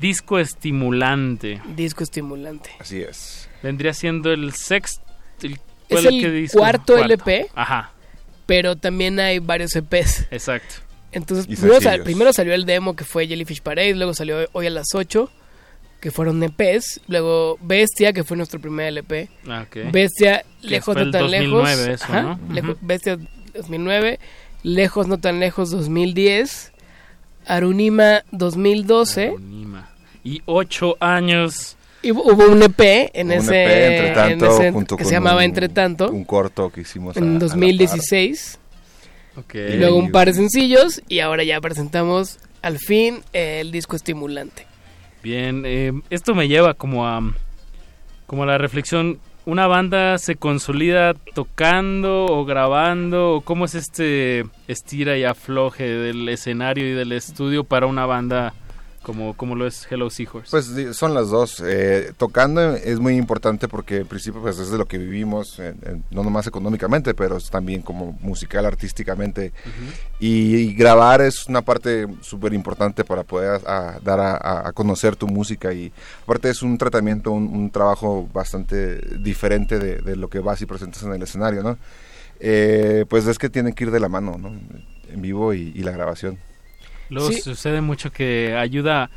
disco 0.00 0.38
estimulante. 0.38 1.60
Disco 1.76 2.02
estimulante. 2.02 2.70
Así 2.78 3.00
es. 3.02 3.48
Vendría 3.62 3.92
siendo 3.92 4.32
el 4.32 4.52
sexto... 4.54 5.02
el- 5.42 5.52
Es 5.54 5.60
¿cuál- 5.88 6.06
el 6.06 6.34
disco? 6.34 6.58
cuarto 6.58 6.96
LP. 6.98 7.48
Ajá, 7.54 7.92
Pero 8.46 8.76
también 8.76 9.20
hay 9.20 9.38
varios 9.40 9.74
EPs. 9.76 10.26
exacto. 10.30 10.76
Entonces, 11.12 11.46
primero, 11.46 11.80
sal- 11.80 12.02
primero 12.02 12.32
salió 12.32 12.54
el 12.54 12.64
demo 12.64 12.96
que 12.96 13.04
fue 13.04 13.28
Jellyfish 13.28 13.60
Parade, 13.62 13.94
luego 13.94 14.14
salió 14.14 14.48
Hoy 14.52 14.66
a 14.66 14.70
las 14.70 14.86
8, 14.94 15.30
que 16.04 16.10
fueron 16.10 16.42
EPs, 16.42 17.00
luego 17.08 17.56
Bestia, 17.62 18.12
que 18.12 18.24
fue 18.24 18.36
nuestro 18.36 18.60
primer 18.60 18.88
LP. 18.88 19.30
Ah, 19.48 19.64
ok. 19.66 19.90
Bestia, 19.90 20.44
Que 20.60 20.68
lejos 20.68 20.94
no 20.94 21.10
tan 21.10 21.22
2009 21.22 21.76
lejos. 21.86 21.88
eso, 22.02 22.04
Ajá, 22.12 22.22
¿no? 22.22 22.38
Lejo- 22.54 22.70
Ujú. 22.72 22.78
Bestia 22.82 23.18
2009, 23.54 24.20
Lejos 24.62 25.06
no 25.08 25.18
tan 25.18 25.40
lejos 25.40 25.70
2010, 25.70 26.72
Arunima 27.46 28.22
2012. 28.32 29.34
Y 30.24 30.42
ocho 30.44 30.96
años... 31.00 31.76
Y 32.02 32.10
hubo- 32.12 32.22
un 32.50 32.62
EP 32.62 33.10
en 33.14 33.28
Un 33.28 33.32
ese, 33.32 33.64
EP, 33.64 33.96
entre 33.96 34.10
tanto, 34.14 34.44
en 34.46 34.52
ese- 34.52 34.72
junto 34.72 34.96
que 34.98 35.04
con 35.04 35.08
se 35.08 35.16
llamaba 35.16 35.38
un- 35.38 35.42
Entre 35.44 35.68
tanto. 35.70 36.10
Un 36.10 36.24
corto 36.24 36.70
que 36.70 36.82
hicimos 36.82 37.16
a- 37.16 37.20
a 37.20 37.22
en 37.22 37.32
la 37.34 37.38
2016. 37.40 38.58
Ok. 39.36 39.54
Y 39.54 39.76
luego 39.78 39.96
un 39.96 40.10
par 40.12 40.26
de 40.28 40.34
sencillos 40.34 41.02
y 41.08 41.20
ahora 41.20 41.44
ya 41.44 41.58
presentamos 41.62 42.38
al 42.60 42.78
fin 42.78 43.20
el 43.32 43.70
disco 43.72 43.96
estimulante. 43.96 44.66
Bien, 45.24 45.62
eh, 45.64 45.90
esto 46.10 46.34
me 46.34 46.48
lleva 46.48 46.74
como 46.74 47.06
a, 47.08 47.22
como 48.26 48.44
la 48.44 48.58
reflexión. 48.58 49.20
¿Una 49.46 49.66
banda 49.66 50.18
se 50.18 50.36
consolida 50.36 51.14
tocando 51.14 52.26
o 52.26 52.44
grabando? 52.44 53.36
¿O 53.36 53.40
cómo 53.40 53.64
es 53.64 53.74
este 53.74 54.44
estira 54.68 55.16
y 55.16 55.24
afloje 55.24 55.88
del 55.88 56.28
escenario 56.28 56.86
y 56.86 56.92
del 56.92 57.12
estudio 57.12 57.64
para 57.64 57.86
una 57.86 58.04
banda 58.04 58.52
como, 59.04 59.34
como 59.36 59.54
lo 59.54 59.66
es 59.66 59.86
Hello 59.88 60.10
Seahorse? 60.10 60.50
Pues 60.50 60.96
son 60.96 61.14
las 61.14 61.28
dos. 61.30 61.62
Eh, 61.64 62.12
tocando 62.16 62.74
es 62.74 62.98
muy 62.98 63.14
importante 63.16 63.68
porque 63.68 63.98
en 63.98 64.06
principio 64.08 64.40
pues 64.42 64.58
es 64.58 64.70
de 64.70 64.78
lo 64.78 64.86
que 64.86 64.98
vivimos, 64.98 65.60
en- 65.60 65.78
en- 65.86 66.04
no 66.10 66.24
nomás 66.24 66.48
económicamente, 66.48 67.14
pero 67.14 67.38
también 67.38 67.82
como 67.82 68.18
musical, 68.22 68.66
artísticamente. 68.66 69.52
y, 70.18 70.56
y 70.56 70.74
grabar 70.74 71.20
es 71.20 71.46
una 71.46 71.62
parte 71.62 72.06
súper 72.20 72.52
importante 72.54 73.04
para 73.04 73.22
poder 73.22 73.60
a- 73.66 73.98
dar 74.02 74.18
a, 74.18 74.32
a- 74.36 74.68
a 74.68 74.72
conocer 74.72 75.14
tu 75.14 75.28
música 75.28 75.72
y 75.72 75.92
aparte 76.24 76.48
es 76.50 76.62
un 76.62 76.76
tratamiento, 76.78 77.30
un, 77.30 77.46
un 77.54 77.70
trabajo 77.70 78.28
bastante 78.32 78.96
diferente 79.18 79.78
de, 79.78 79.96
de 80.00 80.16
lo 80.16 80.28
que 80.28 80.38
vas 80.40 80.60
y 80.62 80.66
presentas 80.66 81.02
en 81.04 81.12
el 81.12 81.22
escenario, 81.22 81.62
¿no? 81.62 81.78
Eh, 82.40 83.04
pues 83.08 83.26
es 83.26 83.38
que 83.38 83.48
tienen 83.50 83.74
que 83.74 83.84
ir 83.84 83.90
de 83.90 84.00
la 84.00 84.08
mano, 84.08 84.36
¿no? 84.38 84.48
En 85.08 85.20
vivo 85.22 85.54
y, 85.54 85.72
y 85.74 85.82
la 85.82 85.92
grabación. 85.92 86.38
Luego 87.10 87.30
Sí. 87.30 87.40
sucede 87.40 87.80
mucho 87.80 88.10
que 88.12 88.54
ayuda 88.56 89.10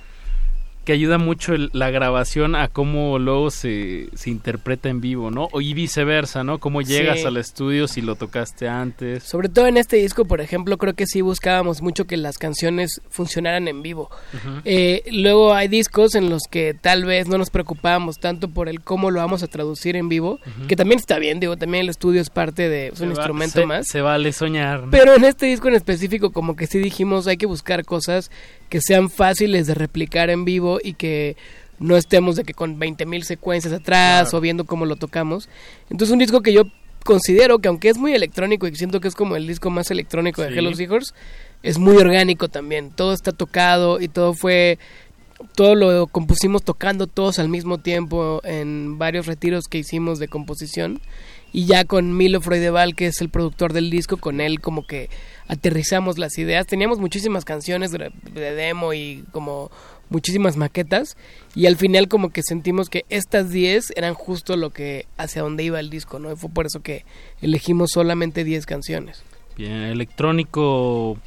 que 0.87 0.93
ayuda 0.93 1.17
mucho 1.17 1.53
el- 1.53 1.69
la 1.73 1.89
grabación 1.91 2.55
a 2.55 2.69
cómo 2.69 3.19
luego 3.19 3.51
se, 3.51 4.07
se 4.15 4.29
interpreta 4.29 4.87
en 4.87 5.01
vivo, 5.01 5.31
¿no? 5.31 5.49
O 5.51 5.59
y 5.59 5.73
viceversa, 5.73 6.45
¿no? 6.45 6.59
Cómo 6.59 6.81
llegas 6.81 7.19
Sí. 7.19 7.25
al 7.25 7.35
estudio 7.35 7.89
si 7.89 8.01
lo 8.01 8.15
tocaste 8.15 8.69
antes. 8.69 9.23
Sobre 9.23 9.49
todo 9.49 9.67
en 9.67 9.75
este 9.75 9.97
disco, 9.97 10.23
por 10.23 10.39
ejemplo, 10.39 10.77
creo 10.77 10.93
que 10.93 11.05
sí 11.05 11.19
buscábamos 11.21 11.81
mucho 11.81 12.05
que 12.05 12.15
las 12.15 12.37
canciones 12.37 13.01
funcionaran 13.09 13.67
en 13.67 13.81
vivo. 13.81 14.09
Eh, 14.63 15.03
luego 15.11 15.53
hay 15.53 15.67
discos 15.67 16.15
en 16.15 16.29
los 16.29 16.43
que 16.49 16.73
tal 16.73 17.03
vez 17.03 17.27
no 17.27 17.37
nos 17.37 17.49
preocupábamos 17.49 18.17
tanto 18.19 18.47
por 18.47 18.69
el 18.69 18.79
cómo 18.79 19.11
lo 19.11 19.19
vamos 19.19 19.43
a 19.43 19.47
traducir 19.47 19.97
en 19.97 20.07
vivo, 20.07 20.39
que 20.69 20.77
también 20.77 20.99
está 20.99 21.19
bien, 21.19 21.41
digo, 21.41 21.57
también 21.57 21.83
el 21.83 21.89
estudio 21.89 22.21
es 22.21 22.29
parte 22.29 22.69
de 22.69 22.87
es 22.87 23.01
un 23.01 23.09
va- 23.09 23.13
instrumento 23.15 23.59
se- 23.59 23.65
más. 23.65 23.87
Se 23.87 23.99
vale 23.99 24.31
soñar. 24.31 24.83
¿no? 24.83 24.89
Pero 24.91 25.15
en 25.15 25.25
este 25.25 25.47
disco 25.47 25.67
en 25.67 25.75
específico 25.75 26.31
como 26.31 26.55
que 26.55 26.65
sí 26.65 26.79
dijimos 26.79 27.27
hay 27.27 27.35
que 27.35 27.45
buscar 27.45 27.83
cosas 27.83 28.31
que 28.69 28.79
sean 28.81 29.09
fáciles 29.09 29.67
de 29.67 29.73
replicar 29.73 30.29
en 30.29 30.45
vivo 30.45 30.79
y 30.83 30.93
que 30.93 31.35
no 31.79 31.95
estemos 31.95 32.35
de 32.35 32.43
que 32.43 32.53
con 32.53 32.79
20.000 32.79 33.21
secuencias 33.23 33.73
atrás 33.73 34.33
o 34.33 34.41
viendo 34.41 34.65
cómo 34.65 34.85
lo 34.85 34.95
tocamos. 34.95 35.49
Entonces 35.89 36.13
un 36.13 36.19
disco 36.19 36.41
que 36.41 36.53
yo 36.53 36.63
considero 37.03 37.59
que 37.59 37.69
aunque 37.69 37.89
es 37.89 37.97
muy 37.97 38.13
electrónico 38.13 38.67
y 38.67 38.75
siento 38.75 38.99
que 38.99 39.07
es 39.07 39.15
como 39.15 39.35
el 39.35 39.47
disco 39.47 39.69
más 39.69 39.91
electrónico 39.91 40.41
de 40.41 40.49
Sí. 40.49 40.57
Hello 40.57 40.73
Seahorse, 40.75 41.13
es 41.63 41.77
muy 41.77 41.95
orgánico 41.97 42.49
también. 42.49 42.91
Todo 42.91 43.13
está 43.13 43.31
tocado 43.31 44.01
y 44.01 44.07
todo 44.07 44.33
fue 44.33 44.77
todo 45.55 45.75
lo 45.75 46.07
compusimos 46.07 46.63
tocando 46.63 47.05
todos 47.05 47.37
al 47.37 47.47
mismo 47.47 47.77
tiempo 47.77 48.41
en 48.43 48.97
varios 48.97 49.27
retiros 49.27 49.65
que 49.69 49.77
hicimos 49.77 50.17
de 50.17 50.27
composición 50.27 50.99
y 51.53 51.65
ya 51.65 51.85
con 51.85 52.17
Milo 52.17 52.41
Freudeval 52.41 52.95
que 52.95 53.07
es 53.07 53.21
el 53.21 53.29
productor 53.29 53.71
del 53.71 53.91
disco 53.91 54.17
con 54.17 54.41
él 54.41 54.59
como 54.59 54.87
que 54.87 55.09
aterrizamos 55.47 56.17
las 56.17 56.37
ideas. 56.37 56.67
Teníamos 56.67 56.99
muchísimas 56.99 57.45
canciones 57.45 57.91
de 57.91 58.11
de 58.33 58.53
demo 58.53 58.93
y 58.93 59.23
como 59.31 59.71
muchísimas 60.09 60.57
maquetas 60.57 61.17
y 61.55 61.65
al 61.65 61.75
final 61.75 62.07
como 62.07 62.29
que 62.29 62.41
sentimos 62.43 62.89
que 62.89 63.05
estas 63.09 63.49
10 63.49 63.93
eran 63.95 64.13
justo 64.13 64.55
lo 64.55 64.69
que 64.71 65.05
hacia 65.17 65.41
donde 65.41 65.63
iba 65.63 65.79
el 65.79 65.89
disco 65.89 66.19
no 66.19 66.35
fue 66.35 66.49
por 66.49 66.65
eso 66.65 66.81
que 66.81 67.05
elegimos 67.41 67.91
solamente 67.91 68.43
10 68.43 68.65
canciones. 68.65 69.23
Bien, 69.57 69.83
electrónico 69.83 71.17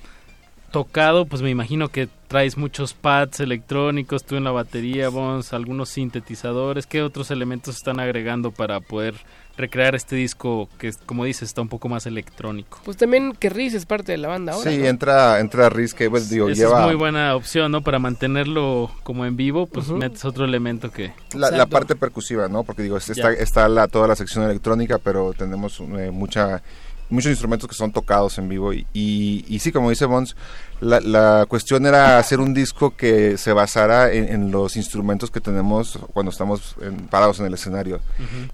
tocado, 0.71 1.27
pues 1.27 1.43
me 1.43 1.51
imagino 1.51 1.89
que 1.89 2.09
traes 2.29 2.57
muchos 2.57 2.95
pads 2.95 3.41
electrónicos, 3.41 4.25
tú 4.25 4.37
en 4.37 4.45
la 4.45 4.53
batería, 4.53 5.09
vos, 5.09 5.53
algunos 5.53 5.89
sintetizadores, 5.89 6.87
¿qué 6.87 7.03
otros 7.03 7.33
elementos 7.33 7.77
están 7.77 7.99
agregando 7.99 8.53
para 8.53 8.79
poder 8.79 9.15
recrear 9.61 9.95
este 9.95 10.17
disco 10.17 10.69
que, 10.79 10.93
como 11.07 11.25
dices, 11.25 11.43
está 11.49 11.61
un 11.61 11.69
poco 11.69 11.89
más 11.89 12.07
electrónico. 12.07 12.81
Pues 12.85 12.97
también 12.97 13.33
que 13.39 13.51
Riz 13.51 13.75
es 13.75 13.87
parte 13.87 14.13
de 14.13 14.19
la 14.19 14.29
banda 14.29 14.53
ahora. 14.55 14.71
Sí, 14.71 14.79
¿no? 14.79 14.87
entra, 14.87 15.39
entra 15.41 15.69
Riz, 15.69 15.95
que 15.95 16.09
pues, 16.11 16.29
digo, 16.31 16.49
Esa 16.49 16.63
lleva... 16.63 16.81
es 16.81 16.87
muy 16.87 16.95
buena 16.97 17.37
opción, 17.37 17.71
¿no? 17.73 17.83
Para 17.83 17.99
mantenerlo 17.99 18.91
como 19.03 19.27
en 19.27 19.37
vivo, 19.37 19.67
pues 19.67 19.89
Ujú. 19.89 19.99
metes 19.99 20.25
otro 20.25 20.45
elemento 20.45 20.91
que... 20.91 21.13
La, 21.35 21.51
la 21.51 21.67
parte 21.67 21.95
percusiva, 21.95 22.49
¿no? 22.49 22.65
Porque 22.65 22.83
digo, 22.83 22.97
está, 22.97 23.15
Ya. 23.15 23.31
está 23.31 23.69
la, 23.69 23.87
toda 23.89 24.09
la 24.09 24.17
sección 24.17 24.45
electrónica, 24.45 24.99
pero 24.99 25.33
tenemos 25.33 25.81
eh, 25.81 26.11
mucha 26.13 26.63
muchos 27.09 27.31
instrumentos 27.31 27.69
que 27.69 27.75
son 27.75 27.91
tocados 27.91 28.39
en 28.39 28.49
vivo 28.49 28.73
y, 28.73 28.87
y, 28.93 29.45
y 29.49 29.59
sí, 29.59 29.73
como 29.73 29.91
dice 29.91 30.05
Bons, 30.05 30.37
la, 30.81 31.01
la 31.01 31.45
cuestión 31.49 31.85
era 31.85 32.19
hacer 32.19 32.39
un 32.39 32.55
disco 32.55 32.95
que 32.97 33.37
se 33.37 33.53
basara 33.53 34.13
en, 34.13 34.29
en 34.33 34.51
los 34.53 34.77
instrumentos 34.77 35.29
que 35.29 35.41
tenemos 35.41 35.99
cuando 36.13 36.31
estamos 36.31 36.77
en- 36.81 37.09
parados 37.09 37.41
en 37.41 37.47
el 37.47 37.55
escenario. 37.55 37.99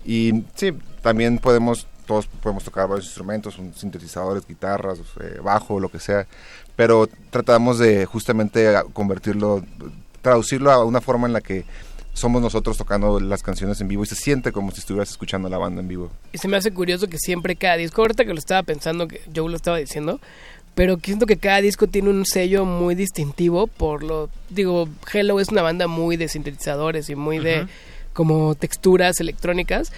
Y 0.07 0.43
sí, 0.55 0.73
también 1.07 1.39
podemos, 1.39 1.87
todos 2.05 2.27
podemos 2.27 2.65
tocar 2.65 2.89
varios 2.89 3.07
instrumentos, 3.07 3.57
sintetizadores, 3.77 4.45
guitarras, 4.45 4.99
eh, 5.21 5.39
bajo, 5.41 5.79
lo 5.79 5.89
que 5.89 6.01
sea, 6.01 6.27
pero 6.75 7.09
tratamos 7.31 7.79
de 7.79 8.07
justamente 8.07 8.75
convertirlo, 8.93 9.65
traducirlo 10.21 10.73
a 10.73 10.85
una 10.85 11.01
forma 11.01 11.29
en 11.29 11.35
la 11.35 11.41
que 11.41 11.65
somos 12.13 12.43
nosotros 12.43 12.77
tocando 12.77 13.21
las 13.21 13.45
canciones 13.45 13.81
en 13.81 13.87
vivo 13.87 14.03
y 14.03 14.07
se 14.07 14.17
siente 14.17 14.51
como 14.51 14.73
si 14.73 14.81
estuvieras 14.81 15.09
escuchando 15.09 15.49
la 15.49 15.59
banda 15.59 15.81
en 15.81 15.87
vivo. 15.87 16.11
Y 16.33 16.39
se 16.39 16.49
me 16.49 16.57
hace 16.57 16.73
curioso 16.73 17.07
que 17.07 17.19
siempre 17.19 17.55
cada 17.55 17.77
disco, 17.77 18.03
ahorita 18.03 18.25
que 18.25 18.33
lo 18.33 18.41
estaba 18.41 18.65
pensando, 18.65 19.07
que 19.07 19.21
Joe 19.33 19.49
lo 19.49 19.55
estaba 19.55 19.77
diciendo, 19.77 20.19
pero 20.75 20.97
que 20.97 21.05
siento 21.05 21.27
que 21.27 21.37
cada 21.37 21.61
disco 21.61 21.87
tiene 21.87 22.11
un 22.11 22.27
sello 22.27 22.65
muy 22.65 22.97
distintivo 22.97 23.69
por 23.69 24.03
lo... 24.03 24.29
Digo, 24.51 24.89
Hello 25.13 25.39
es 25.39 25.51
una 25.51 25.63
banda 25.63 25.87
muy 25.87 26.17
de 26.17 26.27
sintetizadores 26.27 27.09
y 27.11 27.15
muy 27.15 27.39
de 27.39 27.69
como 28.17 28.55
texturas 28.55 29.21
electrónicas, 29.21 29.93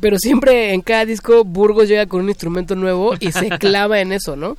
pero 0.00 0.18
siempre 0.18 0.74
en 0.74 0.80
cada 0.82 1.04
disco 1.04 1.44
Burgos 1.44 1.88
llega 1.88 2.06
con 2.06 2.20
un 2.22 2.28
instrumento 2.28 2.74
nuevo 2.74 3.14
y 3.20 3.32
se 3.32 3.48
clava 3.58 4.00
en 4.00 4.12
eso, 4.12 4.36
¿no? 4.36 4.56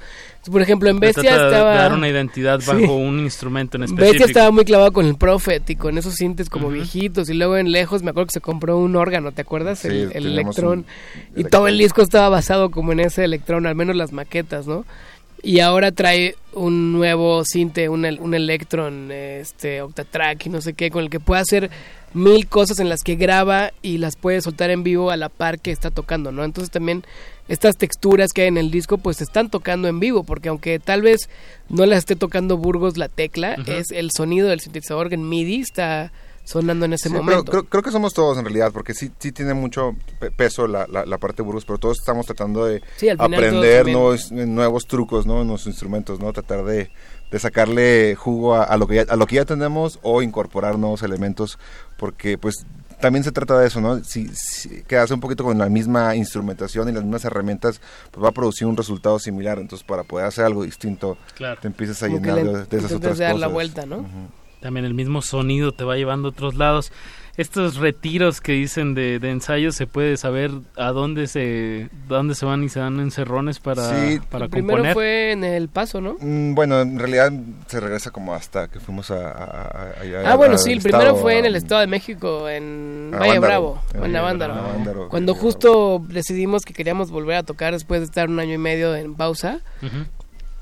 Por 0.49 0.61
ejemplo, 0.61 0.89
en 0.89 0.99
Bestia 0.99 1.23
trata 1.23 1.41
de 1.43 1.47
estaba... 1.51 1.75
dar 1.75 1.93
una 1.93 2.07
identidad 2.09 2.59
Sí. 2.61 2.67
bajo 2.71 2.95
un 2.95 3.19
instrumento 3.19 3.77
en 3.77 3.83
específico. 3.83 4.11
Bestia 4.11 4.25
estaba 4.25 4.51
muy 4.51 4.65
clavado 4.65 4.91
con 4.91 5.05
el 5.05 5.15
Prophet 5.15 5.69
y 5.69 5.75
con 5.75 5.97
esos 5.97 6.15
sintes 6.15 6.49
como 6.49 6.69
viejitos. 6.69 7.29
Y 7.29 7.33
luego 7.33 7.57
en 7.57 7.71
Lejos 7.71 8.01
me 8.03 8.11
acuerdo 8.11 8.27
que 8.27 8.33
se 8.33 8.41
compró 8.41 8.77
un 8.77 8.95
órgano, 8.95 9.31
¿te 9.31 9.41
acuerdas? 9.41 9.79
Sí, 9.79 9.87
el 9.87 10.25
electrón. 10.25 10.85
un 11.35 11.41
Y 11.41 11.43
todo 11.43 11.67
el 11.67 11.77
disco 11.77 12.01
estaba 12.01 12.29
basado 12.29 12.71
como 12.71 12.93
en 12.93 13.01
ese 13.01 13.25
electrón, 13.25 13.67
al 13.67 13.75
menos 13.75 13.95
las 13.95 14.11
maquetas, 14.13 14.65
¿no? 14.65 14.85
Y 15.41 15.61
ahora 15.61 15.91
trae 15.91 16.35
un 16.53 16.91
nuevo 16.91 17.43
sinte, 17.45 17.89
un, 17.89 18.05
un 18.05 18.33
Electron, 18.33 19.11
este, 19.11 19.81
Octatrack 19.81 20.45
y 20.45 20.49
no 20.49 20.61
sé 20.61 20.73
qué, 20.73 20.91
con 20.91 21.03
el 21.03 21.09
que 21.09 21.19
puede 21.19 21.41
hacer 21.41 21.69
mil 22.13 22.47
cosas 22.47 22.79
en 22.79 22.89
las 22.89 23.01
que 23.01 23.15
graba 23.15 23.71
y 23.81 23.99
las 23.99 24.15
puede 24.15 24.41
soltar 24.41 24.69
en 24.69 24.83
vivo 24.83 25.11
a 25.11 25.17
la 25.17 25.29
par 25.29 25.59
que 25.59 25.71
está 25.71 25.91
tocando, 25.91 26.31
¿no? 26.31 26.43
Entonces 26.43 26.71
también 26.71 27.03
estas 27.47 27.77
texturas 27.77 28.31
que 28.33 28.41
hay 28.43 28.47
en 28.47 28.57
el 28.57 28.71
disco 28.71 28.97
pues 28.97 29.17
se 29.17 29.23
están 29.23 29.49
tocando 29.49 29.87
en 29.87 29.99
vivo, 29.99 30.23
porque 30.23 30.49
aunque 30.49 30.79
tal 30.79 31.01
vez 31.01 31.29
no 31.69 31.85
las 31.85 31.99
esté 31.99 32.15
tocando 32.15 32.57
Burgos 32.57 32.97
la 32.97 33.09
tecla, 33.09 33.55
es 33.67 33.91
el 33.91 34.11
sonido 34.11 34.47
del 34.47 34.59
sintetizador 34.59 35.13
en 35.13 35.27
MIDI 35.27 35.61
está 35.61 36.11
sonando 36.49 36.85
en 36.85 36.93
ese 36.93 37.09
Sí, 37.09 37.13
pero 37.13 37.23
momento. 37.23 37.51
creo, 37.51 37.63
creo 37.65 37.83
que 37.83 37.91
somos 37.91 38.13
todos 38.13 38.37
en 38.37 38.45
realidad, 38.45 38.71
porque 38.73 38.93
sí, 38.93 39.11
sí 39.19 39.31
tiene 39.31 39.53
mucho 39.53 39.95
pe- 40.19 40.31
peso 40.31 40.67
la, 40.67 40.87
la, 40.87 41.05
la 41.05 41.17
parte 41.19 41.37
de 41.37 41.43
Burgos, 41.43 41.65
pero 41.65 41.77
todos 41.77 41.99
estamos 41.99 42.25
tratando 42.25 42.65
de 42.65 42.81
Sí, 42.97 43.07
aprender 43.09 43.85
nuevos, 43.85 44.31
nuevos 44.31 44.87
trucos, 44.87 45.25
¿no? 45.25 45.41
En 45.41 45.47
los 45.47 45.67
instrumentos, 45.67 46.19
¿no? 46.19 46.33
Tratar 46.33 46.63
de, 46.65 46.89
de 47.31 47.39
sacarle 47.39 48.15
jugo 48.15 48.55
a, 48.55 48.63
a 48.63 48.77
lo 48.77 48.87
que 48.87 48.95
ya, 48.95 49.05
a 49.07 49.15
lo 49.15 49.27
que 49.27 49.35
ya 49.35 49.45
tenemos 49.45 49.99
o 50.01 50.21
incorporar 50.23 50.79
nuevos 50.79 51.03
elementos, 51.03 51.59
porque 51.97 52.37
pues 52.37 52.65
también 52.99 53.23
se 53.23 53.31
trata 53.31 53.57
de 53.57 53.67
eso, 53.67 53.79
¿no? 53.79 54.03
Si, 54.03 54.27
si 54.35 54.83
quedas 54.83 55.09
un 55.11 55.19
poquito 55.21 55.43
con 55.45 55.57
la 55.57 55.69
misma 55.69 56.15
instrumentación 56.15 56.89
y 56.89 56.91
las 56.91 57.03
mismas 57.03 57.23
herramientas, 57.23 57.79
pues 58.11 58.21
va 58.23 58.29
a 58.29 58.33
producir 58.33 58.67
un 58.67 58.75
resultado 58.75 59.19
similar. 59.19 59.57
Entonces, 59.59 59.85
para 59.87 60.03
poder 60.03 60.25
hacer 60.25 60.43
algo 60.45 60.63
distinto, 60.63 61.17
Claro. 61.35 61.61
te 61.61 61.67
empiezas 61.67 62.01
a 62.03 62.07
Como 62.07 62.19
llenar 62.19 62.35
le 62.35 62.43
de, 62.43 62.65
de 62.65 62.77
esas 62.77 62.91
otras 62.91 63.17
dar 63.17 63.31
cosas. 63.33 63.39
la 63.39 63.47
vuelta, 63.47 63.85
¿no? 63.85 64.05
También 64.61 64.85
el 64.85 64.93
mismo 64.93 65.21
sonido 65.21 65.71
te 65.71 65.83
va 65.83 65.95
llevando 65.95 66.27
a 66.29 66.31
otros 66.31 66.55
lados. 66.55 66.91
Estos 67.37 67.77
retiros 67.77 68.41
que 68.41 68.51
dicen 68.51 68.93
de, 68.95 69.17
de 69.19 69.29
ensayos, 69.31 69.73
se 69.73 69.87
puede 69.87 70.17
saber 70.17 70.51
a 70.75 70.87
dónde 70.91 71.27
se 71.27 71.87
dónde 72.09 72.35
se 72.35 72.45
van 72.45 72.65
y 72.65 72.67
se 72.67 72.81
dan 72.81 72.99
encerrones 72.99 73.59
para, 73.59 73.87
Sí. 74.09 74.19
para 74.29 74.45
El 74.45 74.51
primero 74.51 74.79
componer. 74.79 74.93
fue 74.93 75.31
en 75.31 75.45
El 75.45 75.69
Paso, 75.69 76.01
¿no? 76.01 76.17
Mm, 76.19 76.53
Bueno, 76.53 76.81
en 76.81 76.99
realidad 76.99 77.31
se 77.67 77.79
regresa 77.79 78.11
como 78.11 78.33
hasta 78.33 78.67
que 78.67 78.81
fuimos 78.81 79.09
a... 79.11 79.29
a- 79.29 79.61
a- 79.61 80.01
allá 80.01 80.29
Ah, 80.29 80.35
bueno, 80.35 80.57
sí, 80.57 80.73
el 80.73 80.79
estado, 80.79 80.97
primero 80.97 81.15
fue 81.15 81.39
en 81.39 81.45
el 81.45 81.55
Estado 81.55 81.79
de 81.79 81.87
México, 81.87 82.49
en 82.49 83.11
Valle 83.17 83.39
Bravo, 83.39 83.81
en 83.93 84.03
en 84.03 84.15
Avándaro. 84.17 84.53
Avándaro. 84.55 85.07
Cuando 85.07 85.33
justo 85.33 86.03
decidimos 86.09 86.63
que 86.65 86.73
queríamos 86.73 87.09
volver 87.09 87.37
a 87.37 87.43
tocar 87.43 87.71
después 87.71 88.01
de 88.01 88.05
estar 88.07 88.27
un 88.27 88.41
año 88.41 88.55
y 88.55 88.57
medio 88.57 88.93
en 88.97 89.15
pausa, 89.15 89.61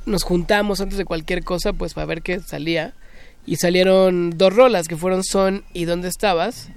nos 0.06 0.22
juntamos 0.24 0.80
antes 0.80 1.00
de 1.00 1.06
cualquier 1.06 1.44
cosa, 1.44 1.74
pues 1.74 1.96
para 1.96 2.06
ver 2.06 2.22
qué 2.22 2.40
salía. 2.40 2.94
Y 3.48 3.56
salieron 3.56 4.38
dos 4.38 4.54
rolas 4.54 4.88
que 4.88 4.98
fueron 4.98 5.24
Son 5.24 5.64
y 5.74 5.86
¿Dónde 5.86 6.10
estabas? 6.10 6.70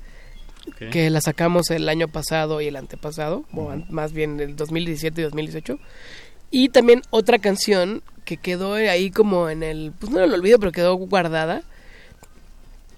Que 0.90 1.10
las 1.10 1.24
sacamos 1.24 1.70
el 1.70 1.88
año 1.88 2.08
pasado 2.08 2.60
y 2.60 2.68
el 2.68 2.76
antepasado, 2.76 3.44
o 3.52 3.74
más 3.90 4.12
bien 4.12 4.40
el 4.40 4.56
2017 4.56 5.20
y 5.20 5.24
2018. 5.24 5.78
Y 6.50 6.68
también 6.68 7.02
otra 7.10 7.38
canción 7.38 8.02
que 8.24 8.36
quedó 8.36 8.74
ahí 8.74 9.10
como 9.10 9.50
en 9.50 9.62
el, 9.62 9.92
pues 9.98 10.12
no 10.12 10.22
el 10.22 10.32
olvido, 10.32 10.58
pero 10.58 10.72
quedó 10.72 10.94
guardada, 10.94 11.62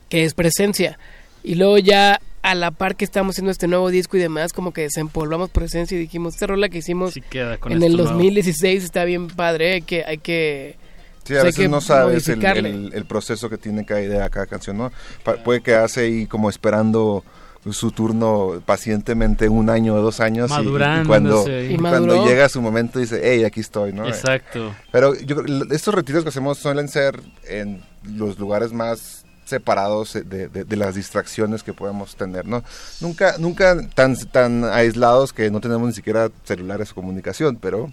que 0.09 0.25
es 0.25 0.35
Presencia. 0.35 0.99
Y 1.43 1.55
luego 1.55 1.79
ya 1.79 2.21
a 2.43 2.55
la 2.55 2.73
par 2.73 2.97
que 2.97 3.05
estamos 3.05 3.35
haciendo 3.35 3.51
este 3.51 3.69
nuevo 3.69 3.91
disco 3.91 4.17
y 4.17 4.21
demás, 4.21 4.53
como 4.53 4.73
que 4.73 4.83
desempolvamos 4.83 5.51
Presencia 5.51 5.97
y 5.97 6.01
dijimos, 6.01 6.35
esta 6.35 6.47
rola 6.47 6.69
que 6.69 6.79
hicimos 6.79 7.15
queda 7.31 7.57
con 7.59 7.73
en 7.73 7.83
el 7.83 7.97
nuevo. 7.97 8.11
2016 8.11 8.85
está 8.85 9.05
bien 9.05 9.29
padre, 9.29 9.73
hay 9.73 9.83
que... 9.83 10.05
Hay 10.05 10.19
que 10.19 10.77
Sí, 11.25 11.37
a 11.37 11.43
veces 11.45 11.69
no 11.71 11.81
sabes 11.81 12.27
el, 12.29 12.37
modificarle. 12.39 12.71
el- 12.71 12.95
el 12.95 13.05
proceso 13.05 13.49
que 13.49 13.59
tiene 13.59 13.85
cada 13.87 14.01
idea, 14.03 14.29
cada 14.29 14.47
canción, 14.47 14.77
¿no? 14.79 14.91
Pa- 15.25 15.37
puede 15.43 15.61
quedarse 15.61 16.01
ahí 16.03 16.27
como 16.27 16.51
esperando 16.51 17.23
su 17.71 17.93
turno 17.93 18.61
pacientemente 18.67 19.49
un 19.49 19.71
año 19.71 19.95
o 19.95 20.01
dos 20.03 20.19
años 20.19 20.51
y- 20.51 20.55
y, 21.03 21.07
cuando, 21.07 21.45
Y 21.49 21.75
y 21.75 21.77
cuando 21.77 22.01
maduró. 22.09 22.27
llega 22.27 22.49
su 22.49 22.61
momento 22.61 22.99
dice, 22.99 23.21
hey, 23.23 23.45
aquí 23.45 23.61
estoy, 23.61 23.93
¿no? 23.93 24.09
Exacto. 24.09 24.75
Pero 24.91 25.15
yo 25.15 25.37
creo 25.37 25.69
que 25.69 25.75
estos 25.77 25.95
retiros 25.95 26.25
que 26.25 26.31
hacemos 26.31 26.59
suelen 26.59 26.89
ser 26.89 27.21
en 27.49 27.81
los 28.03 28.37
lugares 28.41 28.73
más 28.73 29.25
separados 29.45 30.15
de, 30.15 30.49
de- 30.49 30.65
de 30.65 30.77
las 30.77 30.97
distracciones 30.97 31.63
que 31.63 31.73
podemos 31.73 32.17
tener, 32.17 32.47
¿no? 32.47 32.65
Nunca, 33.01 33.37
nunca 33.39 33.77
tan, 33.95 34.17
tan 34.17 34.65
aislados 34.65 35.33
que 35.33 35.49
no 35.51 35.61
tenemos 35.61 35.87
ni 35.87 35.95
siquiera 35.95 36.31
celulares 36.43 36.91
o 36.91 36.95
comunicación, 36.97 37.57
pero 37.63 37.93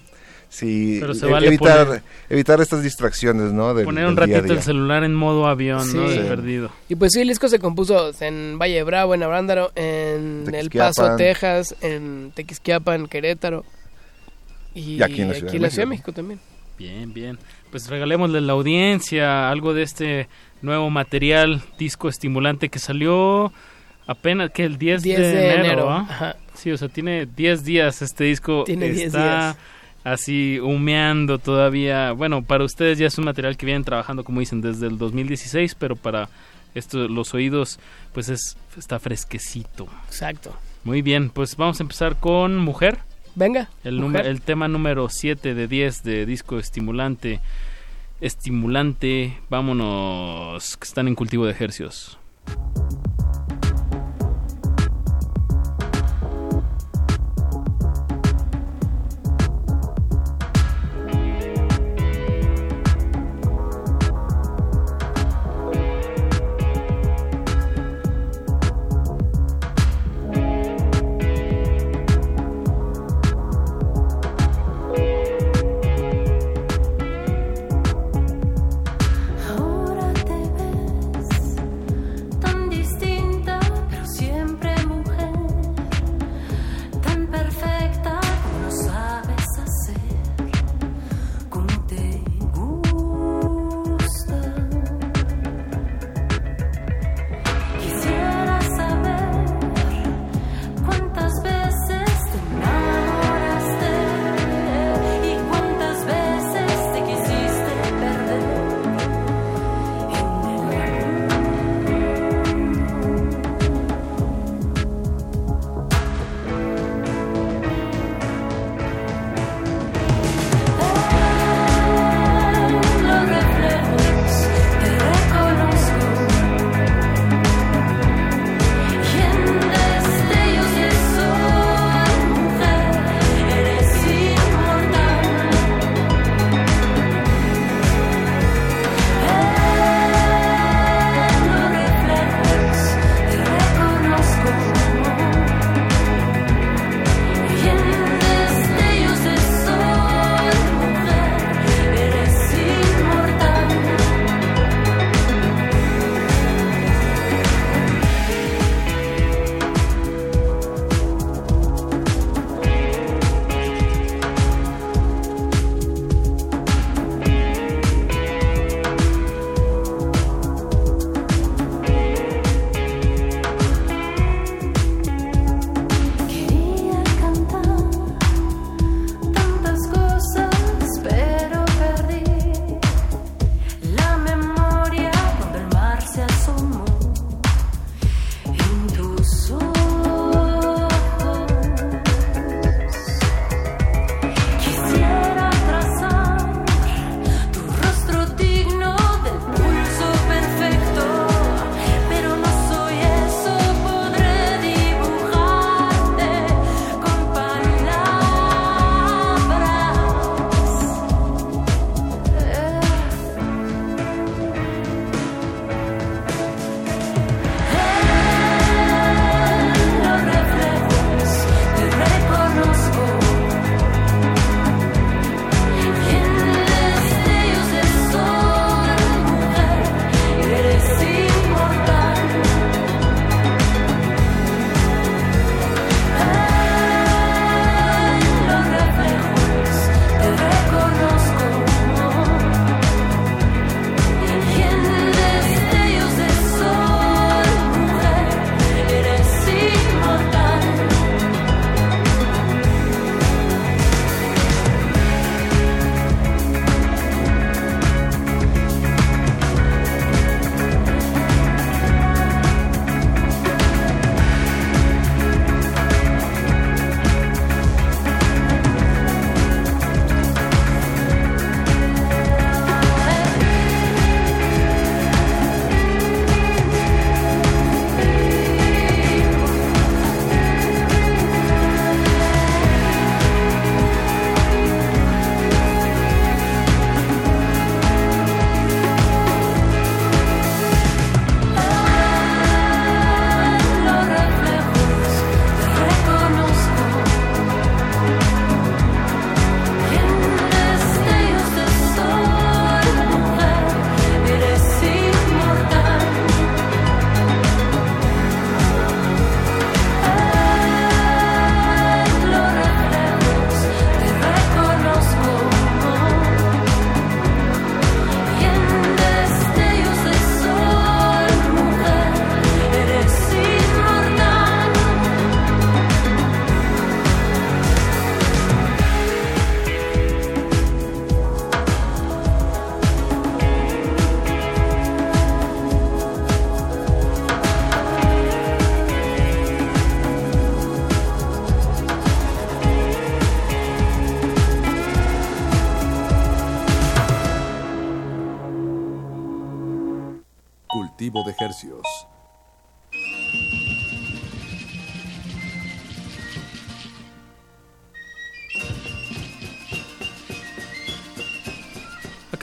sí 0.50 0.98
Pero 1.00 1.14
se 1.14 1.28
e- 1.28 1.32
vale 1.32 1.48
evitar, 1.48 1.88
poner- 1.88 2.02
evitar 2.30 2.60
estas 2.62 2.82
distracciones, 2.84 3.52
¿no? 3.54 3.74
Del- 3.74 3.86
Poner 3.86 4.08
un 4.08 4.16
del 4.16 4.26
día 4.26 4.36
ratito 4.38 4.54
el 4.54 4.60
día. 4.60 4.66
celular 4.66 5.04
en 5.04 5.14
modo 5.16 5.48
avión, 5.48 5.80
¿no? 5.96 6.10
Sí. 6.10 6.18
De 6.18 6.24
perdido. 6.26 6.72
Y 6.90 6.96
pues 6.96 7.12
sí, 7.14 7.22
el 7.22 7.28
disco 7.28 7.48
se 7.48 7.60
compuso 7.60 8.12
en 8.22 8.58
Valle 8.60 8.84
Bravo, 8.84 9.14
en 9.16 9.24
Avándaro, 9.24 9.72
en 9.76 10.46
El 10.54 10.70
Paso. 10.70 11.16
Texas, 11.18 11.76
en 11.82 12.32
Tequisquiapan, 12.36 13.08
Querétaro. 13.08 13.64
Y, 14.74 14.96
Y 14.98 15.04
aquí 15.04 15.22
en 15.22 15.30
la 15.30 15.34
Ciudad 15.36 15.52
de 15.52 15.58
la 15.60 15.62
México. 15.62 15.70
Ciudad 15.72 15.84
de 15.84 15.90
México 15.90 16.14
también. 16.14 16.40
Bien, 16.78 17.14
bien. 17.14 17.38
Pues 17.72 17.88
regalémosle 17.90 18.38
a 18.38 18.42
la 18.42 18.54
audiencia 18.54 19.50
algo 19.50 19.74
de 19.74 19.84
este 19.84 20.28
nuevo 20.62 20.90
material, 20.90 21.62
disco 21.78 22.10
estimulante 22.10 22.70
que 22.70 22.80
salió 22.80 23.52
apenas 24.08 24.52
que 24.52 24.64
el 24.64 24.78
10, 24.78 25.04
10 25.04 25.20
de, 25.20 25.28
de 25.28 25.46
enero. 25.54 25.64
enero, 25.66 25.92
ajá. 25.92 26.36
Sí, 26.56 26.72
o 26.72 26.78
sea, 26.78 26.88
tiene 26.90 27.26
10 27.26 27.64
días 27.64 28.02
este 28.02 28.24
disco. 28.26 28.64
Tiene 28.66 28.90
10 28.90 29.08
está 29.08 29.20
días. 29.54 29.58
Así 30.04 30.60
humeando 30.60 31.40
todavía. 31.40 32.12
Bueno, 32.12 32.44
para 32.44 32.64
ustedes 32.64 32.98
ya 32.98 33.08
es 33.08 33.18
un 33.18 33.26
material 33.26 33.58
que 33.58 33.66
vienen 33.66 33.84
trabajando, 33.84 34.24
como 34.24 34.40
dicen, 34.40 34.62
desde 34.62 34.88
el 34.88 34.98
2016, 34.98 35.76
pero 35.76 35.96
para 35.96 36.30
esto, 36.76 37.08
los 37.08 37.34
oídos, 37.34 37.80
pues 38.14 38.30
es 38.30 38.58
está 38.78 39.00
fresquecito. 39.00 39.88
Exacto. 40.08 40.56
Muy 40.84 41.02
bien, 41.02 41.30
pues 41.30 41.56
vamos 41.56 41.80
a 41.80 41.84
empezar 41.84 42.16
con 42.16 42.58
Mujer. 42.58 43.00
Venga. 43.36 43.70
El, 43.84 44.00
Mujer. 44.00 44.26
el 44.26 44.42
tema 44.42 44.68
número 44.68 45.10
7 45.10 45.54
de 45.54 45.68
10 45.68 46.04
de 46.04 46.26
disco 46.26 46.58
estimulante. 46.58 47.42
Estimulante, 48.22 49.38
vámonos, 49.50 50.78
que 50.78 50.86
están 50.86 51.08
en 51.08 51.16
cultivo 51.16 51.46
de 51.46 51.52
ejercios. 51.52 52.18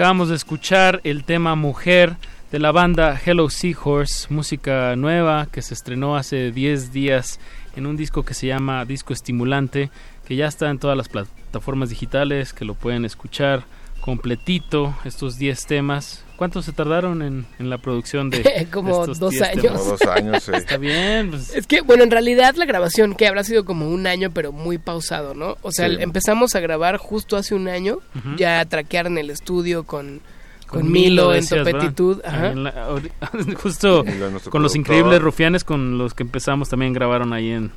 Acabamos 0.07 0.29
de 0.29 0.37
escuchar 0.37 1.01
el 1.03 1.25
tema 1.25 1.57
Mujer 1.57 2.17
de 2.53 2.61
la 2.61 2.71
banda 2.71 3.21
Hello 3.27 3.51
Seahorse, 3.51 4.33
música 4.33 4.95
nueva 4.95 5.49
que 5.51 5.63
se 5.63 5.75
estrenó 5.75 6.15
hace 6.15 6.53
10 6.53 6.93
días 6.93 7.41
en 7.75 7.87
un 7.87 7.97
disco 7.97 8.23
que 8.23 8.33
se 8.33 8.47
llama 8.47 8.85
Disco 8.85 9.13
Estimulante, 9.13 9.91
que 10.25 10.37
ya 10.37 10.47
está 10.47 10.71
en 10.71 10.79
todas 10.79 10.97
las 10.97 11.09
plataformas 11.09 11.89
digitales, 11.89 12.53
que 12.53 12.65
lo 12.65 12.75
pueden 12.75 13.05
escuchar 13.05 13.65
completito, 14.01 14.95
estos 15.05 15.39
10 15.39 15.67
temas. 15.67 16.23
¿Cuánto 16.37 16.61
se 16.63 16.73
tardaron 16.73 17.23
en, 17.23 17.47
en 17.59 17.71
la 17.71 17.79
producción 17.79 18.29
de 18.31 18.69
Como 18.73 19.01
estos 19.01 19.19
dos 19.19 19.31
10 19.31 19.43
años. 19.43 19.67
Como 19.73 19.85
dos 19.85 20.03
años, 20.03 20.43
sí. 20.43 20.53
Está 20.55 20.77
bien, 20.77 21.31
pues, 21.31 21.55
Es 21.55 21.67
que, 21.67 21.81
bueno, 21.81 22.03
en 22.05 22.11
realidad 22.11 22.55
la 22.57 22.67
grabación, 22.67 23.15
que 23.15 23.27
habrá 23.27 23.43
sido 23.45 23.65
como 23.65 23.89
un 23.89 24.07
año, 24.07 24.31
pero 24.33 24.53
muy 24.53 24.79
pausado, 24.79 25.35
¿no? 25.35 25.57
O 25.63 25.73
sea, 25.73 25.89
Sí. 25.89 25.97
empezamos 26.01 26.55
a 26.55 26.61
grabar 26.61 26.99
justo 26.99 27.37
hace 27.37 27.55
un 27.55 27.69
año, 27.69 27.99
ya 28.37 28.61
a 28.61 28.65
traquear 28.67 29.07
en 29.07 29.17
el 29.19 29.31
estudio 29.31 29.85
con, 29.85 30.21
con, 30.67 30.81
Con 30.83 30.93
Milo, 30.93 31.09
Milo, 31.29 31.35
en 31.35 31.41
decías, 31.41 31.65
Topetitud. 31.65 32.21
Ajá. 32.25 32.49
En 32.53 32.65
la- 32.65 32.89
ori- 32.91 33.11
justo 33.55 34.05
Milo, 34.05 34.29
con 34.51 34.63
los 34.63 34.75
increíbles 34.77 35.23
rufianes 35.23 35.65
con 35.65 35.97
los 35.97 36.13
que 36.13 36.23
empezamos 36.25 36.69
también 36.69 36.93
grabaron 36.93 37.33
ahí 37.33 37.51
en 37.53 37.71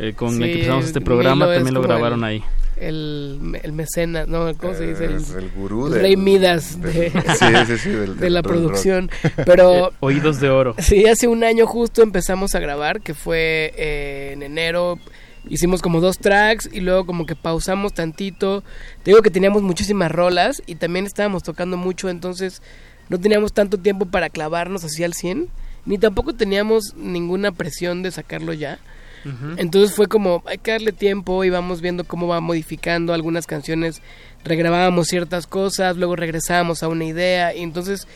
eh, 0.00 0.14
con 0.16 0.34
el 0.34 0.40
que 0.42 0.52
empezamos 0.54 0.86
este 0.86 1.00
programa 1.00 1.44
Milo 1.44 1.52
es 1.52 1.58
también 1.58 1.74
lo 1.74 1.82
grabaron 1.82 2.18
el- 2.20 2.24
ahí 2.24 2.44
El, 2.76 3.58
el 3.62 3.72
mecenas, 3.72 4.26
¿no? 4.28 4.52
¿Cómo 4.56 4.74
se 4.74 4.86
dice? 4.86 5.04
El 5.06 5.50
gurú 5.54 5.86
el 5.86 5.92
del- 5.94 6.02
Rey 6.02 6.16
Midas 6.16 6.80
de, 6.80 7.10
del- 7.10 7.12
sí, 7.38 7.46
sí, 7.66 7.78
sí, 7.78 7.88
del- 7.90 8.16
de 8.20 8.30
la 8.30 8.42
producción. 8.42 9.10
rock. 9.22 9.32
Pero 9.46 9.88
Eh, 9.88 9.92
oídos 10.00 10.40
de 10.40 10.50
oro 10.50 10.74
Sí, 10.78 11.06
hace 11.06 11.28
un 11.28 11.44
año 11.44 11.66
justo 11.66 12.02
empezamos 12.02 12.54
a 12.54 12.60
grabar, 12.60 13.00
que 13.00 13.14
fue 13.14 13.72
eh, 13.76 14.30
en 14.32 14.42
enero. 14.42 14.98
Hicimos 15.48 15.82
como 15.82 16.00
dos 16.00 16.18
tracks 16.18 16.70
y 16.72 16.80
luego 16.80 17.04
como 17.04 17.26
que 17.26 17.36
pausamos 17.36 17.92
tantito. 17.92 18.62
Te 19.02 19.10
digo 19.10 19.20
que 19.22 19.30
teníamos 19.30 19.62
muchísimas 19.62 20.10
rolas 20.10 20.62
y 20.66 20.76
también 20.76 21.04
estábamos 21.04 21.42
tocando 21.42 21.76
mucho, 21.76 22.08
entonces 22.08 22.62
no 23.10 23.20
teníamos 23.20 23.52
tanto 23.52 23.76
tiempo 23.78 24.06
para 24.06 24.30
clavarnos 24.30 24.84
así 24.84 25.04
al 25.04 25.12
100, 25.12 25.48
ni 25.84 25.98
tampoco 25.98 26.32
teníamos 26.34 26.94
ninguna 26.96 27.52
presión 27.52 28.02
de 28.02 28.10
sacarlo 28.10 28.54
ya. 28.54 28.78
Entonces 29.56 29.96
fue 29.96 30.06
como, 30.06 30.42
hay 30.46 30.58
que 30.58 30.72
darle 30.72 30.92
tiempo 30.92 31.44
y 31.44 31.50
vamos 31.50 31.80
viendo 31.80 32.04
cómo 32.04 32.26
va 32.26 32.40
modificando. 32.40 33.14
Algunas 33.14 33.46
canciones, 33.46 34.02
regrabábamos 34.44 35.08
ciertas 35.08 35.46
cosas, 35.46 35.96
luego 35.96 36.16
regresábamos 36.16 36.82
a 36.82 36.88
una 36.88 37.04
idea. 37.04 37.54
Y 37.54 37.62
entonces 37.62 38.06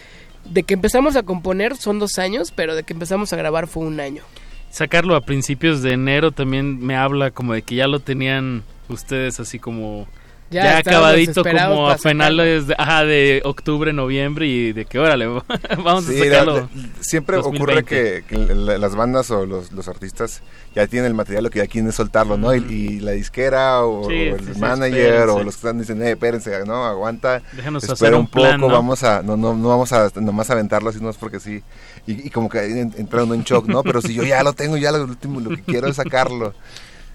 de 0.45 0.63
que 0.63 0.75
empezamos 0.75 1.17
a 1.17 1.23
componer 1.23 1.77
son 1.77 1.99
dos 1.99 2.19
años, 2.19 2.53
pero 2.55 2.75
de 2.75 2.83
que 2.83 2.93
empezamos 2.93 3.33
a 3.33 3.37
grabar 3.37 3.67
fue 3.67 3.85
un 3.85 4.01
año. 4.01 4.23
sacarlo 4.71 5.17
a 5.17 5.23
principios 5.23 5.83
de 5.83 5.93
enero 5.93 6.31
también 6.31 6.79
me 6.85 6.95
habla 6.95 7.31
como 7.31 7.55
de 7.55 7.63
que 7.63 7.75
ya 7.75 7.87
lo 7.87 8.01
tenían 8.01 8.63
ustedes 8.89 9.41
así 9.41 9.59
como 9.59 10.07
Ya 10.51 10.79
acabadito 10.79 11.45
como 11.45 11.91
a 11.91 11.99
finales 11.99 12.67
de, 12.69 12.75
ajá, 12.79 13.05
de 13.05 13.43
octubre 13.45 13.93
noviembre 13.93 14.47
y 14.47 14.73
de 14.73 14.87
que 14.87 14.99
órale 14.99 15.27
vamos 15.85 16.05
Sí, 16.07 16.21
a 16.23 16.25
sacarlo 16.25 16.57
la- 16.61 16.69
siempre 17.03 17.37
2020. 17.37 17.59
ocurre 17.65 17.85
que, 17.85 18.25
que 18.27 18.55
la- 18.55 18.79
las 18.79 18.97
bandas 18.97 19.31
o 19.31 19.45
los, 19.45 19.73
los 19.73 19.89
artistas 19.89 20.41
ya 20.75 20.87
tienen 20.87 21.09
el 21.09 21.15
material 21.15 21.45
lo 21.45 21.51
que 21.51 21.59
ya 21.59 21.67
quieren 21.67 21.91
es 21.91 21.97
soltarlo, 21.97 22.37
¿no? 22.39 22.55
Y, 22.55 22.59
y 22.69 23.01
la 23.01 23.11
disquera 23.13 23.85
o, 23.85 24.09
Sí, 24.09 24.29
o 24.31 24.37
el 24.37 24.55
sí, 24.55 24.61
manager 24.61 24.99
espérense. 25.01 25.31
o 25.33 25.45
los 25.45 25.55
que 25.55 25.59
están 25.59 25.79
dicen, 25.81 26.03
eh, 26.03 26.11
espérense, 26.13 26.65
no, 26.67 26.85
aguanta, 26.87 27.43
Déjanos 27.53 27.83
espera 27.85 27.95
hacer 27.95 28.15
un, 28.15 28.21
un 28.21 28.27
plan, 28.29 28.59
poco, 28.61 28.69
¿no? 28.71 28.75
vamos 28.77 29.03
a, 29.03 29.23
no, 29.23 29.37
no, 29.37 29.55
no 29.55 29.69
vamos 29.69 29.93
a 29.93 30.09
nomás 30.21 30.49
aventarlo 30.51 30.89
así, 30.91 30.99
no 31.01 31.11
es 31.11 31.17
porque 31.17 31.41
sí, 31.41 31.63
y, 32.07 32.27
y 32.27 32.31
como 32.31 32.49
que 32.49 32.61
en- 32.65 32.95
entra 32.97 33.25
uno 33.25 33.35
en 33.35 33.43
shock, 33.43 33.67
¿no? 33.67 33.83
Pero 33.83 34.01
si 34.01 34.15
yo 34.15 34.23
ya 34.23 34.43
lo 34.43 34.53
tengo, 34.55 34.77
ya 34.79 34.93
lo 34.93 35.05
último, 35.05 35.41
lo 35.41 35.51
que 35.51 35.63
quiero 35.63 35.89
es 35.89 35.97
sacarlo, 35.97 36.55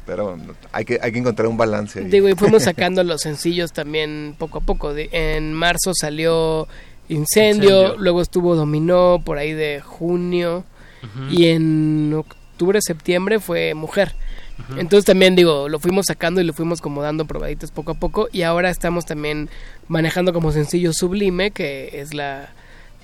pero 0.05 0.37
hay 0.71 0.85
que, 0.85 0.99
hay 1.01 1.11
que 1.11 1.19
encontrar 1.19 1.47
un 1.47 1.57
balance 1.57 1.99
ahí. 1.99 2.05
Digo, 2.05 2.29
y 2.29 2.35
fuimos 2.35 2.63
sacando 2.65 3.03
los 3.03 3.21
sencillos 3.21 3.71
también 3.73 4.35
poco 4.37 4.59
a 4.59 4.61
poco. 4.61 4.93
De- 4.93 5.09
en 5.11 5.53
marzo 5.53 5.91
salió 5.93 6.67
Incendio, 7.09 7.69
Incendio. 7.81 7.97
luego 7.97 8.21
estuvo 8.21 8.55
Dominó 8.55 9.21
por 9.23 9.37
ahí 9.37 9.53
de 9.53 9.81
junio 9.81 10.63
y 11.29 11.47
en 11.47 12.13
octubre, 12.15 12.79
septiembre 12.81 13.39
fue 13.39 13.73
Mujer. 13.73 14.15
Entonces 14.77 15.03
también 15.05 15.35
digo, 15.35 15.67
lo 15.67 15.79
fuimos 15.79 16.05
sacando 16.07 16.39
y 16.39 16.43
lo 16.45 16.53
fuimos 16.53 16.79
como 16.79 17.01
dando 17.01 17.25
probaditas 17.25 17.71
poco 17.71 17.91
a 17.91 17.95
poco 17.95 18.29
y 18.31 18.43
ahora 18.43 18.69
estamos 18.69 19.05
también 19.05 19.49
manejando 19.87 20.31
como 20.31 20.51
sencillo 20.51 20.93
Sublime, 20.93 21.51
que 21.51 21.89
es 21.99 22.13
la 22.13 22.53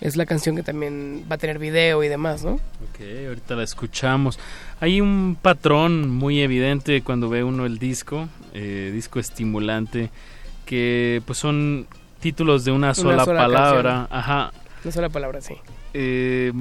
es 0.01 0.15
la 0.15 0.25
canción 0.25 0.55
que 0.55 0.63
también 0.63 1.25
va 1.29 1.35
a 1.35 1.37
tener 1.37 1.59
video 1.59 2.03
y 2.03 2.07
demás, 2.07 2.43
¿no? 2.43 2.53
Ok, 2.53 3.01
ahorita 3.27 3.55
la 3.55 3.63
escuchamos. 3.63 4.39
Hay 4.79 5.01
un 5.01 5.37
patrón 5.41 6.09
muy 6.09 6.41
evidente 6.41 7.01
cuando 7.01 7.29
ve 7.29 7.43
uno 7.43 7.65
el 7.65 7.79
disco, 7.79 8.29
eh, 8.53 8.91
disco 8.93 9.19
estimulante, 9.19 10.09
que 10.65 11.21
pues 11.25 11.37
son 11.39 11.87
títulos 12.19 12.65
de 12.65 12.71
una 12.71 12.93
sola, 12.93 13.25
sola 13.25 13.41
palabra. 13.41 13.91
canción. 14.09 14.17
Ajá. 14.19 14.53
Una 14.83 14.91
sola 14.93 15.09
palabra, 15.09 15.41
sí. 15.41 15.55
Eh, 15.93 16.51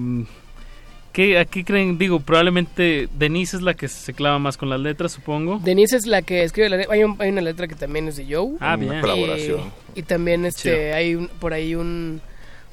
¿qué, 1.12 1.38
¿A 1.38 1.44
qué 1.44 1.64
creen? 1.64 1.98
Digo, 1.98 2.20
probablemente 2.20 3.08
Denise 3.16 3.56
es 3.56 3.62
la 3.62 3.74
que 3.74 3.88
se 3.88 4.14
clava 4.14 4.38
más 4.38 4.56
con 4.56 4.68
las 4.70 4.80
letras, 4.80 5.12
supongo. 5.12 5.60
Denise 5.62 5.96
es 5.96 6.06
la 6.06 6.22
que 6.22 6.42
escribe 6.42 6.68
la 6.68 6.76
letra. 6.78 6.94
Hay, 6.94 7.04
un- 7.04 7.16
hay 7.20 7.30
una 7.30 7.40
letra 7.40 7.68
que 7.68 7.74
también 7.74 8.08
es 8.08 8.16
de 8.16 8.26
Joe. 8.34 8.56
Ah, 8.60 8.76
bien. 8.76 8.94
Y- 8.98 9.00
Colaboración. 9.00 9.60
Y, 9.94 10.02
también 10.02 10.44
este 10.44 10.70
Chido. 10.74 10.94
hay 10.96 11.14
un- 11.14 11.28
por 11.40 11.52
ahí 11.52 11.74
un, 11.74 12.20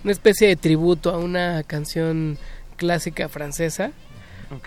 una 0.06 0.12
especie 0.14 0.48
de 0.48 0.56
tributo 0.56 1.10
a 1.10 1.18
una 1.18 1.64
canción 1.64 2.38
clásica 2.78 3.28
francesa. 3.28 3.92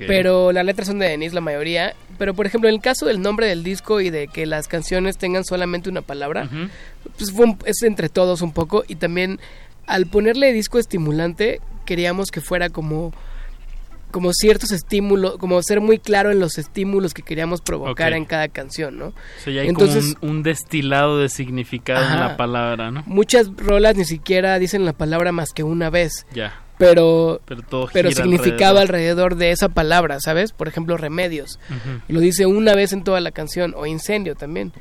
Pero 0.09 0.51
las 0.51 0.65
letras 0.65 0.89
son 0.89 0.99
de 0.99 1.09
Denise 1.09 1.35
la 1.35 1.41
mayoría. 1.41 1.95
Pero 2.19 2.35
por 2.35 2.45
ejemplo, 2.47 2.69
en 2.69 2.75
el 2.75 2.81
caso 2.83 3.07
del 3.07 3.23
nombre 3.23 3.47
del 3.47 3.63
disco 3.63 4.01
y 4.01 4.11
de 4.11 4.27
que 4.29 4.45
las 4.45 4.67
canciones 4.69 5.17
tengan 5.17 5.45
solamente 5.45 5.89
una 5.89 6.03
palabra, 6.03 6.51
pues 7.17 7.31
fue 7.33 7.47
un- 7.47 7.59
es 7.65 7.83
entre 7.83 8.09
todos 8.09 8.43
un 8.43 8.53
poco. 8.53 8.83
Y 8.89 8.97
también 8.97 9.39
al 9.87 10.07
ponerle 10.07 10.53
disco 10.53 10.79
estimulante, 10.79 11.61
queríamos 11.87 12.31
que 12.33 12.41
fuera 12.41 12.69
como 12.71 13.13
como 14.11 14.33
ciertos 14.33 14.73
estímulos, 14.73 15.39
como 15.39 15.63
ser 15.63 15.81
muy 15.81 15.99
claro 15.99 16.31
en 16.31 16.41
los 16.41 16.59
estímulos 16.59 17.15
que 17.15 17.23
queríamos 17.23 17.61
provocar 17.61 18.13
en 18.13 18.25
cada 18.25 18.49
canción, 18.49 18.99
¿no? 18.99 19.07
O 19.09 19.13
sea, 19.43 19.53
ya 19.53 19.63
hay 19.63 19.69
Entonces, 19.69 20.15
como 20.15 20.33
un, 20.33 20.39
un 20.39 20.43
destilado 20.43 21.19
de 21.19 21.29
significado 21.29 22.05
en 22.05 22.21
la 22.21 22.37
palabra, 22.37 22.91
¿no? 22.91 23.03
muchas 23.07 23.51
rolas 23.57 23.97
ni 23.97 24.05
siquiera 24.05 24.59
dicen 24.59 24.85
la 24.85 24.93
palabra 24.93 25.33
más 25.33 25.53
que 25.53 25.63
una 25.63 25.91
vez. 25.91 26.27
Ya. 26.33 26.63
Pero, 26.79 27.41
Pero 27.45 27.63
todo 27.63 27.89
pero 27.93 28.09
gira 28.09 28.23
significaba 28.23 28.81
alrededor. 28.81 29.35
de 29.35 29.51
esa 29.51 29.69
palabra, 29.69 30.21
¿sabes? 30.21 30.53
Por 30.53 30.69
ejemplo, 30.69 30.97
remedios. 30.97 31.59
Lo 32.07 32.21
dice 32.21 32.47
una 32.47 32.75
vez 32.75 32.93
en 32.93 33.03
toda 33.03 33.21
la 33.21 33.33
canción, 33.33 33.75
o 33.77 33.85
incendio 33.85 34.37
también. 34.37 34.73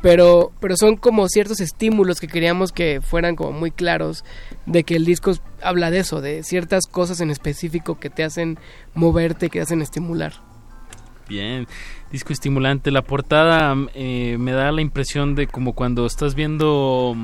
Pero, 0.00 0.52
pero 0.60 0.76
son 0.76 0.96
como 0.96 1.28
ciertos 1.28 1.60
estímulos 1.60 2.18
que 2.18 2.28
queríamos 2.28 2.72
que 2.72 3.00
fueran 3.02 3.36
como 3.36 3.52
muy 3.52 3.70
claros 3.70 4.24
de 4.64 4.84
que 4.84 4.96
el 4.96 5.04
disco 5.04 5.32
habla 5.62 5.90
de 5.90 5.98
eso, 5.98 6.20
de 6.20 6.42
ciertas 6.42 6.86
cosas 6.90 7.20
en 7.20 7.30
específico 7.30 8.00
que 8.00 8.10
te 8.10 8.24
hacen 8.24 8.58
moverte, 8.94 9.50
que 9.50 9.58
te 9.58 9.62
hacen 9.62 9.82
estimular. 9.82 10.32
Bien, 11.28 11.66
disco 12.10 12.32
estimulante. 12.32 12.90
La 12.90 13.02
portada 13.02 13.74
eh, 13.94 14.36
me 14.38 14.52
da 14.52 14.72
la 14.72 14.80
impresión 14.82 15.34
de 15.34 15.46
como 15.46 15.72
cuando 15.74 16.06
estás 16.06 16.34
viendo 16.34 17.16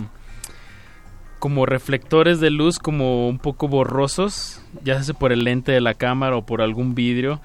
como 1.40 1.66
reflectores 1.66 2.38
de 2.38 2.50
luz 2.50 2.78
como 2.78 3.28
un 3.28 3.38
poco 3.38 3.66
borrosos, 3.66 4.60
ya 4.84 5.02
sea 5.02 5.14
por 5.14 5.32
el 5.32 5.42
lente 5.42 5.72
de 5.72 5.80
la 5.80 5.94
cámara 5.94 6.36
o 6.36 6.46
por 6.46 6.62
algún 6.62 6.94
vidrio, 6.94 7.40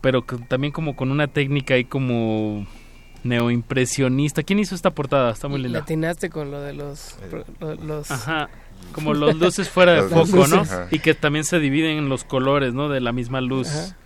pero 0.00 0.22
también 0.48 0.72
como 0.72 0.96
con 0.96 1.12
una 1.12 1.28
técnica 1.28 1.74
ahí 1.74 1.84
como 1.84 2.66
neoimpresionista. 3.22 4.42
¿Quién 4.42 4.58
hizo 4.58 4.74
esta 4.74 4.90
portada? 4.90 5.30
Está 5.30 5.48
muy 5.48 5.60
linda. 5.60 5.80
Latinaste 5.80 6.30
con 6.30 6.50
lo 6.50 6.60
de 6.60 6.72
los... 6.72 7.16
lo- 7.60 7.74
los 7.76 8.10
Ajá. 8.10 8.48
Como 8.92 9.14
los 9.14 9.34
luces 9.36 9.68
fuera 9.68 9.94
de 9.94 10.02
foco, 10.08 10.46
¿no? 10.46 10.60
Ajá. 10.60 10.88
Y 10.90 10.98
que 10.98 11.14
también 11.14 11.44
se 11.44 11.58
dividen 11.58 11.98
en 11.98 12.08
los 12.08 12.24
colores, 12.24 12.74
¿no? 12.74 12.88
De 12.88 13.00
la 13.00 13.12
misma 13.12 13.40
luz. 13.40 13.68
Ajá. 13.68 13.96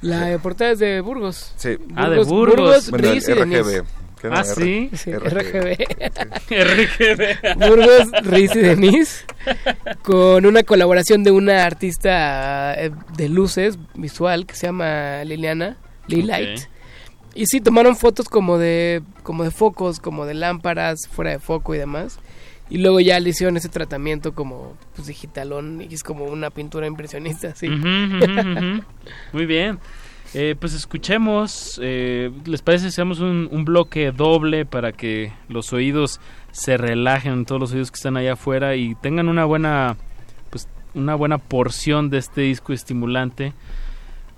La 0.00 0.38
portada 0.38 0.70
es 0.72 0.78
de 0.78 1.00
Burgos. 1.00 1.52
Sí. 1.56 1.76
Ah, 1.96 2.08
de 2.08 2.22
Burgos. 2.22 2.90
Bueno, 2.90 3.12
Riz 3.12 3.28
y 3.28 3.32
RGB. 3.34 3.84
Ah, 4.30 4.44
sí. 4.44 4.90
Sí, 4.94 5.12
RGB. 5.12 5.76
RGB. 6.50 7.56
Burgos, 7.68 8.10
Riz 8.24 8.54
y 8.54 8.60
Denise. 8.60 9.24
Con 10.02 10.46
una 10.46 10.62
colaboración 10.62 11.24
de 11.24 11.30
una 11.30 11.64
artista 11.64 12.74
eh, 12.74 12.90
de 13.16 13.28
luces 13.28 13.78
visual 13.94 14.46
que 14.46 14.54
se 14.54 14.66
llama 14.66 15.24
Liliana, 15.24 15.76
Lilight. 16.06 16.68
Y 17.34 17.46
sí, 17.46 17.60
tomaron 17.60 17.96
fotos 17.96 18.28
como 18.28 18.58
de, 18.58 19.02
como 19.22 19.44
de 19.44 19.50
focos, 19.50 20.00
como 20.00 20.26
de 20.26 20.34
lámparas 20.34 21.06
fuera 21.08 21.30
de 21.30 21.38
foco 21.38 21.74
y 21.74 21.78
demás. 21.78 22.18
Y 22.70 22.78
luego 22.78 23.00
ya 23.00 23.18
le 23.20 23.30
hicieron 23.30 23.56
ese 23.56 23.68
tratamiento 23.68 24.34
como 24.34 24.76
pues, 24.94 25.08
digitalón 25.08 25.80
y 25.88 25.94
es 25.94 26.02
como 26.02 26.24
una 26.24 26.50
pintura 26.50 26.86
impresionista, 26.86 27.54
sí. 27.54 27.68
Muy 27.68 29.46
bien. 29.46 29.78
Eh, 30.34 30.54
pues 30.58 30.74
escuchemos, 30.74 31.80
eh, 31.82 32.30
¿les 32.44 32.60
parece 32.60 32.84
si 32.84 32.88
hacemos 32.88 33.20
un, 33.20 33.48
un 33.50 33.64
bloque 33.64 34.12
doble 34.12 34.66
para 34.66 34.92
que 34.92 35.32
los 35.48 35.72
oídos 35.72 36.20
se 36.50 36.76
relajen, 36.76 37.46
todos 37.46 37.60
los 37.60 37.72
oídos 37.72 37.90
que 37.90 37.96
están 37.96 38.16
allá 38.16 38.34
afuera 38.34 38.76
y 38.76 38.94
tengan 38.96 39.28
una 39.28 39.44
buena, 39.46 39.96
pues 40.50 40.68
una 40.94 41.14
buena 41.14 41.38
porción 41.38 42.10
de 42.10 42.18
este 42.18 42.42
disco 42.42 42.72
estimulante. 42.72 43.54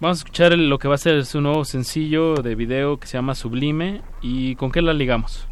Vamos 0.01 0.19
a 0.19 0.21
escuchar 0.21 0.57
lo 0.57 0.79
que 0.79 0.89
va 0.89 0.95
a 0.95 0.99
ser 0.99 1.27
su 1.27 1.43
nuevo 1.43 1.65
sencillo 1.65 2.37
de 2.37 2.55
video 2.55 2.99
que 2.99 3.07
se 3.07 3.19
llama 3.19 3.35
Sublime. 3.35 4.01
¿Y 4.23 4.55
con 4.55 4.73
qué 4.73 4.81
la 4.81 4.95
ligamos? 4.95 5.50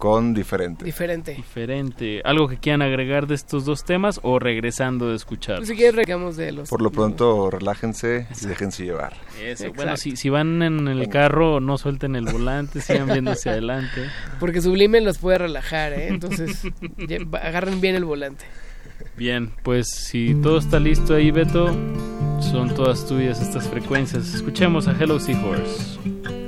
Con 0.00 0.32
diferente. 0.32 0.82
Diferente. 0.82 1.34
Diferente. 1.34 2.22
¿Algo 2.24 2.48
que 2.48 2.56
quieran 2.56 2.80
agregar 2.80 3.26
de 3.26 3.34
estos 3.34 3.66
dos 3.66 3.84
temas 3.84 4.18
o 4.22 4.38
regresando 4.38 5.10
de 5.10 5.16
escuchar? 5.16 5.66
Si 5.66 5.76
quieres 5.76 5.94
regamos 5.94 6.38
de 6.38 6.52
los... 6.52 6.70
Por 6.70 6.80
lo 6.80 6.90
pronto, 6.90 7.50
relájense 7.50 8.26
y 8.42 8.46
déjense 8.46 8.86
llevar. 8.86 9.12
Eso, 9.38 9.64
Exacto. 9.64 9.74
bueno, 9.74 9.98
si, 9.98 10.16
si 10.16 10.30
van 10.30 10.62
en 10.62 10.88
el 10.88 11.06
carro, 11.10 11.60
no 11.60 11.76
suelten 11.76 12.16
el 12.16 12.24
volante, 12.24 12.80
sigan 12.80 13.08
viendo 13.08 13.32
hacia 13.32 13.52
adelante. 13.52 14.06
Porque 14.40 14.62
Sublime 14.62 15.02
los 15.02 15.18
puede 15.18 15.36
relajar, 15.36 15.92
¿eh? 15.92 16.08
Entonces, 16.08 16.62
agarren 17.42 17.82
bien 17.82 17.94
el 17.94 18.06
volante. 18.06 18.46
Bien, 19.18 19.52
pues 19.62 19.90
si 19.90 20.34
todo 20.34 20.56
está 20.56 20.80
listo 20.80 21.14
ahí, 21.14 21.30
Beto, 21.30 21.76
son 22.40 22.74
todas 22.74 23.06
tuyas 23.06 23.42
estas 23.42 23.68
frecuencias. 23.68 24.32
Escuchemos 24.34 24.88
a 24.88 24.96
Hello 24.98 25.20
Seahorse. 25.20 26.39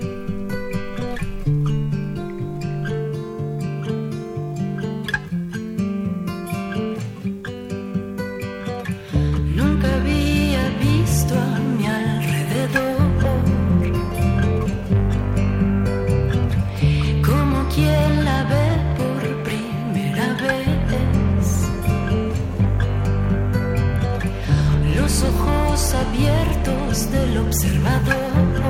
Ojos 25.72 25.94
abiertos 25.94 27.10
del 27.10 27.38
observador. 27.38 28.62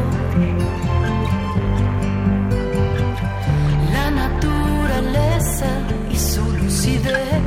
La 3.92 4.10
naturaleza 4.10 5.66
y 6.12 6.16
su 6.16 6.44
lucidez. 6.58 7.42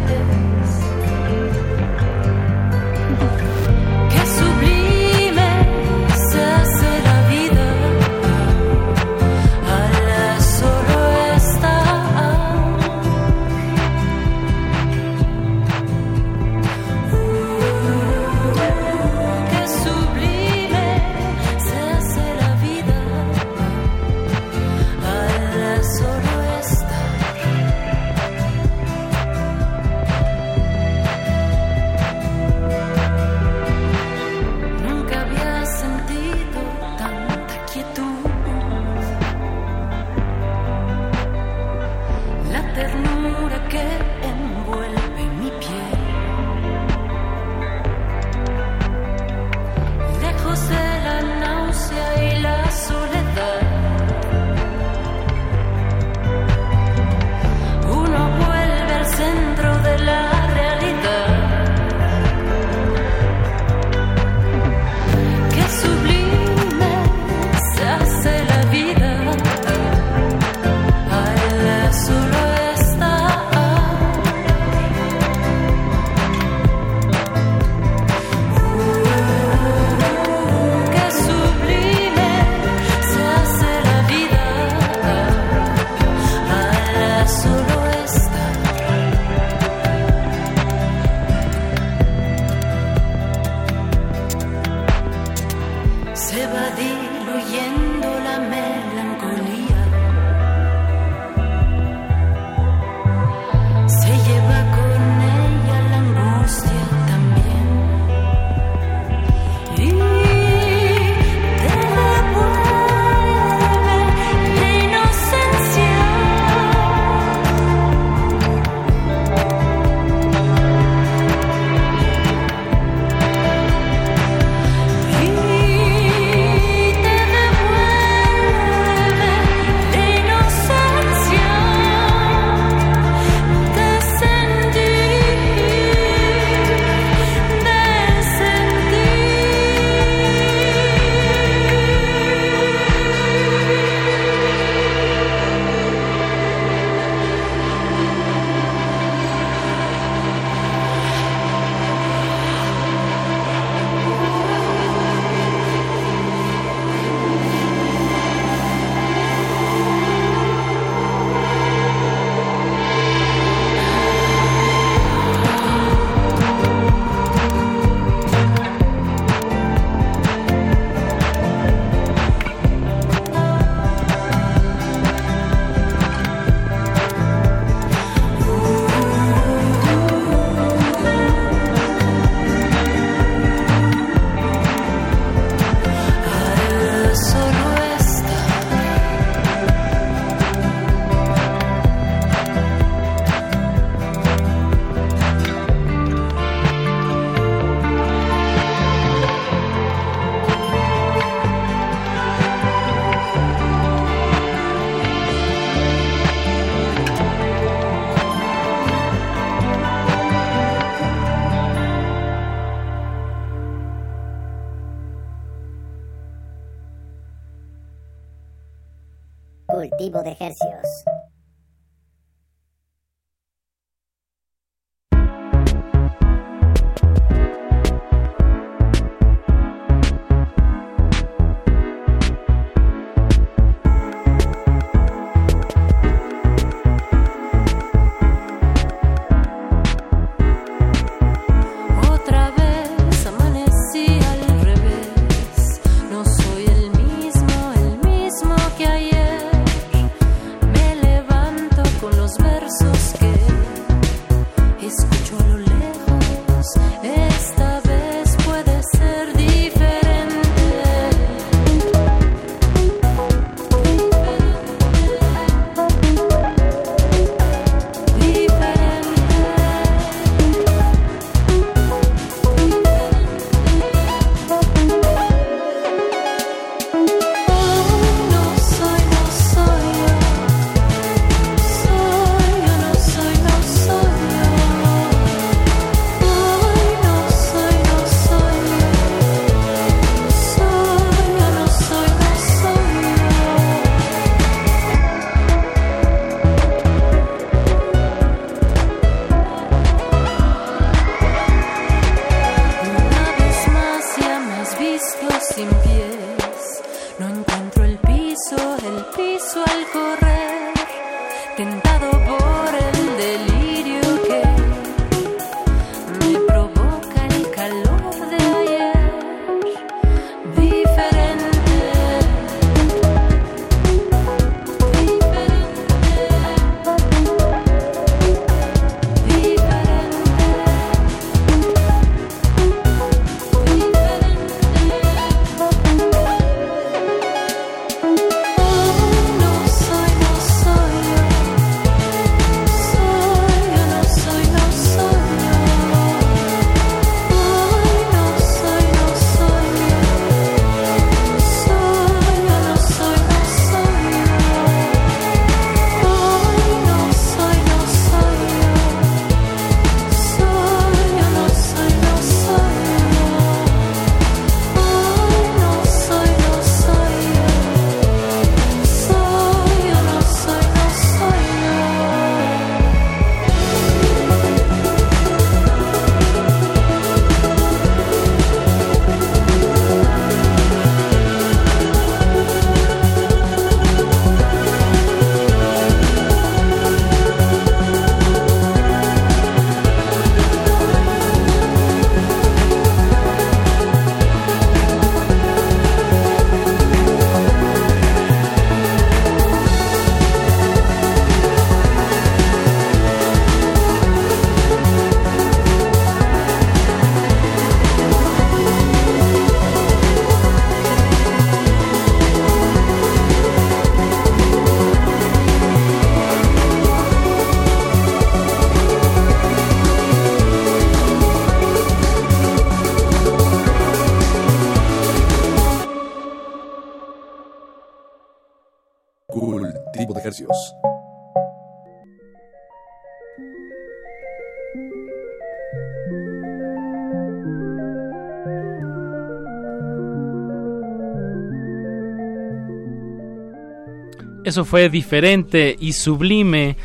Eso 444.55 444.63
fue 444.63 444.87
diferente 444.87 445.75
y 445.77 445.91
sublime. 445.91 446.77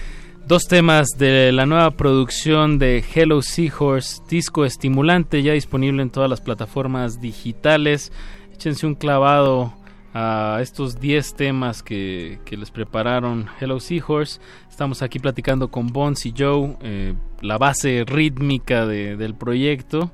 Dos 0.45 0.67
temas 0.67 1.07
de 1.17 1.53
la 1.53 1.67
nueva 1.67 1.93
producción 1.93 2.81
de 2.81 3.05
Hello 3.15 3.43
Seahorse, 3.43 4.21
disco 4.29 4.65
estimulante, 4.65 5.41
ya 5.45 5.53
disponible 5.53 6.03
en 6.03 6.11
todas 6.11 6.29
las 6.29 6.41
plataformas 6.41 7.21
digitales. 7.21 8.11
Échense 8.53 8.89
un 8.89 8.97
clavado 8.97 9.73
a 10.13 10.59
estos 10.61 10.99
10 10.99 11.37
temas 11.37 11.85
que, 11.85 12.41
les 12.51 12.73
prepararon 12.73 13.47
Hello 13.61 13.79
Seahorse. 13.79 14.41
Estamos 14.69 15.01
aquí 15.01 15.21
platicando 15.21 15.71
con 15.71 15.87
Bones 15.93 16.27
y 16.27 16.35
Joe, 16.37 16.77
eh, 16.83 17.15
la 17.41 17.57
base 17.57 18.03
rítmica 18.05 18.85
de- 18.85 19.17
del 19.17 19.37
proyecto. 19.37 20.11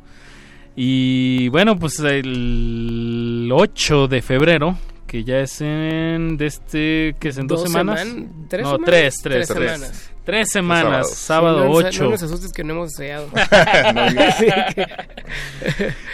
Y 0.77 1.49
bueno, 1.49 1.79
pues 1.79 1.99
el 2.01 3.49
8 3.51 4.09
de 4.09 4.21
febrero, 4.21 4.77
que 5.07 5.23
ya 5.25 5.39
es 5.41 5.61
en 5.61 6.37
de 6.37 6.47
este 6.47 7.15
que 7.21 7.29
es 7.29 7.39
en 7.39 7.47
dos, 7.47 7.61
Dos 7.63 7.71
semanas. 7.73 8.01
seman- 8.05 8.29
¿tres 8.49 8.63
no, 8.65 8.71
semanas? 8.73 8.87
tres, 8.87 9.15
tres, 9.23 9.47
Tres 9.49 9.57
tres. 9.59 9.73
semanas. 9.73 10.11
Tres 10.25 10.49
semanas, 10.51 11.09
Sí, 11.11 11.15
sábado 11.27 11.59
no 11.61 11.65
nos- 11.67 11.77
8. 11.85 12.05
No 12.05 12.11
nos 12.11 12.23
asustes 12.25 12.53
que 12.53 12.65
no 12.65 12.73
hemos 12.75 12.93
que- 12.97 13.15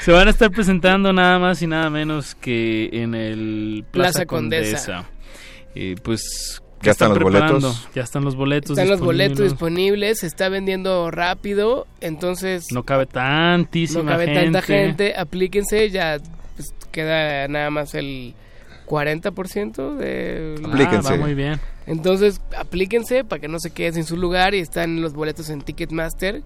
Se 0.02 0.12
van 0.12 0.28
a 0.28 0.30
estar 0.30 0.50
presentando 0.50 1.12
nada 1.12 1.38
más 1.38 1.60
y 1.62 1.66
nada 1.66 1.88
menos 1.90 2.34
que 2.34 2.88
en 2.92 3.14
el 3.14 3.84
Plaza, 3.90 4.20
Plaza 4.20 4.26
Condesa. 4.26 4.76
Condesa. 4.96 5.04
Eh, 5.74 5.94
pues 6.02 6.60
¿qué 6.80 6.86
Ya 6.86 6.90
están 6.92 7.08
los 7.10 7.18
preparando? 7.18 7.52
boletos. 7.60 7.88
Ya 7.94 8.02
están 8.02 8.24
los 8.24 8.36
boletos. 8.36 8.70
Están 8.72 8.88
los 8.90 9.00
boletos 9.00 9.38
disponibles. 9.38 9.52
disponibles, 9.52 10.18
se 10.20 10.26
está 10.26 10.48
vendiendo 10.50 11.10
rápido, 11.10 11.86
entonces 12.00 12.66
No 12.72 12.82
cabe 12.82 13.06
tantísima 13.06 14.02
no 14.02 14.10
cabe 14.10 14.26
gente. 14.26 14.42
tanta 14.42 14.62
gente, 14.62 15.14
aplíquense, 15.16 15.88
ya 15.90 16.18
pues, 16.56 16.74
queda 16.90 17.48
nada 17.48 17.70
más 17.70 17.94
el 17.94 18.34
40% 18.92 19.96
de... 19.96 20.60
Aplíquense. 20.66 21.08
Ah, 21.08 21.12
va 21.12 21.16
muy 21.16 21.34
bien. 21.34 21.58
Entonces, 21.86 22.42
aplíquense 22.58 23.24
para 23.24 23.40
que 23.40 23.48
no 23.48 23.58
se 23.58 23.70
queden 23.70 23.94
sin 23.94 24.04
su 24.04 24.18
lugar 24.18 24.54
y 24.54 24.58
están 24.58 25.00
los 25.00 25.14
boletos 25.14 25.48
en 25.48 25.62
Ticketmaster 25.62 26.42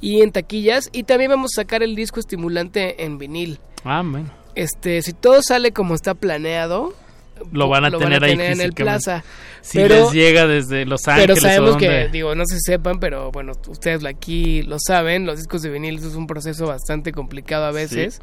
y 0.00 0.20
en 0.22 0.32
taquillas 0.32 0.90
y 0.92 1.04
también 1.04 1.30
vamos 1.30 1.52
a 1.56 1.62
sacar 1.62 1.84
el 1.84 1.94
disco 1.94 2.18
estimulante 2.18 3.04
en 3.04 3.18
vinil. 3.18 3.60
Ah, 3.84 4.02
bueno. 4.04 4.28
Este, 4.56 5.02
si 5.02 5.12
todo 5.12 5.40
sale 5.40 5.70
como 5.72 5.94
está 5.94 6.14
planeado, 6.14 6.94
Lo 7.52 7.68
van 7.68 7.84
a 7.84 7.90
tener 7.90 8.24
ahí 8.24 8.32
en 8.32 8.60
el. 8.60 8.72
Plaza. 8.72 9.24
Si 9.60 9.78
Pero- 9.78 9.94
les 10.04 10.12
llega 10.12 10.46
desde 10.46 10.84
Los 10.84 11.08
Ángeles 11.08 11.38
Pero 11.40 11.40
sabemos 11.40 11.74
o 11.76 11.78
que, 11.78 12.08
digo, 12.08 12.34
no 12.34 12.44
se 12.46 12.58
sepan, 12.60 13.00
pero 13.00 13.30
bueno, 13.32 13.52
ustedes 13.68 14.04
aquí 14.04 14.62
lo 14.62 14.76
saben, 14.78 15.26
los 15.26 15.38
discos 15.38 15.62
de 15.62 15.70
vinil 15.70 15.96
es 15.96 16.14
un 16.14 16.26
proceso 16.26 16.66
bastante 16.66 17.12
complicado 17.12 17.64
a 17.64 17.72
veces. 17.72 18.20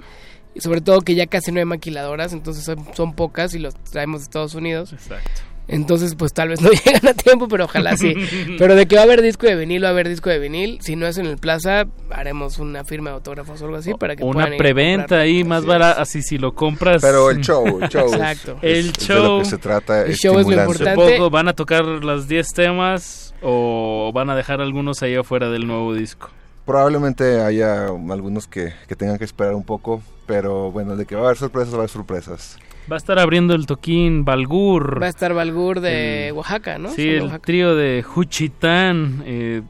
Y 0.53 0.61
sobre 0.61 0.81
todo 0.81 1.01
que 1.01 1.15
ya 1.15 1.27
casi 1.27 1.51
no 1.51 1.59
hay 1.59 1.65
maquiladoras, 1.65 2.33
entonces 2.33 2.63
son, 2.65 2.85
son 2.93 3.13
pocas 3.13 3.53
y 3.55 3.59
los 3.59 3.73
traemos 3.75 4.21
de 4.21 4.23
Estados 4.25 4.53
Unidos. 4.55 4.91
Exacto. 4.93 5.29
Entonces, 5.67 6.15
pues 6.15 6.33
tal 6.33 6.49
vez 6.49 6.59
no 6.59 6.69
llegan 6.85 7.07
a 7.07 7.13
tiempo, 7.13 7.47
pero 7.47 7.63
ojalá 7.65 7.95
sí. 7.95 8.13
pero 8.59 8.75
de 8.75 8.87
que 8.87 8.95
va 8.95 9.01
a 9.03 9.05
haber 9.05 9.21
disco 9.21 9.47
de 9.47 9.55
vinil, 9.55 9.81
va 9.83 9.87
a 9.87 9.91
haber 9.91 10.09
disco 10.09 10.29
de 10.29 10.39
vinil. 10.39 10.79
Si 10.81 10.97
no 10.97 11.07
es 11.07 11.17
en 11.17 11.27
el 11.27 11.37
Plaza, 11.37 11.85
haremos 12.09 12.57
una 12.59 12.83
firma 12.83 13.11
de 13.11 13.15
autógrafos 13.17 13.61
o 13.61 13.65
algo 13.65 13.77
así 13.77 13.93
para 13.93 14.17
que 14.17 14.23
una 14.25 14.47
preventa 14.57 15.19
ahí 15.19 15.45
más 15.45 15.65
barata, 15.65 16.01
así 16.01 16.21
si 16.23 16.37
lo 16.37 16.53
compras. 16.53 17.01
Pero 17.01 17.29
el 17.29 17.39
show, 17.39 17.79
el 17.81 17.87
show. 17.87 18.07
es- 18.07 18.13
Exacto. 18.13 18.57
El 18.61 18.89
es 18.89 18.93
de 18.93 19.05
show. 19.05 19.23
lo 19.23 19.39
que 19.39 19.45
se 19.45 19.57
trata. 19.57 20.01
El 20.05 20.15
show 20.15 20.37
es 20.39 20.47
lo 20.47 20.53
importante. 20.53 21.01
Supongo 21.01 21.29
van 21.29 21.47
a 21.47 21.53
tocar 21.53 21.85
los 21.85 22.27
10 22.27 22.47
temas 22.53 23.33
o 23.41 24.11
van 24.13 24.29
a 24.29 24.35
dejar 24.35 24.59
algunos 24.59 25.01
ahí 25.03 25.15
afuera 25.15 25.49
del 25.49 25.67
nuevo 25.67 25.93
disco. 25.93 26.29
Probablemente 26.65 27.39
haya 27.41 27.87
algunos 27.87 28.47
que, 28.47 28.73
que 28.87 28.95
tengan 28.95 29.17
que 29.17 29.23
esperar 29.25 29.55
un 29.55 29.63
poco, 29.63 30.01
pero 30.31 30.71
bueno, 30.71 30.95
de 30.95 31.05
que 31.05 31.13
va 31.15 31.23
a 31.23 31.25
haber 31.25 31.37
sorpresas, 31.37 31.73
va 31.73 31.77
a 31.77 31.79
haber 31.81 31.89
sorpresas. 31.89 32.57
Va 32.89 32.95
a 32.95 32.97
estar 32.97 33.19
abriendo 33.19 33.53
el 33.53 33.65
toquín 33.65 34.23
Balgur. 34.23 35.01
Va 35.01 35.07
a 35.07 35.09
estar 35.09 35.33
Balgur 35.33 35.81
de 35.81 36.29
El- 36.29 36.33
Oaxaca, 36.35 36.77
¿no? 36.77 36.89
Sí, 36.89 37.09
el 37.09 37.23
Oaxaca. 37.23 37.45
trío 37.45 37.75
de 37.75 38.01
Juchitán, 38.01 39.23
eh, 39.25 39.61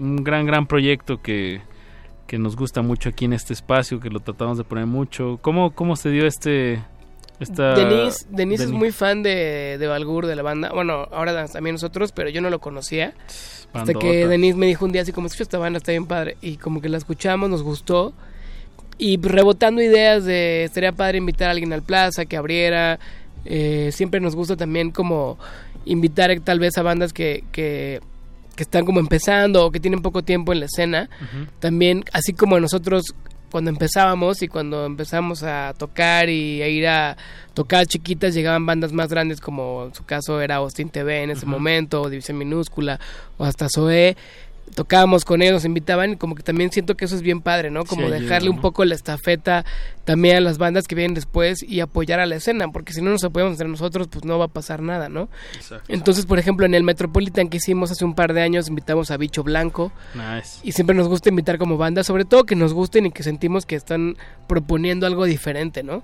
un 0.00 0.24
gran, 0.24 0.44
gran 0.44 0.66
proyecto 0.66 1.22
que, 1.22 1.60
que 2.26 2.36
nos 2.36 2.56
gusta 2.56 2.82
mucho 2.82 3.10
aquí 3.10 3.26
en 3.26 3.32
este 3.32 3.52
espacio, 3.52 4.00
que 4.00 4.10
lo 4.10 4.18
tratamos 4.18 4.58
de 4.58 4.64
poner 4.64 4.86
mucho. 4.86 5.38
¿Cómo, 5.40 5.70
cómo 5.72 5.94
se 5.94 6.10
dio 6.10 6.26
este... 6.26 6.82
Esta, 7.38 7.74
Denise, 7.74 8.26
Denise 8.30 8.64
es 8.64 8.72
muy 8.72 8.90
fan 8.90 9.22
de, 9.22 9.76
de 9.78 9.86
Balgur, 9.86 10.26
de 10.26 10.34
la 10.34 10.42
banda. 10.42 10.72
Bueno, 10.74 11.06
ahora 11.12 11.46
también 11.46 11.74
nosotros, 11.74 12.10
pero 12.10 12.28
yo 12.30 12.40
no 12.40 12.50
lo 12.50 12.58
conocía. 12.58 13.14
Hasta 13.72 13.94
que 13.94 14.26
Denise 14.26 14.58
me 14.58 14.66
dijo 14.66 14.84
un 14.84 14.90
día 14.90 15.02
así 15.02 15.12
como, 15.12 15.28
escucha 15.28 15.44
esta 15.44 15.58
banda, 15.58 15.76
está 15.76 15.92
bien 15.92 16.06
padre. 16.06 16.36
Y 16.40 16.56
como 16.56 16.80
que 16.80 16.88
la 16.88 16.96
escuchamos, 16.98 17.48
nos 17.48 17.62
gustó. 17.62 18.12
Y 18.98 19.16
rebotando 19.16 19.80
ideas 19.80 20.24
de, 20.24 20.68
sería 20.72 20.92
padre 20.92 21.18
invitar 21.18 21.48
a 21.48 21.50
alguien 21.52 21.72
al 21.72 21.82
plaza, 21.82 22.26
que 22.26 22.36
abriera. 22.36 22.98
Eh, 23.44 23.90
siempre 23.92 24.20
nos 24.20 24.34
gusta 24.34 24.56
también 24.56 24.90
como 24.90 25.38
invitar 25.84 26.30
eh, 26.30 26.40
tal 26.40 26.58
vez 26.58 26.76
a 26.76 26.82
bandas 26.82 27.12
que, 27.12 27.44
que, 27.52 28.00
que 28.56 28.62
están 28.62 28.84
como 28.84 28.98
empezando 28.98 29.64
o 29.64 29.70
que 29.70 29.80
tienen 29.80 30.02
poco 30.02 30.22
tiempo 30.22 30.52
en 30.52 30.60
la 30.60 30.66
escena. 30.66 31.08
También, 31.60 32.04
así 32.12 32.32
como 32.32 32.58
nosotros 32.58 33.14
cuando 33.50 33.70
empezábamos 33.70 34.42
y 34.42 34.48
cuando 34.48 34.84
empezamos 34.84 35.42
a 35.42 35.74
tocar 35.78 36.28
y 36.28 36.60
a 36.62 36.68
ir 36.68 36.86
a 36.86 37.16
tocar 37.54 37.86
chiquitas, 37.86 38.34
llegaban 38.34 38.66
bandas 38.66 38.92
más 38.92 39.08
grandes 39.08 39.40
como 39.40 39.86
en 39.86 39.94
su 39.94 40.04
caso 40.04 40.40
era 40.40 40.56
Austin 40.56 40.90
TV 40.90 41.22
en 41.22 41.30
ese 41.30 41.46
momento, 41.46 42.02
o 42.02 42.10
División 42.10 42.38
Minúscula, 42.38 43.00
o 43.36 43.44
hasta 43.44 43.68
Zoé. 43.68 44.16
Tocábamos 44.74 45.24
con 45.24 45.42
ellos, 45.42 45.54
nos 45.54 45.64
invitaban 45.64 46.12
y 46.12 46.16
como 46.16 46.34
que 46.34 46.42
también 46.42 46.70
siento 46.70 46.96
que 46.96 47.04
eso 47.04 47.14
es 47.14 47.22
bien 47.22 47.40
padre, 47.40 47.70
¿no? 47.70 47.84
Como 47.84 48.06
Sí, 48.06 48.12
dejarle 48.12 48.50
un 48.50 48.60
poco 48.60 48.84
la 48.84 48.94
estafeta 48.94 49.64
también 50.04 50.36
a 50.36 50.40
las 50.40 50.58
bandas 50.58 50.86
que 50.86 50.94
vienen 50.94 51.14
después 51.14 51.62
y 51.62 51.80
apoyar 51.80 52.20
a 52.20 52.26
la 52.26 52.36
escena, 52.36 52.68
porque 52.68 52.92
si 52.92 53.02
no 53.02 53.10
nos 53.10 53.24
apoyamos 53.24 53.52
entre 53.52 53.68
nosotros, 53.68 54.08
pues 54.08 54.24
no 54.24 54.38
va 54.38 54.46
a 54.46 54.48
pasar 54.48 54.80
nada, 54.80 55.08
¿no? 55.08 55.28
Entonces, 55.88 56.24
por 56.26 56.38
ejemplo, 56.38 56.64
en 56.64 56.74
el 56.74 56.82
Metropolitan 56.82 57.48
que 57.48 57.58
hicimos 57.58 57.90
hace 57.90 58.04
un 58.04 58.14
par 58.14 58.32
de 58.32 58.42
años, 58.42 58.68
invitamos 58.68 59.10
a 59.10 59.16
Bicho 59.16 59.42
Blanco. 59.42 59.92
Nice. 60.14 60.60
Y 60.62 60.72
siempre 60.72 60.96
nos 60.96 61.08
gusta 61.08 61.28
invitar 61.28 61.58
como 61.58 61.76
banda, 61.76 62.04
sobre 62.04 62.24
todo 62.24 62.44
que 62.44 62.56
nos 62.56 62.72
gusten 62.72 63.06
y 63.06 63.12
que 63.12 63.22
sentimos 63.22 63.66
que 63.66 63.76
están 63.76 64.16
proponiendo 64.46 65.06
algo 65.06 65.24
diferente, 65.24 65.82
¿no? 65.82 66.02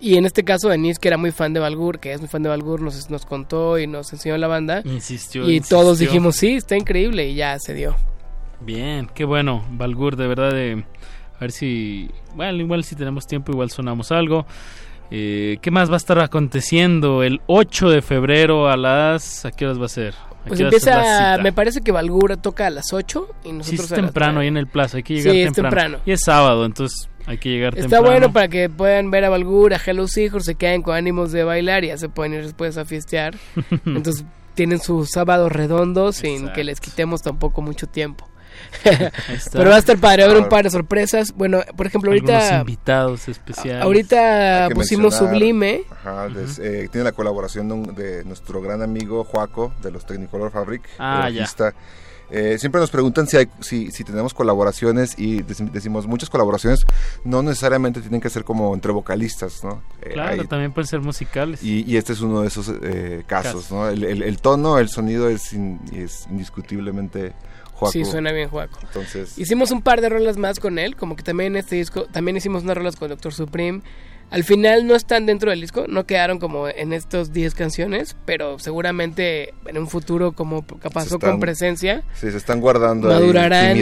Y 0.00 0.16
en 0.16 0.24
este 0.24 0.44
caso, 0.44 0.68
Denise, 0.70 0.98
que 0.98 1.08
era 1.08 1.16
muy 1.18 1.30
fan 1.30 1.52
de 1.52 1.60
Balgur, 1.60 1.98
que 2.00 2.12
es 2.12 2.20
muy 2.20 2.28
fan 2.28 2.42
de 2.42 2.48
Balgur, 2.48 2.80
nos, 2.80 3.10
nos 3.10 3.26
contó 3.26 3.78
y 3.78 3.86
nos 3.86 4.12
enseñó 4.12 4.36
la 4.38 4.46
banda. 4.48 4.80
Insistió, 4.84 5.42
Y 5.48 5.56
insistió. 5.56 5.78
todos 5.78 5.98
dijimos, 5.98 6.36
sí, 6.36 6.54
está 6.54 6.76
increíble, 6.76 7.28
y 7.28 7.34
ya 7.34 7.58
se 7.58 7.74
dio. 7.74 7.96
Bien, 8.60 9.08
qué 9.14 9.24
bueno, 9.24 9.64
Balgur, 9.72 10.16
de 10.16 10.26
verdad. 10.26 10.52
de- 10.52 10.84
a 11.36 11.40
ver 11.40 11.52
si. 11.52 12.10
Bueno, 12.34 12.58
igual 12.58 12.84
si 12.84 12.94
tenemos 12.96 13.26
tiempo, 13.26 13.52
igual 13.52 13.70
sonamos 13.70 14.10
algo. 14.12 14.46
Eh, 15.10 15.58
¿Qué 15.60 15.70
más 15.70 15.90
va 15.90 15.94
a 15.94 15.96
estar 15.96 16.18
aconteciendo 16.20 17.22
el 17.22 17.40
8 17.46 17.88
de 17.90 18.00
febrero 18.02 18.68
a 18.68 18.76
las. 18.76 19.44
¿A 19.44 19.50
qué 19.50 19.64
horas 19.66 19.80
va 19.80 19.86
a 19.86 19.88
ser? 19.88 20.14
¿A 20.14 20.44
Pues 20.48 20.60
es 20.60 20.64
empieza, 20.64 21.36
me 21.42 21.52
parece 21.52 21.80
que 21.82 21.92
Balgur 21.92 22.36
toca 22.38 22.66
a 22.66 22.70
las 22.70 22.92
8 22.94 23.28
y 23.44 23.48
Sí, 23.48 23.52
nosotros 23.52 23.84
es 23.86 23.92
a 23.92 23.96
las 23.96 24.04
temprano 24.06 24.40
ahí 24.40 24.46
en 24.48 24.56
el 24.56 24.66
plaza, 24.66 24.96
hay 24.98 25.02
que 25.02 25.14
llegar 25.14 25.32
Sí, 25.34 25.40
es 25.42 25.52
temprano. 25.52 25.98
Y 26.06 26.12
es 26.12 26.20
sábado, 26.24 26.64
entonces 26.64 27.09
hay 27.26 27.38
que 27.38 27.48
llegar 27.50 27.74
Está 27.74 27.82
temprano. 27.82 28.06
bueno 28.06 28.32
para 28.32 28.48
que 28.48 28.68
puedan 28.68 29.10
ver 29.10 29.24
a 29.24 29.28
Balgur, 29.30 29.74
a 29.74 29.80
Hello 29.84 30.06
Seahorse, 30.08 30.46
se 30.46 30.54
queden 30.56 30.82
con 30.82 30.94
ánimos 30.96 31.32
de 31.32 31.44
bailar 31.44 31.84
y 31.84 31.88
ya 31.88 31.98
se 31.98 32.08
pueden 32.08 32.34
ir 32.34 32.42
después 32.42 32.76
a 32.76 32.84
fiestear. 32.84 33.34
Entonces 33.86 34.24
tienen 34.54 34.80
su 34.80 35.06
sábado 35.06 35.48
redondo 35.48 36.12
sin 36.12 36.48
que 36.52 36.64
les 36.64 36.80
quitemos 36.80 37.22
tampoco 37.22 37.62
mucho 37.62 37.86
tiempo. 37.86 38.26
Pero 39.52 39.70
va 39.70 39.76
a 39.76 39.78
estar 39.78 39.96
padre, 39.98 40.22
va 40.22 40.22
a 40.22 40.26
haber 40.26 40.36
un 40.36 40.42
Ahora- 40.44 40.48
par 40.48 40.64
de 40.64 40.70
sorpresas. 40.70 41.32
Bueno, 41.34 41.60
por 41.76 41.86
ejemplo, 41.86 42.12
Algunos 42.12 42.34
ahorita 42.34 42.60
invitados 42.60 43.28
especiales. 43.28 43.82
ahorita 43.82 44.68
pusimos 44.74 45.16
Sublime. 45.16 45.82
ajá, 45.90 46.28
des- 46.28 46.58
eh, 46.58 46.88
tiene 46.90 47.04
la 47.04 47.12
colaboración 47.12 47.68
de, 47.68 47.74
un- 47.74 47.94
de 47.94 48.24
nuestro 48.24 48.60
gran 48.60 48.82
amigo 48.82 49.24
Joaco 49.24 49.72
de 49.82 49.90
los 49.92 50.04
Technicolor 50.04 50.50
Fabric, 50.50 50.82
Ah, 50.98 51.30
ya. 51.30 51.44
Eh, 52.30 52.58
siempre 52.58 52.80
nos 52.80 52.90
preguntan 52.90 53.26
si, 53.26 53.36
hay, 53.36 53.48
si, 53.60 53.90
si 53.90 54.04
tenemos 54.04 54.34
colaboraciones 54.34 55.18
y 55.18 55.38
dec- 55.42 55.70
decimos 55.70 56.06
muchas 56.06 56.30
colaboraciones 56.30 56.84
no 57.24 57.42
necesariamente 57.42 58.00
tienen 58.00 58.20
que 58.20 58.30
ser 58.30 58.44
como 58.44 58.72
entre 58.74 58.92
vocalistas, 58.92 59.64
¿no? 59.64 59.82
Eh, 60.02 60.10
Claro, 60.12 60.40
hay- 60.42 60.46
también 60.48 60.72
pueden 60.72 60.86
ser 60.86 61.00
musicales. 61.00 61.62
y, 61.62 61.84
y 61.90 61.96
este 61.96 62.12
es 62.12 62.20
uno 62.20 62.42
de 62.42 62.48
esos 62.48 62.68
eh, 62.82 63.24
casos, 63.26 63.64
Casos. 63.64 63.72
¿no? 63.72 63.88
El, 63.88 64.04
el- 64.04 64.22
el 64.22 64.38
tono, 64.38 64.78
el 64.78 64.88
sonido 64.88 65.28
es, 65.28 65.52
in- 65.52 65.80
es 65.92 66.26
indiscutiblemente 66.30 67.32
Joaco. 67.74 67.92
Sí, 67.92 68.04
suena 68.04 68.30
bien 68.32 68.48
Joaco. 68.48 68.78
Entonces, 68.82 69.38
Hicimos 69.38 69.70
un 69.70 69.80
par 69.82 70.00
de 70.00 70.08
rolas 70.10 70.36
más 70.36 70.60
con 70.60 70.78
él, 70.78 70.96
como 70.96 71.16
que 71.16 71.22
también 71.22 71.54
en 71.54 71.60
este 71.60 71.76
disco, 71.76 72.04
también 72.12 72.36
hicimos 72.36 72.62
unas 72.62 72.76
rolas 72.76 72.96
con 72.96 73.08
Doctor 73.08 73.32
Supreme, 73.32 73.80
Al 74.30 74.44
final 74.44 74.86
no 74.86 74.94
están 74.94 75.26
dentro 75.26 75.50
del 75.50 75.60
disco, 75.60 75.86
no 75.88 76.06
quedaron 76.06 76.38
como 76.38 76.68
en 76.68 76.92
estos 76.92 77.32
10 77.32 77.54
canciones, 77.54 78.16
pero 78.24 78.58
seguramente 78.58 79.54
en 79.66 79.76
un 79.78 79.88
futuro 79.88 80.32
como 80.32 80.64
están- 81.18 81.18
con 81.32 81.40
presencia, 81.40 82.02
Sí, 82.14 82.30
se 82.30 82.36
están 82.36 82.60
guardando 82.60 83.08
ahí 83.10 83.14
madurarán 83.20 83.76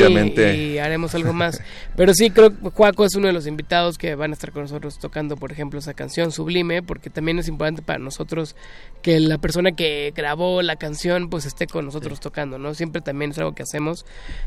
y 0.55 0.79
haremos 0.79 1.15
algo 1.15 1.33
más. 1.33 1.61
Pero 1.97 2.15
sí, 2.15 2.31
creo 2.31 2.51
que 2.51 2.71
Juaco 2.71 3.05
es 3.05 3.15
uno 3.15 3.27
de 3.27 3.33
los 3.33 3.47
invitados 3.47 3.99
que 3.99 4.15
van 4.15 4.31
a 4.31 4.35
estar 4.35 4.53
con 4.53 4.63
nosotros 4.63 4.99
tocando, 4.99 5.37
por 5.37 5.53
ejemplo, 5.53 5.79
esa 5.79 5.95
canción 5.95 6.33
Sublime, 6.33 6.83
porque 6.83 7.11
también 7.11 7.39
es 7.39 7.49
importante 7.49 7.83
para 7.83 7.99
nosotros 7.99 8.57
que 9.03 9.21
la 9.21 9.39
persona 9.39 9.73
que 9.73 10.13
grabó 10.17 10.63
la 10.63 10.77
canción 10.77 11.29
pues 11.31 11.45
esté 11.45 11.67
con 11.67 11.85
nosotros 11.85 12.21
tocando, 12.21 12.59
¿no? 12.59 12.75
Siempre 12.75 13.01
también 13.03 13.33
es 13.33 13.39
algo 13.39 13.55
que 13.55 13.63
hacemos. 13.65 14.07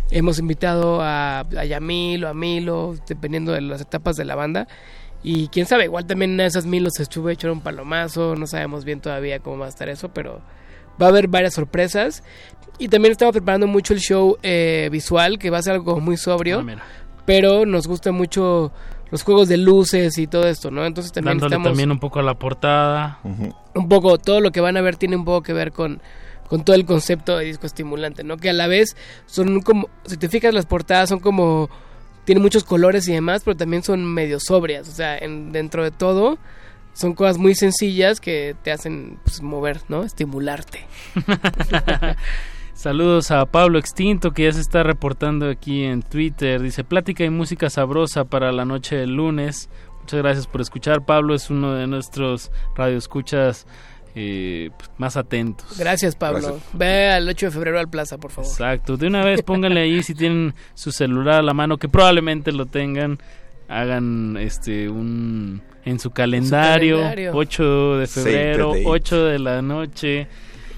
Hemos 0.09 0.39
invitado 0.39 1.01
a, 1.01 1.41
a 1.41 1.65
Yamil 1.65 2.23
o 2.23 2.27
a 2.29 2.33
Milo, 2.33 2.95
dependiendo 3.07 3.51
de 3.51 3.61
las 3.61 3.81
etapas 3.81 4.15
de 4.15 4.25
la 4.25 4.35
banda. 4.35 4.67
Y 5.23 5.49
quién 5.49 5.65
sabe, 5.65 5.85
igual 5.85 6.05
también 6.05 6.31
una 6.31 6.43
de 6.43 6.49
esas 6.49 6.65
Milo 6.65 6.89
se 6.89 7.03
estuvo 7.03 7.29
echar 7.29 7.51
un 7.51 7.61
palomazo, 7.61 8.35
no 8.35 8.47
sabemos 8.47 8.85
bien 8.85 9.01
todavía 9.01 9.39
cómo 9.39 9.59
va 9.59 9.67
a 9.67 9.69
estar 9.69 9.87
eso, 9.89 10.09
pero 10.09 10.41
va 11.01 11.07
a 11.07 11.09
haber 11.09 11.27
varias 11.27 11.53
sorpresas. 11.53 12.23
Y 12.79 12.87
también 12.87 13.11
estamos 13.11 13.33
preparando 13.33 13.67
mucho 13.67 13.93
el 13.93 13.99
show 13.99 14.37
eh, 14.41 14.89
visual, 14.91 15.37
que 15.37 15.51
va 15.51 15.59
a 15.59 15.61
ser 15.61 15.73
algo 15.73 15.99
muy 15.99 16.17
sobrio. 16.17 16.65
Ah, 16.67 16.81
pero 17.25 17.65
nos 17.65 17.87
gusta 17.87 18.11
mucho 18.11 18.71
los 19.11 19.23
juegos 19.23 19.47
de 19.47 19.57
luces 19.57 20.17
y 20.17 20.25
todo 20.25 20.47
esto, 20.47 20.71
¿no? 20.71 20.85
Entonces 20.85 21.11
también 21.11 21.37
Dándole 21.37 21.55
estamos 21.55 21.69
también 21.69 21.91
un 21.91 21.99
poco 21.99 22.19
a 22.19 22.23
la 22.23 22.33
portada. 22.33 23.19
un 23.23 23.89
poco, 23.89 24.17
todo 24.17 24.39
lo 24.39 24.51
que 24.51 24.61
van 24.61 24.77
a 24.77 24.81
ver 24.81 24.95
tiene 24.95 25.17
un 25.17 25.25
poco 25.25 25.43
que 25.43 25.53
ver 25.53 25.71
con, 25.71 26.01
con 26.47 26.63
todo 26.63 26.75
el 26.75 26.85
concepto 26.85 27.37
de 27.37 27.45
disco 27.45 27.67
estimulante, 27.67 28.23
¿no? 28.23 28.37
Que 28.37 28.49
a 28.49 28.53
la 28.53 28.67
vez 28.67 28.95
son 29.25 29.61
como, 29.61 29.89
si 30.05 30.17
te 30.17 30.29
fijas 30.29 30.53
las 30.53 30.65
portadas 30.65 31.09
son 31.09 31.19
como, 31.19 31.69
tienen 32.25 32.41
muchos 32.41 32.63
colores 32.63 33.07
y 33.07 33.13
demás, 33.13 33.43
pero 33.43 33.57
también 33.57 33.83
son 33.83 34.05
medio 34.05 34.39
sobrias, 34.39 34.87
o 34.87 34.91
sea, 34.91 35.17
en, 35.17 35.51
dentro 35.51 35.83
de 35.83 35.91
todo 35.91 36.37
son 36.93 37.13
cosas 37.13 37.37
muy 37.37 37.55
sencillas 37.55 38.19
que 38.19 38.55
te 38.63 38.71
hacen 38.71 39.17
pues, 39.23 39.41
mover, 39.41 39.81
¿no? 39.87 40.03
Estimularte. 40.03 40.85
Saludos 42.73 43.31
a 43.31 43.45
Pablo 43.45 43.77
Extinto 43.77 44.31
que 44.31 44.43
ya 44.43 44.51
se 44.51 44.61
está 44.61 44.83
reportando 44.83 45.49
aquí 45.49 45.83
en 45.83 46.01
Twitter. 46.01 46.61
Dice 46.61 46.83
plática 46.83 47.23
y 47.23 47.29
música 47.29 47.69
sabrosa 47.69 48.25
para 48.25 48.51
la 48.51 48.65
noche 48.65 48.95
del 48.95 49.15
lunes. 49.15 49.69
Muchas 49.99 50.19
gracias 50.19 50.47
por 50.47 50.61
escuchar. 50.61 51.05
Pablo 51.05 51.35
es 51.35 51.49
uno 51.49 51.73
de 51.75 51.85
nuestros 51.85 52.51
radioescuchas 52.75 53.67
eh, 54.15 54.69
pues, 54.77 54.89
más 54.97 55.17
atentos. 55.17 55.77
Gracias, 55.77 56.15
Pablo. 56.15 56.59
Ve 56.73 57.09
al 57.09 57.27
8 57.27 57.47
de 57.47 57.51
febrero 57.51 57.79
al 57.79 57.89
Plaza, 57.89 58.17
por 58.17 58.31
favor. 58.31 58.49
Exacto. 58.49 58.97
De 58.97 59.07
una 59.07 59.23
vez 59.23 59.41
pónganle 59.41 59.81
ahí 59.81 60.03
si 60.03 60.13
tienen 60.15 60.53
su 60.73 60.91
celular 60.91 61.35
a 61.35 61.41
la 61.41 61.53
mano, 61.53 61.77
que 61.77 61.87
probablemente 61.89 62.51
lo 62.51 62.65
tengan. 62.65 63.19
Hagan 63.67 64.35
este 64.37 64.89
un 64.89 65.61
en 65.85 65.99
su 65.99 66.11
calendario, 66.11 66.97
calendario. 66.97 67.31
8 67.33 67.97
de 67.99 68.07
febrero, 68.07 68.69
date. 68.69 68.83
8 68.85 69.25
de 69.25 69.39
la 69.39 69.61
noche. 69.61 70.27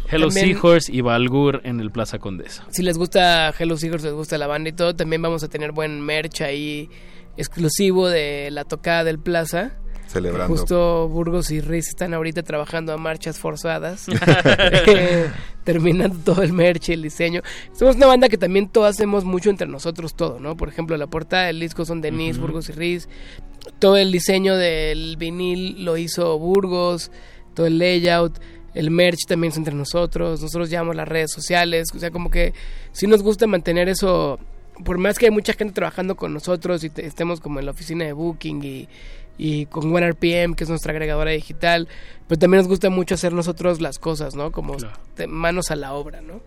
Hello 0.10 0.27
También- 0.27 0.47
Seahorse 0.53 0.93
y 0.93 1.01
Balgur 1.01 1.61
en 1.64 1.80
el 1.80 1.89
Plaza 1.89 2.19
Condesa. 2.19 2.65
Si 2.69 2.84
les 2.84 2.97
gusta 2.97 3.51
Hello 3.57 3.77
Seagulls, 3.77 4.03
les 4.03 4.14
gusta 4.14 4.38
la 4.38 4.45
banda 4.47 4.69
y 4.69 4.73
todo, 4.73 4.95
también 4.95 5.22
vamos 5.23 5.43
a 5.43 5.47
tener 5.47 5.72
buen 5.72 6.01
merch 6.01 6.41
ahí 6.41 6.88
exclusivo 7.35 8.07
de 8.10 8.49
la 8.51 8.64
tocada 8.64 9.03
del 9.03 9.18
Plaza. 9.18 9.72
Celebrando. 10.14 10.56
Justo 10.56 11.10
Burgos 11.10 11.49
y 11.52 11.60
Riz 11.60 11.90
están 11.90 12.14
ahorita 12.14 12.44
trabajando 12.44 12.94
a 12.94 12.98
marchas 12.98 13.40
forzadas, 13.40 14.07
eh, 14.07 15.30
terminando 15.64 16.18
todo 16.23 16.44
el 16.44 16.53
merch 16.53 16.90
y 16.90 16.94
el 16.94 17.02
diseño. 17.02 17.41
Somos 17.73 17.95
una 17.95 18.07
banda 18.07 18.30
que 18.30 18.38
también 18.38 18.69
todo 18.69 18.85
hacemos 18.85 19.26
mucho 19.26 19.49
entre 19.49 19.68
nosotros 19.68 20.14
todo, 20.15 20.40
¿no? 20.40 20.56
Por 20.56 20.69
ejemplo, 20.69 20.95
la 20.98 21.07
portada 21.07 21.48
del 21.48 21.60
disco 21.60 21.84
son 21.85 22.02
Denise, 22.02 22.38
Ujú. 22.38 22.48
Burgos 22.48 22.69
y 22.69 22.73
Riz. 22.73 23.10
Todo 23.80 23.98
el 23.98 24.11
diseño 24.11 24.56
del 24.56 25.15
vinil 25.18 25.84
lo 25.85 25.98
hizo 25.98 26.38
Burgos, 26.38 27.11
todo 27.53 27.65
el 27.65 27.77
layout. 27.80 28.40
El 28.73 28.90
merch 28.91 29.26
también 29.27 29.52
es 29.52 29.57
entre 29.57 29.73
nosotros, 29.76 30.41
nosotros 30.41 30.69
llevamos 30.69 30.95
las 30.95 31.07
redes 31.07 31.31
sociales, 31.31 31.88
o 31.95 31.99
sea, 31.99 32.10
como 32.10 32.31
que 32.31 32.53
sí 32.91 33.06
nos 33.06 33.22
gusta 33.22 33.45
mantener 33.45 33.88
eso, 33.88 34.40
por 34.84 34.98
más 34.98 35.19
que 35.19 35.26
hay 35.27 35.31
mucha 35.31 35.53
gente 35.53 35.76
trabajando 35.76 36.15
con 36.15 36.34
nosotros 36.34 36.84
y 36.84 36.90
te- 36.90 37.06
estemos 37.06 37.40
como 37.40 37.60
en 37.60 37.65
la 37.68 37.72
oficina 37.72 38.03
de 38.06 38.14
Booking 38.14 38.64
y, 38.64 38.90
y 39.38 39.65
con 39.65 39.93
OneRPM, 39.93 40.53
que 40.55 40.64
es 40.64 40.69
nuestra 40.69 40.91
agregadora 40.91 41.31
digital, 41.31 41.88
pero 42.27 42.39
también 42.39 42.60
nos 42.60 42.68
gusta 42.68 42.89
mucho 42.89 43.15
hacer 43.15 43.34
nosotros 43.34 43.81
las 43.81 43.99
cosas, 43.99 44.35
¿no? 44.35 44.51
Como 44.51 44.76
manos 45.27 45.72
a 45.72 45.76
la 45.76 45.93
obra, 45.93 46.22
¿no? 46.22 46.41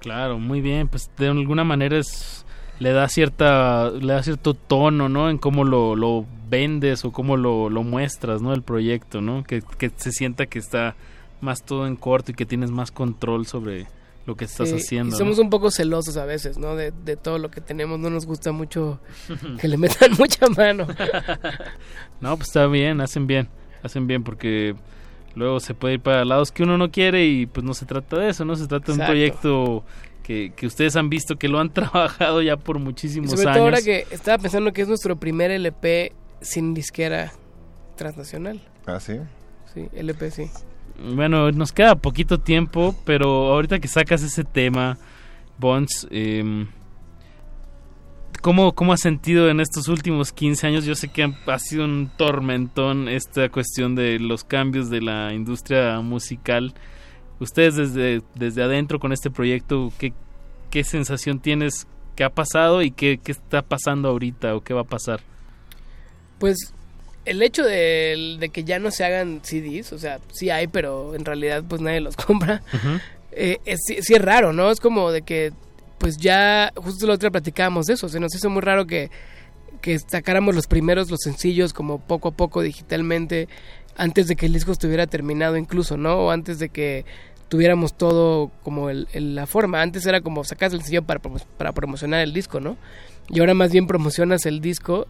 Claro, 0.00 0.38
muy 0.38 0.60
bien, 0.60 0.88
pues 0.88 1.10
de 1.16 1.28
alguna 1.28 1.64
manera 1.64 1.98
es 1.98 2.44
le 2.78 2.92
da 2.92 3.08
cierta 3.08 3.90
le 3.90 4.12
da 4.12 4.22
cierto 4.22 4.54
tono, 4.54 5.08
¿no? 5.08 5.30
En 5.30 5.38
cómo 5.38 5.64
lo, 5.64 5.94
lo 5.94 6.26
vendes 6.48 7.04
o 7.04 7.12
cómo 7.12 7.36
lo, 7.36 7.70
lo 7.70 7.82
muestras, 7.84 8.42
¿no? 8.42 8.52
El 8.52 8.62
proyecto, 8.62 9.20
¿no? 9.20 9.44
Que, 9.44 9.62
que 9.78 9.90
se 9.94 10.10
sienta 10.10 10.46
que 10.46 10.58
está 10.58 10.96
más 11.40 11.62
todo 11.62 11.86
en 11.86 11.96
corto 11.96 12.32
y 12.32 12.34
que 12.34 12.46
tienes 12.46 12.70
más 12.70 12.90
control 12.90 13.46
sobre 13.46 13.86
lo 14.26 14.36
que 14.36 14.44
estás 14.44 14.68
Sí, 14.68 14.76
haciendo. 14.76 15.14
Y 15.14 15.18
somos 15.18 15.36
¿no? 15.38 15.44
un 15.44 15.50
poco 15.50 15.70
celosos 15.70 16.16
a 16.16 16.24
veces, 16.24 16.56
¿no? 16.58 16.76
De, 16.76 16.92
de 16.92 17.16
todo 17.16 17.38
lo 17.38 17.50
que 17.50 17.60
tenemos, 17.60 17.98
no 17.98 18.08
nos 18.10 18.24
gusta 18.26 18.52
mucho 18.52 19.00
que 19.60 19.68
le 19.68 19.76
metan 19.76 20.12
mucha 20.18 20.46
mano. 20.48 20.86
No, 22.20 22.36
pues 22.36 22.48
está 22.48 22.66
bien, 22.66 23.00
hacen 23.00 23.26
bien, 23.26 23.48
hacen 23.82 24.06
bien 24.06 24.22
porque 24.22 24.74
luego 25.34 25.60
se 25.60 25.74
puede 25.74 25.94
ir 25.94 26.00
para 26.00 26.24
lados 26.24 26.52
que 26.52 26.62
uno 26.62 26.78
no 26.78 26.90
quiere 26.90 27.26
y 27.26 27.46
pues 27.46 27.64
no 27.64 27.74
se 27.74 27.86
trata 27.86 28.18
de 28.18 28.30
eso, 28.30 28.44
no 28.44 28.54
se 28.56 28.66
trata 28.66 28.92
de 28.92 28.98
un 29.00 29.06
proyecto 29.06 29.84
que, 30.22 30.52
que 30.54 30.66
ustedes 30.66 30.94
han 30.94 31.08
visto 31.10 31.36
que 31.36 31.48
lo 31.48 31.58
han 31.58 31.70
trabajado 31.74 32.42
ya 32.42 32.56
por 32.56 32.76
Y 32.76 32.80
muchísimos 32.80 33.30
sobre 33.30 33.42
años. 33.44 33.56
todo 33.56 33.64
ahora 33.64 33.82
que 33.82 34.06
estaba 34.10 34.38
pensando 34.38 34.72
que 34.72 34.82
es 34.82 34.88
nuestro 34.88 35.16
primer 35.16 35.50
LP 35.50 36.12
sin 36.40 36.74
disquera 36.74 37.32
transnacional. 37.96 38.60
Ah, 38.86 39.00
sí. 39.00 39.14
Sí, 39.74 39.88
LP 39.94 40.30
sí. 40.30 40.50
Bueno, 40.98 41.50
nos 41.52 41.72
queda 41.72 41.96
poquito 41.96 42.38
tiempo, 42.38 42.94
pero 43.04 43.52
ahorita 43.52 43.78
que 43.78 43.88
sacas 43.88 44.22
ese 44.22 44.44
tema, 44.44 44.98
Bonds, 45.58 46.06
eh, 46.10 46.66
¿cómo, 48.40 48.74
¿cómo 48.74 48.92
has 48.92 49.00
sentido 49.00 49.48
en 49.48 49.60
estos 49.60 49.88
últimos 49.88 50.32
15 50.32 50.66
años? 50.66 50.84
Yo 50.84 50.94
sé 50.94 51.08
que 51.08 51.32
ha 51.46 51.58
sido 51.58 51.84
un 51.84 52.10
tormentón 52.16 53.08
esta 53.08 53.48
cuestión 53.48 53.94
de 53.94 54.18
los 54.18 54.44
cambios 54.44 54.90
de 54.90 55.00
la 55.00 55.32
industria 55.32 56.00
musical. 56.00 56.74
Ustedes 57.40 57.76
desde, 57.76 58.22
desde 58.34 58.62
adentro 58.62 58.98
con 58.98 59.12
este 59.12 59.30
proyecto, 59.30 59.92
¿qué, 59.98 60.12
qué 60.70 60.84
sensación 60.84 61.40
tienes? 61.40 61.86
¿Qué 62.16 62.24
ha 62.24 62.30
pasado 62.30 62.82
y 62.82 62.90
qué, 62.90 63.18
qué 63.22 63.32
está 63.32 63.62
pasando 63.62 64.08
ahorita 64.08 64.54
o 64.54 64.60
qué 64.60 64.74
va 64.74 64.82
a 64.82 64.84
pasar? 64.84 65.20
Pues 66.38 66.74
el 67.24 67.42
hecho 67.42 67.62
de, 67.64 68.36
de 68.40 68.48
que 68.48 68.64
ya 68.64 68.78
no 68.78 68.90
se 68.90 69.04
hagan 69.04 69.40
CDs, 69.42 69.92
o 69.92 69.98
sea, 69.98 70.18
sí 70.32 70.50
hay, 70.50 70.66
pero 70.66 71.14
en 71.14 71.24
realidad 71.24 71.62
pues 71.68 71.80
nadie 71.80 72.00
los 72.00 72.16
compra. 72.26 72.62
eh, 73.32 73.58
es, 73.64 73.80
sí, 73.86 73.98
sí 74.02 74.14
es 74.14 74.22
raro, 74.22 74.52
¿no? 74.52 74.70
Es 74.70 74.80
como 74.80 75.10
de 75.12 75.22
que, 75.22 75.52
pues 75.98 76.16
ya, 76.16 76.72
justo 76.76 77.06
la 77.06 77.14
otra 77.14 77.30
platicábamos 77.30 77.86
de 77.86 77.94
eso, 77.94 78.08
se 78.08 78.20
nos 78.20 78.34
hizo 78.34 78.50
muy 78.50 78.60
raro 78.62 78.86
que, 78.86 79.10
que 79.80 79.98
sacáramos 79.98 80.54
los 80.54 80.66
primeros, 80.66 81.10
los 81.10 81.20
sencillos, 81.20 81.72
como 81.72 81.98
poco 82.00 82.28
a 82.28 82.32
poco 82.32 82.60
digitalmente, 82.62 83.48
antes 83.96 84.26
de 84.26 84.36
que 84.36 84.46
el 84.46 84.52
disco 84.52 84.72
estuviera 84.72 85.06
terminado 85.06 85.56
incluso, 85.56 85.96
¿no? 85.96 86.14
O 86.16 86.30
antes 86.30 86.58
de 86.58 86.68
que 86.70 87.04
tuviéramos 87.48 87.94
todo 87.96 88.50
como 88.62 88.88
el, 88.90 89.06
el- 89.12 89.34
la 89.34 89.46
forma. 89.46 89.82
Antes 89.82 90.06
era 90.06 90.22
como 90.22 90.42
sacas 90.44 90.72
el 90.72 90.78
sencillo 90.80 91.02
para, 91.02 91.20
para 91.58 91.72
promocionar 91.72 92.20
el 92.22 92.32
disco, 92.32 92.60
¿no? 92.60 92.76
Y 93.28 93.40
ahora 93.40 93.52
más 93.54 93.70
bien 93.72 93.86
promocionas 93.86 94.46
el 94.46 94.60
disco, 94.60 95.06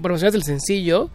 promocionas 0.00 0.34
el 0.34 0.42
sencillo 0.42 1.10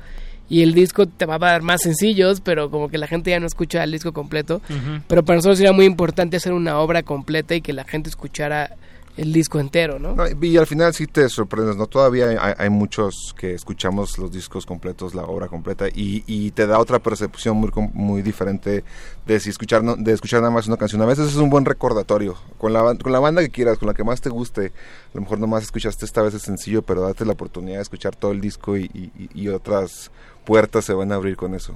y 0.49 0.61
el 0.61 0.73
disco 0.73 1.07
te 1.07 1.26
va 1.26 1.36
a 1.36 1.40
dar 1.40 1.61
más 1.64 1.82
sencillos, 1.82 2.41
pero 2.41 2.69
como 2.69 2.90
que 2.90 2.98
la 2.98 3.07
gente 3.07 3.32
ya 3.32 3.40
no 3.40 3.48
escucha 3.48 3.84
el 3.84 3.91
disco 3.91 4.14
completo. 4.14 4.61
Pero 5.07 5.26
para 5.26 5.38
nosotros 5.38 5.60
era 5.60 5.72
muy 5.72 5.86
importante 5.86 6.38
hacer 6.38 6.53
una 6.53 6.80
obra 6.80 7.03
completa 7.03 7.56
y 7.56 7.61
que 7.61 7.73
la 7.73 7.84
gente 7.84 8.10
escuchara 8.10 8.76
el 9.18 9.32
disco 9.34 9.60
entero, 9.60 10.00
¿no? 10.00 10.16
No, 10.16 10.24
y 10.42 10.58
al 10.58 10.68
final 10.68 10.94
sí 10.94 11.08
te 11.08 11.28
sorprendes, 11.30 11.76
¿no? 11.78 11.88
Todavía 11.88 12.56
hay, 12.58 12.70
muchos 12.70 13.34
que 13.38 13.54
escuchamos 13.54 14.18
los 14.18 14.32
discos 14.32 14.66
completos, 14.66 15.16
la 15.16 15.24
obra 15.24 15.48
completa, 15.48 15.88
y, 15.88 16.24
y 16.28 16.52
te 16.52 16.68
da 16.68 16.80
otra 16.80 17.00
percepción 17.00 17.58
muy, 17.58 17.72
muy 17.94 18.22
diferente 18.22 18.84
de 19.26 19.40
si 19.40 19.50
escuchar, 19.50 19.84
no- 19.84 19.96
de 19.96 20.12
escuchar 20.12 20.42
nada 20.42 20.52
más 20.54 20.68
una 20.68 20.78
canción. 20.78 21.02
A 21.02 21.06
veces 21.06 21.28
es 21.30 21.36
un 21.36 21.50
buen 21.50 21.66
recordatorio. 21.66 22.36
Con 22.58 22.74
la, 22.74 22.96
con 22.96 23.12
la 23.12 23.20
banda 23.20 23.42
que 23.42 23.50
quieras, 23.50 23.78
con 23.78 23.88
la 23.88 23.94
que 23.94 24.04
más 24.04 24.22
te 24.22 24.30
guste, 24.30 24.68
a 24.68 25.16
lo 25.16 25.22
mejor 25.22 25.40
nomás 25.40 25.64
escuchaste 25.64 26.06
esta 26.06 26.22
vez 26.22 26.34
el 26.34 26.42
sencillo, 26.42 26.82
pero 26.82 27.02
date 27.02 27.26
la 27.26 27.34
oportunidad 27.34 27.78
de 27.78 27.84
escuchar 27.84 28.16
todo 28.16 28.32
el 28.32 28.42
disco 28.42 28.76
y 28.78 29.48
otras 29.48 30.12
puertas 30.46 30.86
se 30.86 30.94
van 30.94 31.12
a 31.12 31.16
abrir 31.16 31.38
con 31.38 31.56
eso. 31.56 31.76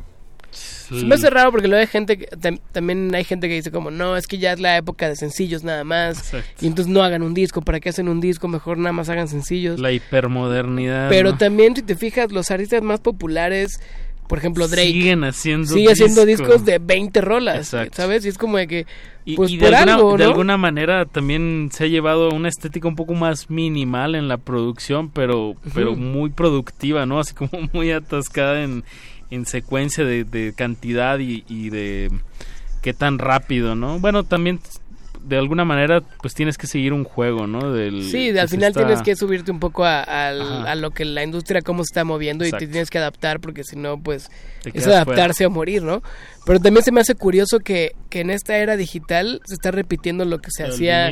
Se 0.52 1.06
me 1.06 1.16
hace 1.16 1.30
raro 1.30 1.52
porque 1.52 1.68
luego 1.68 1.82
hay 1.82 1.88
gente 1.88 2.18
que, 2.18 2.28
tam- 2.32 2.60
también 2.72 3.14
hay 3.14 3.24
gente 3.24 3.48
que 3.48 3.54
dice 3.56 3.72
como 3.72 3.92
no, 3.92 4.18
es 4.18 4.26
que 4.28 4.38
ya 4.40 4.54
es 4.54 4.60
la 4.60 4.78
época 4.78 5.08
de 5.08 5.16
sencillos 5.16 5.64
nada 5.64 5.84
más 5.84 6.34
y 6.62 6.68
entonces 6.68 6.92
no 6.92 7.04
hagan 7.04 7.22
un 7.22 7.34
disco, 7.34 7.62
¿para 7.62 7.80
qué 7.80 7.90
hacen 7.90 8.10
un 8.10 8.20
disco? 8.22 8.48
Mejor 8.48 8.78
nada 8.78 8.94
más 8.94 9.10
hagan 9.10 9.28
sencillos. 9.28 9.80
La 9.80 9.92
hipermodernidad. 9.92 11.10
Pero 11.10 11.32
¿no? 11.32 11.38
también 11.38 11.76
si 11.76 11.82
te 11.84 11.96
fijas, 11.96 12.32
los 12.32 12.50
artistas 12.52 12.82
más 12.82 13.00
populares 13.00 13.80
por 14.28 14.38
ejemplo, 14.38 14.68
Drake. 14.68 14.92
Siguen 14.92 15.24
haciendo 15.24 15.74
Sigue 15.74 15.92
haciendo 15.92 16.24
discos. 16.24 16.64
de 16.64 16.78
20 16.78 17.20
rolas, 17.20 17.58
Exacto. 17.58 17.96
¿sabes? 17.98 18.24
Y 18.26 18.30
es 18.30 18.38
como 18.38 18.58
de 18.58 18.68
que, 18.68 18.86
Y, 19.26 19.36
pues 19.36 19.50
y 19.50 19.58
por 19.58 19.70
de, 19.72 19.76
alguna, 19.76 19.96
algo, 19.96 20.18
de 20.18 20.24
alguna 20.26 20.56
manera 20.56 21.06
también 21.06 21.70
se 21.74 21.86
ha 21.86 21.88
llevado 21.88 22.30
una 22.30 22.48
estética 22.48 22.88
un 22.88 22.96
poco 22.96 23.16
más 23.16 23.50
minimal 23.50 24.14
en 24.14 24.28
la 24.28 24.38
producción, 24.38 25.10
pero, 25.10 25.56
pero 25.74 25.96
muy 25.96 26.30
productiva, 26.30 27.08
¿no? 27.08 27.20
Así 27.20 27.34
como 27.34 27.50
muy 27.74 27.90
atascada 27.92 28.62
en, 28.62 28.84
en 29.32 29.46
secuencia 29.46 30.04
de, 30.04 30.24
de 30.24 30.54
cantidad 30.56 31.20
y, 31.20 31.44
y 31.48 31.70
de 31.70 32.10
qué 32.82 32.94
tan 32.94 33.20
rápido, 33.20 33.76
¿no? 33.76 34.00
Bueno, 34.00 34.24
también 34.24 34.60
de 35.22 35.38
alguna 35.38 35.66
manera 35.66 36.02
pues 36.22 36.34
tienes 36.34 36.58
que 36.58 36.66
seguir 36.66 36.94
un 36.94 37.04
juego, 37.04 37.46
¿no? 37.46 37.74
Del, 37.74 38.04
Sí, 38.10 38.30
al 38.38 38.48
final 38.48 38.70
está- 38.70 38.86
tienes 38.86 39.04
que 39.04 39.16
subirte 39.18 39.52
un 39.52 39.60
poco 39.60 39.84
a, 39.86 40.02
al- 40.02 40.42
Ajá. 40.42 40.72
a 40.72 40.76
lo 40.76 40.92
que 40.92 41.04
la 41.06 41.24
industria 41.24 41.62
cómo 41.62 41.84
se 41.84 41.90
está 41.92 42.04
moviendo 42.06 42.46
y 42.46 42.52
te 42.52 42.68
tienes 42.68 42.90
que 42.90 42.98
adaptar 43.00 43.40
porque 43.42 43.64
si 43.66 43.76
no, 43.76 44.00
pues 44.02 44.32
es 44.64 44.88
adaptarse 44.88 45.44
a 45.44 45.50
morir, 45.50 45.84
¿no? 45.84 46.02
Pero 46.46 46.60
también 46.62 46.84
se 46.86 46.92
me 46.94 47.02
hace 47.02 47.16
curioso 47.16 47.60
que, 47.60 47.92
que 48.10 48.22
en 48.22 48.30
esta 48.30 48.58
era 48.58 48.78
digital 48.78 49.42
se 49.46 49.56
está 49.56 49.72
repitiendo 49.72 50.24
lo 50.26 50.40
que 50.40 50.50
se 50.52 50.64
hacía... 50.64 51.12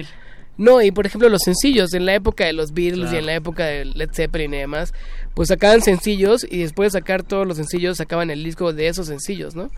No, 0.57 0.81
y 0.81 0.91
por 0.91 1.05
ejemplo 1.05 1.29
los 1.29 1.41
sencillos, 1.43 1.93
en 1.93 2.05
la 2.05 2.15
época 2.15 2.45
de 2.45 2.53
los 2.53 2.73
Beatles 2.73 3.13
y 3.13 3.17
en 3.17 3.25
la 3.25 3.35
época 3.35 3.65
de 3.65 3.85
Led 3.85 4.09
Zeppelin 4.11 4.53
y 4.53 4.57
demás, 4.57 4.93
pues 5.35 5.49
sacaban 5.49 5.81
sencillos 5.81 6.45
y 6.49 6.59
después 6.59 6.91
de 6.91 6.99
sacar 6.99 7.23
todos 7.23 7.45
los 7.45 7.57
sencillos 7.57 7.97
sacaban 7.97 8.31
el 8.31 8.43
disco 8.43 8.73
de 8.73 8.87
esos 8.87 9.07
sencillos, 9.07 9.55
¿no? 9.55 9.69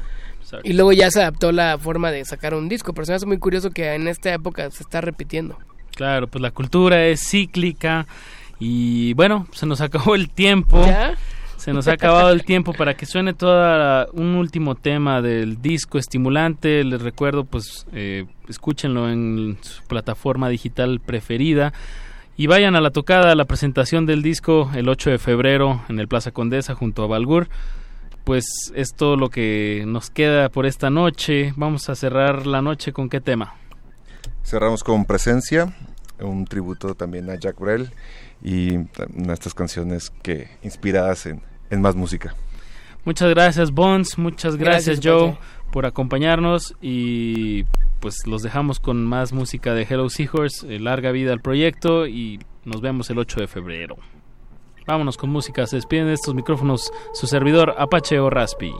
Exacto. 0.41 0.68
Y 0.68 0.73
luego 0.73 0.93
ya 0.93 1.11
se 1.11 1.22
adaptó 1.22 1.51
la 1.51 1.77
forma 1.77 2.11
de 2.11 2.23
sacar 2.23 2.53
un 2.53 2.69
disco, 2.69 2.93
pero 2.93 3.06
se 3.06 3.11
me 3.11 3.15
hace 3.18 3.26
muy 3.26 3.39
curioso 3.39 3.72
que 3.72 3.93
en 3.93 4.07
esta 4.07 4.34
época 4.34 4.72
se 4.72 4.84
está 4.84 5.01
repitiendo. 5.01 5.57
Claro, 5.95 6.27
pues 6.27 6.41
la 6.41 6.51
cultura 6.51 7.06
es 7.06 7.22
cíclica 7.27 8.07
y 8.57 9.14
bueno, 9.14 9.47
se 9.51 9.65
nos 9.65 9.81
acabó 9.81 10.15
el 10.15 10.30
tiempo. 10.30 10.81
¿Ya? 10.85 11.15
Se 11.60 11.73
nos 11.73 11.90
ha 11.90 11.91
acabado 11.91 12.30
el 12.30 12.45
tiempo 12.45 12.72
para 12.72 12.94
que 12.95 13.06
suene 13.06 13.34
todo 13.34 14.07
un 14.14 14.36
último 14.36 14.76
tema 14.76 15.22
del 15.22 15.61
disco 15.61 15.98
estimulante. 15.98 16.86
Les 16.86 17.02
recuerdo, 17.02 17.44
pues, 17.44 17.86
eh, 17.91 18.27
escúchenlo 18.48 19.10
en 19.10 19.57
su 19.60 19.84
plataforma 19.84 20.48
digital 20.48 21.02
preferida. 21.02 21.73
Y 22.38 22.48
vayan 22.48 22.77
a 22.77 22.81
la 22.81 22.91
tocada, 22.91 23.34
a 23.34 23.36
la 23.36 23.44
presentación 23.44 24.06
del 24.06 24.22
disco 24.22 24.72
el 24.73 24.88
8 24.88 25.10
de 25.10 25.18
febrero 25.18 25.81
en 25.90 25.99
el 25.99 26.07
Plaza 26.07 26.31
Condesa 26.31 26.76
junto 26.76 27.03
a 27.03 27.07
Balgur. 27.07 27.49
Pues 28.23 28.45
es 28.73 28.95
todo 28.95 29.18
lo 29.18 29.30
que 29.30 29.84
nos 29.86 30.10
queda 30.11 30.48
por 30.48 30.65
esta 30.65 30.90
noche. 30.90 31.53
Vamos 31.57 31.90
a 31.90 31.95
cerrar 31.95 32.48
la 32.48 32.61
noche 32.61 32.94
con 32.94 33.10
qué 33.10 33.19
tema. 33.19 33.56
Cerramos 34.45 34.81
con 34.81 35.03
Presencia, 35.03 35.73
un 36.22 36.45
tributo 36.45 36.95
también 36.95 37.30
a 37.30 37.36
Jack 37.36 37.60
Brel 37.60 37.91
y 38.41 38.77
una 39.14 39.34
estas 39.34 39.53
canciones 39.53 40.10
que 40.23 40.48
inspiradas 40.64 41.26
en, 41.26 41.41
en 41.70 41.82
más 41.82 41.96
música. 41.96 42.36
Muchas 43.06 43.30
gracias 43.30 43.72
Bones, 43.72 44.18
muchas 44.18 44.56
gracias, 44.56 45.00
Gracias, 45.00 45.06
Joe 45.06 45.32
Pache. 45.32 45.41
por 45.72 45.86
acompañarnos 45.86 46.76
y 46.82 47.64
pues 48.00 48.28
los 48.28 48.41
dejamos 48.44 48.80
con 48.80 49.06
más 49.06 49.34
música 49.34 49.74
de 49.74 49.84
Hello 49.84 50.10
Seahorse, 50.10 50.76
eh, 50.76 50.80
larga 50.80 51.12
vida 51.12 51.34
al 51.34 51.41
proyecto 51.41 52.08
y 52.08 52.40
nos 52.66 52.82
vemos 52.82 53.10
el 53.10 53.20
8 53.20 53.41
de 53.41 53.48
febrero. 53.48 53.98
Vámonos 54.86 55.18
con 55.18 55.30
música, 55.30 55.68
se 55.68 55.76
despiden 55.78 56.08
de 56.08 56.14
estos 56.14 56.34
micrófonos 56.34 56.91
su 57.14 57.28
servidor 57.28 57.76
Apache 57.78 58.20
o 58.20 58.30
Raspi. 58.30 58.74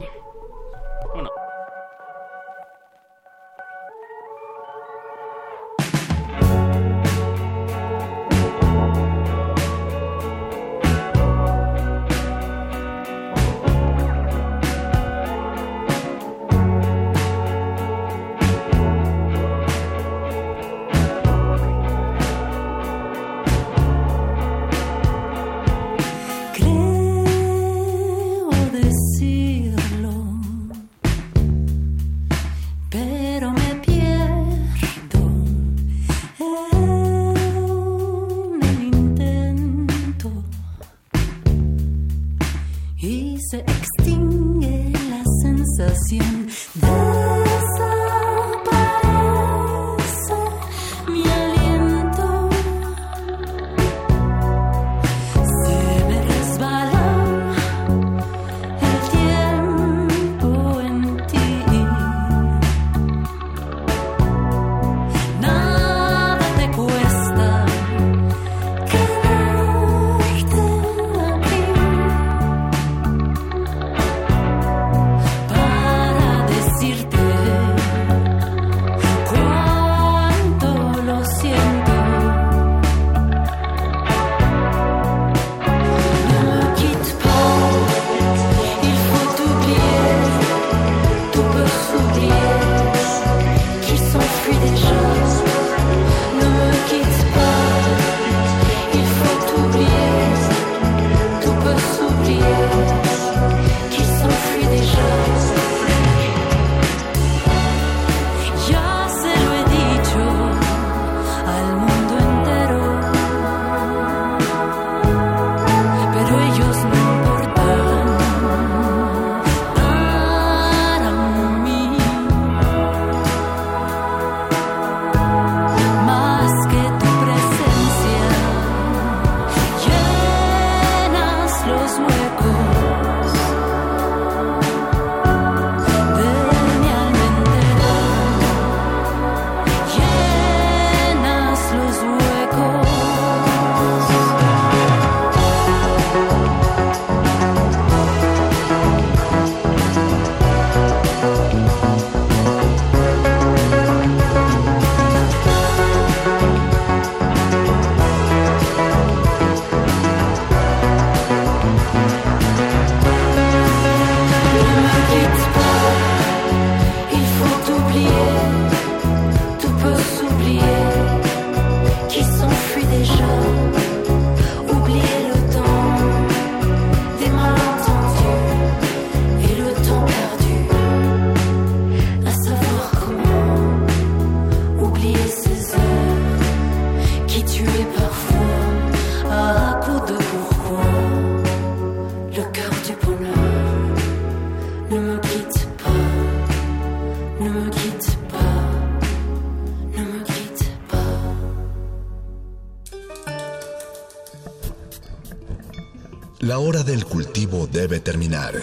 Hora 206.70 206.84
del 206.84 207.04
cultivo 207.04 207.66
debe 207.66 207.98
terminar. 207.98 208.54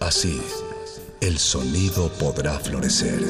Así, 0.00 0.38
el 1.22 1.38
sonido 1.38 2.10
podrá 2.12 2.58
florecer. 2.58 3.22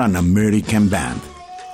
An 0.00 0.16
American 0.16 0.88
Band. 0.88 1.20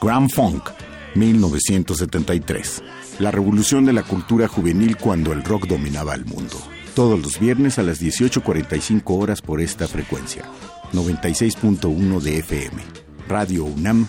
Grand 0.00 0.30
Funk, 0.30 0.70
1973. 1.14 2.82
La 3.20 3.30
revolución 3.30 3.84
de 3.84 3.92
la 3.92 4.02
cultura 4.02 4.48
juvenil 4.48 4.96
cuando 4.96 5.32
el 5.32 5.44
rock 5.44 5.66
dominaba 5.66 6.14
el 6.14 6.24
mundo. 6.24 6.56
Todos 6.94 7.20
los 7.20 7.38
viernes 7.38 7.78
a 7.78 7.82
las 7.82 8.02
18.45 8.02 9.02
horas 9.06 9.40
por 9.40 9.60
esta 9.60 9.86
frecuencia. 9.86 10.44
96.1 10.92 12.20
de 12.20 12.38
FM. 12.38 12.82
Radio 13.28 13.64
UNAM, 13.64 14.08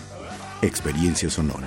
Experiencia 0.62 1.30
Sonora. 1.30 1.66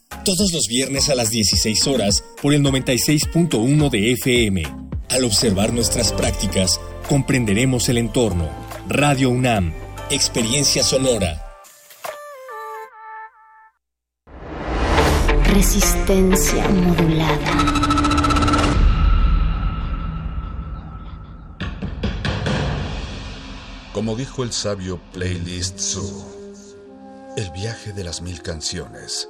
todos 0.23 0.53
los 0.53 0.67
viernes 0.67 1.09
a 1.09 1.15
las 1.15 1.29
16 1.29 1.87
horas 1.87 2.23
por 2.41 2.53
el 2.53 2.61
96.1 2.63 3.89
de 3.89 4.11
FM. 4.13 4.63
Al 5.09 5.23
observar 5.23 5.73
nuestras 5.73 6.13
prácticas, 6.13 6.79
comprenderemos 7.09 7.89
el 7.89 7.97
entorno. 7.97 8.49
Radio 8.87 9.29
UNAM, 9.29 9.73
Experiencia 10.09 10.83
Sonora. 10.83 11.41
Resistencia 15.45 16.67
modulada. 16.69 17.81
Como 23.93 24.15
dijo 24.15 24.43
el 24.43 24.51
sabio 24.51 25.01
Playlist 25.13 25.77
Zoo, 25.79 27.33
el 27.37 27.49
viaje 27.51 27.91
de 27.91 28.03
las 28.03 28.21
mil 28.21 28.41
canciones 28.41 29.29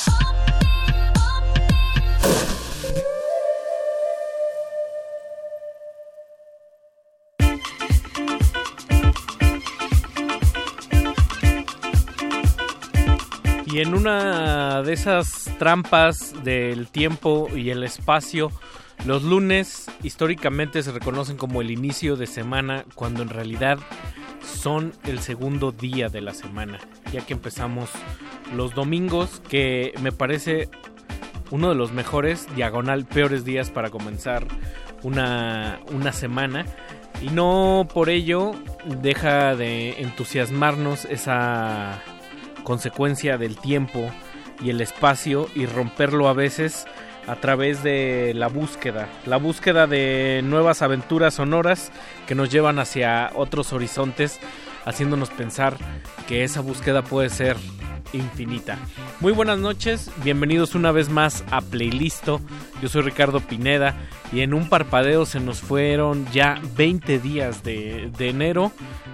Y 13.71 13.79
en 13.79 13.93
una 13.93 14.81
de 14.81 14.91
esas 14.91 15.49
trampas 15.57 16.33
del 16.43 16.87
tiempo 16.87 17.47
y 17.55 17.69
el 17.69 17.83
espacio, 17.83 18.51
los 19.05 19.23
lunes 19.23 19.89
históricamente 20.03 20.83
se 20.83 20.91
reconocen 20.91 21.37
como 21.37 21.61
el 21.61 21.71
inicio 21.71 22.17
de 22.17 22.27
semana, 22.27 22.83
cuando 22.95 23.23
en 23.23 23.29
realidad 23.29 23.79
son 24.43 24.91
el 25.05 25.19
segundo 25.19 25.71
día 25.71 26.09
de 26.09 26.19
la 26.19 26.33
semana, 26.33 26.79
ya 27.13 27.25
que 27.25 27.31
empezamos 27.31 27.89
los 28.53 28.75
domingos, 28.75 29.41
que 29.47 29.93
me 30.01 30.11
parece 30.11 30.69
uno 31.49 31.69
de 31.69 31.75
los 31.75 31.93
mejores, 31.93 32.53
diagonal, 32.57 33.05
peores 33.05 33.45
días 33.45 33.71
para 33.71 33.89
comenzar 33.89 34.45
una, 35.01 35.79
una 35.93 36.11
semana. 36.11 36.65
Y 37.21 37.29
no 37.29 37.87
por 37.93 38.09
ello 38.09 38.51
deja 39.01 39.55
de 39.55 40.01
entusiasmarnos 40.01 41.05
esa 41.05 42.01
consecuencia 42.63 43.37
del 43.37 43.57
tiempo 43.57 44.09
y 44.61 44.69
el 44.69 44.81
espacio 44.81 45.47
y 45.55 45.65
romperlo 45.65 46.27
a 46.27 46.33
veces 46.33 46.85
a 47.27 47.35
través 47.35 47.83
de 47.83 48.33
la 48.35 48.47
búsqueda, 48.47 49.07
la 49.25 49.37
búsqueda 49.37 49.87
de 49.87 50.41
nuevas 50.43 50.81
aventuras 50.81 51.35
sonoras 51.35 51.91
que 52.27 52.35
nos 52.35 52.49
llevan 52.49 52.79
hacia 52.79 53.31
otros 53.35 53.73
horizontes, 53.73 54.39
haciéndonos 54.85 55.29
pensar 55.29 55.77
que 56.27 56.43
esa 56.43 56.61
búsqueda 56.61 57.01
puede 57.03 57.29
ser 57.29 57.57
infinita. 58.13 58.77
Muy 59.21 59.31
buenas 59.31 59.57
noches, 59.59 60.09
bienvenidos 60.23 60.75
una 60.75 60.91
vez 60.91 61.09
más 61.09 61.43
a 61.51 61.61
Playlisto. 61.61 62.41
Yo 62.81 62.89
soy 62.89 63.03
Ricardo 63.03 63.39
Pineda 63.39 63.95
y 64.33 64.41
en 64.41 64.53
un 64.53 64.67
parpadeo 64.67 65.25
se 65.25 65.39
nos 65.39 65.61
fueron 65.61 66.25
ya 66.31 66.59
20 66.75 67.19
días 67.19 67.63
de, 67.63 68.11
de 68.17 68.29
enero. 68.29 68.71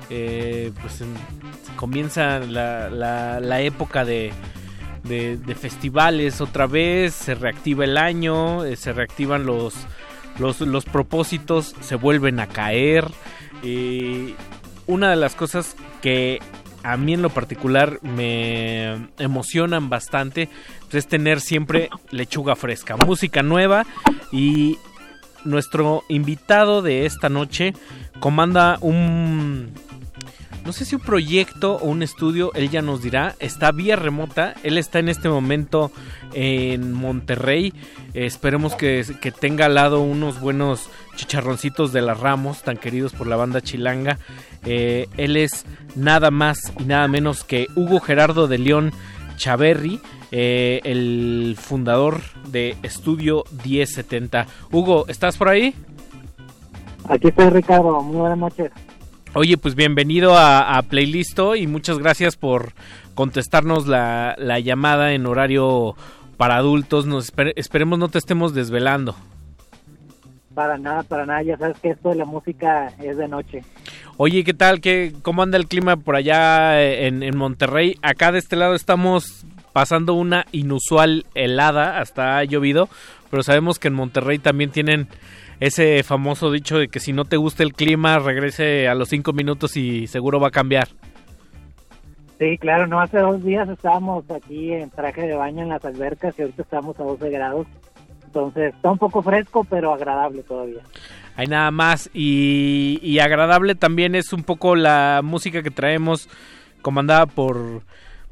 Eh, 0.10 0.72
pues 0.82 1.02
en- 1.02 1.14
comienza 1.76 2.40
la, 2.40 2.90
la- 2.90 3.62
época 3.62 4.04
de, 4.04 4.32
de- 5.04 5.38
festivales 5.56 6.42
otra 6.42 6.66
vez, 6.66 7.14
se 7.14 7.36
reactiva 7.36 7.84
el 7.84 7.98
año, 7.98 8.64
eh, 8.66 8.76
se 8.78 8.94
reactivan 8.94 9.46
los, 9.46 9.76
los, 10.40 10.62
los 10.62 10.86
propósitos, 10.86 11.76
se 11.82 11.96
vuelven 11.96 12.40
a 12.40 12.48
caer. 12.48 13.06
Y 13.62 14.34
una 14.88 15.10
de 15.10 15.16
las 15.16 15.36
cosas 15.36 15.76
que 16.02 16.40
a 16.84 16.98
mí 16.98 17.14
en 17.14 17.22
lo 17.22 17.30
particular 17.30 18.00
me 18.02 19.10
emocionan 19.20 19.90
bastante 19.90 20.50
pues, 20.84 20.96
es 20.96 21.08
tener 21.08 21.42
siempre 21.42 21.90
lechuga 22.12 22.56
fresca, 22.56 22.96
música 22.98 23.44
nueva. 23.44 23.86
Y 24.32 24.78
nuestro 25.44 26.04
invitado 26.08 26.82
de 26.82 27.06
esta 27.06 27.30
noche 27.30 27.74
comanda 28.20 28.78
un 28.82 29.74
no 30.68 30.74
sé 30.74 30.84
si 30.84 30.96
un 30.96 31.02
proyecto 31.02 31.78
o 31.78 31.86
un 31.86 32.04
estudio, 32.04 32.52
él 32.54 32.70
ya 32.70 32.82
nos 32.82 33.02
dirá, 33.02 33.36
está 33.40 33.72
vía 33.72 33.96
remota, 33.96 34.54
él 34.64 34.78
está 34.78 35.00
en 35.00 35.08
este 35.08 35.30
momento 35.30 35.94
en 36.34 36.92
Monterrey, 36.92 37.74
esperemos 38.14 38.76
que, 38.76 39.06
que 39.22 39.32
tenga 39.32 39.68
al 39.68 39.76
lado 39.76 40.02
unos 40.02 40.42
buenos 40.42 40.90
chicharroncitos 41.16 41.94
de 41.94 42.02
las 42.02 42.20
Ramos, 42.20 42.64
tan 42.64 42.76
queridos 42.76 43.14
por 43.14 43.28
la 43.28 43.38
banda 43.38 43.62
chilanga. 43.62 44.20
Eh, 44.66 45.08
él 45.16 45.38
es 45.38 45.66
nada 45.96 46.32
más 46.32 46.74
y 46.78 46.84
nada 46.84 47.08
menos 47.08 47.46
que 47.46 47.68
Hugo 47.74 48.02
Gerardo 48.02 48.50
de 48.50 48.58
León 48.58 48.92
Chaverri, 49.38 50.02
eh, 50.32 50.82
el 50.84 51.56
fundador 51.58 52.20
de 52.50 52.76
Estudio 52.84 53.46
1070. 53.64 54.48
Hugo, 54.70 55.06
¿estás 55.08 55.38
por 55.38 55.48
ahí? 55.48 55.74
Aquí 57.08 57.30
estoy 57.30 57.52
Ricardo, 57.52 58.02
muy 58.04 58.18
buenas 58.18 58.38
noches. 58.38 58.70
Oye, 59.40 59.56
pues 59.56 59.76
bienvenido 59.76 60.36
a, 60.36 60.80
a 60.80 60.82
Playlisto 60.82 61.56
y 61.56 61.68
muchas 61.68 62.00
gracias 62.00 62.36
por 62.36 62.74
contestarnos 63.14 63.86
la, 63.86 64.34
la 64.40 64.60
llamada 64.60 65.14
en 65.14 65.28
horario 65.28 65.96
para 66.38 66.56
adultos. 66.56 67.06
Nos 67.06 67.32
esper- 67.32 67.54
esperemos 67.56 68.00
no 68.00 68.10
te 68.10 68.18
estemos 68.18 68.56
desvelando. 68.56 69.16
Para 70.56 70.80
nada, 70.80 71.04
para 71.04 71.28
nada, 71.28 71.44
ya 71.44 71.56
sabes 71.56 71.78
que 71.80 71.92
esto 71.92 72.10
de 72.10 72.16
la 72.16 72.26
música 72.26 72.92
es 73.00 73.18
de 73.18 73.28
noche. 73.28 73.64
Oye, 74.18 74.44
¿qué 74.44 74.56
tal? 74.56 74.82
¿Qué, 74.82 75.14
¿Cómo 75.22 75.44
anda 75.44 75.60
el 75.60 75.68
clima 75.68 75.98
por 75.98 76.16
allá 76.16 76.82
en, 76.82 77.22
en 77.22 77.38
Monterrey? 77.38 77.96
Acá 78.02 78.32
de 78.32 78.40
este 78.40 78.56
lado 78.56 78.74
estamos 78.74 79.46
pasando 79.72 80.16
una 80.16 80.48
inusual 80.52 81.28
helada, 81.36 82.00
hasta 82.00 82.40
ha 82.40 82.44
llovido, 82.44 82.90
pero 83.30 83.44
sabemos 83.44 83.78
que 83.78 83.90
en 83.90 83.94
Monterrey 83.94 84.40
también 84.40 84.72
tienen 84.72 85.08
ese 85.60 86.04
famoso 86.04 86.52
dicho 86.52 86.78
de 86.78 86.88
que 86.88 87.00
si 87.00 87.14
no 87.14 87.26
te 87.26 87.38
gusta 87.38 87.64
el 87.64 87.74
clima, 87.74 88.20
regrese 88.20 88.88
a 88.88 88.96
los 88.96 89.10
cinco 89.10 89.34
minutos 89.34 89.78
y 89.78 90.08
seguro 90.08 90.40
va 90.40 90.50
a 90.50 90.52
cambiar. 90.52 90.88
Sí, 92.40 92.58
claro, 92.60 92.86
no 92.86 93.00
hace 93.00 93.18
dos 93.18 93.44
días 93.44 93.68
estábamos 93.68 94.24
aquí 94.30 94.72
en 94.72 94.92
traje 94.92 95.24
de 95.24 95.36
baño 95.36 95.64
en 95.64 95.70
las 95.70 95.84
albercas 95.84 96.38
y 96.38 96.44
ahorita 96.44 96.62
estamos 96.62 97.00
a 97.00 97.04
12 97.04 97.30
grados. 97.32 97.68
Entonces 98.26 98.76
está 98.76 98.92
un 98.92 99.00
poco 99.00 99.24
fresco, 99.24 99.66
pero 99.68 99.94
agradable 99.94 100.44
todavía. 100.44 100.82
Hay 101.36 101.48
nada 101.48 101.72
más 101.72 102.10
y, 102.14 103.00
y 103.02 103.20
agradable 103.20 103.74
también 103.74 104.14
es 104.14 104.34
un 104.34 104.44
poco 104.44 104.76
la 104.76 105.22
música 105.24 105.64
que 105.64 105.72
traemos 105.72 106.30
comandada 106.84 107.26
por, 107.26 107.82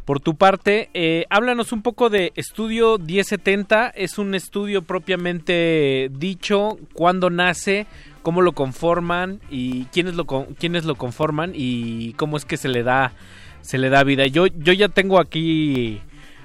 por 0.05 0.19
tu 0.19 0.35
parte. 0.35 0.89
Eh, 0.93 1.25
háblanos 1.29 1.71
un 1.71 1.81
poco 1.81 2.09
de 2.09 2.31
Estudio 2.35 2.97
1070. 2.99 3.89
Es 3.89 4.17
un 4.17 4.35
estudio 4.35 4.83
propiamente 4.83 6.09
dicho, 6.13 6.77
cuándo 6.93 7.29
nace, 7.29 7.87
cómo 8.21 8.41
lo 8.41 8.53
conforman 8.53 9.39
y 9.49 9.85
quiénes 9.85 10.15
lo, 10.15 10.25
quiénes 10.25 10.85
lo 10.85 10.95
conforman 10.95 11.51
y 11.55 12.13
cómo 12.13 12.37
es 12.37 12.45
que 12.45 12.57
se 12.57 12.69
le 12.69 12.83
da, 12.83 13.13
se 13.61 13.77
le 13.77 13.89
da 13.89 14.03
vida. 14.03 14.25
Yo, 14.27 14.47
yo 14.47 14.73
ya 14.73 14.89
tengo 14.89 15.19
aquí 15.19 16.01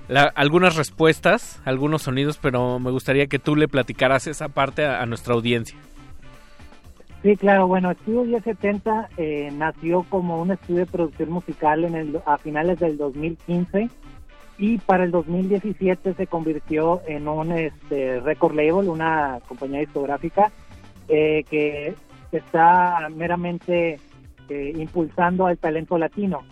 la- 0.09 0.33
algunas 0.35 0.77
respuestas, 0.77 1.61
algunos 1.65 2.03
sonidos, 2.03 2.39
pero 2.41 2.79
me 2.79 2.91
gustaría 2.91 3.27
que 3.27 3.39
tú 3.39 3.57
le 3.57 3.69
platicaras 3.69 4.27
esa 4.27 4.49
parte 4.49 4.85
a 4.87 5.05
nuestra 5.07 5.35
audiencia. 5.35 5.77
Sí, 7.23 7.37
claro, 7.37 7.67
bueno, 7.67 7.91
Estudio 7.91 8.25
1070 8.25 9.11
eh, 9.19 9.51
nació 9.53 10.05
como 10.05 10.41
un 10.41 10.53
estudio 10.53 10.81
de 10.81 10.87
producción 10.87 11.31
musical 11.31 11.85
en 11.85 11.95
el, 11.95 12.21
a 12.25 12.39
finales 12.39 12.79
del 12.79 12.97
2015 12.97 13.91
y 14.57 14.79
para 14.79 15.05
el 15.05 15.11
2017 15.11 16.15
se 16.15 16.27
convirtió 16.27 17.03
en 17.07 17.29
un 17.29 17.53
este, 17.53 18.21
record 18.21 18.55
label, 18.55 18.89
una 18.89 19.41
compañía 19.49 19.81
discográfica 19.81 20.51
eh, 21.09 21.45
que 21.51 21.95
está 22.33 23.09
meramente 23.15 23.99
eh, 24.49 24.73
impulsando 24.77 25.47
al 25.47 25.59
talento 25.59 25.99
latino. 25.99 26.43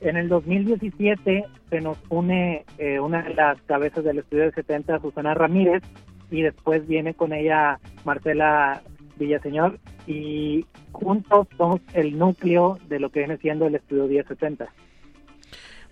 En 0.00 0.16
el 0.16 0.28
2017 0.28 1.44
se 1.70 1.80
nos 1.80 1.98
une 2.08 2.64
eh, 2.78 2.98
una 2.98 3.22
de 3.22 3.34
las 3.34 3.60
cabezas 3.62 4.04
del 4.04 4.18
estudio 4.18 4.44
de 4.44 4.52
70, 4.52 5.00
Susana 5.00 5.34
Ramírez, 5.34 5.82
y 6.30 6.42
después 6.42 6.86
viene 6.88 7.14
con 7.14 7.32
ella 7.32 7.78
Marcela 8.04 8.82
Villaseñor, 9.22 9.78
y 10.06 10.66
juntos 10.92 11.48
somos 11.56 11.80
el 11.94 12.18
núcleo 12.18 12.78
de 12.88 13.00
lo 13.00 13.10
que 13.10 13.20
viene 13.20 13.36
siendo 13.38 13.66
el 13.66 13.74
estudio 13.74 14.06
1070. 14.06 14.68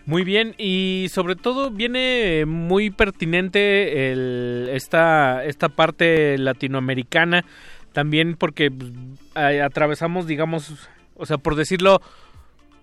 Muy 0.06 0.24
bien, 0.24 0.54
y 0.58 1.06
sobre 1.10 1.36
todo 1.36 1.70
viene 1.70 2.44
muy 2.46 2.90
pertinente 2.90 4.10
el, 4.10 4.68
esta, 4.72 5.44
esta 5.44 5.68
parte 5.68 6.38
latinoamericana, 6.38 7.44
también 7.92 8.34
porque 8.36 8.70
pues, 8.70 8.90
atravesamos, 9.34 10.26
digamos, 10.26 10.88
o 11.16 11.26
sea, 11.26 11.38
por 11.38 11.54
decirlo 11.54 12.00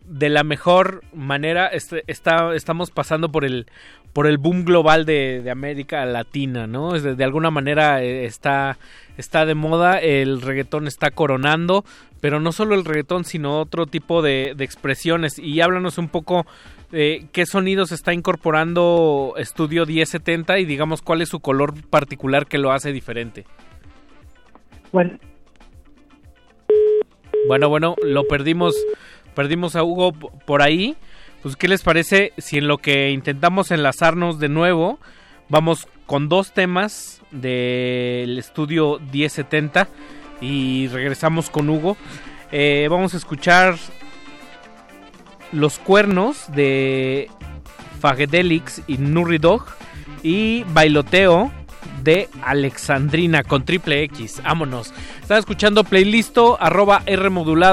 de 0.08 0.30
la 0.30 0.44
mejor 0.44 1.02
manera, 1.14 1.68
este- 1.68 2.04
está, 2.08 2.56
estamos 2.56 2.92
pasando 2.92 3.30
por 3.30 3.44
el, 3.44 3.68
por 4.14 4.28
el 4.28 4.38
boom 4.38 4.64
global 4.64 5.06
de, 5.06 5.48
América 5.52 6.06
Latina, 6.06 6.66
¿no? 6.66 6.94
De 6.94 7.24
alguna 7.24 7.52
manera 7.52 8.02
eh, 8.02 8.26
está, 8.26 8.78
está 9.18 9.46
de 9.46 9.56
moda, 9.56 9.98
el 10.00 10.42
reggaetón 10.42 10.88
está 10.88 11.12
coronando, 11.12 11.84
pero 12.22 12.40
no 12.40 12.52
solo 12.52 12.76
el 12.76 12.86
reggaetón, 12.86 13.26
sino 13.26 13.60
otro 13.60 13.86
tipo 13.86 14.22
de, 14.22 14.54
de 14.56 14.64
expresiones. 14.64 15.38
Y 15.40 15.62
háblanos 15.62 15.98
un 15.98 16.10
poco 16.10 16.46
eh, 16.94 17.26
qué 17.34 17.46
sonidos 17.46 17.92
está 17.92 18.14
incorporando 18.14 19.34
Estudio 19.38 19.86
1070 19.86 20.60
y 20.60 20.66
digamos 20.66 21.02
cuál 21.02 21.22
es 21.22 21.30
su 21.30 21.42
color 21.42 21.74
particular 21.90 22.48
que 22.48 22.58
lo 22.58 22.72
hace 22.72 22.94
diferente. 22.94 23.46
Bueno, 24.94 25.20
Bueno, 27.48 27.70
bueno, 27.70 27.96
lo 28.04 28.26
perdimos, 28.26 28.74
perdimos 29.36 29.76
a 29.76 29.84
Hugo 29.84 30.14
por 30.14 30.62
ahí. 30.62 30.96
Pues, 31.42 31.56
¿qué 31.56 31.68
les 31.68 31.84
parece 31.84 32.32
si 32.38 32.58
en 32.58 32.68
lo 32.68 32.78
que 32.78 33.12
intentamos 33.12 33.72
enlazarnos 33.72 34.40
de 34.40 34.50
nuevo, 34.50 35.00
vamos 35.50 35.88
con 36.08 36.30
dos 36.30 36.54
temas 36.54 37.22
del 37.30 38.40
estudio 38.40 39.00
1070 39.12 39.88
y 40.42 40.88
regresamos 40.88 41.52
con 41.52 41.70
Hugo? 41.70 41.96
Eh, 42.52 42.88
vamos 42.90 43.14
a 43.14 43.18
escuchar 43.18 43.76
Los 45.52 45.78
Cuernos 45.78 46.52
de 46.54 47.30
Fagedelix 48.00 48.82
y 48.88 48.98
Nurri 48.98 49.38
Dog 49.38 49.66
y 50.24 50.64
Bailoteo 50.74 51.52
de 52.04 52.30
Alexandrina 52.42 53.44
con 53.44 53.66
triple 53.66 54.04
X. 54.04 54.42
Vámonos. 54.44 54.94
Están 55.22 55.40
escuchando 55.40 55.84
playlisto 55.84 56.58
arroba 56.60 57.04
R 57.06 57.28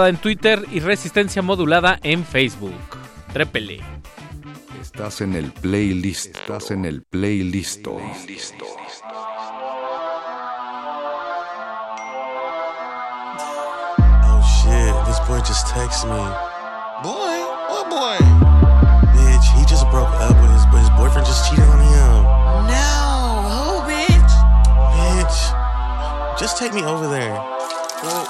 en 0.09 0.17
Twitter 0.17 0.65
y 0.73 0.81
resistencia 0.81 1.41
modulada 1.41 2.01
en 2.03 2.25
Facebook. 2.25 2.75
Trépele. 3.33 3.94
Estás 4.85 5.23
en 5.23 5.35
el 5.35 5.51
playlist. 5.51 6.37
Estás 6.37 6.71
en 6.71 6.85
el 6.85 7.03
playlist. 7.05 7.87
Oh 7.89 7.99
shit, 14.45 14.95
this 15.07 15.19
boy 15.27 15.41
just 15.41 15.67
texted 15.69 16.11
me. 16.11 16.21
Boy? 17.03 17.41
What 17.71 17.89
boy? 17.89 18.19
Bitch, 19.17 19.47
he 19.57 19.65
just 19.65 19.89
broke 19.91 20.13
up 20.21 20.37
with 20.43 20.53
his, 20.53 20.67
but 20.67 20.81
his 20.81 20.91
boyfriend 20.91 21.27
just 21.27 21.49
cheated 21.49 21.65
on 21.65 21.81
him. 21.81 22.23
No, 22.69 23.41
who, 23.57 23.81
bitch? 23.89 24.33
Bitch, 24.93 26.39
just 26.39 26.59
take 26.59 26.75
me 26.75 26.85
over 26.85 27.09
there. 27.09 27.33
Well, 28.03 28.27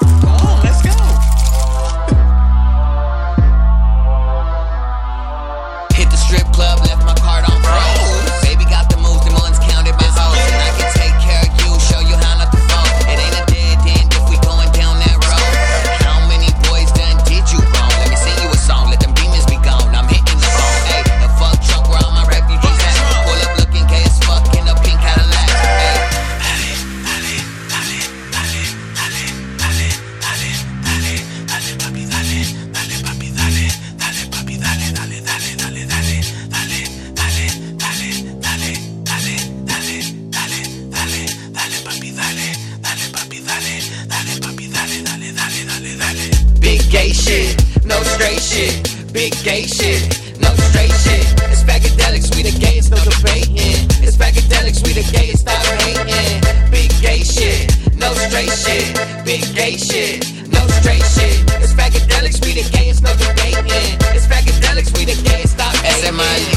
big 49.15 49.31
gay 49.45 49.65
shit, 49.65 50.03
no 50.41 50.51
straight 50.67 50.91
shit. 50.91 51.23
It's 51.47 51.63
psychedelics, 51.63 52.35
we 52.35 52.43
the 52.43 52.51
gayest, 52.59 52.91
no 52.91 52.97
debating. 52.97 53.87
It's 54.03 54.17
psychedelics, 54.17 54.85
we 54.85 54.91
the 54.91 55.07
gayest, 55.09 55.47
stop 55.47 55.63
hating. 55.79 56.43
Big 56.69 56.91
gay 57.01 57.23
shit, 57.23 57.71
no 57.95 58.13
straight 58.13 58.51
shit. 58.51 58.91
Big 59.23 59.43
gay 59.55 59.77
shit, 59.77 60.19
no 60.51 60.59
straight 60.83 61.05
shit. 61.15 61.39
It's 61.63 61.71
psychedelics, 61.71 62.43
we 62.43 62.61
the 62.61 62.69
gayest, 62.75 63.03
no 63.03 63.11
debating. 63.15 63.95
It's 64.13 64.27
psychedelics, 64.27 64.91
we 64.97 65.05
the 65.05 65.15
gayest, 65.23 65.53
stop 65.53 65.73
hating. 65.77 66.54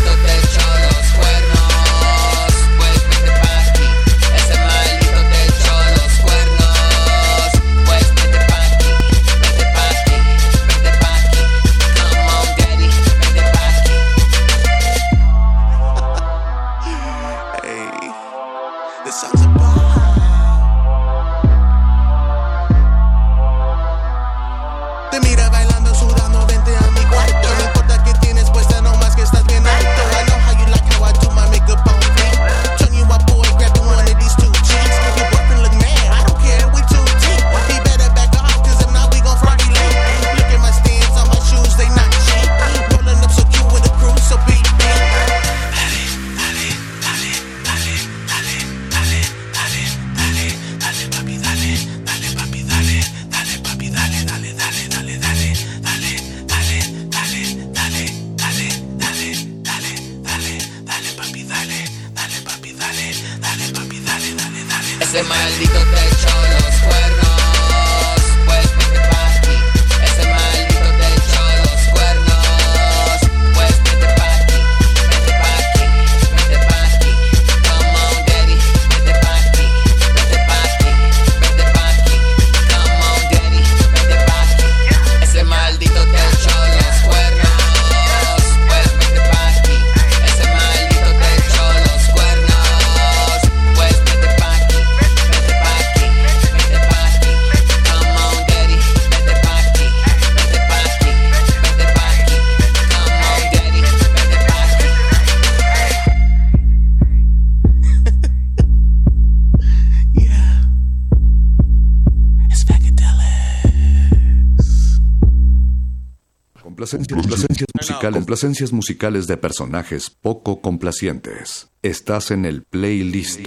musical. 117.88 118.12
Complacencias 118.12 118.72
musicales 118.72 119.26
de 119.26 119.36
personajes 119.36 120.10
poco 120.10 120.60
complacientes. 120.60 121.70
Estás 121.82 122.30
en 122.30 122.44
el 122.44 122.62
playlist. 122.62 123.40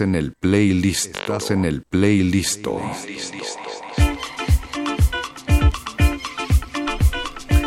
En 0.00 0.14
el 0.14 0.32
playlist. 0.32 1.16
Estás 1.16 1.50
en 1.50 1.64
el 1.64 1.82
playlist. 1.82 2.66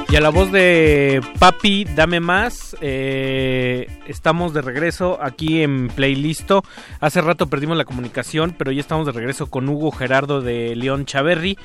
Y 0.10 0.16
a 0.16 0.22
la 0.22 0.30
voz 0.30 0.52
de 0.52 1.22
Papi, 1.40 1.86
dame 1.86 2.20
más. 2.20 2.76
eh, 2.82 3.88
estamos 4.08 4.54
de 4.54 4.62
regreso 4.62 5.20
aquí 5.22 5.62
en 5.62 5.88
Playlisto. 5.88 6.64
Hace 7.00 7.22
rato 7.22 7.48
perdimos 7.48 7.78
la 7.78 7.86
comunicación, 7.86 8.56
pero 8.58 8.72
ya 8.72 8.82
estamos 8.82 9.06
de 9.06 9.12
regreso 9.12 9.48
con 9.48 9.68
Hugo 9.70 9.92
Gerardo 9.92 10.42
de 10.42 10.76
León 10.76 11.06
Chaverri, 11.06 11.58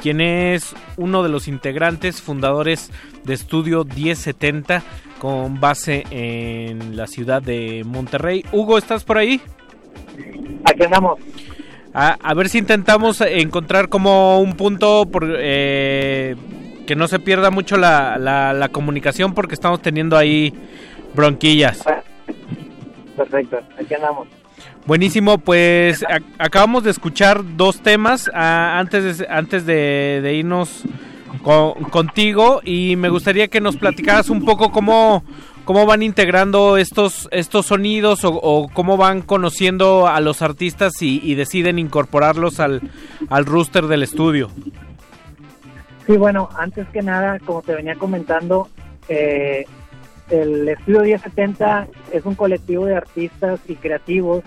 quien 0.00 0.20
es 0.20 0.74
uno 0.96 1.22
de 1.22 1.28
los 1.28 1.46
integrantes 1.46 2.20
fundadores 2.20 2.90
de 3.24 3.34
Estudio 3.34 3.84
1070 3.84 4.82
con 5.18 5.60
base 5.60 6.04
en 6.10 6.96
la 6.96 7.06
ciudad 7.06 7.42
de 7.42 7.84
Monterrey. 7.86 8.44
Hugo, 8.52 8.78
¿estás 8.78 9.04
por 9.04 9.18
ahí? 9.18 9.40
Aquí 10.64 10.84
andamos. 10.84 11.18
A, 11.92 12.16
a 12.22 12.34
ver 12.34 12.48
si 12.48 12.58
intentamos 12.58 13.20
encontrar 13.20 13.88
como 13.88 14.40
un 14.40 14.52
punto 14.54 15.06
por, 15.10 15.26
eh, 15.38 16.36
que 16.86 16.94
no 16.96 17.08
se 17.08 17.18
pierda 17.18 17.50
mucho 17.50 17.76
la, 17.76 18.16
la, 18.18 18.52
la 18.52 18.68
comunicación 18.68 19.34
porque 19.34 19.54
estamos 19.54 19.82
teniendo 19.82 20.16
ahí 20.16 20.54
bronquillas. 21.14 21.82
Perfecto, 23.16 23.58
aquí 23.78 23.94
andamos. 23.94 24.28
Buenísimo, 24.86 25.38
pues 25.38 26.02
a- 26.04 26.20
acabamos 26.38 26.84
de 26.84 26.90
escuchar 26.90 27.42
dos 27.56 27.80
temas 27.82 28.30
ah, 28.34 28.78
antes 28.78 29.18
de, 29.18 29.26
antes 29.28 29.66
de, 29.66 30.20
de 30.22 30.34
irnos 30.34 30.84
co- 31.42 31.74
contigo 31.90 32.60
y 32.64 32.96
me 32.96 33.08
gustaría 33.08 33.48
que 33.48 33.60
nos 33.60 33.76
platicaras 33.76 34.30
un 34.30 34.44
poco 34.44 34.70
cómo, 34.72 35.22
cómo 35.70 35.86
van 35.86 36.02
integrando 36.02 36.78
estos, 36.78 37.28
estos 37.30 37.66
sonidos 37.66 38.22
o, 38.24 38.68
cómo 38.74 38.96
van 38.96 39.22
conociendo 39.22 40.08
a 40.08 40.18
los 40.18 40.42
artistas 40.42 41.00
y, 41.00 41.20
y 41.22 41.36
deciden 41.36 41.78
incorporarlos 41.78 42.58
al, 42.58 42.80
al 43.28 43.46
rooster 43.46 43.84
del 43.86 44.02
estudio. 44.02 44.50
Sí, 46.08 46.16
bueno, 46.16 46.48
antes 46.58 46.88
que 46.88 47.02
nada, 47.02 47.38
como 47.38 47.62
te 47.62 47.76
venía 47.76 47.94
comentando, 47.94 48.68
eh, 49.08 49.64
el 50.28 50.68
Estudio 50.70 51.02
1070 51.02 51.86
es 52.12 52.24
un 52.24 52.34
colectivo 52.34 52.86
de 52.86 52.96
artistas 52.96 53.60
y 53.68 53.76
creativos 53.76 54.42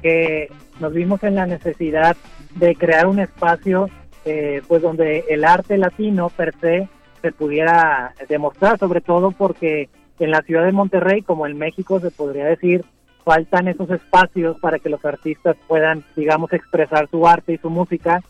que 0.00 0.50
nos 0.80 0.94
vimos 0.94 1.22
en 1.22 1.34
la 1.34 1.44
necesidad 1.44 2.16
de 2.54 2.76
crear 2.76 3.08
un 3.08 3.18
espacio 3.18 3.90
eh, 4.24 4.62
pues 4.66 4.80
donde 4.80 5.26
el 5.28 5.44
arte 5.44 5.76
latino 5.76 6.30
per 6.30 6.54
se 6.62 6.88
se 7.20 7.30
pudiera 7.30 8.14
demostrar, 8.28 8.78
sobre 8.78 9.00
todo 9.00 9.30
porque 9.30 9.88
en 10.24 10.30
la 10.30 10.42
ciudad 10.42 10.64
de 10.64 10.72
Monterrey, 10.72 11.22
como 11.22 11.46
en 11.46 11.58
México 11.58 12.00
se 12.00 12.10
podría 12.10 12.46
decir, 12.46 12.84
faltan 13.24 13.68
esos 13.68 13.90
espacios 13.90 14.58
para 14.60 14.78
que 14.78 14.88
los 14.88 15.04
artistas 15.04 15.56
puedan, 15.66 16.04
digamos, 16.16 16.52
expresar 16.52 17.08
su 17.10 17.26
arte 17.26 17.54
y 17.54 17.58
su 17.58 17.70
música 17.70 18.22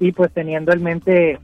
y 0.00 0.12
pues 0.12 0.32
teniendo 0.32 0.72
en 0.72 0.82
mente 0.82 1.38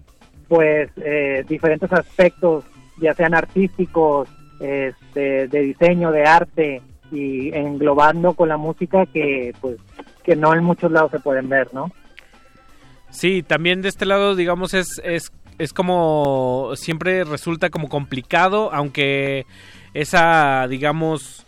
pues 0.49 0.91
eh, 0.97 1.45
diferentes 1.49 1.93
aspectos, 1.93 2.65
ya 3.01 3.15
sean 3.15 3.35
artísticos, 3.35 4.29
este, 4.61 5.49
de 5.49 5.61
diseño, 5.61 6.13
de 6.13 6.25
arte 6.25 6.83
y 7.11 7.55
englobando 7.55 8.35
con 8.35 8.49
la 8.49 8.57
música 8.57 9.07
que 9.07 9.53
pues 9.61 9.77
que 10.23 10.37
no 10.37 10.55
en 10.55 10.65
muchos 10.65 10.91
lados 10.91 11.11
se 11.11 11.21
pueden 11.21 11.49
ver, 11.49 11.73
¿no? 11.75 11.91
Sí, 13.11 13.43
también 13.43 13.83
de 13.83 13.89
este 13.89 14.07
lado, 14.07 14.35
digamos, 14.35 14.75
es, 14.75 15.01
es, 15.05 15.31
es 15.59 15.73
como 15.73 16.73
siempre 16.75 17.25
resulta 17.25 17.71
como 17.71 17.89
complicado, 17.89 18.73
aunque 18.73 19.47
esa, 19.95 20.67
digamos, 20.69 21.47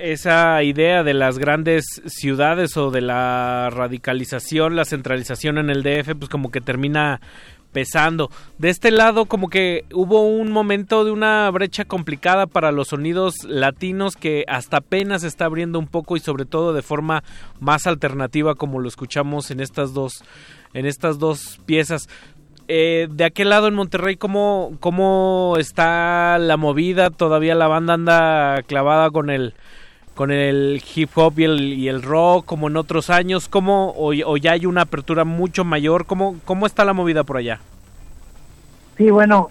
esa 0.00 0.62
idea 0.62 1.02
de 1.02 1.14
las 1.14 1.38
grandes 1.38 1.84
ciudades 2.06 2.76
o 2.76 2.90
de 2.90 3.00
la 3.00 3.70
radicalización, 3.70 4.76
la 4.76 4.84
centralización 4.84 5.58
en 5.58 5.70
el 5.70 5.82
DF, 5.82 6.14
pues 6.18 6.28
como 6.28 6.50
que 6.50 6.60
termina 6.60 7.20
pesando. 7.72 8.30
De 8.58 8.70
este 8.70 8.90
lado 8.90 9.26
como 9.26 9.48
que 9.48 9.84
hubo 9.92 10.22
un 10.22 10.50
momento 10.50 11.04
de 11.04 11.10
una 11.10 11.50
brecha 11.50 11.84
complicada 11.84 12.46
para 12.46 12.72
los 12.72 12.88
sonidos 12.88 13.44
latinos 13.44 14.16
que 14.16 14.44
hasta 14.48 14.78
apenas 14.78 15.22
está 15.22 15.44
abriendo 15.44 15.78
un 15.78 15.86
poco 15.86 16.16
y 16.16 16.20
sobre 16.20 16.46
todo 16.46 16.72
de 16.72 16.82
forma 16.82 17.22
más 17.60 17.86
alternativa 17.86 18.54
como 18.54 18.80
lo 18.80 18.88
escuchamos 18.88 19.50
en 19.50 19.60
estas 19.60 19.92
dos 19.92 20.24
en 20.74 20.86
estas 20.86 21.18
dos 21.18 21.60
piezas. 21.66 22.08
Eh, 22.70 23.08
de 23.10 23.24
aquel 23.24 23.48
lado 23.48 23.66
en 23.66 23.74
Monterrey, 23.74 24.16
¿cómo, 24.16 24.74
¿cómo 24.80 25.54
está 25.58 26.36
la 26.38 26.58
movida? 26.58 27.08
¿Todavía 27.08 27.54
la 27.54 27.66
banda 27.66 27.94
anda 27.94 28.62
clavada 28.64 29.10
con 29.10 29.30
el, 29.30 29.54
con 30.14 30.30
el 30.30 30.82
hip 30.94 31.08
hop 31.14 31.38
y 31.38 31.44
el, 31.44 31.60
y 31.62 31.88
el 31.88 32.02
rock 32.02 32.44
como 32.44 32.68
en 32.68 32.76
otros 32.76 33.08
años? 33.08 33.48
¿Cómo, 33.48 33.92
o, 33.92 34.12
o 34.12 34.36
ya 34.36 34.52
hay 34.52 34.66
una 34.66 34.82
apertura 34.82 35.24
mucho 35.24 35.64
mayor? 35.64 36.04
¿Cómo, 36.04 36.36
¿Cómo 36.44 36.66
está 36.66 36.84
la 36.84 36.92
movida 36.92 37.24
por 37.24 37.38
allá? 37.38 37.58
Sí, 38.98 39.10
bueno, 39.10 39.48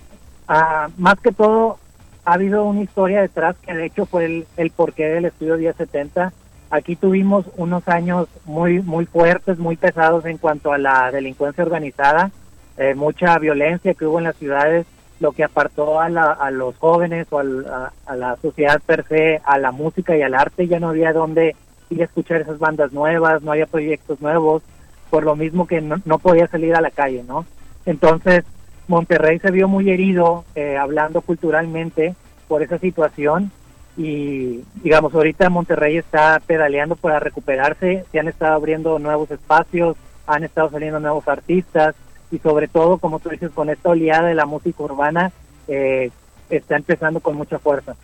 ah, 0.48 0.90
más 1.00 1.20
que 1.20 1.32
todo 1.32 1.80
ha 2.24 2.34
habido 2.34 2.66
una 2.66 2.84
historia 2.84 3.22
detrás 3.22 3.56
que 3.66 3.74
de 3.74 3.86
hecho 3.86 4.06
fue 4.06 4.26
el, 4.26 4.48
el 4.58 4.70
porqué 4.70 5.06
del 5.06 5.26
estudio 5.26 5.58
1070. 5.58 6.34
Aquí 6.70 6.96
tuvimos 6.96 7.46
unos 7.56 7.88
años 7.88 8.28
muy 8.46 8.80
muy 8.80 9.06
fuertes, 9.08 9.58
muy 9.58 9.76
pesados 9.76 10.26
en 10.26 10.38
cuanto 10.38 10.72
a 10.72 10.78
la 10.78 11.10
delincuencia 11.12 11.64
organizada, 11.64 12.30
eh, 12.78 12.94
mucha 12.96 13.38
violencia 13.40 13.94
que 13.94 14.06
hubo 14.06 14.18
en 14.20 14.26
las 14.26 14.36
ciudades, 14.36 14.86
lo 15.20 15.32
que 15.32 15.44
apartó 15.44 16.00
a, 16.00 16.10
la- 16.10 16.32
a 16.32 16.52
los 16.52 16.78
jóvenes 16.78 17.28
o 17.32 17.40
al- 17.40 17.66
a, 18.06 18.16
la 18.16 18.36
sociedad 18.42 18.80
per 18.86 19.04
se, 19.08 19.42
a 19.46 19.58
la 19.58 19.72
música 19.72 20.16
y 20.16 20.22
al 20.22 20.36
arte, 20.36 20.68
ya 20.68 20.80
no 20.80 20.90
había 20.90 21.12
dónde 21.14 21.56
ir 21.90 22.02
a 22.02 22.06
escuchar 22.06 22.42
esas 22.42 22.60
bandas 22.60 22.92
nuevas, 22.94 23.42
no 23.42 23.52
había 23.52 23.66
proyectos 23.66 24.22
nuevos, 24.22 24.62
por 25.10 25.24
lo 25.24 25.36
mismo 25.36 25.66
que 25.68 25.82
no, 25.82 25.96
no 26.06 26.20
podía 26.20 26.48
salir 26.48 26.76
a 26.76 26.82
la 26.82 26.92
calle, 26.92 27.24
¿no? 27.28 27.46
Entonces, 27.86 28.44
Monterrey 28.88 29.40
se 29.40 29.52
vio 29.52 29.68
muy 29.68 29.90
herido, 29.90 30.44
eh, 30.56 30.78
hablando 30.78 31.22
culturalmente, 31.22 32.14
por 32.48 32.62
esa 32.62 32.78
situación 32.78 33.52
y 33.98 34.64
digamos 34.84 35.14
ahorita 35.14 35.50
Monterrey 35.50 35.98
está 35.98 36.40
pedaleando 36.46 36.96
para 36.96 37.20
recuperarse, 37.20 38.06
se 38.12 38.20
han 38.20 38.28
estado 38.28 38.54
abriendo 38.54 39.00
nuevos 39.00 39.32
espacios, 39.32 39.98
han 40.28 40.44
estado 40.44 40.70
saliendo 40.70 41.00
nuevos 41.00 41.28
artistas 41.28 41.96
y 42.32 42.40
sobre 42.40 42.68
todo, 42.68 42.98
como 42.98 43.20
tú 43.20 43.30
dices, 43.30 43.52
con 43.52 43.70
esta 43.70 43.90
oleada 43.90 44.28
de 44.28 44.36
la 44.36 44.46
música 44.46 44.84
urbana 44.84 45.32
eh, 45.68 46.12
está 46.50 46.76
empezando 46.76 47.20
con 47.20 47.36
mucha 47.36 47.60
fuerza. 47.60 47.96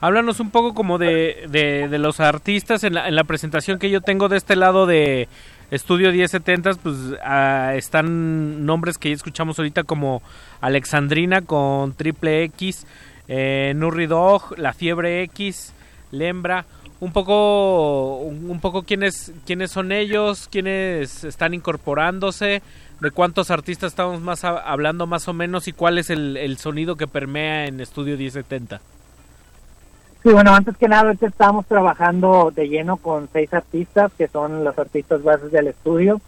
Háblanos 0.00 0.40
un 0.40 0.50
poco 0.50 0.74
como 0.74 0.98
de, 0.98 1.46
de, 1.48 1.88
de 1.88 1.98
los 1.98 2.20
artistas 2.20 2.84
en 2.84 2.94
la, 2.94 3.08
en 3.08 3.14
la 3.14 3.24
presentación 3.24 3.78
que 3.78 3.90
yo 3.90 4.00
tengo 4.00 4.28
de 4.28 4.36
este 4.36 4.56
lado 4.56 4.86
de 4.86 5.28
Estudio 5.70 6.12
1070, 6.12 6.74
pues 6.74 6.96
ah, 7.24 7.72
están 7.74 8.66
nombres 8.66 8.98
que 8.98 9.08
ya 9.08 9.14
escuchamos 9.14 9.58
ahorita 9.58 9.84
como 9.84 10.22
Alexandrina 10.60 11.42
con 11.42 11.94
Triple 11.94 12.44
X, 12.44 12.86
eh, 13.28 13.72
Nurri 13.74 14.06
Dog, 14.06 14.58
La 14.58 14.72
Fiebre 14.72 15.22
X, 15.22 15.72
Lembra, 16.10 16.66
un 17.00 17.12
poco 17.12 18.18
un 18.18 18.60
poco 18.60 18.82
quiénes 18.82 19.32
quiénes 19.46 19.70
son 19.70 19.90
ellos, 19.90 20.48
quiénes 20.50 21.24
están 21.24 21.54
incorporándose, 21.54 22.62
de 23.00 23.10
cuántos 23.10 23.50
artistas 23.50 23.92
estamos 23.92 24.20
más 24.20 24.44
a- 24.44 24.58
hablando 24.58 25.06
más 25.06 25.28
o 25.28 25.32
menos 25.32 25.68
y 25.68 25.72
cuál 25.72 25.98
es 25.98 26.10
el, 26.10 26.36
el 26.36 26.56
sonido 26.58 26.96
que 26.96 27.06
permea 27.06 27.66
en 27.66 27.80
Estudio 27.80 28.16
1070. 28.16 28.80
Sí, 30.22 30.30
bueno, 30.30 30.54
antes 30.54 30.76
que 30.78 30.88
nada, 30.88 31.12
estamos 31.20 31.66
trabajando 31.66 32.50
de 32.54 32.68
lleno 32.68 32.96
con 32.96 33.28
seis 33.32 33.52
artistas, 33.52 34.10
que 34.16 34.26
son 34.28 34.64
los 34.64 34.78
artistas 34.78 35.22
bases 35.22 35.52
del 35.52 35.66
estudio, 35.66 36.20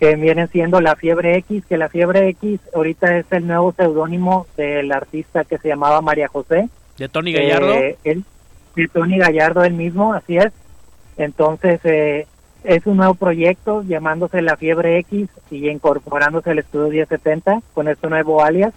que 0.00 0.16
vienen 0.16 0.48
siendo 0.48 0.80
La 0.80 0.96
Fiebre 0.96 1.36
X, 1.38 1.64
que 1.68 1.76
La 1.76 1.90
Fiebre 1.90 2.28
X 2.30 2.60
ahorita 2.74 3.18
es 3.18 3.26
el 3.30 3.46
nuevo 3.46 3.72
seudónimo 3.76 4.46
del 4.56 4.90
artista 4.90 5.44
que 5.44 5.58
se 5.58 5.68
llamaba 5.68 6.00
María 6.00 6.28
José. 6.28 6.70
De 6.96 7.08
Tony 7.10 7.32
Gallardo. 7.34 7.74
Eh, 7.74 7.98
él, 8.04 8.24
sí, 8.74 8.88
Tony 8.88 9.18
Gallardo, 9.18 9.64
él 9.64 9.74
mismo, 9.74 10.14
así 10.14 10.38
es. 10.38 10.50
Entonces, 11.18 11.78
eh, 11.84 12.26
es 12.64 12.86
un 12.86 12.98
nuevo 12.98 13.14
proyecto 13.14 13.82
llamándose 13.82 14.42
La 14.42 14.56
Fiebre 14.56 14.98
X 14.98 15.28
y 15.50 15.68
incorporándose 15.68 16.50
al 16.50 16.58
estudio 16.58 16.88
1070 16.88 17.62
con 17.74 17.88
este 17.88 18.08
nuevo 18.08 18.42
alias. 18.42 18.72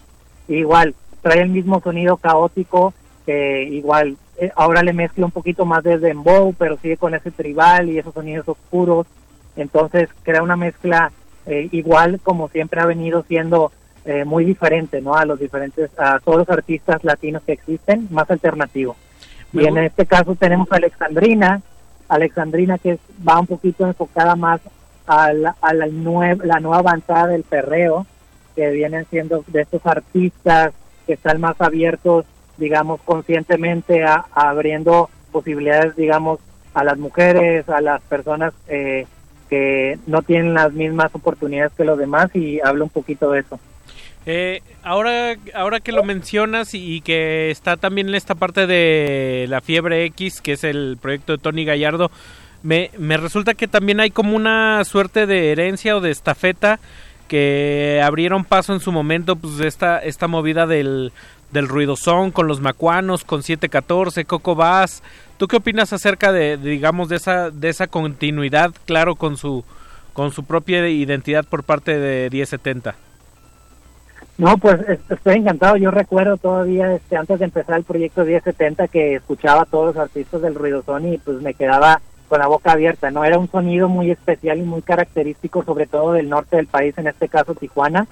Igual, 0.48 0.96
trae 1.22 1.42
el 1.42 1.50
mismo 1.50 1.82
sonido 1.82 2.18
caótico, 2.18 2.94
que 3.26 3.64
igual 3.64 4.18
eh, 4.38 4.52
ahora 4.56 4.84
le 4.84 4.94
mezcla 4.94 5.26
un 5.26 5.32
poquito 5.32 5.66
más 5.66 5.84
de 5.84 5.98
dembow, 5.98 6.54
pero 6.58 6.78
sigue 6.78 6.98
con 6.98 7.16
ese 7.16 7.32
tribal 7.32 7.90
y 7.90 7.98
esos 7.98 8.14
sonidos 8.14 8.48
oscuros. 8.48 9.08
Entonces, 9.56 10.10
crea 10.24 10.44
una 10.44 10.56
mezcla 10.56 11.12
eh, 11.46 11.70
igual 11.72 12.20
como 12.22 12.50
siempre 12.50 12.82
ha 12.82 12.86
venido 12.86 13.24
siendo 13.24 13.72
eh, 14.04 14.26
muy 14.26 14.46
diferente, 14.46 15.02
¿no? 15.02 15.16
A 15.16 15.26
los 15.26 15.40
diferentes, 15.40 15.90
a 15.98 16.20
todos 16.20 16.40
los 16.40 16.50
artistas 16.50 17.04
latinos 17.04 17.44
que 17.44 17.54
existen, 17.54 18.08
más 18.12 18.30
alternativo. 18.30 18.96
Y 19.54 19.66
en 19.66 19.78
este 19.78 20.06
caso 20.06 20.36
tenemos 20.36 20.70
a 20.72 20.76
Alexandrina, 20.76 21.62
Alexandrina 22.08 22.78
que 22.78 23.00
va 23.28 23.40
un 23.40 23.48
poquito 23.48 23.86
enfocada 23.86 24.36
más 24.36 24.62
a 25.08 25.34
la, 25.34 25.56
a 25.62 25.74
la, 25.74 25.88
nue- 25.88 26.42
la 26.44 26.60
nueva 26.60 26.80
avanzada 26.80 27.28
del 27.28 27.44
perreo, 27.44 28.06
que 28.56 28.70
vienen 28.72 29.06
siendo 29.10 29.44
de 29.48 29.62
estos 29.62 29.86
artistas 29.86 30.74
que 31.06 31.14
están 31.14 31.40
más 31.42 31.60
abiertos, 31.62 32.26
digamos, 32.58 33.02
conscientemente 33.02 34.04
a, 34.04 34.26
abriendo 34.34 35.10
posibilidades, 35.32 35.96
digamos, 35.96 36.40
a 36.74 36.84
las 36.84 36.98
mujeres, 36.98 37.68
a 37.70 37.82
las 37.82 38.02
personas 38.04 38.54
eh, 38.68 39.06
que 39.50 40.00
no 40.08 40.22
tienen 40.24 40.54
las 40.54 40.74
mismas 40.74 41.14
oportunidades 41.14 41.74
que 41.78 41.84
los 41.86 41.98
demás 41.98 42.34
y 42.36 42.60
habla 42.62 42.84
un 42.86 42.90
poquito 42.90 43.30
de 43.32 43.42
eso. 43.42 43.60
Eh, 44.28 44.62
ahora, 44.84 45.36
ahora 45.54 45.80
que 45.80 45.92
lo 45.92 46.04
mencionas 46.04 46.74
y 46.74 47.02
que 47.02 47.52
está 47.52 47.78
también 47.78 48.10
en 48.10 48.16
esta 48.16 48.34
parte 48.36 48.66
de 48.66 49.46
la 49.50 49.62
fiebre 49.62 50.06
X, 50.06 50.42
que 50.42 50.54
es 50.54 50.64
el 50.64 50.98
proyecto 51.00 51.34
de 51.34 51.38
Tony 51.38 51.64
Gallardo, 51.64 52.10
me, 52.64 52.90
me 52.98 53.18
resulta 53.18 53.54
que 53.54 53.68
también 53.68 54.00
hay 54.00 54.10
como 54.10 54.36
una 54.36 54.84
suerte 54.84 55.28
de 55.28 55.52
herencia 55.52 55.96
o 55.96 56.02
de 56.02 56.10
estafeta 56.10 56.80
que 57.28 58.02
abrieron 58.04 58.46
paso 58.46 58.74
en 58.74 58.80
su 58.80 58.92
momento, 58.92 59.36
pues 59.36 59.60
esta, 59.60 60.00
esta 60.00 60.28
movida 60.28 60.66
del, 60.66 61.12
del 61.52 61.68
ruidosón 61.68 62.32
con 62.32 62.48
los 62.48 62.62
macuanos, 62.62 63.24
con 63.24 63.44
714, 63.44 64.26
Coco 64.26 64.56
Bass. 64.56 65.04
¿Tú 65.38 65.48
qué 65.48 65.58
opinas 65.58 65.94
acerca 65.94 66.32
de, 66.32 66.58
de, 66.58 66.70
digamos, 66.70 67.10
de 67.10 67.18
esa, 67.18 67.52
de 67.52 67.70
esa 67.70 67.88
continuidad, 67.88 68.74
claro, 68.86 69.16
con 69.16 69.38
su, 69.38 69.64
con 70.14 70.32
su 70.32 70.44
propia 70.46 70.88
identidad 70.88 71.46
por 71.46 71.64
parte 71.64 71.98
de 72.00 72.30
1070? 72.32 72.96
No, 74.38 74.58
pues 74.58 74.82
es- 74.90 75.00
estoy 75.10 75.36
encantado. 75.36 75.78
Yo 75.78 75.92
recuerdo 75.92 76.38
todavía, 76.38 76.94
este, 76.94 77.16
antes 77.16 77.40
de 77.40 77.46
empezar 77.46 77.78
el 77.78 77.84
proyecto 77.86 78.26
1070, 78.26 78.88
que 78.90 79.16
escuchaba 79.16 79.62
a 79.62 79.66
todos 79.66 79.96
los 79.96 79.98
artistas 79.98 80.42
del 80.42 80.56
ruidosón 80.56 81.08
y 81.14 81.18
pues 81.18 81.42
me 81.42 81.54
quedaba 81.54 82.02
con 82.28 82.40
la 82.40 82.48
boca 82.48 82.74
abierta. 82.74 83.12
No 83.12 83.24
era 83.24 83.40
un 83.40 83.50
sonido 83.50 83.88
muy 83.88 84.12
especial 84.12 84.58
y 84.58 84.64
muy 84.64 84.82
característico, 84.82 85.64
sobre 85.64 85.88
todo 85.88 86.12
del 86.14 86.28
norte 86.30 86.58
del 86.58 86.68
país, 86.68 86.98
en 86.98 87.08
este 87.08 87.30
caso 87.30 87.56
Tijuana. 87.56 88.08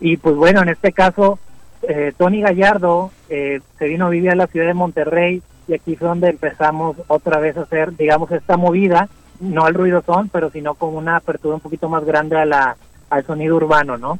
Y 0.00 0.16
pues 0.16 0.34
bueno, 0.34 0.62
en 0.62 0.70
este 0.70 0.92
caso, 0.92 1.38
eh, 1.82 2.12
Tony 2.16 2.40
Gallardo 2.40 3.10
eh, 3.28 3.60
se 3.78 3.86
vino 3.86 4.06
a 4.06 4.10
vivir 4.10 4.30
a 4.30 4.36
la 4.36 4.46
ciudad 4.46 4.66
de 4.66 4.74
Monterrey 4.74 5.42
y 5.68 5.74
aquí 5.74 5.94
fue 5.94 6.08
donde 6.08 6.30
empezamos 6.30 6.96
otra 7.06 7.38
vez 7.38 7.56
a 7.58 7.62
hacer, 7.62 7.94
digamos, 7.96 8.30
esta 8.32 8.56
movida, 8.56 9.08
no 9.40 9.66
al 9.66 9.74
ruidosón, 9.74 10.30
pero 10.30 10.50
sino 10.50 10.74
con 10.74 10.96
una 10.96 11.16
apertura 11.16 11.54
un 11.56 11.60
poquito 11.60 11.88
más 11.90 12.04
grande 12.04 12.38
a 12.38 12.46
la, 12.46 12.76
al 13.10 13.26
sonido 13.26 13.56
urbano, 13.56 13.98
¿no? 13.98 14.18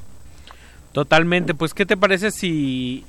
Totalmente, 0.92 1.54
pues 1.54 1.72
¿qué 1.74 1.86
te 1.86 1.96
parece 1.96 2.30
si 2.30 3.04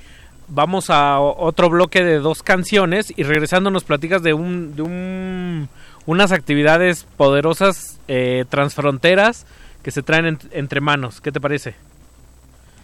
vamos 0.48 0.90
a 0.90 1.19
otro 1.19 1.69
bloque 1.69 2.03
de 2.03 2.19
dos 2.19 2.43
canciones 2.43 3.11
y 3.16 3.24
regresando 3.24 3.72
nos 3.72 3.84
platicas 3.85 4.22
de 4.22 4.34
un 4.34 4.76
de 4.76 4.82
un 4.84 5.69
unas 6.06 6.32
actividades 6.32 7.06
poderosas 7.18 8.00
eh, 8.08 8.45
transfronteras 8.50 9.45
que 9.84 9.92
se 9.92 10.03
traen 10.03 10.26
en- 10.26 10.40
entre 10.51 10.80
manos? 10.82 11.22
¿Qué 11.22 11.32
te 11.32 11.40
parece? 11.42 11.74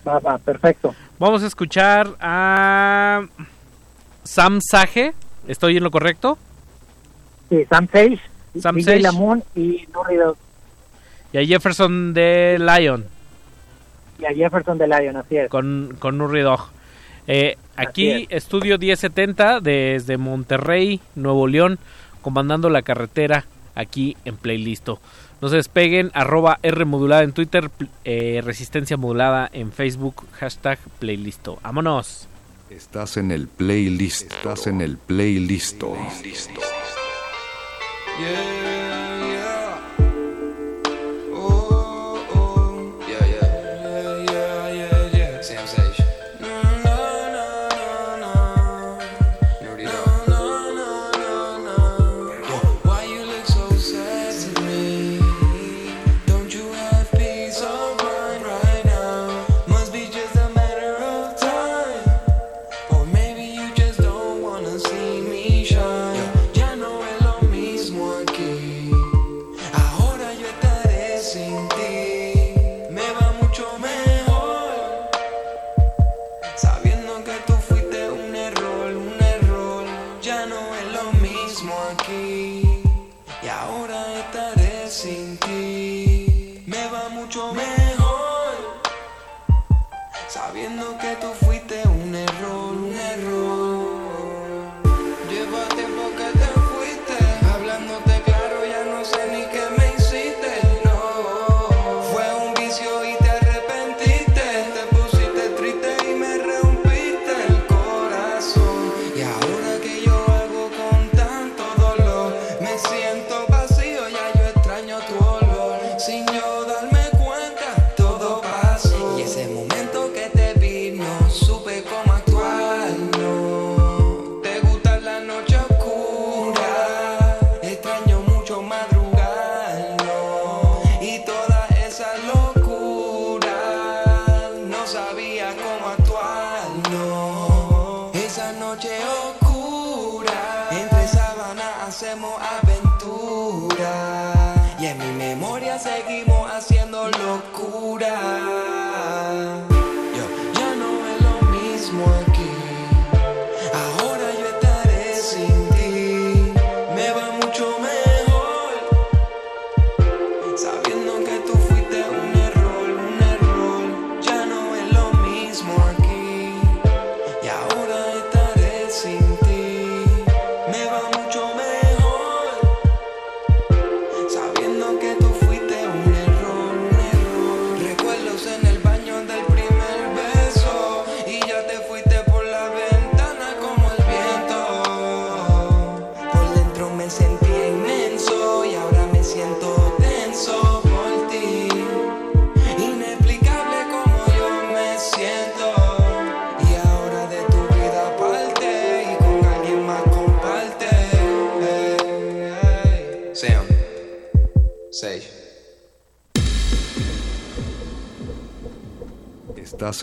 Va, 0.08 0.20
va, 0.20 0.38
perfecto. 0.40 0.96
Vamos 1.20 1.44
a 1.44 1.48
escuchar 1.48 2.16
a 2.20 3.24
Sam 4.24 4.60
Sage, 4.62 5.14
¿estoy 5.48 5.78
en 5.78 5.84
lo 5.84 5.92
correcto? 5.92 6.38
Sí, 7.50 7.66
Sam 7.70 7.88
Sage, 7.92 8.20
Sam 8.60 8.82
Sage. 8.82 9.00
Lamoon 9.02 9.44
y 9.56 9.86
Nuri 9.94 10.16
Dog. 10.16 10.38
Y 11.34 11.38
a 11.38 11.46
Jefferson 11.46 12.14
de 12.14 12.58
Lion. 12.60 13.06
Y 14.20 14.26
a 14.26 14.34
Jefferson 14.34 14.78
de 14.78 14.88
Lion, 14.88 15.16
así 15.16 15.38
es. 15.38 15.50
Con, 15.50 15.96
con 16.00 16.18
Nurri 16.18 16.42
Dog. 16.42 16.70
Eh, 17.28 17.58
aquí, 17.76 18.26
Estudio 18.30 18.78
1070 18.78 19.60
desde 19.60 20.18
Monterrey, 20.18 21.02
Nuevo 21.16 21.48
León, 21.48 21.78
comandando 22.22 22.70
la 22.70 22.82
carretera 22.82 23.46
aquí 23.76 24.16
en 24.26 24.38
Playlisto. 24.38 25.00
No 25.42 25.50
se 25.50 25.58
despeguen, 25.58 26.10
arroba 26.14 26.58
R 26.64 26.86
modulada 26.86 27.24
en 27.24 27.34
Twitter, 27.34 27.70
eh, 28.06 28.42
Resistencia 28.44 28.98
modulada 28.98 29.50
en 29.52 29.72
Facebook, 29.72 30.26
hashtag 30.34 30.80
Playlisto. 31.00 31.60
¡Vámonos! 31.62 32.28
Estás 32.70 33.18
en 33.18 33.32
el 33.32 33.48
playlist. 33.48 34.32
Estás 34.32 34.68
en 34.68 34.82
el 34.82 34.98
playlist. 34.98 35.82
Yeah, 38.20 38.77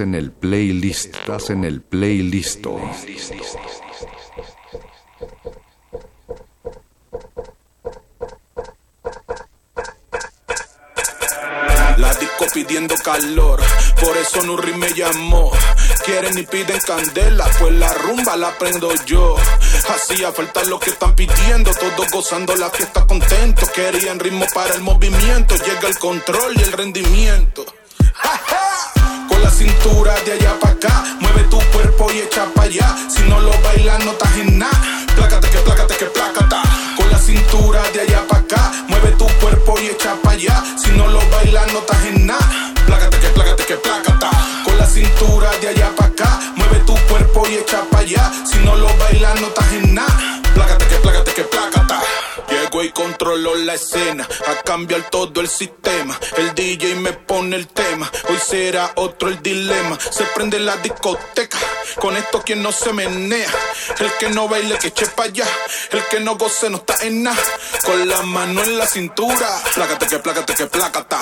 En 0.00 0.14
el 0.16 0.32
playlist. 0.32 1.14
Estás 1.14 1.50
en 1.50 1.62
el 1.62 1.80
playlist. 1.80 2.66
La 11.96 12.12
disco 12.14 12.46
pidiendo 12.52 12.96
calor, 12.96 13.60
por 14.00 14.16
eso 14.16 14.42
Nurri 14.42 14.74
me 14.74 14.92
llamó. 14.94 15.52
Quieren 16.04 16.36
y 16.38 16.42
piden 16.42 16.80
candela, 16.80 17.48
pues 17.60 17.72
la 17.74 17.92
rumba 17.94 18.36
la 18.36 18.58
prendo 18.58 18.92
yo. 19.06 19.36
Hacía 19.88 20.32
falta 20.32 20.64
lo 20.64 20.80
que 20.80 20.90
están 20.90 21.14
pidiendo, 21.14 21.70
todos 21.72 22.10
gozando 22.10 22.56
la 22.56 22.68
fiesta 22.70 23.06
contentos. 23.06 23.70
Querían 23.70 24.18
ritmo 24.18 24.46
para 24.52 24.74
el 24.74 24.82
movimiento, 24.82 25.54
llega 25.56 25.88
el 25.88 25.98
control 25.98 26.54
y 26.56 26.62
el 26.62 26.72
rendimiento. 26.72 27.64
Cintura 29.64 30.14
de 30.26 30.32
allá 30.32 30.60
para 30.60 30.74
acá, 30.74 31.04
mueve 31.20 31.44
tu 31.44 31.58
cuerpo 31.72 32.12
y 32.12 32.18
echa 32.18 32.44
para 32.54 32.66
allá. 32.68 32.94
Si 33.08 33.22
no 33.22 33.40
lo 33.40 33.50
bailas, 33.62 34.04
no 34.04 34.10
estás 34.10 34.36
en 34.36 34.58
nada. 34.58 35.06
Plácate 35.16 35.48
que 35.48 35.58
plácate 35.60 35.96
que 35.96 36.04
plácata. 36.04 36.62
Con 36.98 37.10
la 37.10 37.18
cintura 37.18 37.80
de 37.94 38.02
allá 38.02 38.26
para 38.28 38.42
acá, 38.42 38.72
mueve 38.88 39.12
tu 39.12 39.26
cuerpo 39.40 39.80
y 39.80 39.86
echa 39.86 40.16
para 40.22 40.36
allá. 40.36 40.62
Si 40.76 40.90
no 40.90 41.08
lo 41.08 41.20
bailas, 41.30 41.72
no 41.72 41.78
estás 41.78 42.04
en 42.04 42.26
nada. 42.26 42.74
Plácate 42.86 43.18
que 43.18 43.28
plácate 43.28 43.64
que 43.64 43.76
plácata. 43.76 44.30
Con 44.66 44.76
la 44.76 44.86
cintura 44.86 45.50
de 45.62 45.68
allá 45.68 45.90
para 45.96 46.10
acá, 46.10 46.40
mueve 46.56 46.80
tu 46.80 46.94
cuerpo 47.08 47.46
y 47.48 47.54
echa 47.54 47.84
para 47.90 48.02
allá. 48.02 48.32
Si 48.44 48.58
no 48.58 48.76
lo 48.76 48.94
bailas, 48.98 49.40
no 49.40 49.46
estás 49.46 49.72
en 49.72 49.94
nada. 49.94 50.42
Plácate 50.52 50.86
que 50.88 50.96
plácate 50.96 51.32
que 51.32 51.44
plácata. 51.44 52.02
Llego 52.74 52.82
y 52.82 52.90
controlo 52.90 53.54
la 53.54 53.74
escena, 53.74 54.28
a 54.48 54.62
cambiar 54.62 55.08
todo 55.08 55.40
el 55.40 55.48
sistema. 55.48 56.18
El 56.36 56.56
DJ 56.56 56.96
me 56.96 57.12
pone 57.12 57.54
el 57.54 57.68
tema, 57.68 58.10
hoy 58.28 58.36
será 58.44 58.90
otro 58.96 59.28
el 59.28 59.40
dilema. 59.40 59.96
Se 60.10 60.24
prende 60.34 60.58
la 60.58 60.76
discoteca, 60.78 61.56
con 62.00 62.16
esto 62.16 62.42
quien 62.42 62.64
no 62.64 62.72
se 62.72 62.92
menea. 62.92 63.48
El 64.00 64.12
que 64.14 64.28
no 64.30 64.48
baile 64.48 64.76
que 64.78 64.88
eche 64.88 65.06
pa' 65.06 65.24
allá, 65.24 65.46
el 65.92 66.02
que 66.06 66.18
no 66.18 66.36
goce 66.36 66.68
no 66.68 66.78
está 66.78 66.96
en 67.02 67.22
nada. 67.22 67.40
Con 67.84 68.08
la 68.08 68.22
mano 68.22 68.64
en 68.64 68.76
la 68.76 68.86
cintura, 68.88 69.62
plácate 69.72 70.08
que 70.08 70.18
plácate 70.18 70.54
que 70.54 70.66
plácata. 70.66 71.20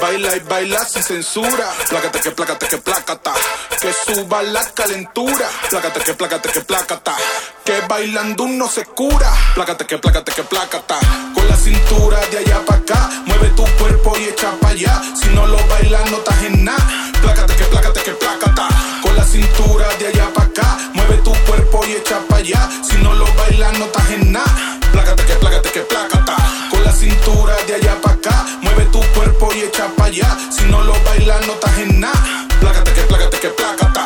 Baila 0.00 0.34
y 0.36 0.40
baila 0.40 0.86
sin 0.86 1.02
censura, 1.02 1.70
plácate 1.90 2.20
que 2.20 2.30
plácate 2.30 2.66
que 2.66 2.78
plácata. 2.78 3.34
Que 3.78 3.92
suba 3.92 4.42
la 4.42 4.64
calentura, 4.72 5.50
plácate 5.68 6.00
que 6.00 6.14
plácate 6.14 6.48
que 6.48 6.60
plácata. 6.62 7.14
Que 7.62 7.80
bailando 7.88 8.44
uno 8.44 8.68
se 8.68 8.84
cura, 8.86 9.30
plácate 9.54 9.86
que 9.86 9.98
plácate 9.98 10.32
que 10.32 10.42
plácata. 10.44 10.93
Con 11.34 11.48
la 11.48 11.56
cintura 11.56 12.18
de 12.30 12.38
allá 12.38 12.64
para 12.64 12.80
acá, 12.80 13.10
mueve 13.26 13.48
tu 13.56 13.64
cuerpo 13.78 14.16
y 14.18 14.24
echa 14.24 14.52
pa' 14.60 14.68
allá. 14.68 15.02
Si 15.20 15.28
no 15.30 15.46
lo 15.46 15.58
bailas, 15.68 16.10
no 16.10 16.18
estás 16.18 16.42
en 16.42 16.64
nada. 16.64 17.12
Plácate 17.22 17.54
que 17.56 17.64
plácate 17.64 18.00
que 18.02 18.12
plácata. 18.12 18.68
Con 19.02 19.16
la 19.16 19.24
cintura 19.24 19.86
de 19.98 20.06
allá 20.08 20.30
para 20.34 20.48
acá, 20.48 20.78
mueve 20.94 21.16
tu 21.18 21.32
cuerpo 21.46 21.84
y 21.86 21.92
echa 21.92 22.20
pa' 22.28 22.36
allá. 22.36 22.68
Si 22.82 22.96
no 22.98 23.14
lo 23.14 23.26
bailas, 23.34 23.78
no 23.78 23.86
estás 23.86 24.10
en 24.10 24.32
nada. 24.32 24.78
Plácate 24.92 25.24
que 25.24 25.34
plácate 25.34 25.70
que 25.70 25.80
plácata. 25.80 26.36
Con 26.70 26.84
la 26.84 26.92
cintura 26.92 27.54
de 27.66 27.74
allá 27.74 28.00
para 28.00 28.14
acá, 28.16 28.46
mueve 28.62 28.84
tu 28.86 29.00
cuerpo 29.14 29.52
y 29.54 29.60
echa 29.60 29.88
pa' 29.96 30.06
allá. 30.06 30.36
Si 30.50 30.64
no 30.64 30.82
lo 30.82 30.94
bailas, 31.04 31.46
no 31.46 31.54
estás 31.54 31.78
en 31.78 32.00
nada. 32.00 32.46
Plácate 32.60 32.92
que 32.92 33.02
plácate 33.02 33.38
que 33.38 33.48
plácata. 33.48 34.04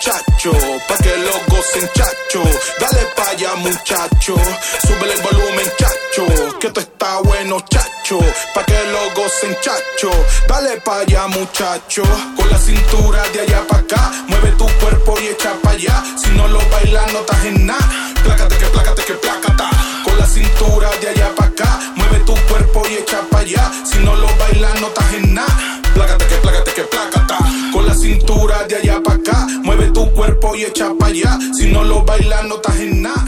Bueno, 0.00 0.22
chacho, 0.36 0.52
pa' 0.88 0.96
que 0.98 1.16
lo 1.16 1.32
gocen, 1.48 1.88
chacho. 1.94 2.42
Dale 2.78 3.06
pa' 3.14 3.30
allá, 3.30 3.54
muchacho. 3.56 4.34
Súbele 4.86 5.14
el 5.14 5.22
volumen, 5.22 5.66
chacho, 5.78 5.89
está 7.56 7.58
bueno, 7.58 7.64
chacho, 7.68 8.18
pa' 8.54 8.64
que 8.64 8.78
lo 8.92 9.10
gocen, 9.14 9.56
chacho. 9.60 10.10
Dale 10.48 10.80
pa' 10.80 11.00
allá, 11.00 11.26
muchacho. 11.26 12.02
Con 12.36 12.48
la 12.50 12.58
cintura 12.58 13.22
de 13.32 13.40
allá 13.40 13.66
pa' 13.66 13.78
acá, 13.78 14.12
mueve 14.28 14.52
tu 14.52 14.66
cuerpo 14.80 15.18
y 15.20 15.28
echa 15.28 15.52
pa' 15.62 15.70
allá. 15.70 16.02
Si 16.16 16.30
no 16.30 16.46
lo 16.48 16.60
bailas, 16.70 17.12
no 17.12 17.20
estás 17.20 17.44
en 17.44 17.66
nada. 17.66 18.14
Plácate 18.22 18.56
que 18.56 18.66
plácate 18.66 19.02
que 19.04 19.14
plácata. 19.14 19.70
Con 20.04 20.18
la 20.18 20.26
cintura 20.26 20.90
de 21.00 21.08
allá 21.08 21.34
pa' 21.34 21.46
acá, 21.46 21.80
mueve 21.96 22.20
tu 22.20 22.34
cuerpo 22.48 22.82
y 22.88 22.94
echa 22.94 23.20
pa' 23.30 23.40
allá. 23.40 23.70
Si 23.84 23.98
no 23.98 24.14
lo 24.14 24.28
bailas, 24.36 24.80
no 24.80 24.86
estás 24.88 25.14
en 25.14 25.34
nada. 25.34 25.80
Plácate 25.94 26.26
que 26.26 26.36
plácate 26.36 26.72
que 26.72 26.82
plácata. 26.82 27.38
Con 27.72 27.86
la 27.86 27.94
cintura 27.94 28.64
de 28.64 28.76
allá 28.76 29.00
pa' 29.02 29.14
acá, 29.14 29.46
mueve 29.64 29.90
tu 29.90 30.10
cuerpo 30.12 30.54
y 30.54 30.64
echa 30.64 30.92
pa' 30.98 31.06
allá. 31.06 31.38
Si 31.56 31.66
no 31.66 31.82
lo 31.84 32.02
bailas, 32.02 32.44
no 32.44 32.56
estás 32.56 32.76
en 32.76 33.02
nada. 33.02 33.24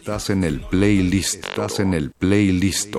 Estás 0.00 0.30
en 0.30 0.44
el 0.44 0.60
playlist. 0.60 1.44
Estás 1.44 1.78
en 1.80 1.92
el 1.94 2.10
playlist. 2.10 2.94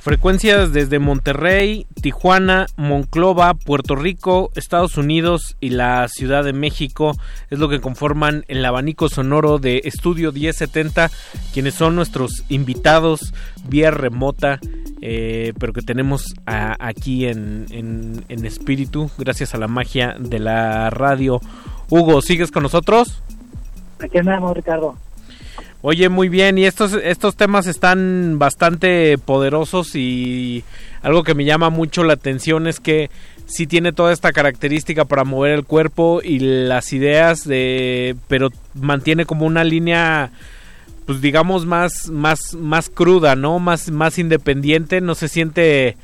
Frecuencias 0.00 0.72
desde 0.72 0.98
Monterrey, 0.98 1.86
Tijuana, 2.00 2.66
Monclova, 2.76 3.54
Puerto 3.54 3.94
Rico, 3.94 4.50
Estados 4.56 4.96
Unidos 4.96 5.56
y 5.60 5.70
la 5.70 6.08
Ciudad 6.08 6.42
de 6.42 6.52
México 6.52 7.16
es 7.50 7.60
lo 7.60 7.68
que 7.68 7.80
conforman 7.80 8.44
el 8.48 8.64
abanico 8.64 9.08
sonoro 9.08 9.58
de 9.58 9.82
Estudio 9.84 10.32
1070, 10.32 11.08
quienes 11.52 11.74
son 11.74 11.94
nuestros 11.94 12.42
invitados 12.48 13.32
vía 13.68 13.92
remota, 13.92 14.58
eh, 15.02 15.52
pero 15.60 15.72
que 15.72 15.82
tenemos 15.82 16.24
aquí 16.46 17.26
en, 17.26 17.66
en- 17.70 18.24
en 18.28 18.44
espíritu, 18.44 19.08
gracias 19.18 19.54
a 19.54 19.58
la 19.58 19.68
magia 19.68 20.16
de 20.18 20.40
la 20.40 20.90
radio. 20.90 21.40
Hugo, 21.90 22.22
¿sigues 22.22 22.50
con 22.50 22.62
nosotros? 22.62 23.22
Aquí 24.00 24.18
andamos, 24.18 24.56
Ricardo. 24.56 24.96
Oye, 25.84 26.08
muy 26.08 26.28
bien, 26.28 26.58
y 26.58 26.64
estos, 26.64 26.92
estos 26.94 27.34
temas 27.34 27.66
están 27.66 28.38
bastante 28.38 29.18
poderosos 29.18 29.96
y 29.96 30.62
algo 31.02 31.24
que 31.24 31.34
me 31.34 31.44
llama 31.44 31.70
mucho 31.70 32.04
la 32.04 32.12
atención 32.12 32.68
es 32.68 32.78
que 32.78 33.10
sí 33.46 33.66
tiene 33.66 33.92
toda 33.92 34.12
esta 34.12 34.30
característica 34.30 35.04
para 35.04 35.24
mover 35.24 35.52
el 35.52 35.64
cuerpo 35.64 36.20
y 36.22 36.38
las 36.38 36.92
ideas 36.92 37.46
de 37.46 38.14
pero 38.28 38.50
mantiene 38.74 39.26
como 39.26 39.44
una 39.44 39.64
línea 39.64 40.30
pues 41.04 41.20
digamos 41.20 41.66
más 41.66 42.08
más 42.08 42.54
más 42.54 42.88
cruda, 42.88 43.34
¿no? 43.34 43.58
Más 43.58 43.90
más 43.90 44.18
independiente, 44.18 45.00
no 45.00 45.16
se 45.16 45.28
siente 45.28 45.96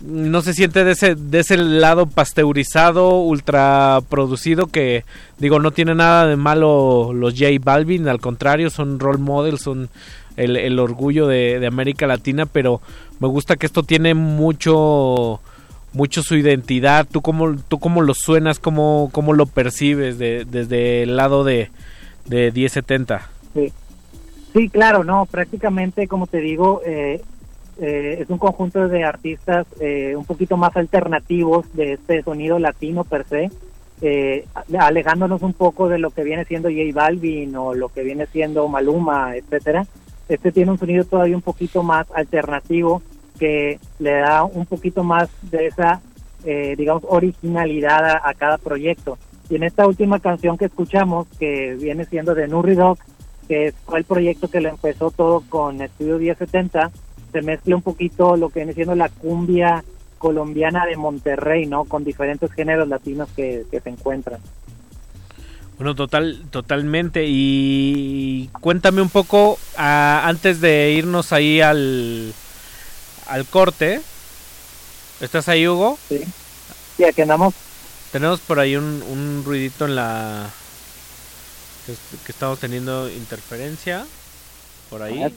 no 0.00 0.42
se 0.42 0.54
siente 0.54 0.84
de 0.84 0.92
ese, 0.92 1.14
de 1.16 1.40
ese 1.40 1.56
lado 1.56 2.06
pasteurizado, 2.06 3.18
ultra 3.20 4.00
producido 4.08 4.66
que 4.68 5.04
digo 5.38 5.58
no 5.58 5.72
tiene 5.72 5.94
nada 5.94 6.26
de 6.26 6.36
malo 6.36 7.12
los 7.12 7.34
J 7.34 7.46
Balvin, 7.60 8.08
al 8.08 8.20
contrario 8.20 8.70
son 8.70 9.00
role 9.00 9.18
models, 9.18 9.62
son 9.62 9.88
el, 10.36 10.56
el 10.56 10.78
orgullo 10.78 11.26
de, 11.26 11.58
de 11.58 11.66
América 11.66 12.06
Latina, 12.06 12.46
pero 12.46 12.80
me 13.18 13.26
gusta 13.28 13.56
que 13.56 13.66
esto 13.66 13.82
tiene 13.82 14.14
mucho 14.14 15.40
mucho 15.94 16.22
su 16.22 16.36
identidad, 16.36 17.06
tú 17.10 17.22
cómo, 17.22 17.56
tú 17.66 17.78
cómo 17.78 18.02
lo 18.02 18.14
suenas, 18.14 18.60
cómo, 18.60 19.08
cómo 19.12 19.32
lo 19.32 19.46
percibes 19.46 20.18
de- 20.18 20.44
desde 20.48 21.02
el 21.02 21.16
lado 21.16 21.42
de, 21.44 21.70
de 22.26 22.52
1070. 22.52 23.28
Sí. 23.54 23.72
Sí, 24.54 24.68
claro, 24.68 25.02
no, 25.02 25.26
prácticamente, 25.26 26.06
como 26.06 26.26
te 26.26 26.40
digo, 26.40 26.82
eh, 26.86 27.22
eh, 27.78 28.18
es 28.20 28.30
un 28.30 28.38
conjunto 28.38 28.88
de 28.88 29.04
artistas 29.04 29.66
eh, 29.80 30.14
un 30.16 30.24
poquito 30.24 30.56
más 30.56 30.76
alternativos 30.76 31.72
de 31.74 31.94
este 31.94 32.22
sonido 32.22 32.58
latino 32.58 33.04
per 33.04 33.24
se, 33.24 33.50
eh, 34.00 34.46
alejándonos 34.78 35.42
un 35.42 35.52
poco 35.52 35.88
de 35.88 35.98
lo 35.98 36.10
que 36.10 36.24
viene 36.24 36.44
siendo 36.44 36.68
J 36.68 36.80
Balvin 36.92 37.54
o 37.56 37.74
lo 37.74 37.88
que 37.88 38.02
viene 38.02 38.26
siendo 38.26 38.68
Maluma, 38.68 39.36
etcétera. 39.36 39.86
Este 40.28 40.52
tiene 40.52 40.72
un 40.72 40.78
sonido 40.78 41.04
todavía 41.04 41.36
un 41.36 41.42
poquito 41.42 41.82
más 41.82 42.06
alternativo 42.12 43.02
que 43.38 43.78
le 43.98 44.12
da 44.12 44.44
un 44.44 44.66
poquito 44.66 45.04
más 45.04 45.28
de 45.42 45.66
esa, 45.66 46.00
eh, 46.44 46.74
digamos, 46.76 47.04
originalidad 47.08 48.04
a, 48.04 48.28
a 48.28 48.34
cada 48.34 48.58
proyecto. 48.58 49.18
Y 49.48 49.56
en 49.56 49.62
esta 49.62 49.86
última 49.86 50.20
canción 50.20 50.58
que 50.58 50.66
escuchamos, 50.66 51.26
que 51.38 51.74
viene 51.80 52.04
siendo 52.04 52.34
de 52.34 52.48
Nurri 52.48 52.74
Dog, 52.74 52.98
que 53.48 53.72
fue 53.86 54.00
el 54.00 54.04
proyecto 54.04 54.48
que 54.48 54.60
lo 54.60 54.68
empezó 54.68 55.10
todo 55.10 55.42
con 55.48 55.80
Estudio 55.80 56.18
1070, 56.18 56.90
se 57.32 57.42
mezcla 57.42 57.76
un 57.76 57.82
poquito 57.82 58.36
lo 58.36 58.48
que 58.50 58.60
viene 58.60 58.74
siendo 58.74 58.94
la 58.94 59.08
cumbia 59.08 59.84
colombiana 60.18 60.84
de 60.86 60.96
Monterrey, 60.96 61.66
¿no? 61.66 61.84
Con 61.84 62.04
diferentes 62.04 62.50
géneros 62.52 62.88
latinos 62.88 63.28
que, 63.36 63.64
que 63.70 63.80
se 63.80 63.88
encuentran. 63.90 64.40
Bueno, 65.76 65.94
total, 65.94 66.42
totalmente. 66.50 67.24
Y 67.26 68.50
cuéntame 68.60 69.00
un 69.00 69.10
poco, 69.10 69.58
ah, 69.76 70.22
antes 70.24 70.60
de 70.60 70.90
irnos 70.92 71.32
ahí 71.32 71.60
al, 71.60 72.32
al 73.28 73.46
corte. 73.46 74.00
¿Estás 75.20 75.48
ahí, 75.48 75.68
Hugo? 75.68 75.98
Sí. 76.08 76.20
Sí, 76.96 77.04
aquí 77.04 77.22
andamos. 77.22 77.54
Tenemos 78.10 78.40
por 78.40 78.58
ahí 78.58 78.74
un, 78.74 79.02
un 79.08 79.42
ruidito 79.44 79.84
en 79.84 79.94
la... 79.94 80.50
Que, 81.86 81.92
es- 81.92 81.98
que 82.24 82.32
estamos 82.32 82.58
teniendo 82.58 83.08
interferencia. 83.08 84.04
Por 84.90 85.02
ahí. 85.02 85.32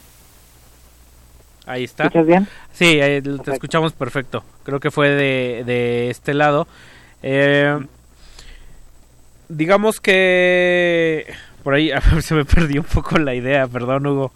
Ahí 1.71 1.85
está. 1.85 2.03
¿Escuchas 2.03 2.27
bien? 2.27 2.47
Sí, 2.73 2.99
ahí 2.99 3.21
te 3.21 3.51
escuchamos 3.53 3.93
perfecto. 3.93 4.43
Creo 4.63 4.81
que 4.81 4.91
fue 4.91 5.09
de, 5.09 5.63
de 5.65 6.09
este 6.09 6.33
lado. 6.33 6.67
Eh, 7.23 7.79
digamos 9.47 10.01
que 10.01 11.27
por 11.63 11.75
ahí 11.75 11.91
se 12.21 12.35
me 12.35 12.43
perdió 12.43 12.81
un 12.81 12.87
poco 12.87 13.17
la 13.19 13.33
idea, 13.35 13.67
perdón 13.67 14.05
Hugo. 14.05 14.33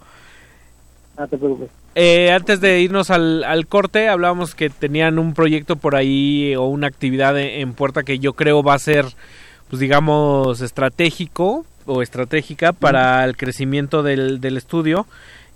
No 1.18 1.28
te 1.28 1.36
preocupes. 1.36 1.68
Eh, 1.94 2.30
antes 2.30 2.60
de 2.62 2.80
irnos 2.80 3.10
al, 3.10 3.44
al 3.44 3.66
corte, 3.66 4.08
hablábamos 4.08 4.54
que 4.54 4.70
tenían 4.70 5.18
un 5.18 5.34
proyecto 5.34 5.76
por 5.76 5.94
ahí 5.94 6.54
o 6.56 6.64
una 6.64 6.86
actividad 6.86 7.38
en, 7.38 7.60
en 7.60 7.74
puerta 7.74 8.02
que 8.02 8.18
yo 8.18 8.32
creo 8.32 8.62
va 8.62 8.74
a 8.74 8.78
ser, 8.78 9.04
pues 9.68 9.80
digamos, 9.80 10.62
estratégico 10.62 11.66
o 11.84 12.00
estratégica 12.00 12.72
para 12.72 13.22
el 13.24 13.36
crecimiento 13.36 14.02
del, 14.02 14.40
del 14.40 14.56
estudio. 14.56 15.06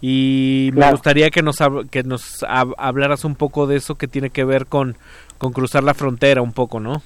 Y 0.01 0.71
me 0.75 0.91
gustaría 0.93 1.31
que 1.31 1.43
nos, 1.43 1.59
que 1.91 2.03
nos 2.03 2.43
hab- 2.43 2.75
hablaras 2.79 3.25
un 3.25 3.35
poco 3.35 3.67
de 3.67 3.77
eso 3.77 3.97
que 3.97 4.09
tiene 4.09 4.31
que 4.31 4.45
ver 4.45 4.67
con, 4.67 4.97
con 5.39 5.53
cruzar 5.53 5.83
la 5.85 5.95
frontera 5.95 6.41
un 6.43 6.53
poco, 6.53 6.81
¿no? 6.81 7.03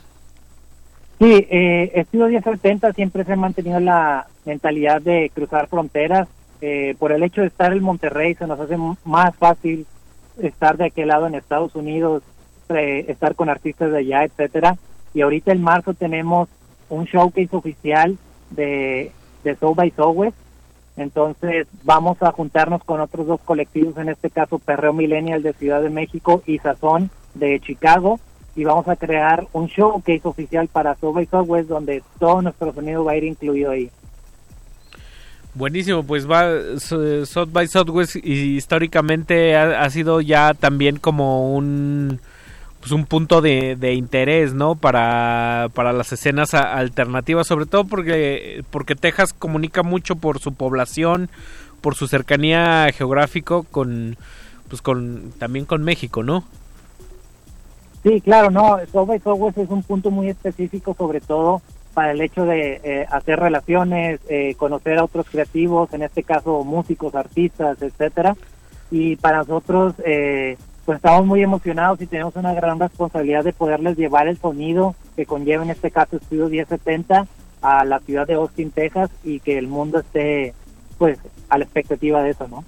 Sí, 1.18 1.46
eh, 1.50 1.92
Estudio 1.94 2.26
1070 2.28 2.92
siempre 2.92 3.24
se 3.24 3.32
ha 3.32 3.36
mantenido 3.36 3.80
la 3.80 4.26
mentalidad 4.44 5.00
de 5.02 5.30
cruzar 5.34 5.68
fronteras. 5.68 6.28
Eh, 6.60 6.94
por 6.98 7.12
el 7.12 7.22
hecho 7.22 7.40
de 7.42 7.48
estar 7.48 7.72
en 7.72 7.82
Monterrey 7.82 8.34
se 8.34 8.46
nos 8.46 8.58
hace 8.58 8.76
más 9.04 9.34
fácil 9.36 9.86
estar 10.40 10.76
de 10.76 10.86
aquel 10.86 11.08
lado 11.08 11.26
en 11.26 11.34
Estados 11.34 11.74
Unidos, 11.74 12.22
eh, 12.70 13.04
estar 13.08 13.34
con 13.34 13.48
artistas 13.48 13.90
de 13.92 13.98
allá, 13.98 14.24
etcétera. 14.24 14.76
Y 15.14 15.20
ahorita 15.20 15.52
en 15.52 15.62
marzo 15.62 15.94
tenemos 15.94 16.48
un 16.88 17.04
showcase 17.04 17.48
oficial 17.52 18.16
de, 18.50 19.12
de 19.44 19.56
Soul 19.56 19.74
by 19.76 19.90
Southwest. 19.90 20.36
Entonces 20.96 21.66
vamos 21.82 22.22
a 22.22 22.30
juntarnos 22.32 22.84
con 22.84 23.00
otros 23.00 23.26
dos 23.26 23.40
colectivos, 23.44 23.96
en 23.98 24.08
este 24.08 24.30
caso 24.30 24.58
Perreo 24.58 24.92
Millennial 24.92 25.42
de 25.42 25.52
Ciudad 25.52 25.82
de 25.82 25.90
México 25.90 26.42
y 26.46 26.58
Sazón 26.58 27.10
de 27.34 27.58
Chicago, 27.60 28.20
y 28.54 28.62
vamos 28.64 28.86
a 28.86 28.94
crear 28.94 29.46
un 29.52 29.66
showcase 29.66 30.20
oficial 30.22 30.68
para 30.68 30.94
Soul 30.94 31.14
by 31.14 31.26
Southwest 31.26 31.68
donde 31.68 32.02
todo 32.20 32.42
nuestro 32.42 32.72
sonido 32.72 33.04
va 33.04 33.12
a 33.12 33.16
ir 33.16 33.24
incluido 33.24 33.72
ahí. 33.72 33.90
Buenísimo, 35.54 36.02
pues 36.04 36.28
va 36.28 36.78
so- 36.78 37.24
South 37.26 37.50
by 37.52 37.66
Southwest 37.68 38.16
y 38.16 38.56
históricamente 38.56 39.56
ha, 39.56 39.82
ha 39.82 39.90
sido 39.90 40.20
ya 40.20 40.52
también 40.54 40.96
como 40.98 41.54
un 41.54 42.20
pues 42.84 42.92
un 42.92 43.06
punto 43.06 43.40
de, 43.40 43.76
de 43.76 43.94
interés, 43.94 44.52
¿no? 44.52 44.74
Para, 44.74 45.70
para 45.72 45.94
las 45.94 46.12
escenas 46.12 46.52
alternativas, 46.52 47.46
sobre 47.46 47.64
todo 47.64 47.86
porque 47.86 48.62
porque 48.70 48.94
Texas 48.94 49.32
comunica 49.32 49.82
mucho 49.82 50.16
por 50.16 50.38
su 50.38 50.52
población, 50.52 51.30
por 51.80 51.94
su 51.94 52.08
cercanía 52.08 52.86
geográfico 52.92 53.62
con 53.62 54.18
pues 54.68 54.82
con 54.82 55.32
también 55.38 55.64
con 55.64 55.82
México, 55.82 56.22
¿no? 56.22 56.44
Sí, 58.02 58.20
claro, 58.20 58.50
no, 58.50 58.78
by 58.92 59.18
Southwest 59.18 59.56
es 59.56 59.70
un 59.70 59.82
punto 59.82 60.10
muy 60.10 60.28
específico, 60.28 60.94
sobre 60.94 61.22
todo 61.22 61.62
para 61.94 62.12
el 62.12 62.20
hecho 62.20 62.44
de 62.44 62.82
eh, 62.84 63.06
hacer 63.10 63.40
relaciones, 63.40 64.20
eh, 64.28 64.56
conocer 64.58 64.98
a 64.98 65.04
otros 65.04 65.24
creativos, 65.30 65.90
en 65.94 66.02
este 66.02 66.22
caso 66.22 66.62
músicos, 66.64 67.14
artistas, 67.14 67.80
etcétera. 67.80 68.36
Y 68.90 69.16
para 69.16 69.38
nosotros, 69.38 69.94
eh, 70.04 70.58
pues 70.84 70.96
estamos 70.96 71.26
muy 71.26 71.42
emocionados 71.42 72.00
y 72.00 72.06
tenemos 72.06 72.36
una 72.36 72.52
gran 72.52 72.78
responsabilidad 72.78 73.44
de 73.44 73.52
poderles 73.52 73.96
llevar 73.96 74.28
el 74.28 74.38
sonido 74.38 74.94
que 75.16 75.26
conlleva 75.26 75.64
en 75.64 75.70
este 75.70 75.90
caso 75.90 76.16
Estudio 76.16 76.48
1070 76.48 77.26
a 77.62 77.84
la 77.84 78.00
ciudad 78.00 78.26
de 78.26 78.34
Austin, 78.34 78.70
Texas, 78.70 79.10
y 79.22 79.40
que 79.40 79.56
el 79.56 79.68
mundo 79.68 79.98
esté, 80.00 80.52
pues, 80.98 81.18
a 81.48 81.56
la 81.56 81.64
expectativa 81.64 82.22
de 82.22 82.30
eso, 82.30 82.46
¿no? 82.46 82.62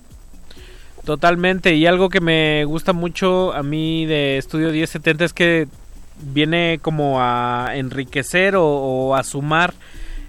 Totalmente, 1.05 1.75
y 1.75 1.87
algo 1.87 2.09
que 2.09 2.21
me 2.21 2.65
gusta 2.65 2.95
mucho 2.95 3.53
a 3.53 3.63
mí 3.63 4.07
de 4.07 4.39
Estudio 4.39 4.71
1070 4.71 5.25
es 5.27 5.33
que 5.35 5.69
viene 6.23 6.79
como 6.81 7.21
a 7.21 7.73
enriquecer 7.75 8.57
o, 8.57 8.65
o 8.65 9.15
a 9.15 9.23
sumar 9.23 9.75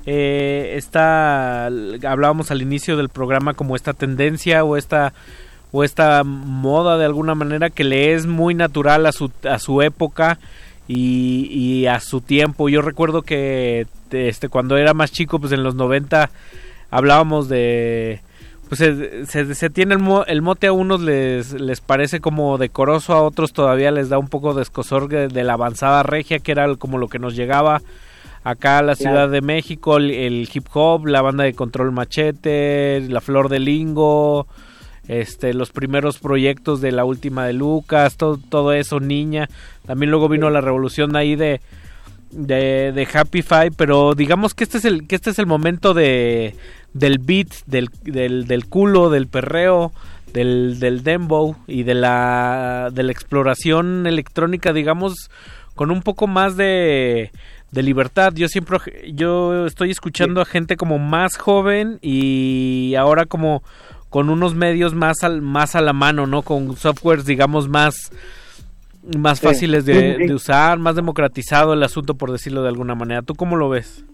eh, 0.10 0.76
esta, 0.78 1.66
hablábamos 1.66 2.50
al 2.50 2.62
inicio 2.62 2.96
del 2.96 3.10
programa 3.10 3.54
como 3.54 3.76
esta 3.76 3.94
tendencia 3.94 4.64
o 4.64 4.78
esta 4.78 5.14
o 5.72 5.84
esta 5.84 6.24
moda 6.24 6.98
de 6.98 7.06
alguna 7.06 7.36
manera 7.36 7.70
que 7.70 7.84
le 7.84 8.14
es 8.14 8.26
muy 8.26 8.54
natural 8.56 9.06
a 9.06 9.12
su, 9.12 9.32
a 9.50 9.60
su 9.60 9.82
época 9.82 10.40
y, 10.88 11.48
y 11.52 11.88
a 11.88 12.00
su 12.00 12.22
tiempo. 12.22 12.70
Yo 12.70 12.82
recuerdo 12.82 13.22
que 13.22 13.88
este 14.12 14.48
cuando 14.50 14.78
era 14.78 14.94
más 14.94 15.12
chico, 15.12 15.40
pues 15.40 15.52
en 15.52 15.64
los 15.64 15.76
90 15.76 16.30
hablábamos 16.90 17.50
de 17.50 18.22
pues 18.70 18.80
se, 18.80 19.26
se, 19.26 19.56
se 19.56 19.70
tiene 19.70 19.94
el, 19.94 20.02
mo- 20.02 20.26
el 20.26 20.42
mote 20.42 20.68
a 20.68 20.74
unos 20.74 21.00
les, 21.02 21.54
les 21.54 21.80
parece 21.80 22.20
como 22.20 22.58
decoroso, 22.58 23.14
a 23.14 23.22
otros 23.22 23.54
todavía 23.54 23.92
les 23.92 24.10
da 24.10 24.18
un 24.18 24.28
poco 24.28 24.54
de 24.54 24.62
escosor 24.62 25.08
de, 25.08 25.30
de 25.30 25.44
la 25.46 25.54
avanzada 25.54 26.04
regia, 26.04 26.40
que 26.40 26.52
era 26.52 26.76
como 26.76 26.98
lo 26.98 27.08
que 27.08 27.18
nos 27.20 27.34
llegaba 27.36 27.82
acá 28.44 28.80
a 28.80 28.82
la. 28.82 28.96
Ciudad 28.96 29.30
de 29.30 29.40
México, 29.42 29.96
el, 29.98 30.12
el 30.12 30.50
hip 30.54 30.66
hop, 30.74 31.06
la 31.08 31.22
banda 31.22 31.46
de 31.46 31.54
control 31.54 31.94
machete, 31.94 33.02
la 33.08 33.22
flor 33.22 33.48
de 33.48 33.60
lingo, 33.60 34.48
este, 35.08 35.54
los 35.54 35.72
primeros 35.72 36.20
proyectos 36.20 36.82
de 36.82 36.92
la 36.92 37.06
última 37.06 37.46
de 37.46 37.54
Lucas, 37.54 38.18
todo, 38.18 38.38
todo 38.38 38.74
eso, 38.74 39.00
niña. 39.00 39.50
También 39.86 40.12
luego 40.12 40.30
vino 40.30 40.50
la 40.50 40.62
revolución 40.62 41.16
ahí 41.16 41.36
de, 41.36 41.62
de, 42.32 42.92
de 42.92 43.08
Happy 43.14 43.42
Five, 43.42 43.72
pero 43.78 44.14
digamos 44.16 44.54
que 44.54 44.64
este 44.64 44.78
es 44.78 44.86
el, 44.86 45.08
que 45.08 45.16
este 45.16 45.30
es 45.30 45.40
el 45.40 45.46
momento 45.46 45.94
de 45.94 46.56
del 46.94 47.20
beat, 47.20 47.50
del, 47.68 47.90
del, 48.04 48.48
del 48.48 48.66
culo, 48.66 49.10
del 49.10 49.28
perreo, 49.28 49.92
del, 50.34 50.80
del 50.80 51.04
dembow 51.04 51.56
y 51.68 51.84
de 51.84 51.94
la, 51.94 52.90
de 52.92 53.04
la 53.04 53.12
exploración 53.12 54.08
electrónica, 54.08 54.74
digamos, 54.74 55.30
con 55.76 55.92
un 55.92 56.02
poco 56.02 56.26
más 56.26 56.58
de, 56.58 57.32
de 57.72 57.84
libertad. 57.84 58.34
Yo 58.34 58.48
siempre, 58.48 58.80
yo 59.14 59.68
estoy 59.68 59.92
escuchando 59.92 60.42
a 60.42 60.46
gente 60.46 60.76
como 60.76 60.98
más 60.98 61.38
joven 61.38 62.00
y 62.02 62.96
ahora 62.98 63.26
como 63.26 63.62
con 64.10 64.30
unos 64.30 64.56
medios 64.56 64.96
más 64.96 65.24
al, 65.24 65.42
más 65.42 65.76
a 65.76 65.82
la 65.82 65.94
mano, 65.94 66.28
¿no? 66.28 66.42
Con 66.42 66.76
softwares, 66.76 67.26
digamos, 67.26 67.68
más 67.68 68.12
más 69.16 69.40
fáciles 69.40 69.86
de, 69.86 70.34
usar, 70.34 70.80
más 70.80 70.96
democratizado 70.96 71.74
el 71.74 71.84
asunto, 71.84 72.16
por 72.16 72.32
decirlo 72.32 72.62
de 72.62 72.70
alguna 72.70 72.96
manera. 72.96 73.22
¿Tú 73.22 73.36
cómo 73.36 73.56
lo 73.56 73.70
ves? 73.70 74.06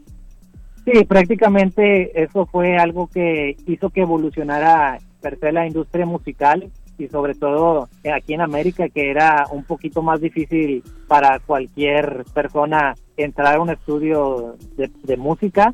Sí, 0.85 1.03
prácticamente 1.05 2.21
eso 2.21 2.45
fue 2.45 2.77
algo 2.77 3.07
que 3.07 3.55
hizo 3.65 3.89
que 3.89 4.01
evolucionara 4.01 4.99
per 5.21 5.39
se 5.39 5.51
la 5.51 5.65
industria 5.65 6.05
musical 6.05 6.69
y 6.97 7.07
sobre 7.07 7.33
todo 7.33 7.87
aquí 8.13 8.33
en 8.33 8.41
América 8.41 8.89
que 8.89 9.09
era 9.09 9.47
un 9.49 9.63
poquito 9.63 10.01
más 10.01 10.19
difícil 10.19 10.83
para 11.07 11.39
cualquier 11.39 12.25
persona 12.33 12.93
entrar 13.15 13.55
a 13.55 13.61
un 13.61 13.69
estudio 13.69 14.57
de, 14.75 14.91
de 15.03 15.17
música 15.17 15.73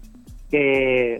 que 0.52 1.18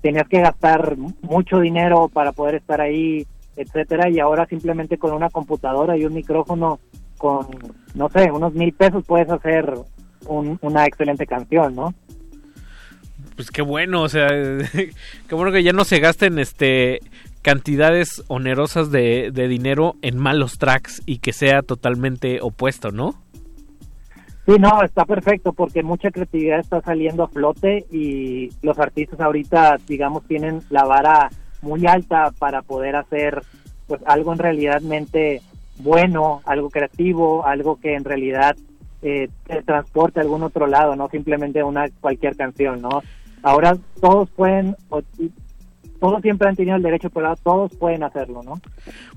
tenías 0.00 0.28
que 0.28 0.40
gastar 0.40 0.96
mucho 1.22 1.60
dinero 1.60 2.08
para 2.08 2.32
poder 2.32 2.56
estar 2.56 2.80
ahí, 2.80 3.26
etcétera 3.56 4.08
y 4.08 4.18
ahora 4.20 4.46
simplemente 4.46 4.96
con 4.98 5.12
una 5.12 5.28
computadora 5.30 5.96
y 5.96 6.04
un 6.06 6.14
micrófono 6.14 6.80
con 7.18 7.46
no 7.94 8.08
sé 8.08 8.30
unos 8.30 8.54
mil 8.54 8.72
pesos 8.72 9.04
puedes 9.06 9.28
hacer 9.30 9.72
un- 10.26 10.58
una 10.62 10.86
excelente 10.86 11.26
canción, 11.26 11.74
¿no? 11.76 11.94
Pues 13.36 13.50
qué 13.50 13.62
bueno, 13.62 14.02
o 14.02 14.08
sea, 14.08 14.28
qué 15.28 15.34
bueno 15.34 15.52
que 15.52 15.62
ya 15.62 15.72
no 15.72 15.84
se 15.84 16.00
gasten 16.00 16.38
este 16.38 17.00
cantidades 17.42 18.22
onerosas 18.28 18.90
de, 18.92 19.30
de 19.32 19.48
dinero 19.48 19.96
en 20.02 20.16
malos 20.16 20.58
tracks 20.58 21.02
y 21.06 21.18
que 21.18 21.32
sea 21.32 21.62
totalmente 21.62 22.38
opuesto, 22.40 22.90
¿no? 22.92 23.21
Sí, 24.44 24.56
no, 24.58 24.82
está 24.82 25.04
perfecto 25.04 25.52
porque 25.52 25.82
mucha 25.84 26.10
creatividad 26.10 26.58
está 26.58 26.80
saliendo 26.80 27.22
a 27.22 27.28
flote 27.28 27.86
y 27.92 28.50
los 28.62 28.78
artistas 28.78 29.20
ahorita, 29.20 29.78
digamos, 29.86 30.24
tienen 30.24 30.62
la 30.68 30.84
vara 30.84 31.30
muy 31.60 31.86
alta 31.86 32.32
para 32.38 32.62
poder 32.62 32.96
hacer 32.96 33.42
pues 33.86 34.00
algo 34.04 34.32
en 34.32 34.38
realidadmente 34.38 35.42
bueno, 35.78 36.42
algo 36.44 36.70
creativo, 36.70 37.46
algo 37.46 37.78
que 37.78 37.94
en 37.94 38.04
realidad 38.04 38.56
eh, 39.02 39.28
te 39.46 39.62
transporte 39.62 40.20
a 40.20 40.22
algún 40.22 40.42
otro 40.42 40.66
lado, 40.66 40.96
no 40.96 41.08
simplemente 41.08 41.62
una 41.62 41.88
cualquier 42.00 42.36
canción, 42.36 42.82
¿no? 42.82 43.02
Ahora 43.42 43.76
todos 44.00 44.30
pueden, 44.30 44.76
todos 46.02 46.20
siempre 46.20 46.48
han 46.48 46.56
tenido 46.56 46.76
el 46.76 46.82
derecho, 46.82 47.10
pero 47.10 47.32
todos 47.44 47.70
pueden 47.76 48.02
hacerlo, 48.02 48.42
¿no? 48.42 48.60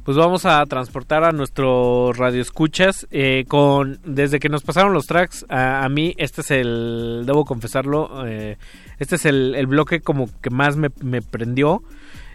Pues 0.03 0.15
vamos 0.15 0.45
a 0.45 0.63
transportar 0.67 1.23
a 1.23 1.31
nuestros 1.31 2.15
radioescuchas 2.15 3.07
eh, 3.09 3.45
con 3.47 3.97
desde 4.05 4.39
que 4.39 4.49
nos 4.49 4.61
pasaron 4.61 4.93
los 4.93 5.07
tracks 5.07 5.47
a, 5.49 5.83
a 5.83 5.89
mí 5.89 6.13
este 6.17 6.41
es 6.41 6.51
el 6.51 7.23
debo 7.25 7.43
confesarlo 7.43 8.27
eh, 8.27 8.57
este 8.99 9.15
es 9.15 9.25
el, 9.25 9.55
el 9.55 9.65
bloque 9.65 10.01
como 10.01 10.29
que 10.43 10.51
más 10.51 10.77
me, 10.77 10.89
me 11.01 11.23
prendió 11.23 11.81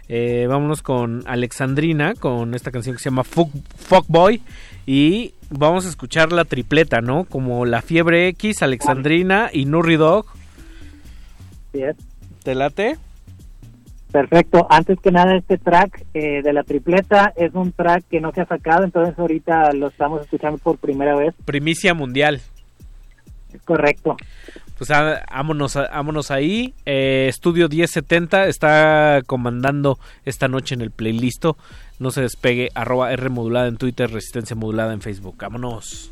Eh, 0.09 0.45
vámonos 0.49 0.81
con 0.81 1.23
Alexandrina 1.25 2.15
con 2.15 2.53
esta 2.53 2.71
canción 2.71 2.97
que 2.97 3.01
se 3.01 3.09
llama 3.09 3.23
Fuck, 3.23 3.49
Fuck 3.77 4.05
Boy 4.09 4.41
y 4.85 5.33
vamos 5.49 5.85
a 5.85 5.89
escuchar 5.89 6.33
la 6.33 6.43
tripleta 6.43 6.99
no 6.99 7.23
como 7.23 7.65
la 7.65 7.81
fiebre 7.81 8.27
X 8.27 8.61
Alexandrina 8.61 9.49
y 9.53 9.63
Nurri 9.63 9.95
Dog 9.95 10.25
Sí 11.71 11.83
es. 11.83 11.95
¿te 12.43 12.55
late? 12.55 12.97
Perfecto. 14.11 14.67
Antes 14.69 14.99
que 14.99 15.11
nada, 15.11 15.35
este 15.35 15.57
track 15.57 16.05
eh, 16.13 16.41
de 16.43 16.53
la 16.53 16.63
tripleta 16.63 17.33
es 17.35 17.53
un 17.53 17.71
track 17.71 18.03
que 18.09 18.19
no 18.19 18.31
se 18.33 18.41
ha 18.41 18.45
sacado, 18.45 18.83
entonces 18.83 19.17
ahorita 19.17 19.71
lo 19.73 19.87
estamos 19.87 20.21
escuchando 20.21 20.57
por 20.57 20.77
primera 20.77 21.15
vez. 21.15 21.33
Primicia 21.45 21.93
mundial. 21.93 22.41
Correcto. 23.65 24.17
Pues 24.77 24.89
ah, 24.91 25.23
vámonos, 25.31 25.75
vámonos 25.75 26.31
ahí. 26.31 26.73
Eh, 26.85 27.27
Estudio 27.29 27.69
1070 27.69 28.47
está 28.47 29.21
comandando 29.27 29.99
esta 30.25 30.47
noche 30.47 30.75
en 30.75 30.81
el 30.81 30.91
playlist. 30.91 31.45
No 31.99 32.11
se 32.11 32.21
despegue. 32.21 32.69
Arroba 32.73 33.13
R 33.13 33.29
modulada 33.29 33.67
en 33.67 33.77
Twitter, 33.77 34.09
resistencia 34.09 34.55
modulada 34.55 34.93
en 34.93 35.01
Facebook. 35.01 35.35
Vámonos. 35.37 36.11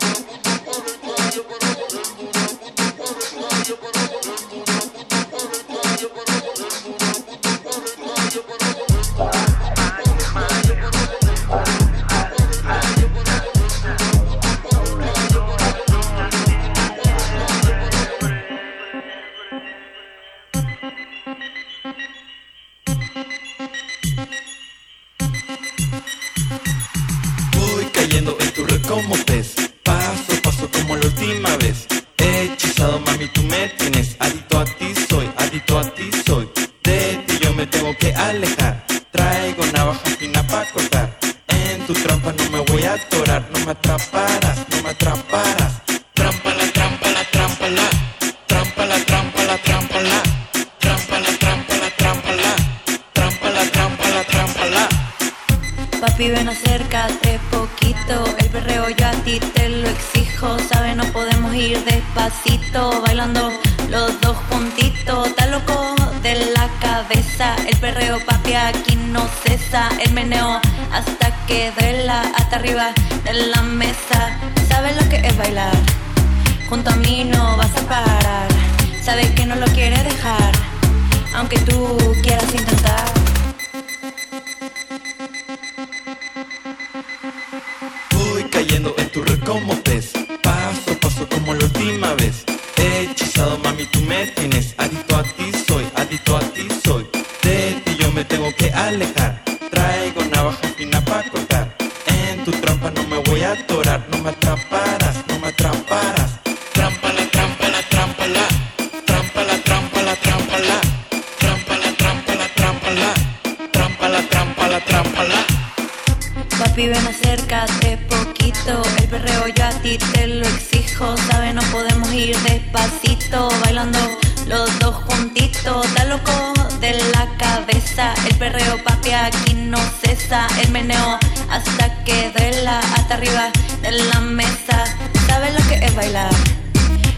No 129.71 129.79
cesa. 130.03 130.47
El 130.61 130.71
meneo 130.71 131.17
hasta 131.49 132.03
que 132.03 132.31
duela. 132.37 132.79
Hasta 132.95 133.15
arriba 133.15 133.51
de 133.81 133.91
la 133.91 134.19
mesa. 134.19 134.83
¿Sabes 135.27 135.53
lo 135.53 135.67
que 135.69 135.85
es 135.85 135.95
bailar? 135.95 136.33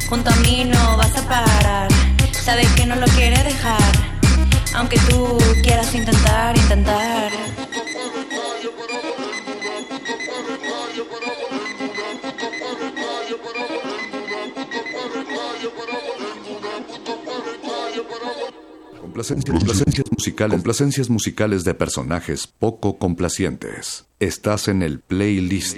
Junto 0.07 0.29
a 0.29 0.35
mí 0.37 0.63
no 0.65 0.97
vas 0.97 1.17
a 1.17 1.27
parar. 1.27 1.87
Sabes 2.31 2.67
que 2.73 2.85
no 2.85 2.95
lo 2.95 3.07
quieres 3.07 3.43
dejar. 3.43 3.91
Aunque 4.75 4.99
tú 5.09 5.37
quieras 5.63 5.93
intentar, 5.95 6.55
intentar. 6.55 7.31
Complacencias, 19.13 19.55
complacencias 19.59 20.05
musicales, 20.11 20.53
complacencias 20.55 21.09
musicales 21.11 21.63
de 21.63 21.75
personajes 21.75 22.47
poco 22.47 22.97
complacientes. 22.97 24.07
Estás 24.19 24.67
en 24.67 24.81
el 24.81 25.01
playlist. 25.01 25.77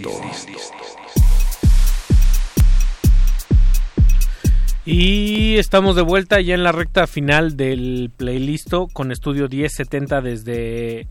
Y 4.85 5.57
estamos 5.57 5.97
de 5.97 6.01
vuelta 6.01 6.39
ya 6.39 6.53
en 6.55 6.63
la 6.63 6.71
recta 6.71 7.07
final 7.07 7.57
del 7.57 8.09
playlist 8.15 8.71
con 8.93 9.11
Estudio 9.11 9.49
1070 9.49 10.21
desde 10.21 11.07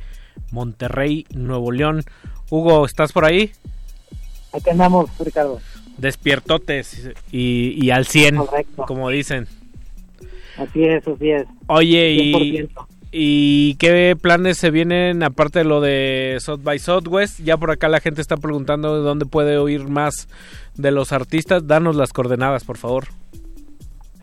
Monterrey, 0.50 1.26
Nuevo 1.34 1.72
León. 1.72 2.04
Hugo, 2.48 2.86
¿estás 2.86 3.12
por 3.12 3.26
ahí? 3.26 3.52
Aquí 4.54 4.70
andamos, 4.70 5.10
Ricardo. 5.18 5.60
Despiertotes 5.98 7.10
y, 7.30 7.84
y 7.84 7.90
al 7.90 8.06
100, 8.06 8.36
Correcto. 8.36 8.84
como 8.86 9.10
dicen. 9.10 9.46
Así 10.56 10.82
es, 10.84 11.06
así 11.06 11.30
es. 11.30 11.44
Oye, 11.66 12.12
y, 12.12 12.32
100%. 12.32 12.86
¿y 13.12 13.74
qué 13.76 14.16
planes 14.20 14.58
se 14.58 14.70
vienen 14.70 15.22
aparte 15.22 15.60
de 15.60 15.64
lo 15.64 15.80
de 15.80 16.36
South 16.40 16.62
by 16.62 16.78
Southwest? 16.78 17.40
Ya 17.40 17.56
por 17.56 17.70
acá 17.70 17.88
la 17.88 18.00
gente 18.00 18.20
está 18.20 18.36
preguntando 18.36 18.96
de 18.96 19.02
dónde 19.02 19.26
puede 19.26 19.58
oír 19.58 19.88
más 19.88 20.28
de 20.76 20.90
los 20.90 21.12
artistas. 21.12 21.66
Danos 21.66 21.96
las 21.96 22.12
coordenadas, 22.12 22.64
por 22.64 22.76
favor. 22.76 23.06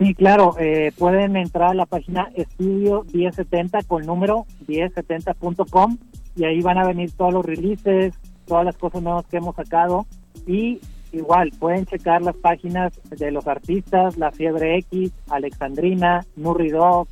Sí, 0.01 0.15
claro, 0.15 0.55
eh, 0.59 0.91
pueden 0.97 1.35
entrar 1.37 1.69
a 1.69 1.73
la 1.75 1.85
página 1.85 2.29
estudio 2.35 3.05
1070 3.13 3.83
con 3.83 4.03
número 4.03 4.47
1070.com 4.67 5.97
y 6.35 6.45
ahí 6.45 6.59
van 6.61 6.79
a 6.79 6.87
venir 6.87 7.11
todos 7.11 7.31
los 7.31 7.45
releases, 7.45 8.15
todas 8.47 8.65
las 8.65 8.75
cosas 8.77 9.03
nuevas 9.03 9.25
que 9.27 9.37
hemos 9.37 9.55
sacado 9.55 10.07
y 10.47 10.79
igual 11.11 11.51
pueden 11.59 11.85
checar 11.85 12.21
las 12.21 12.35
páginas 12.35 12.93
de 13.09 13.31
los 13.31 13.47
artistas, 13.47 14.17
La 14.17 14.31
Fiebre 14.31 14.77
X, 14.77 15.11
Alexandrina, 15.29 16.25
Nurri 16.35 16.69
Dog, 16.69 17.07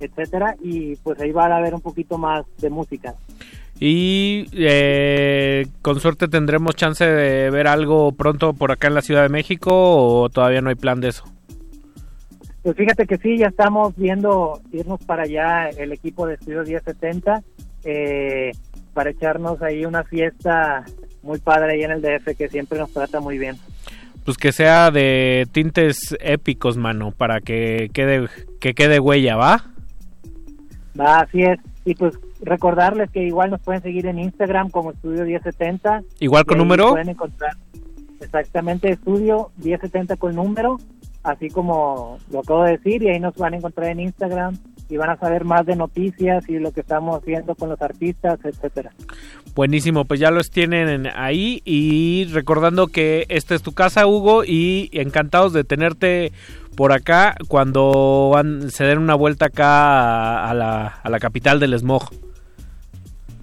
etcétera 0.00 0.56
y 0.62 0.96
pues 0.96 1.20
ahí 1.20 1.32
van 1.32 1.52
a 1.52 1.60
ver 1.60 1.74
un 1.74 1.80
poquito 1.80 2.18
más 2.18 2.44
de 2.58 2.70
música. 2.70 3.14
Y 3.78 4.46
eh, 4.52 5.66
con 5.80 6.00
suerte 6.00 6.28
tendremos 6.28 6.76
chance 6.76 7.04
de 7.04 7.50
ver 7.50 7.66
algo 7.66 8.12
pronto 8.12 8.52
por 8.52 8.72
acá 8.72 8.88
en 8.88 8.94
la 8.94 9.02
Ciudad 9.02 9.22
de 9.22 9.30
México 9.30 9.70
o 9.72 10.28
todavía 10.28 10.60
no 10.60 10.68
hay 10.68 10.74
plan 10.74 11.00
de 11.00 11.08
eso. 11.08 11.24
Pues 12.62 12.76
fíjate 12.76 13.06
que 13.06 13.16
sí, 13.16 13.38
ya 13.38 13.46
estamos 13.46 13.96
viendo 13.96 14.60
irnos 14.70 15.02
para 15.04 15.22
allá 15.22 15.70
el 15.70 15.92
equipo 15.92 16.26
de 16.26 16.34
Estudio 16.34 16.62
1070 16.62 17.42
eh, 17.84 18.50
para 18.92 19.10
echarnos 19.10 19.62
ahí 19.62 19.86
una 19.86 20.04
fiesta 20.04 20.84
muy 21.22 21.38
padre 21.38 21.72
ahí 21.72 21.82
en 21.82 21.90
el 21.90 22.02
DF 22.02 22.36
que 22.36 22.48
siempre 22.48 22.78
nos 22.78 22.92
trata 22.92 23.20
muy 23.20 23.38
bien. 23.38 23.56
Pues 24.24 24.36
que 24.36 24.52
sea 24.52 24.90
de 24.90 25.46
tintes 25.52 26.16
épicos, 26.20 26.76
mano, 26.76 27.12
para 27.12 27.40
que 27.40 27.90
quede 27.92 28.28
que 28.60 28.74
quede 28.74 29.00
huella, 29.00 29.36
¿va? 29.36 29.64
Va, 30.98 31.20
así 31.20 31.42
es. 31.42 31.58
Y 31.84 31.94
pues 31.94 32.18
recordarles 32.42 33.10
que 33.10 33.22
igual 33.22 33.50
nos 33.50 33.60
pueden 33.62 33.82
seguir 33.82 34.06
en 34.06 34.18
Instagram 34.18 34.70
como 34.70 34.92
Estudio 34.92 35.24
1070. 35.24 36.02
Igual 36.20 36.44
con 36.44 36.58
número. 36.58 36.90
Pueden 36.90 37.08
encontrar 37.08 37.56
exactamente 38.20 38.90
Estudio 38.90 39.50
1070 39.56 40.16
con 40.16 40.34
número, 40.34 40.78
así 41.22 41.48
como 41.48 42.18
lo 42.30 42.40
acabo 42.40 42.64
de 42.64 42.72
decir, 42.72 43.02
y 43.02 43.08
ahí 43.08 43.20
nos 43.20 43.34
van 43.36 43.54
a 43.54 43.56
encontrar 43.56 43.88
en 43.90 44.00
Instagram 44.00 44.58
y 44.90 44.96
van 44.96 45.10
a 45.10 45.16
saber 45.16 45.44
más 45.44 45.64
de 45.64 45.76
noticias 45.76 46.48
y 46.48 46.58
lo 46.58 46.72
que 46.72 46.80
estamos 46.80 47.18
haciendo 47.18 47.54
con 47.54 47.68
los 47.70 47.80
artistas, 47.80 48.38
etcétera. 48.44 48.90
Buenísimo, 49.54 50.04
pues 50.04 50.20
ya 50.20 50.30
los 50.30 50.50
tienen 50.50 51.08
ahí 51.14 51.62
y 51.64 52.26
recordando 52.32 52.88
que 52.88 53.24
esta 53.28 53.54
es 53.54 53.62
tu 53.62 53.72
casa, 53.72 54.06
Hugo, 54.06 54.44
y 54.44 54.90
encantados 54.92 55.52
de 55.52 55.64
tenerte 55.64 56.32
por 56.76 56.92
acá 56.92 57.34
cuando 57.48 58.30
van, 58.32 58.70
se 58.70 58.84
den 58.84 58.98
una 58.98 59.14
vuelta 59.14 59.46
acá 59.46 59.66
a, 59.66 60.50
a 60.50 60.54
la, 60.54 60.86
a 60.86 61.10
la 61.10 61.18
capital 61.18 61.60
del 61.60 61.78
smog. 61.78 62.10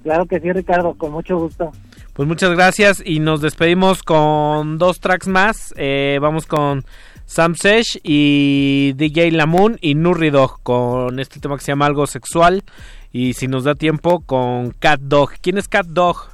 Claro 0.03 0.25
que 0.25 0.39
sí, 0.39 0.51
Ricardo, 0.51 0.93
con 0.93 1.11
mucho 1.11 1.37
gusto. 1.37 1.71
Pues 2.13 2.27
muchas 2.27 2.51
gracias 2.51 3.03
y 3.05 3.19
nos 3.19 3.41
despedimos 3.41 4.01
con 4.01 4.79
dos 4.79 4.99
tracks 4.99 5.27
más. 5.27 5.73
Eh, 5.77 6.17
vamos 6.19 6.47
con 6.47 6.83
Sam 7.27 7.55
Sesh 7.55 7.99
y 8.03 8.93
DJ 8.93 9.31
Lamoon 9.31 9.77
y 9.81 9.95
Nurri 9.95 10.29
Dog 10.29 10.63
con 10.63 11.19
este 11.19 11.41
tema 11.41 11.57
que 11.57 11.63
se 11.63 11.73
llama 11.73 11.85
Algo 11.85 12.07
Sexual. 12.07 12.63
Y 13.11 13.33
si 13.33 13.47
nos 13.47 13.65
da 13.65 13.75
tiempo, 13.75 14.21
con 14.21 14.71
Cat 14.71 15.01
Dog. 15.01 15.31
¿Quién 15.41 15.57
es 15.57 15.67
Cat 15.67 15.87
Dog? 15.87 16.29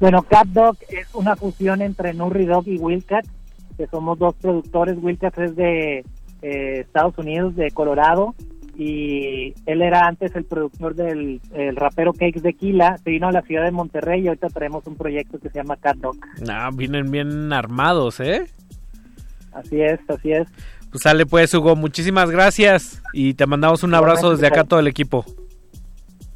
Bueno, 0.00 0.22
Cat 0.22 0.46
Dog 0.48 0.78
es 0.88 1.14
una 1.14 1.36
fusión 1.36 1.82
entre 1.82 2.14
Nurri 2.14 2.46
Dog 2.46 2.66
y 2.66 2.78
Wildcat, 2.78 3.26
que 3.76 3.86
somos 3.86 4.18
dos 4.18 4.34
productores. 4.34 4.96
Wildcat 5.00 5.38
es 5.38 5.56
de 5.56 5.98
eh, 6.42 6.80
Estados 6.80 7.16
Unidos, 7.18 7.54
de 7.54 7.70
Colorado, 7.70 8.34
y 8.76 9.54
él 9.66 9.82
era 9.82 10.06
antes 10.06 10.34
el 10.36 10.44
productor 10.44 10.94
del 10.94 11.40
el 11.54 11.76
rapero 11.76 12.14
Cakes 12.14 12.40
de 12.40 12.54
Quila. 12.54 12.96
Se 13.04 13.10
vino 13.10 13.28
a 13.28 13.32
la 13.32 13.42
ciudad 13.42 13.64
de 13.64 13.72
Monterrey 13.72 14.22
y 14.22 14.28
ahorita 14.28 14.48
traemos 14.48 14.86
un 14.86 14.96
proyecto 14.96 15.38
que 15.38 15.50
se 15.50 15.58
llama 15.58 15.76
Cat 15.76 15.98
Dog. 15.98 16.16
Ah, 16.48 16.70
vienen 16.74 17.10
bien 17.10 17.52
armados, 17.52 18.20
¿eh? 18.20 18.46
Así 19.56 19.80
es, 19.80 19.98
así 20.08 20.32
es. 20.32 20.46
Pues 20.90 21.02
sale 21.02 21.26
pues, 21.26 21.52
Hugo. 21.54 21.76
Muchísimas 21.76 22.30
gracias 22.30 23.02
y 23.12 23.34
te 23.34 23.46
mandamos 23.46 23.82
un 23.82 23.94
abrazo 23.94 24.30
desde 24.30 24.46
acá 24.46 24.64
todo 24.64 24.80
el 24.80 24.86
equipo. 24.86 25.24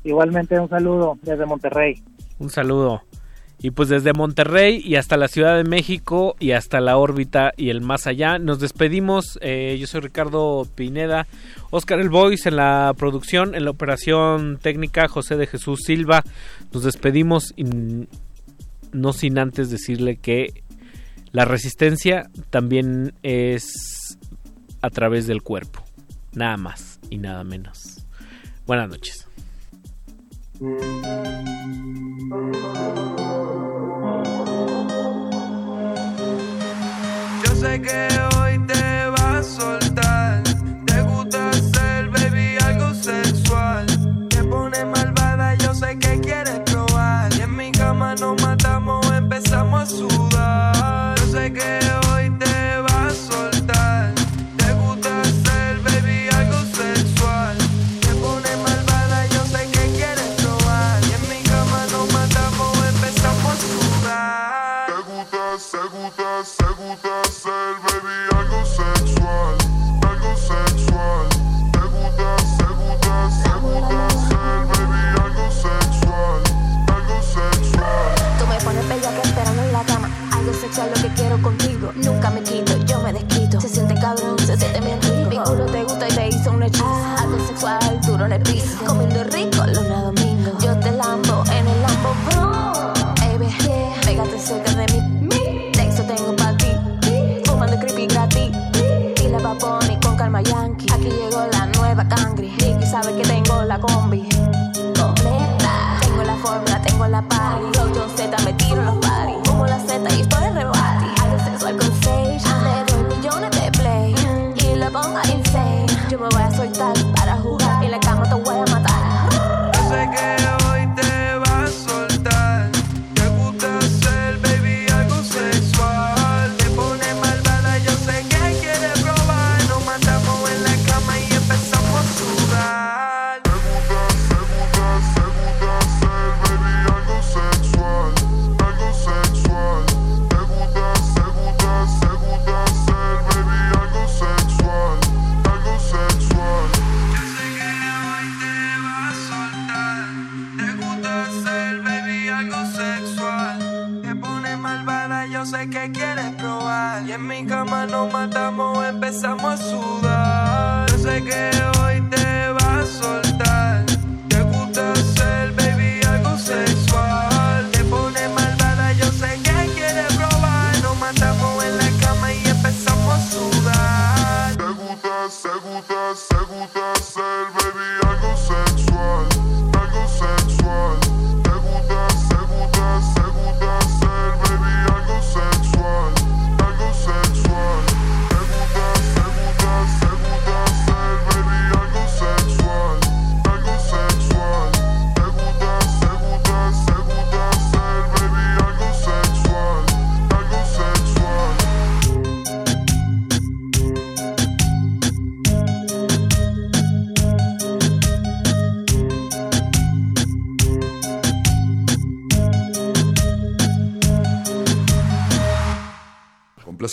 Igualmente 0.05 0.59
un 0.59 0.69
saludo 0.69 1.19
desde 1.23 1.47
Monterrey. 1.47 2.03
Un 2.39 2.51
saludo. 2.51 3.03
Y 3.63 3.73
pues 3.73 3.91
desde 3.91 4.15
Monterrey 4.15 4.81
y 4.83 4.97
hasta 4.97 5.19
la 5.19 5.29
Ciudad 5.29 5.57
de 5.57 5.65
México 5.65 6.35
y 6.41 6.53
hasta 6.53 6.81
la 6.81 6.97
órbita 6.97 7.53
y 7.59 7.69
el 7.69 7.83
más 7.83 8.07
allá. 8.07 8.39
Nos 8.39 8.59
despedimos. 8.59 9.39
Eh, 9.43 9.77
yo 9.79 9.87
soy 9.87 10.01
Ricardo 10.01 10.67
Pineda. 10.75 11.27
Oscar 11.69 12.01
El 12.01 12.09
Voice 12.09 12.49
en 12.49 12.57
la 12.57 12.95
producción, 12.97 13.55
en 13.55 13.67
la 13.67 13.71
operación 13.71 14.59
técnica, 14.61 15.09
José 15.09 15.37
de 15.37 15.47
Jesús 15.47 15.81
Silva. 15.85 16.25
Nos 16.73 16.85
despedimos 16.85 17.53
y 17.55 17.65
no 18.93 19.13
sin 19.13 19.39
antes 19.39 19.71
decirle 19.71 20.17
que 20.17 20.65
la 21.33 21.45
resistencia 21.45 22.29
también 22.51 23.15
es 23.23 24.19
a 24.83 24.91
través 24.91 25.27
del 25.27 25.43
cuerpo. 25.43 25.85
Nada 26.33 26.57
más 26.57 26.99
y 27.11 27.19
nada 27.19 27.45
menos. 27.45 28.05
Buenas 28.67 28.89
noches. 28.89 29.27
Yo 30.61 30.67
sé 37.57 37.81
que 37.81 38.09
hoy 38.37 38.59
te 38.67 39.07
vas 39.07 39.23
a 39.23 39.43
soltar. 39.43 40.43
Te 40.87 41.03
gusta 41.03 41.51
hacer, 41.51 42.11
baby, 42.11 42.57
algo 42.65 42.95
sexual. 42.95 43.87
Te 44.29 44.45
pone 44.45 44.85
malvada, 44.85 45.55
yo 45.57 45.75
sé 45.75 45.99
que 45.99 46.21
quieres 46.21 46.61
probar. 46.61 47.33
Y 47.37 47.41
en 47.41 47.57
mi 47.57 47.73
cama 47.73 48.15
nos 48.17 48.41
matamos, 48.43 48.60
contigo 81.39 81.93
nunca 81.97 82.31
me 82.31 82.43
quito, 82.43 82.77
yo 82.85 83.01
me 83.01 83.13
desquito. 83.13 83.61
Se 83.61 83.69
siente 83.69 83.95
cabrón, 83.95 84.39
se 84.39 84.57
siente 84.57 84.81
bien 84.81 85.01
rico. 85.03 85.31
Mi 85.31 85.37
culo 85.39 85.67
te 85.67 85.83
gusta 85.85 86.09
y 86.09 86.13
te 86.13 86.29
hizo 86.29 86.51
un 86.51 86.63
hechizo. 86.63 86.85
Ah. 86.87 87.17
Algo 87.21 87.47
sexual, 87.47 88.01
duro 88.07 88.27
en 88.27 88.33
el 88.33 88.43
piso. 88.43 88.85
Comiendo 88.85 89.25
rico, 89.25 89.65
luna 89.67 90.03
domingo. 90.03 90.59
Yo 90.61 90.77
te 90.79 90.91
lambo 90.93 91.45
en 91.53 91.67
el 91.67 91.83
Lambo, 91.83 92.15
bro. 92.27 92.93
Baby, 93.21 93.55
pégate 94.05 94.39
cerca 94.39 94.73
de 94.75 94.87
mí. 94.93 95.00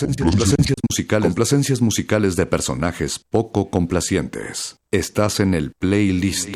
complacencias, 0.05 1.81
musicales, 1.81 2.35
de 2.35 2.45
personajes 2.45 3.19
poco 3.29 3.69
complacientes. 3.69 4.77
Estás 4.91 5.39
en 5.39 5.53
el 5.53 5.71
playlist. 5.73 6.49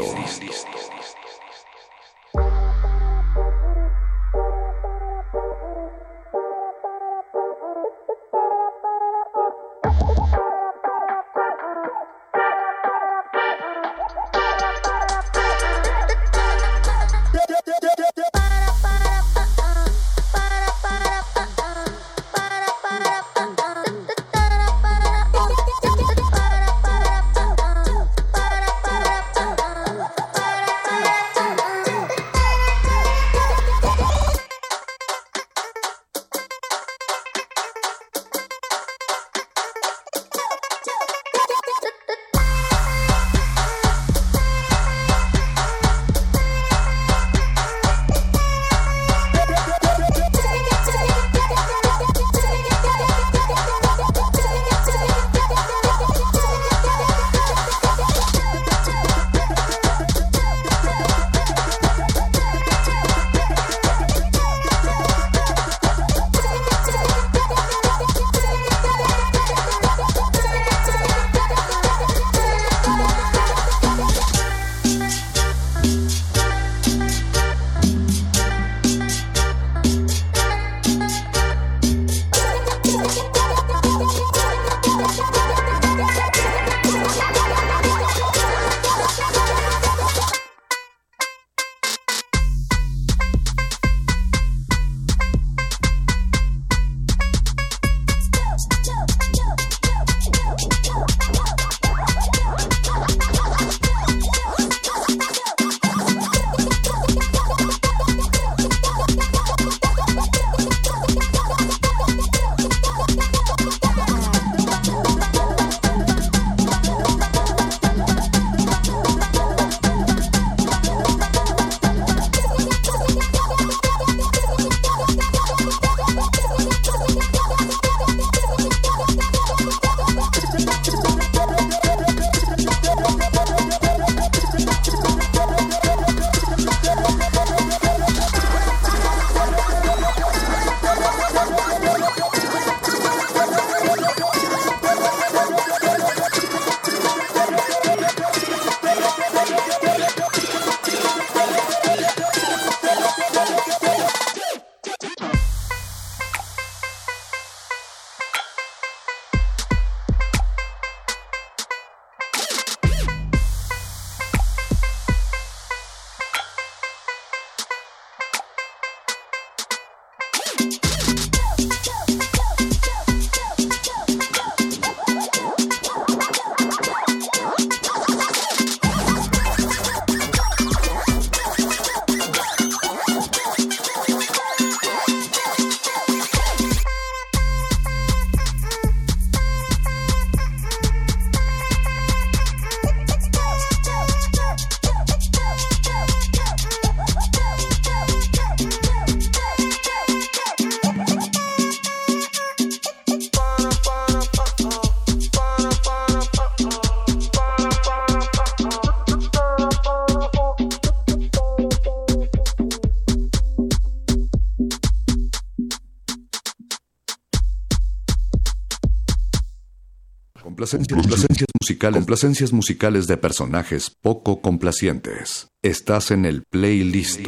Complacencias, 220.72 221.02
complacencias 221.02 221.48
musicales, 221.60 221.98
complacencias 221.98 222.54
musicales 222.54 223.08
de 223.08 223.18
personajes 223.18 223.92
poco 224.02 224.42
complacientes. 224.42 225.48
Estás 225.62 226.12
en 226.12 226.24
el 226.26 226.44
playlist. 226.50 227.20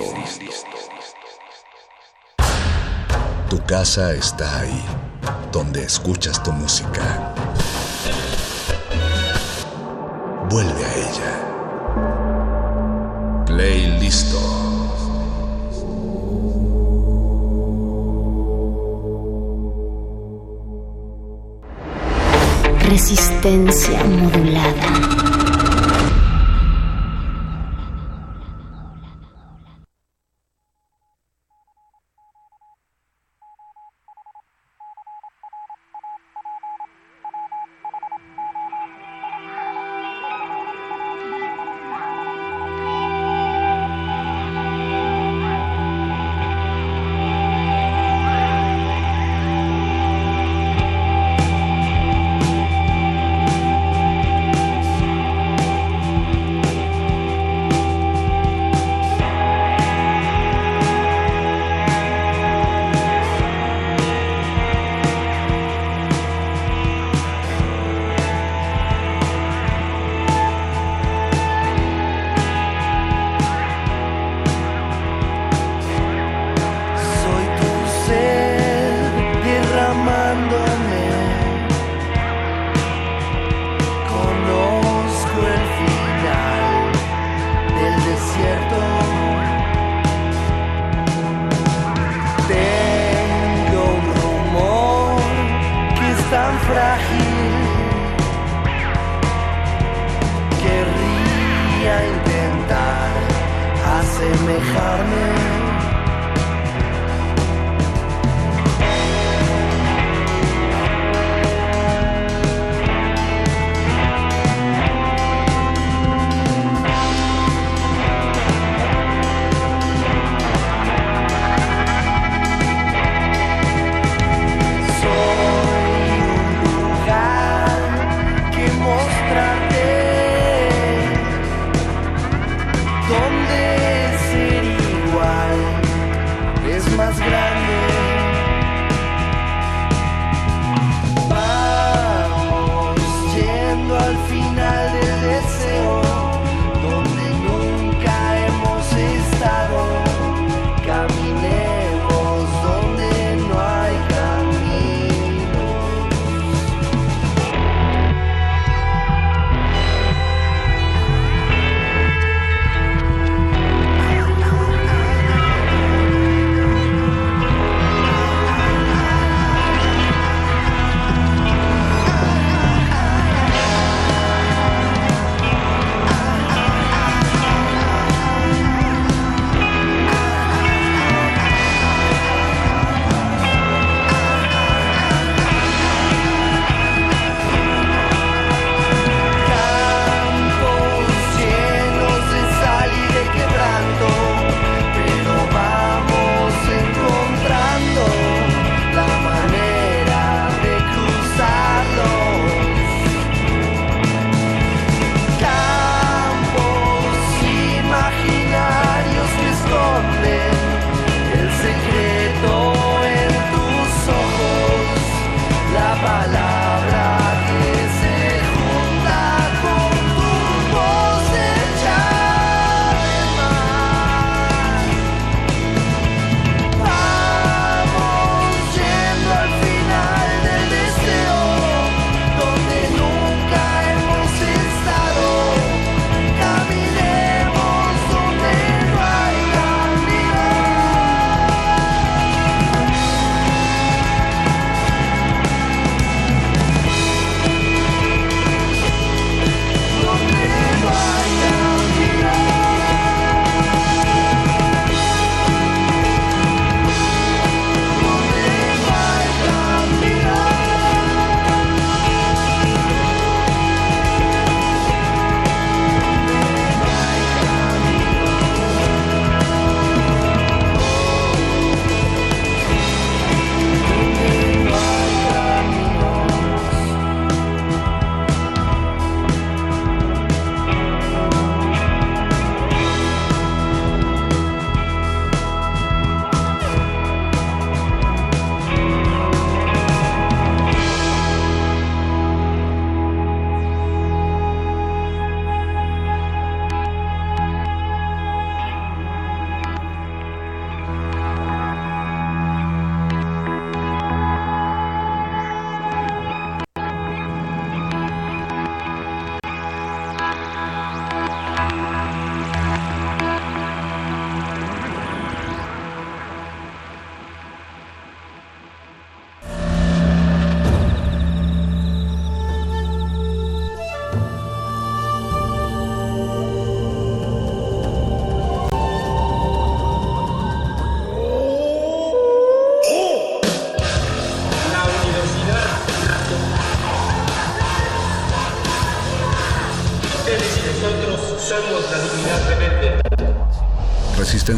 Tu 3.49 3.63
casa 3.65 4.13
está 4.13 4.61
ahí, 4.61 4.81
donde 5.51 5.83
escuchas 5.83 6.41
tu 6.41 6.53
música. 6.53 7.35
Vuelve 10.49 10.85
a 10.85 10.95
ella. 10.95 11.39
Playlist. 13.45 14.42
Resistencia 22.93 24.03
modulada. 24.03 25.42